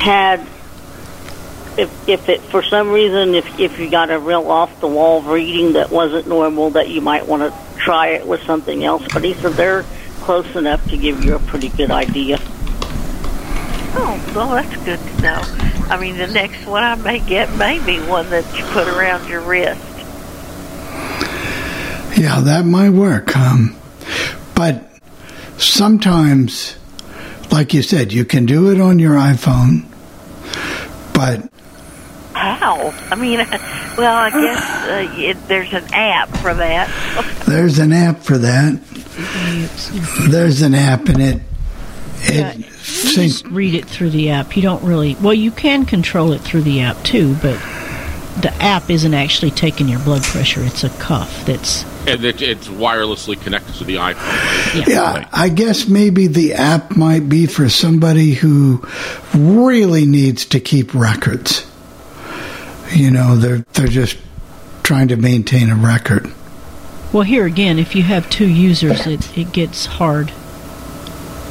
had 0.00 0.46
if 1.78 2.08
if 2.08 2.28
it 2.28 2.40
for 2.40 2.62
some 2.62 2.90
reason 2.90 3.34
if 3.34 3.58
if 3.58 3.78
you 3.78 3.90
got 3.90 4.10
a 4.10 4.18
real 4.18 4.50
off 4.50 4.80
the 4.80 4.88
wall 4.88 5.22
reading 5.22 5.74
that 5.74 5.90
wasn't 5.90 6.26
normal 6.26 6.70
that 6.70 6.88
you 6.88 7.00
might 7.00 7.26
want 7.26 7.42
to 7.42 7.78
try 7.78 8.08
it 8.08 8.26
with 8.26 8.42
something 8.42 8.84
else 8.84 9.02
but 9.12 9.24
he 9.24 9.34
said 9.34 9.52
they're 9.52 9.84
close 10.20 10.56
enough 10.56 10.82
to 10.88 10.96
give 10.96 11.24
you 11.24 11.34
a 11.34 11.38
pretty 11.40 11.68
good 11.70 11.90
idea 11.90 12.38
Oh, 13.96 14.32
well, 14.34 14.50
that's 14.50 14.76
good 14.84 14.98
to 14.98 15.22
know. 15.22 15.40
I 15.88 15.96
mean, 16.00 16.16
the 16.16 16.26
next 16.26 16.66
one 16.66 16.82
I 16.82 16.96
may 16.96 17.20
get 17.20 17.54
may 17.56 17.78
be 17.78 18.00
one 18.00 18.28
that 18.30 18.44
you 18.58 18.64
put 18.72 18.88
around 18.88 19.28
your 19.28 19.40
wrist. 19.40 19.80
Yeah, 22.18 22.40
that 22.40 22.64
might 22.66 22.90
work. 22.90 23.36
Um, 23.36 23.76
but 24.56 24.90
sometimes, 25.58 26.76
like 27.52 27.72
you 27.72 27.82
said, 27.82 28.12
you 28.12 28.24
can 28.24 28.46
do 28.46 28.72
it 28.72 28.80
on 28.80 28.98
your 28.98 29.14
iPhone, 29.14 29.84
but 31.14 31.48
How? 32.52 32.94
I 33.10 33.14
mean, 33.14 33.38
well, 33.98 34.16
I 34.16 34.30
guess 34.30 34.62
uh, 34.62 35.20
it, 35.20 35.48
there's 35.48 35.72
an 35.72 35.92
app 35.92 36.28
for 36.36 36.54
that. 36.54 36.90
there's 37.46 37.78
an 37.78 37.92
app 37.92 38.20
for 38.20 38.38
that. 38.38 38.80
There's 40.28 40.62
an 40.62 40.74
app, 40.74 41.08
and 41.08 41.22
it 41.22 41.42
it 42.26 42.58
You 42.58 43.14
just 43.14 43.46
read 43.46 43.74
it 43.74 43.86
through 43.86 44.10
the 44.10 44.30
app. 44.30 44.56
You 44.56 44.62
don't 44.62 44.82
really. 44.82 45.16
Well, 45.16 45.34
you 45.34 45.50
can 45.50 45.84
control 45.86 46.32
it 46.32 46.40
through 46.40 46.62
the 46.62 46.80
app 46.80 47.02
too, 47.04 47.34
but 47.36 47.58
the 48.40 48.52
app 48.60 48.90
isn't 48.90 49.14
actually 49.14 49.50
taking 49.50 49.88
your 49.88 50.00
blood 50.00 50.22
pressure. 50.22 50.62
It's 50.62 50.84
a 50.84 50.90
cuff 50.90 51.44
that's. 51.46 51.84
And 52.06 52.22
it, 52.24 52.42
it's 52.42 52.68
wirelessly 52.68 53.40
connected 53.40 53.74
to 53.76 53.84
the 53.84 53.96
iPhone. 53.96 54.74
Right? 54.74 54.88
Yeah, 54.88 55.28
I 55.32 55.48
guess 55.48 55.88
maybe 55.88 56.26
the 56.26 56.54
app 56.54 56.96
might 56.96 57.28
be 57.28 57.46
for 57.46 57.68
somebody 57.68 58.34
who 58.34 58.86
really 59.34 60.04
needs 60.04 60.44
to 60.46 60.60
keep 60.60 60.94
records. 60.94 61.66
You 62.92 63.10
know, 63.10 63.36
they're 63.36 63.64
they're 63.72 63.86
just 63.88 64.18
trying 64.82 65.08
to 65.08 65.16
maintain 65.16 65.70
a 65.70 65.74
record. 65.76 66.32
Well, 67.12 67.22
here 67.22 67.46
again, 67.46 67.78
if 67.78 67.94
you 67.94 68.02
have 68.02 68.28
two 68.30 68.48
users, 68.48 69.06
it 69.06 69.36
it 69.36 69.52
gets 69.52 69.86
hard. 69.86 70.32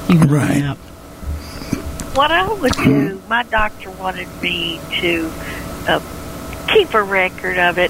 Even 0.09 0.23
on 0.23 0.27
the 0.27 0.33
Right. 0.35 0.63
app. 0.63 0.77
What 2.15 2.31
I 2.31 2.51
would 2.53 2.73
do, 2.73 3.21
my 3.27 3.43
doctor 3.43 3.89
wanted 3.89 4.27
me 4.41 4.79
to 5.01 5.31
uh, 5.87 5.99
keep 6.67 6.93
a 6.93 7.01
record 7.01 7.57
of 7.57 7.77
it. 7.79 7.89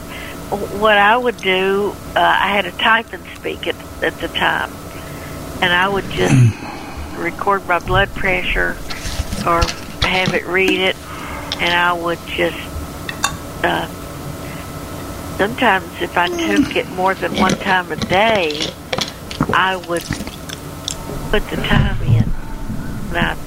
What 0.80 0.98
I 0.98 1.18
would 1.18 1.38
do, 1.38 1.94
uh, 2.16 2.20
I 2.20 2.48
had 2.50 2.66
a 2.66 2.72
type 2.72 3.12
and 3.12 3.24
speak 3.36 3.68
at, 3.68 3.76
at 4.02 4.18
the 4.20 4.28
time, 4.30 4.72
and 5.62 5.74
I 5.74 5.90
would 5.90 6.10
just 6.12 6.34
record 7.18 7.68
my 7.68 7.80
blood 7.80 8.10
pressure 8.16 8.78
or 9.46 9.62
have 10.08 10.34
it 10.34 10.46
read 10.46 10.80
it, 10.80 10.96
and 11.60 11.74
I 11.74 11.92
would 11.94 12.20
just. 12.28 12.58
Uh, 13.64 13.88
sometimes, 15.38 15.86
if 16.02 16.18
I 16.18 16.28
took 16.28 16.76
it 16.76 16.90
more 16.92 17.14
than 17.14 17.36
one 17.38 17.56
time 17.60 17.92
a 17.92 17.96
day, 17.96 18.60
I 19.54 19.78
would 19.88 20.04
put 21.32 21.50
the 21.50 21.58
time 21.58 22.02
in. 22.04 22.24
And 23.10 23.18
I 23.18 23.38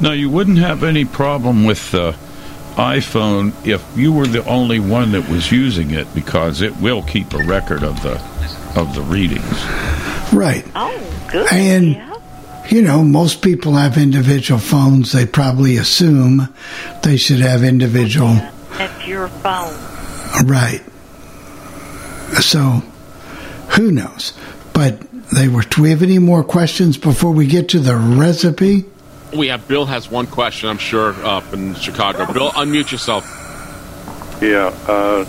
Now, 0.00 0.12
you 0.12 0.30
wouldn't 0.30 0.58
have 0.58 0.84
any 0.84 1.04
problem 1.04 1.64
with 1.64 1.90
the 1.90 2.16
iPhone 2.76 3.52
if 3.66 3.84
you 3.96 4.12
were 4.12 4.26
the 4.26 4.44
only 4.44 4.78
one 4.78 5.12
that 5.12 5.28
was 5.28 5.50
using 5.50 5.90
it 5.90 6.12
because 6.14 6.62
it 6.62 6.76
will 6.76 7.02
keep 7.02 7.34
a 7.34 7.38
record 7.38 7.82
of 7.82 8.02
the 8.02 8.20
of 8.76 8.94
the 8.94 9.02
readings. 9.02 9.44
Right. 10.32 10.64
Oh, 10.76 11.26
good. 11.30 11.52
And 11.52 12.00
you 12.70 12.82
know, 12.82 13.02
most 13.02 13.42
people 13.42 13.72
have 13.72 13.96
individual 13.96 14.60
phones. 14.60 15.12
They 15.12 15.26
probably 15.26 15.76
assume 15.78 16.54
they 17.02 17.16
should 17.16 17.40
have 17.40 17.64
individual. 17.64 18.36
That's 18.76 19.06
your 19.06 19.28
phone. 19.28 19.74
Right. 20.46 20.82
So, 22.40 22.82
who 23.70 23.90
knows? 23.90 24.32
But 24.72 25.00
they 25.32 25.48
were. 25.48 25.62
Do 25.62 25.82
we 25.82 25.90
have 25.90 26.02
any 26.02 26.18
more 26.18 26.44
questions 26.44 26.96
before 26.96 27.32
we 27.32 27.46
get 27.46 27.70
to 27.70 27.78
the 27.78 27.96
recipe? 27.96 28.84
We 29.34 29.48
have 29.48 29.66
Bill 29.68 29.86
has 29.86 30.10
one 30.10 30.26
question, 30.26 30.68
I'm 30.68 30.78
sure, 30.78 31.12
up 31.24 31.52
in 31.52 31.74
Chicago. 31.74 32.32
Bill, 32.32 32.50
unmute 32.50 32.90
yourself. 32.90 33.24
Yeah, 34.40 34.74
uh, 34.86 35.26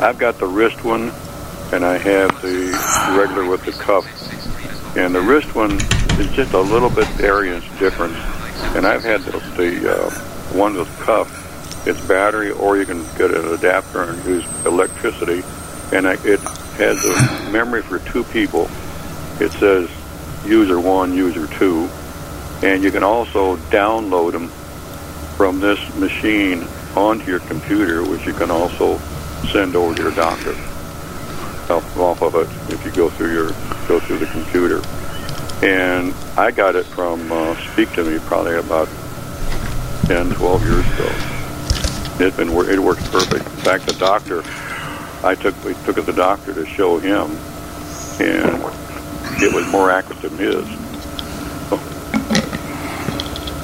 I've 0.00 0.18
got 0.18 0.38
the 0.38 0.46
wrist 0.46 0.84
one, 0.84 1.12
and 1.72 1.84
I 1.84 1.98
have 1.98 2.42
the 2.42 3.16
regular 3.16 3.48
with 3.48 3.64
the 3.64 3.72
cuff. 3.72 4.06
And 4.96 5.14
the 5.14 5.20
wrist 5.20 5.54
one 5.54 5.72
is 6.20 6.30
just 6.32 6.52
a 6.52 6.60
little 6.60 6.90
bit 6.90 7.08
variance 7.08 7.64
difference. 7.78 8.16
And 8.76 8.86
I've 8.86 9.02
had 9.02 9.22
the, 9.22 9.38
the 9.56 9.96
uh, 9.96 10.10
one 10.54 10.74
with 10.74 10.88
cuff. 11.00 11.41
It's 11.84 12.00
battery, 12.06 12.50
or 12.50 12.76
you 12.76 12.86
can 12.86 13.02
get 13.16 13.30
an 13.30 13.52
adapter 13.54 14.02
and 14.02 14.24
use 14.24 14.46
electricity. 14.64 15.42
And 15.92 16.06
it 16.06 16.40
has 16.78 17.04
a 17.04 17.50
memory 17.50 17.82
for 17.82 17.98
two 17.98 18.24
people. 18.24 18.68
It 19.40 19.50
says 19.52 19.90
user 20.44 20.80
one, 20.80 21.14
user 21.14 21.46
two. 21.58 21.88
And 22.62 22.82
you 22.82 22.90
can 22.90 23.02
also 23.02 23.56
download 23.56 24.32
them 24.32 24.48
from 25.36 25.60
this 25.60 25.78
machine 25.96 26.64
onto 26.94 27.30
your 27.30 27.40
computer, 27.40 28.08
which 28.08 28.26
you 28.26 28.32
can 28.32 28.50
also 28.50 28.98
send 29.50 29.74
over 29.74 29.94
to 29.94 30.02
your 30.02 30.12
doctor 30.12 30.54
off, 31.70 32.22
of 32.22 32.34
it 32.34 32.72
if 32.72 32.84
you 32.84 32.90
go 32.92 33.08
through 33.08 33.32
your 33.32 33.48
go 33.88 33.98
through 34.00 34.18
the 34.18 34.26
computer. 34.26 34.82
And 35.64 36.12
I 36.36 36.50
got 36.50 36.76
it 36.76 36.86
from 36.86 37.30
uh, 37.30 37.54
Speak 37.72 37.92
to 37.92 38.04
Me 38.04 38.18
probably 38.26 38.56
about 38.56 38.88
10, 40.06 40.30
12 40.34 40.62
years 40.64 40.86
ago. 40.94 41.41
It's 42.20 42.36
been 42.36 42.48
it 42.50 42.78
works 42.78 43.06
perfect. 43.10 43.44
In 43.44 43.56
fact, 43.62 43.86
the 43.86 43.94
doctor 43.94 44.42
I 45.26 45.34
took 45.34 45.54
we 45.64 45.74
took 45.84 45.98
it 45.98 46.02
to 46.02 46.02
the 46.02 46.12
doctor 46.12 46.52
to 46.54 46.66
show 46.66 46.98
him, 46.98 47.30
and 48.20 48.62
it 49.42 49.52
was 49.52 49.66
more 49.70 49.90
accurate 49.90 50.20
than 50.22 50.36
his. 50.36 50.64
So, 51.68 51.78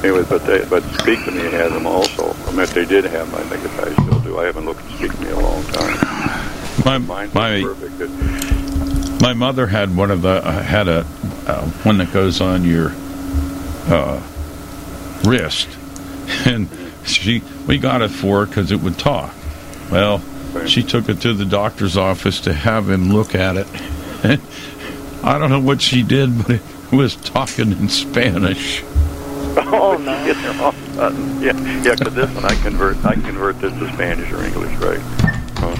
anyway, 0.02 0.24
but 0.28 0.44
they 0.46 0.64
but 0.64 0.82
Speak 1.00 1.24
to 1.24 1.30
Me 1.30 1.44
had 1.50 1.72
them 1.72 1.86
also. 1.86 2.34
I 2.46 2.50
mean, 2.52 2.60
if 2.60 2.74
they 2.74 2.84
did 2.84 3.04
have 3.04 3.30
them, 3.30 3.40
I 3.40 3.44
think 3.48 3.64
if 3.64 3.80
I 3.80 3.92
still 4.04 4.20
do. 4.20 4.38
I 4.38 4.44
haven't 4.44 4.64
looked 4.66 4.84
at 4.84 4.92
Speak 4.98 5.12
to 5.12 5.20
Me 5.20 5.28
in 5.28 5.34
a 5.34 5.40
long 5.40 5.62
time. 5.64 5.96
My 6.84 6.98
my 6.98 7.62
perfect. 7.62 8.00
It- 8.00 8.58
my 9.20 9.32
mother 9.34 9.66
had 9.66 9.96
one 9.96 10.12
of 10.12 10.22
the 10.22 10.46
uh, 10.46 10.62
had 10.62 10.86
a 10.86 11.00
uh, 11.46 11.64
one 11.82 11.98
that 11.98 12.12
goes 12.12 12.40
on 12.40 12.62
your 12.64 12.92
uh, 13.88 14.22
wrist, 15.24 15.68
and 16.46 16.68
she 17.10 17.42
we 17.66 17.78
got 17.78 18.02
it 18.02 18.10
for 18.10 18.40
her 18.40 18.46
because 18.46 18.72
it 18.72 18.80
would 18.80 18.98
talk. 18.98 19.34
Well, 19.90 20.22
she 20.66 20.82
took 20.82 21.08
it 21.08 21.20
to 21.22 21.34
the 21.34 21.44
doctor's 21.44 21.96
office 21.96 22.40
to 22.42 22.52
have 22.52 22.90
him 22.90 23.12
look 23.12 23.34
at 23.34 23.56
it. 23.56 23.66
I 25.22 25.38
don't 25.38 25.50
know 25.50 25.60
what 25.60 25.80
she 25.80 26.02
did, 26.02 26.38
but 26.38 26.50
it 26.50 26.92
was 26.92 27.16
talking 27.16 27.72
in 27.72 27.88
Spanish. 27.88 28.82
Oh 29.56 29.96
no! 30.00 30.18
Yeah, 31.38 31.52
yeah. 31.82 31.94
Because 31.94 32.14
this 32.14 32.34
one 32.34 32.44
I 32.44 32.54
convert, 32.62 33.04
I 33.04 33.14
convert 33.14 33.60
this 33.60 33.72
to 33.74 33.92
Spanish 33.92 34.32
or 34.32 34.44
English, 34.44 34.76
right? 34.78 34.98
Oh, 35.60 35.74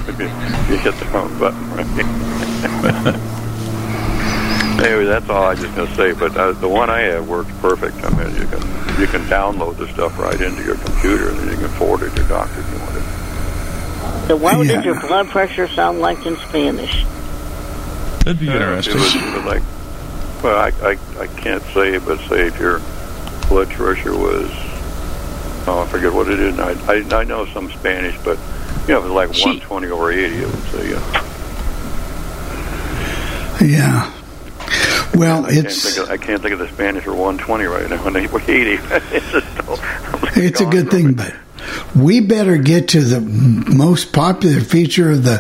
you 0.69 0.77
hit 0.79 0.95
the 0.95 1.05
wrong 1.07 1.37
button, 1.39 1.71
right? 1.73 3.35
anyway, 4.79 5.05
that's 5.05 5.29
all 5.29 5.45
I 5.45 5.51
was 5.51 5.61
just 5.61 5.75
gonna 5.75 5.95
say. 5.97 6.13
But 6.13 6.37
uh, 6.37 6.53
the 6.53 6.69
one 6.69 6.91
I 6.91 7.01
have 7.01 7.29
works 7.29 7.51
perfect. 7.61 7.97
I 8.05 8.11
mean, 8.11 8.35
you 8.37 8.47
can 8.47 8.61
you 9.01 9.07
can 9.07 9.23
download 9.27 9.77
the 9.77 9.89
stuff 9.89 10.19
right 10.19 10.41
into 10.41 10.63
your 10.65 10.77
computer, 10.77 11.31
and 11.31 11.39
then 11.41 11.49
you 11.51 11.57
can 11.57 11.69
forward 11.77 12.03
it 12.03 12.11
to 12.15 12.21
your 12.21 12.29
doctor 12.29 12.61
if 12.61 12.73
you 12.73 12.79
want 12.81 12.97
it. 12.97 13.03
So 14.29 14.37
what 14.37 14.59
Yeah. 14.67 14.77
did 14.77 14.85
your 14.85 15.01
blood 15.01 15.29
pressure 15.29 15.69
sound 15.69 16.01
like 16.01 16.25
in 16.27 16.37
Spanish? 16.37 17.05
That'd 18.25 18.39
be 18.41 18.49
Uh, 18.49 18.53
interesting. 18.55 18.97
It 18.97 19.01
was, 19.01 19.15
it 19.15 19.35
was 19.37 19.45
like, 19.45 19.63
well, 20.43 20.57
I, 20.59 20.73
I 20.87 20.99
I 21.23 21.27
can't 21.29 21.63
say, 21.75 21.99
but 21.99 22.19
say 22.29 22.47
if 22.47 22.59
your 22.61 22.81
blood 23.49 23.71
pressure 23.71 24.13
was, 24.17 24.51
oh, 25.67 25.83
I 25.85 25.87
forget 25.91 26.13
what 26.13 26.29
it 26.29 26.39
is. 26.41 26.59
I 26.59 26.73
I, 26.93 27.21
I 27.21 27.25
know 27.25 27.47
some 27.47 27.71
Spanish, 27.71 28.17
but 28.25 28.39
you 28.87 28.95
know, 28.95 28.99
if 29.01 29.05
it 29.07 29.09
was 29.09 29.13
like 29.13 29.35
She- 29.35 29.45
120 29.45 29.89
over 29.89 30.11
80, 30.13 30.23
it 30.37 30.47
would 30.47 30.65
say, 30.73 30.91
yeah. 30.91 31.25
Yeah. 33.61 34.13
Well, 35.19 35.47
I 35.47 35.51
can't 35.51 35.66
it's 35.66 35.95
think 35.95 36.07
of, 36.07 36.11
I 36.11 36.16
can't 36.16 36.40
think 36.40 36.53
of 36.53 36.59
the 36.61 36.69
Spanish 36.69 37.05
for 37.05 37.11
120 37.11 37.65
right 37.65 37.90
now. 37.90 38.07
And 38.07 38.16
80. 38.16 38.24
it's 39.15 39.31
just, 39.31 39.47
it's 40.36 40.61
a 40.61 40.66
oh, 40.66 40.70
good 40.70 40.90
thing, 40.90 41.15
but 41.15 41.35
we 41.95 42.20
better 42.20 42.57
get 42.57 42.89
to 42.89 43.01
the 43.01 43.20
most 43.20 44.12
popular 44.12 44.61
feature 44.61 45.11
of 45.11 45.24
the 45.24 45.39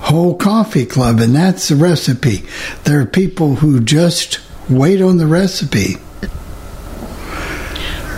whole 0.00 0.36
coffee 0.36 0.86
club, 0.86 1.20
and 1.20 1.34
that's 1.34 1.68
the 1.68 1.76
recipe. 1.76 2.44
There 2.84 3.00
are 3.00 3.06
people 3.06 3.56
who 3.56 3.80
just 3.80 4.40
wait 4.68 5.00
on 5.00 5.16
the 5.16 5.26
recipe. 5.26 5.96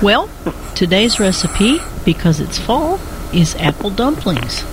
Well, 0.02 0.28
today's 0.74 1.18
recipe, 1.20 1.78
because 2.04 2.40
it's 2.40 2.58
fall, 2.58 3.00
is 3.32 3.54
apple 3.56 3.90
dumplings. 3.90 4.64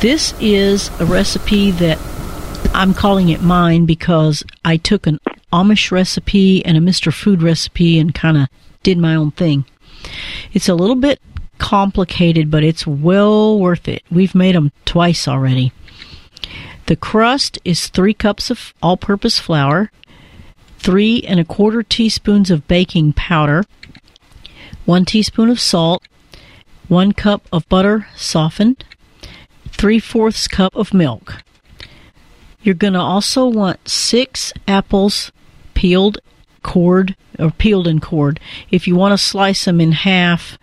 This 0.00 0.34
is 0.40 0.90
a 1.00 1.06
recipe 1.06 1.70
that 1.72 1.98
I'm 2.74 2.94
calling 2.94 3.28
it 3.28 3.42
mine 3.42 3.86
because 3.86 4.44
I 4.64 4.76
took 4.76 5.06
an 5.06 5.18
Amish 5.52 5.90
recipe 5.90 6.64
and 6.64 6.76
a 6.76 6.80
Mr. 6.80 7.12
Food 7.12 7.42
recipe 7.42 7.98
and 7.98 8.14
kind 8.14 8.36
of 8.36 8.48
did 8.82 8.98
my 8.98 9.14
own 9.14 9.30
thing. 9.32 9.64
It's 10.52 10.68
a 10.68 10.74
little 10.74 10.96
bit 10.96 11.20
complicated, 11.58 12.50
but 12.50 12.62
it's 12.62 12.86
well 12.86 13.58
worth 13.58 13.88
it. 13.88 14.02
We've 14.10 14.34
made 14.34 14.54
them 14.54 14.72
twice 14.84 15.26
already. 15.26 15.72
The 16.86 16.96
crust 16.96 17.58
is 17.64 17.88
three 17.88 18.14
cups 18.14 18.50
of 18.50 18.72
all 18.82 18.96
purpose 18.96 19.38
flour, 19.38 19.90
three 20.78 21.22
and 21.22 21.38
a 21.40 21.44
quarter 21.44 21.82
teaspoons 21.82 22.50
of 22.50 22.68
baking 22.68 23.12
powder, 23.14 23.64
one 24.84 25.04
teaspoon 25.04 25.50
of 25.50 25.60
salt, 25.60 26.02
one 26.88 27.12
cup 27.12 27.46
of 27.52 27.68
butter 27.68 28.06
softened, 28.16 28.84
three 29.70 29.98
fourths 29.98 30.48
cup 30.48 30.74
of 30.74 30.94
milk. 30.94 31.42
You're 32.60 32.74
going 32.74 32.94
to 32.94 33.00
also 33.00 33.46
want 33.46 33.88
six 33.88 34.52
apples 34.66 35.32
peeled, 35.74 36.18
cored, 36.62 37.16
or 37.38 37.50
peeled 37.50 37.86
and 37.86 38.02
cored. 38.02 38.40
If 38.70 38.88
you 38.88 38.96
want 38.96 39.12
to 39.12 39.18
slice 39.18 39.64
them 39.64 39.80
in 39.80 39.92
half 39.92 40.58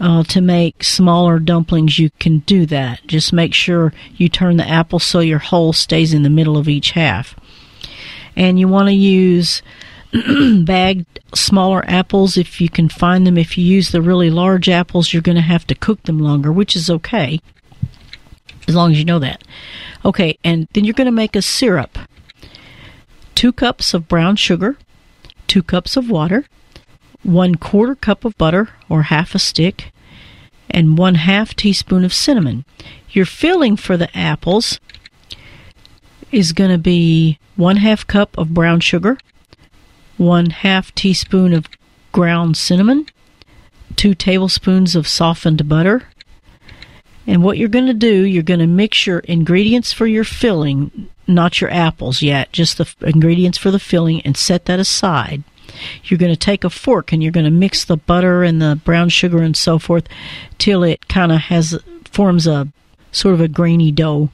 uh, 0.00 0.24
to 0.24 0.40
make 0.40 0.82
smaller 0.82 1.38
dumplings, 1.38 1.98
you 1.98 2.10
can 2.18 2.40
do 2.40 2.66
that. 2.66 3.06
Just 3.06 3.32
make 3.32 3.54
sure 3.54 3.92
you 4.16 4.28
turn 4.28 4.56
the 4.56 4.68
apple 4.68 4.98
so 4.98 5.20
your 5.20 5.38
hole 5.38 5.72
stays 5.72 6.12
in 6.12 6.22
the 6.22 6.30
middle 6.30 6.56
of 6.56 6.68
each 6.68 6.92
half. 6.92 7.34
And 8.36 8.58
you 8.58 8.68
want 8.68 8.88
to 8.88 8.94
use 8.94 9.62
bagged 10.64 11.20
smaller 11.34 11.84
apples 11.86 12.36
if 12.36 12.60
you 12.60 12.68
can 12.68 12.88
find 12.88 13.26
them. 13.26 13.36
If 13.36 13.58
you 13.58 13.64
use 13.64 13.90
the 13.90 14.02
really 14.02 14.30
large 14.30 14.68
apples, 14.68 15.12
you're 15.12 15.22
going 15.22 15.36
to 15.36 15.42
have 15.42 15.66
to 15.68 15.74
cook 15.74 16.02
them 16.04 16.18
longer, 16.18 16.52
which 16.52 16.74
is 16.74 16.88
okay, 16.88 17.40
as 18.68 18.76
long 18.76 18.92
as 18.92 18.98
you 18.98 19.04
know 19.04 19.18
that. 19.18 19.42
Okay, 20.04 20.38
and 20.44 20.68
then 20.72 20.84
you're 20.84 20.94
going 20.94 21.06
to 21.06 21.10
make 21.10 21.34
a 21.34 21.42
syrup. 21.42 21.98
Two 23.34 23.52
cups 23.52 23.94
of 23.94 24.06
brown 24.06 24.36
sugar, 24.36 24.76
two 25.46 25.62
cups 25.62 25.96
of 25.96 26.10
water, 26.10 26.44
one 27.22 27.56
quarter 27.56 27.94
cup 27.94 28.24
of 28.24 28.36
butter 28.38 28.68
or 28.88 29.02
half 29.02 29.34
a 29.34 29.38
stick, 29.38 29.92
and 30.70 30.98
one 30.98 31.16
half 31.16 31.54
teaspoon 31.54 32.04
of 32.04 32.14
cinnamon. 32.14 32.64
Your 33.10 33.24
filling 33.24 33.76
for 33.76 33.96
the 33.96 34.16
apples 34.16 34.78
is 36.30 36.52
going 36.52 36.70
to 36.70 36.78
be 36.78 37.38
one 37.56 37.76
half 37.76 38.06
cup 38.06 38.36
of 38.36 38.54
brown 38.54 38.80
sugar, 38.80 39.18
one 40.16 40.50
half 40.50 40.94
teaspoon 40.94 41.52
of 41.52 41.66
ground 42.12 42.56
cinnamon, 42.56 43.06
two 43.96 44.14
tablespoons 44.14 44.94
of 44.94 45.08
softened 45.08 45.68
butter. 45.68 46.08
And 47.28 47.44
what 47.44 47.58
you're 47.58 47.68
going 47.68 47.86
to 47.86 47.94
do, 47.94 48.22
you're 48.22 48.42
going 48.42 48.60
to 48.60 48.66
mix 48.66 49.06
your 49.06 49.18
ingredients 49.18 49.92
for 49.92 50.06
your 50.06 50.24
filling, 50.24 51.10
not 51.26 51.60
your 51.60 51.70
apples 51.70 52.22
yet, 52.22 52.50
just 52.52 52.78
the 52.78 52.84
f- 52.84 52.96
ingredients 53.02 53.58
for 53.58 53.70
the 53.70 53.78
filling, 53.78 54.22
and 54.22 54.34
set 54.34 54.64
that 54.64 54.80
aside. 54.80 55.44
You're 56.04 56.18
going 56.18 56.32
to 56.32 56.38
take 56.38 56.64
a 56.64 56.70
fork 56.70 57.12
and 57.12 57.22
you're 57.22 57.30
going 57.30 57.44
to 57.44 57.50
mix 57.50 57.84
the 57.84 57.98
butter 57.98 58.42
and 58.42 58.62
the 58.62 58.80
brown 58.82 59.10
sugar 59.10 59.42
and 59.42 59.54
so 59.54 59.78
forth 59.78 60.08
till 60.56 60.82
it 60.82 61.06
kind 61.08 61.30
of 61.30 61.42
has 61.42 61.78
forms 62.10 62.46
a 62.46 62.68
sort 63.12 63.34
of 63.34 63.42
a 63.42 63.48
grainy 63.48 63.92
dough. 63.92 64.30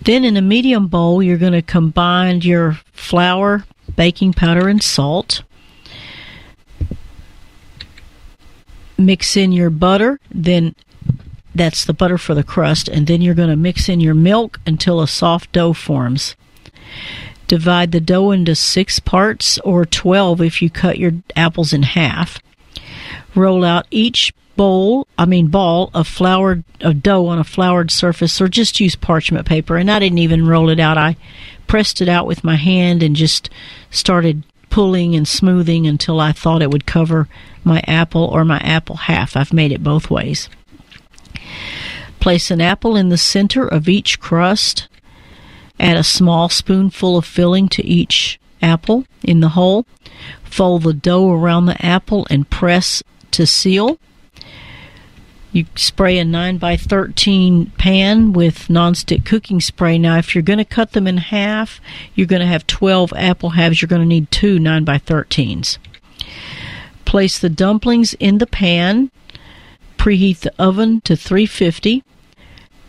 Then 0.00 0.24
in 0.24 0.38
a 0.38 0.42
medium 0.42 0.86
bowl, 0.86 1.22
you're 1.22 1.36
going 1.36 1.52
to 1.52 1.60
combine 1.60 2.40
your 2.40 2.80
flour, 2.94 3.66
baking 3.94 4.32
powder, 4.32 4.68
and 4.68 4.82
salt. 4.82 5.42
Mix 8.96 9.36
in 9.36 9.52
your 9.52 9.68
butter, 9.68 10.18
then 10.30 10.74
that's 11.58 11.84
the 11.84 11.92
butter 11.92 12.18
for 12.18 12.34
the 12.34 12.42
crust, 12.42 12.88
and 12.88 13.06
then 13.06 13.20
you're 13.20 13.34
going 13.34 13.50
to 13.50 13.56
mix 13.56 13.88
in 13.88 14.00
your 14.00 14.14
milk 14.14 14.60
until 14.66 15.00
a 15.00 15.08
soft 15.08 15.52
dough 15.52 15.72
forms. 15.72 16.36
Divide 17.46 17.92
the 17.92 18.00
dough 18.00 18.30
into 18.30 18.54
six 18.54 18.98
parts 19.00 19.58
or 19.58 19.84
12 19.84 20.40
if 20.42 20.60
you 20.62 20.70
cut 20.70 20.98
your 20.98 21.12
apples 21.34 21.72
in 21.72 21.82
half. 21.82 22.40
Roll 23.34 23.64
out 23.64 23.86
each 23.90 24.32
bowl, 24.56 25.06
I 25.16 25.24
mean 25.24 25.46
ball 25.46 25.90
of 25.94 26.20
of 26.20 27.02
dough 27.02 27.26
on 27.26 27.38
a 27.38 27.44
floured 27.44 27.90
surface 27.90 28.40
or 28.40 28.48
just 28.48 28.80
use 28.80 28.96
parchment 28.96 29.46
paper 29.46 29.76
and 29.76 29.90
I 29.90 29.98
didn't 30.00 30.18
even 30.18 30.46
roll 30.46 30.68
it 30.68 30.80
out. 30.80 30.98
I 30.98 31.16
pressed 31.66 32.00
it 32.02 32.08
out 32.08 32.26
with 32.26 32.44
my 32.44 32.56
hand 32.56 33.02
and 33.02 33.14
just 33.14 33.48
started 33.90 34.42
pulling 34.68 35.14
and 35.14 35.26
smoothing 35.26 35.86
until 35.86 36.20
I 36.20 36.32
thought 36.32 36.60
it 36.60 36.70
would 36.70 36.86
cover 36.86 37.28
my 37.64 37.82
apple 37.86 38.24
or 38.24 38.44
my 38.44 38.58
apple 38.58 38.96
half. 38.96 39.36
I've 39.36 39.52
made 39.52 39.72
it 39.72 39.82
both 39.82 40.10
ways. 40.10 40.48
Place 42.20 42.50
an 42.50 42.60
apple 42.60 42.96
in 42.96 43.08
the 43.08 43.18
center 43.18 43.66
of 43.66 43.88
each 43.88 44.20
crust. 44.20 44.88
Add 45.80 45.96
a 45.96 46.04
small 46.04 46.48
spoonful 46.48 47.16
of 47.16 47.24
filling 47.24 47.68
to 47.70 47.86
each 47.86 48.40
apple 48.60 49.04
in 49.22 49.40
the 49.40 49.50
hole. 49.50 49.86
Fold 50.42 50.82
the 50.82 50.92
dough 50.92 51.30
around 51.30 51.66
the 51.66 51.84
apple 51.84 52.26
and 52.30 52.48
press 52.50 53.02
to 53.32 53.46
seal. 53.46 53.98
You 55.52 55.64
spray 55.76 56.18
a 56.18 56.24
9 56.24 56.58
by 56.58 56.76
13 56.76 57.72
pan 57.78 58.32
with 58.32 58.68
nonstick 58.68 59.24
cooking 59.24 59.60
spray. 59.60 59.98
Now, 59.98 60.18
if 60.18 60.34
you're 60.34 60.42
going 60.42 60.58
to 60.58 60.64
cut 60.64 60.92
them 60.92 61.06
in 61.06 61.16
half, 61.16 61.80
you're 62.14 62.26
going 62.26 62.40
to 62.40 62.46
have 62.46 62.66
12 62.66 63.12
apple 63.16 63.50
halves. 63.50 63.80
You're 63.80 63.88
going 63.88 64.02
to 64.02 64.06
need 64.06 64.30
two 64.30 64.58
9 64.58 64.84
by 64.84 64.98
13s. 64.98 65.78
Place 67.04 67.38
the 67.38 67.48
dumplings 67.48 68.12
in 68.14 68.38
the 68.38 68.46
pan. 68.46 69.10
Preheat 69.98 70.40
the 70.40 70.52
oven 70.58 71.02
to 71.02 71.14
350. 71.16 72.02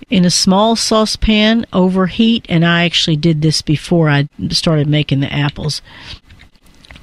In 0.10 0.26
a 0.26 0.32
small 0.32 0.76
saucepan, 0.76 1.66
overheat, 1.74 2.46
and 2.50 2.66
I 2.66 2.86
actually 2.86 3.18
did 3.18 3.42
this 3.42 3.62
before 3.62 4.10
I 4.10 4.30
started 4.50 4.88
making 4.88 5.20
the 5.20 5.32
apples. 5.32 5.82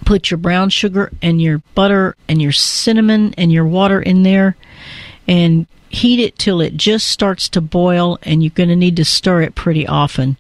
Put 0.05 0.31
your 0.31 0.39
brown 0.39 0.70
sugar 0.70 1.12
and 1.20 1.43
your 1.43 1.59
butter 1.74 2.16
and 2.28 2.41
your 2.41 2.53
cinnamon 2.53 3.35
and 3.37 3.53
your 3.53 3.66
water 3.66 4.01
in 4.01 4.23
there 4.23 4.57
and 5.28 5.66
heat 5.89 6.20
it 6.20 6.39
till 6.39 6.61
it 6.61 6.77
just 6.77 7.09
starts 7.09 7.49
to 7.51 7.61
boil, 7.61 8.19
and 8.23 8.43
you're 8.43 8.51
going 8.51 8.69
to 8.69 8.77
need 8.77 8.97
to 8.97 9.05
stir 9.05 9.43
it 9.43 9.55
pretty 9.55 9.87
often. 9.87 10.37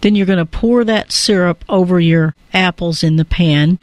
Then 0.00 0.14
you're 0.14 0.26
going 0.26 0.38
to 0.38 0.46
pour 0.46 0.84
that 0.84 1.12
syrup 1.12 1.64
over 1.68 2.00
your 2.00 2.34
apples 2.52 3.02
in 3.02 3.16
the 3.16 3.24
pan 3.24 3.78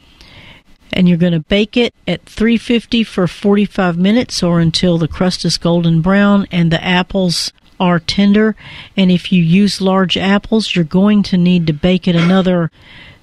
and 0.91 1.07
you're 1.07 1.17
going 1.17 1.33
to 1.33 1.39
bake 1.39 1.77
it 1.77 1.93
at 2.07 2.23
350 2.23 3.03
for 3.03 3.27
45 3.27 3.97
minutes 3.97 4.41
or 4.41 4.59
until 4.59 4.97
the 4.97 5.07
crust 5.07 5.45
is 5.45 5.57
golden 5.57 6.01
brown 6.01 6.47
and 6.51 6.71
the 6.71 6.83
apples 6.83 7.51
are 7.79 7.99
tender. 7.99 8.55
And 8.95 9.11
if 9.11 9.31
you 9.31 9.41
use 9.41 9.81
large 9.81 10.17
apples, 10.17 10.75
you're 10.75 10.85
going 10.85 11.23
to 11.23 11.37
need 11.37 11.67
to 11.67 11.73
bake 11.73 12.07
it 12.07 12.15
another 12.15 12.71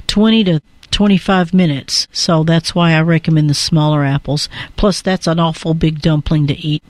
20 0.06 0.44
to 0.44 0.62
25 0.90 1.52
minutes. 1.52 2.06
So 2.12 2.44
that's 2.44 2.74
why 2.74 2.92
I 2.92 3.00
recommend 3.00 3.50
the 3.50 3.54
smaller 3.54 4.04
apples. 4.04 4.48
Plus, 4.76 5.02
that's 5.02 5.26
an 5.26 5.40
awful 5.40 5.74
big 5.74 6.00
dumpling 6.00 6.46
to 6.46 6.54
eat. 6.54 6.84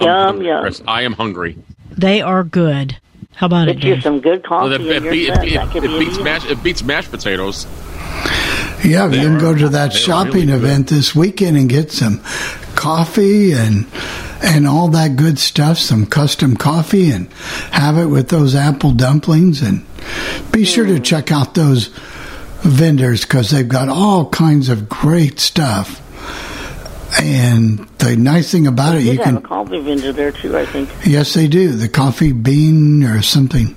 Yum, 0.00 0.42
yum. 0.42 0.70
I 0.86 1.02
am 1.02 1.14
hungry. 1.14 1.58
They 1.90 2.20
are 2.20 2.44
good. 2.44 2.98
How 3.36 3.46
about 3.46 3.68
it, 3.68 3.80
Get 3.80 3.96
you 3.96 4.00
some 4.00 4.20
good 4.20 4.44
coffee 4.44 4.70
Well, 4.70 4.72
it, 4.74 4.80
in 4.80 4.86
it, 4.86 5.02
your 5.02 5.12
beat- 5.12 5.28
it, 5.28 5.54
That 5.54 5.76
it 5.76 5.82
be 5.82 5.98
beats 5.98 6.16
deal. 6.16 6.24
mashed, 6.24 6.50
it 6.50 6.62
beats 6.62 6.82
mashed 6.84 7.10
potatoes. 7.10 7.66
Yeah, 8.84 9.08
you 9.08 9.20
can 9.20 9.38
go 9.38 9.54
to 9.54 9.70
that 9.70 9.92
shopping 9.92 10.32
really 10.32 10.46
good. 10.46 10.54
event 10.56 10.86
this 10.88 11.14
weekend 11.14 11.56
and 11.56 11.68
get 11.68 11.90
some 11.90 12.20
coffee 12.74 13.52
and 13.52 13.86
and 14.42 14.66
all 14.66 14.88
that 14.88 15.16
good 15.16 15.38
stuff, 15.38 15.78
some 15.78 16.04
custom 16.04 16.54
coffee, 16.54 17.10
and 17.10 17.32
have 17.72 17.96
it 17.96 18.06
with 18.06 18.28
those 18.28 18.54
apple 18.54 18.92
dumplings. 18.92 19.62
And 19.62 19.86
be 20.52 20.64
sure 20.66 20.84
to 20.84 21.00
mm. 21.00 21.04
check 21.04 21.32
out 21.32 21.54
those 21.54 21.88
vendors 22.60 23.22
because 23.22 23.50
they've 23.50 23.66
got 23.66 23.88
all 23.88 24.28
kinds 24.28 24.68
of 24.68 24.86
great 24.88 25.40
stuff. 25.40 26.02
And 27.22 27.78
the 27.98 28.16
nice 28.16 28.50
thing 28.50 28.66
about 28.66 28.96
it, 28.96 29.04
They 29.04 29.12
you 29.12 29.16
have 29.18 29.24
can 29.24 29.36
a 29.36 29.40
coffee 29.40 29.80
vendor 29.80 30.12
there 30.12 30.32
too, 30.32 30.56
I 30.56 30.66
think. 30.66 30.90
Yes, 31.06 31.34
they 31.34 31.46
do. 31.46 31.70
The 31.72 31.88
coffee 31.88 32.32
bean 32.32 33.04
or 33.04 33.22
something. 33.22 33.76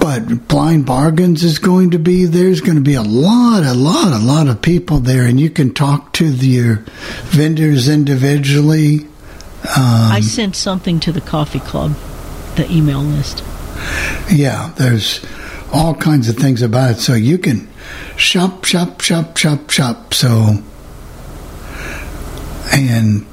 But 0.00 0.46
Blind 0.48 0.86
Bargains 0.86 1.42
is 1.42 1.58
going 1.58 1.90
to 1.90 1.98
be 1.98 2.24
there's 2.24 2.60
going 2.60 2.76
to 2.76 2.82
be 2.82 2.94
a 2.94 3.02
lot, 3.02 3.64
a 3.64 3.74
lot, 3.74 4.12
a 4.12 4.24
lot 4.24 4.46
of 4.46 4.62
people 4.62 5.00
there, 5.00 5.24
and 5.24 5.38
you 5.40 5.50
can 5.50 5.74
talk 5.74 6.12
to 6.14 6.30
the, 6.30 6.46
your 6.46 6.76
vendors 7.24 7.88
individually. 7.88 9.00
Um, 9.76 10.12
I 10.12 10.20
sent 10.20 10.54
something 10.54 11.00
to 11.00 11.12
the 11.12 11.20
coffee 11.20 11.58
club, 11.58 11.94
the 12.54 12.70
email 12.70 13.00
list. 13.00 13.42
yeah, 14.30 14.72
there's 14.76 15.24
all 15.72 15.94
kinds 15.94 16.28
of 16.28 16.36
things 16.36 16.62
about 16.62 16.92
it, 16.92 16.98
so 17.00 17.14
you 17.14 17.36
can 17.36 17.68
shop, 18.16 18.64
shop, 18.64 19.00
shop, 19.00 19.36
shop, 19.36 19.68
shop. 19.68 20.14
So 20.14 20.62
and 22.72 23.26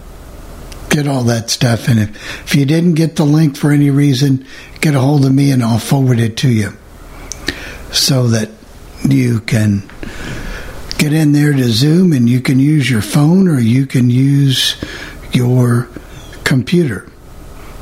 get 0.89 1.07
all 1.07 1.23
that 1.23 1.49
stuff. 1.49 1.87
And 1.87 1.99
if, 1.99 2.09
if 2.45 2.55
you 2.55 2.65
didn't 2.65 2.93
get 2.93 3.15
the 3.15 3.25
link 3.25 3.57
for 3.57 3.71
any 3.71 3.89
reason, 3.89 4.45
get 4.81 4.95
a 4.95 4.99
hold 4.99 5.25
of 5.25 5.33
me 5.33 5.51
and 5.51 5.63
I'll 5.63 5.79
forward 5.79 6.19
it 6.19 6.37
to 6.37 6.49
you 6.49 6.73
so 7.91 8.27
that 8.27 8.49
you 9.07 9.39
can 9.41 9.83
get 10.97 11.13
in 11.13 11.33
there 11.33 11.53
to 11.53 11.69
Zoom 11.69 12.13
and 12.13 12.29
you 12.29 12.41
can 12.41 12.59
use 12.59 12.89
your 12.89 13.01
phone 13.01 13.47
or 13.47 13.59
you 13.59 13.85
can 13.85 14.09
use 14.09 14.81
your 15.31 15.89
computer. 16.43 17.09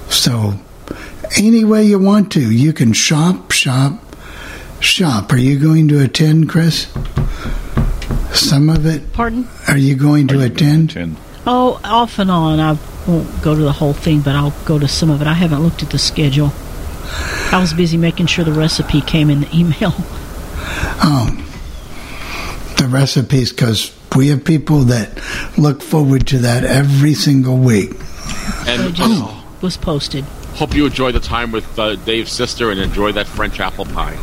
So, 0.09 0.55
any 1.37 1.63
way 1.63 1.83
you 1.85 1.99
want 1.99 2.31
to, 2.33 2.51
you 2.51 2.73
can 2.73 2.93
shop, 2.93 3.51
shop, 3.51 4.03
shop. 4.79 5.31
Are 5.31 5.37
you 5.37 5.57
going 5.57 5.87
to 5.89 6.03
attend, 6.03 6.49
Chris? 6.49 6.91
Some 8.33 8.69
of 8.69 8.85
it? 8.85 9.13
Pardon? 9.13 9.47
Are 9.67 9.77
you 9.77 9.95
going 9.95 10.27
to 10.29 10.41
attend? 10.41 10.95
Oh, 11.45 11.79
off 11.83 12.19
and 12.19 12.31
on. 12.31 12.59
I 12.59 12.77
won't 13.07 13.41
go 13.41 13.53
to 13.55 13.61
the 13.61 13.71
whole 13.73 13.93
thing, 13.93 14.21
but 14.21 14.35
I'll 14.35 14.53
go 14.65 14.79
to 14.79 14.87
some 14.87 15.09
of 15.09 15.21
it. 15.21 15.27
I 15.27 15.33
haven't 15.33 15.61
looked 15.63 15.83
at 15.83 15.89
the 15.89 15.99
schedule. 15.99 16.53
I 17.51 17.57
was 17.59 17.73
busy 17.73 17.97
making 17.97 18.27
sure 18.27 18.45
the 18.45 18.53
recipe 18.53 19.01
came 19.01 19.29
in 19.29 19.41
the 19.41 19.49
email. 19.53 19.93
um, 21.03 21.45
the 22.77 22.87
recipes 22.89 23.51
because 23.51 23.93
we 24.15 24.29
have 24.29 24.45
people 24.45 24.79
that 24.85 25.19
look 25.57 25.81
forward 25.83 26.27
to 26.27 26.39
that 26.39 26.63
every 26.63 27.13
single 27.13 27.57
week. 27.57 27.91
And 28.67 28.81
It 28.83 28.93
just 28.93 29.23
was 29.61 29.75
posted. 29.77 30.23
hope 30.55 30.73
you 30.73 30.85
enjoy 30.85 31.11
the 31.11 31.19
time 31.19 31.51
with 31.51 31.77
uh, 31.77 31.95
Dave's 31.97 32.31
sister 32.31 32.71
and 32.71 32.79
enjoy 32.79 33.11
that 33.13 33.27
French 33.27 33.59
apple 33.59 33.85
pie. 33.85 34.17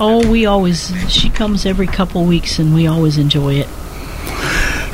Oh, 0.00 0.28
we 0.30 0.46
always. 0.46 0.92
She 1.12 1.28
comes 1.30 1.64
every 1.64 1.86
couple 1.86 2.24
weeks, 2.24 2.58
and 2.58 2.74
we 2.74 2.86
always 2.88 3.18
enjoy 3.18 3.54
it. 3.54 3.68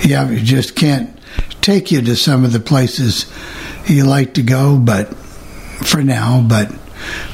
Yeah, 0.04 0.28
we 0.28 0.42
just 0.42 0.74
can't 0.76 1.10
take 1.60 1.90
you 1.90 2.00
to 2.02 2.16
some 2.16 2.44
of 2.44 2.52
the 2.52 2.60
places 2.60 3.26
you 3.86 4.04
like 4.04 4.34
to 4.34 4.42
go, 4.42 4.78
but 4.78 5.14
for 5.86 6.02
now, 6.02 6.40
but 6.40 6.72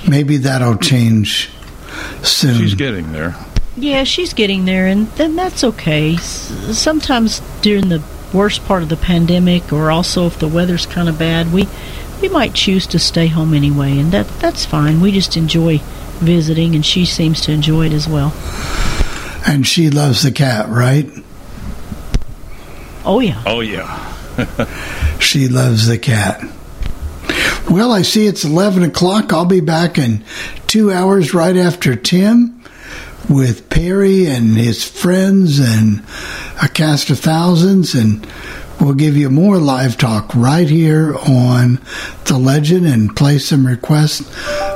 maybe 0.09 0.39
that'll 0.39 0.77
change 0.77 1.51
soon. 2.23 2.59
She's 2.59 2.75
getting 2.75 3.13
there. 3.13 3.35
Yeah, 3.77 4.05
she's 4.05 4.33
getting 4.35 4.65
there, 4.67 4.87
and 4.87 5.09
then 5.13 5.37
that's 5.37 5.65
okay. 5.65 6.15
S- 6.15 6.79
Sometimes 6.79 7.41
during 7.61 7.89
the 7.89 8.03
worst 8.33 8.65
part 8.67 8.83
of 8.83 8.89
the 8.89 8.97
pandemic, 8.97 9.73
or 9.73 9.91
also 9.91 10.27
if 10.27 10.39
the 10.39 10.49
weather's 10.49 10.87
kind 10.87 11.09
of 11.09 11.19
bad, 11.19 11.53
we 11.53 11.69
we 12.21 12.29
might 12.29 12.55
choose 12.55 12.87
to 12.89 12.99
stay 12.99 13.27
home 13.27 13.53
anyway, 13.53 13.99
and 13.99 14.13
that 14.13 14.29
that's 14.41 14.65
fine. 14.65 15.01
We 15.01 15.11
just 15.13 15.37
enjoy 15.37 15.79
visiting, 16.19 16.75
and 16.75 16.85
she 16.87 17.05
seems 17.05 17.41
to 17.43 17.53
enjoy 17.53 17.87
it 17.87 17.93
as 17.93 18.09
well. 18.09 18.33
And 19.47 19.67
she 19.67 19.91
loves 19.91 20.23
the 20.23 20.33
cat, 20.33 20.69
right? 20.69 21.11
Oh 23.05 23.21
yeah. 23.21 23.43
Oh 23.47 23.61
yeah. 23.61 25.19
she 25.19 25.49
loves 25.49 25.87
the 25.87 25.99
cat. 25.99 26.43
Well, 27.71 27.93
I 27.93 28.03
see 28.03 28.27
it's 28.27 28.45
11 28.45 28.83
o'clock. 28.83 29.33
I'll 29.33 29.45
be 29.47 29.61
back 29.61 29.99
in 29.99 30.25
two 30.67 30.93
hours 30.93 31.35
right 31.35 31.57
after 31.57 31.97
Tim 31.97 32.63
with 33.29 33.69
Perry 33.71 34.27
and 34.27 34.57
his 34.57 34.85
friends 34.85 35.59
and 35.59 36.05
a 36.63 36.69
cast 36.69 37.11
of 37.11 37.19
thousands. 37.19 37.95
And 37.95 38.27
we'll 38.81 38.95
give 38.95 39.17
you 39.17 39.31
more 39.31 39.59
live 39.59 39.97
talk 39.97 40.35
right 40.35 40.69
here 40.69 41.15
on 41.17 41.81
The 42.27 42.39
Legend 42.39 42.87
and 42.87 43.17
play 43.17 43.39
some 43.39 43.67
requests 43.67 44.21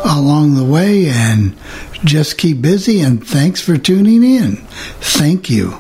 along 0.04 0.54
the 0.54 0.64
way. 0.64 1.08
And 1.08 1.56
just 2.04 2.38
keep 2.38 2.62
busy. 2.62 3.00
And 3.00 3.26
thanks 3.26 3.60
for 3.60 3.76
tuning 3.76 4.22
in. 4.22 4.56
Thank 5.00 5.50
you. 5.50 5.76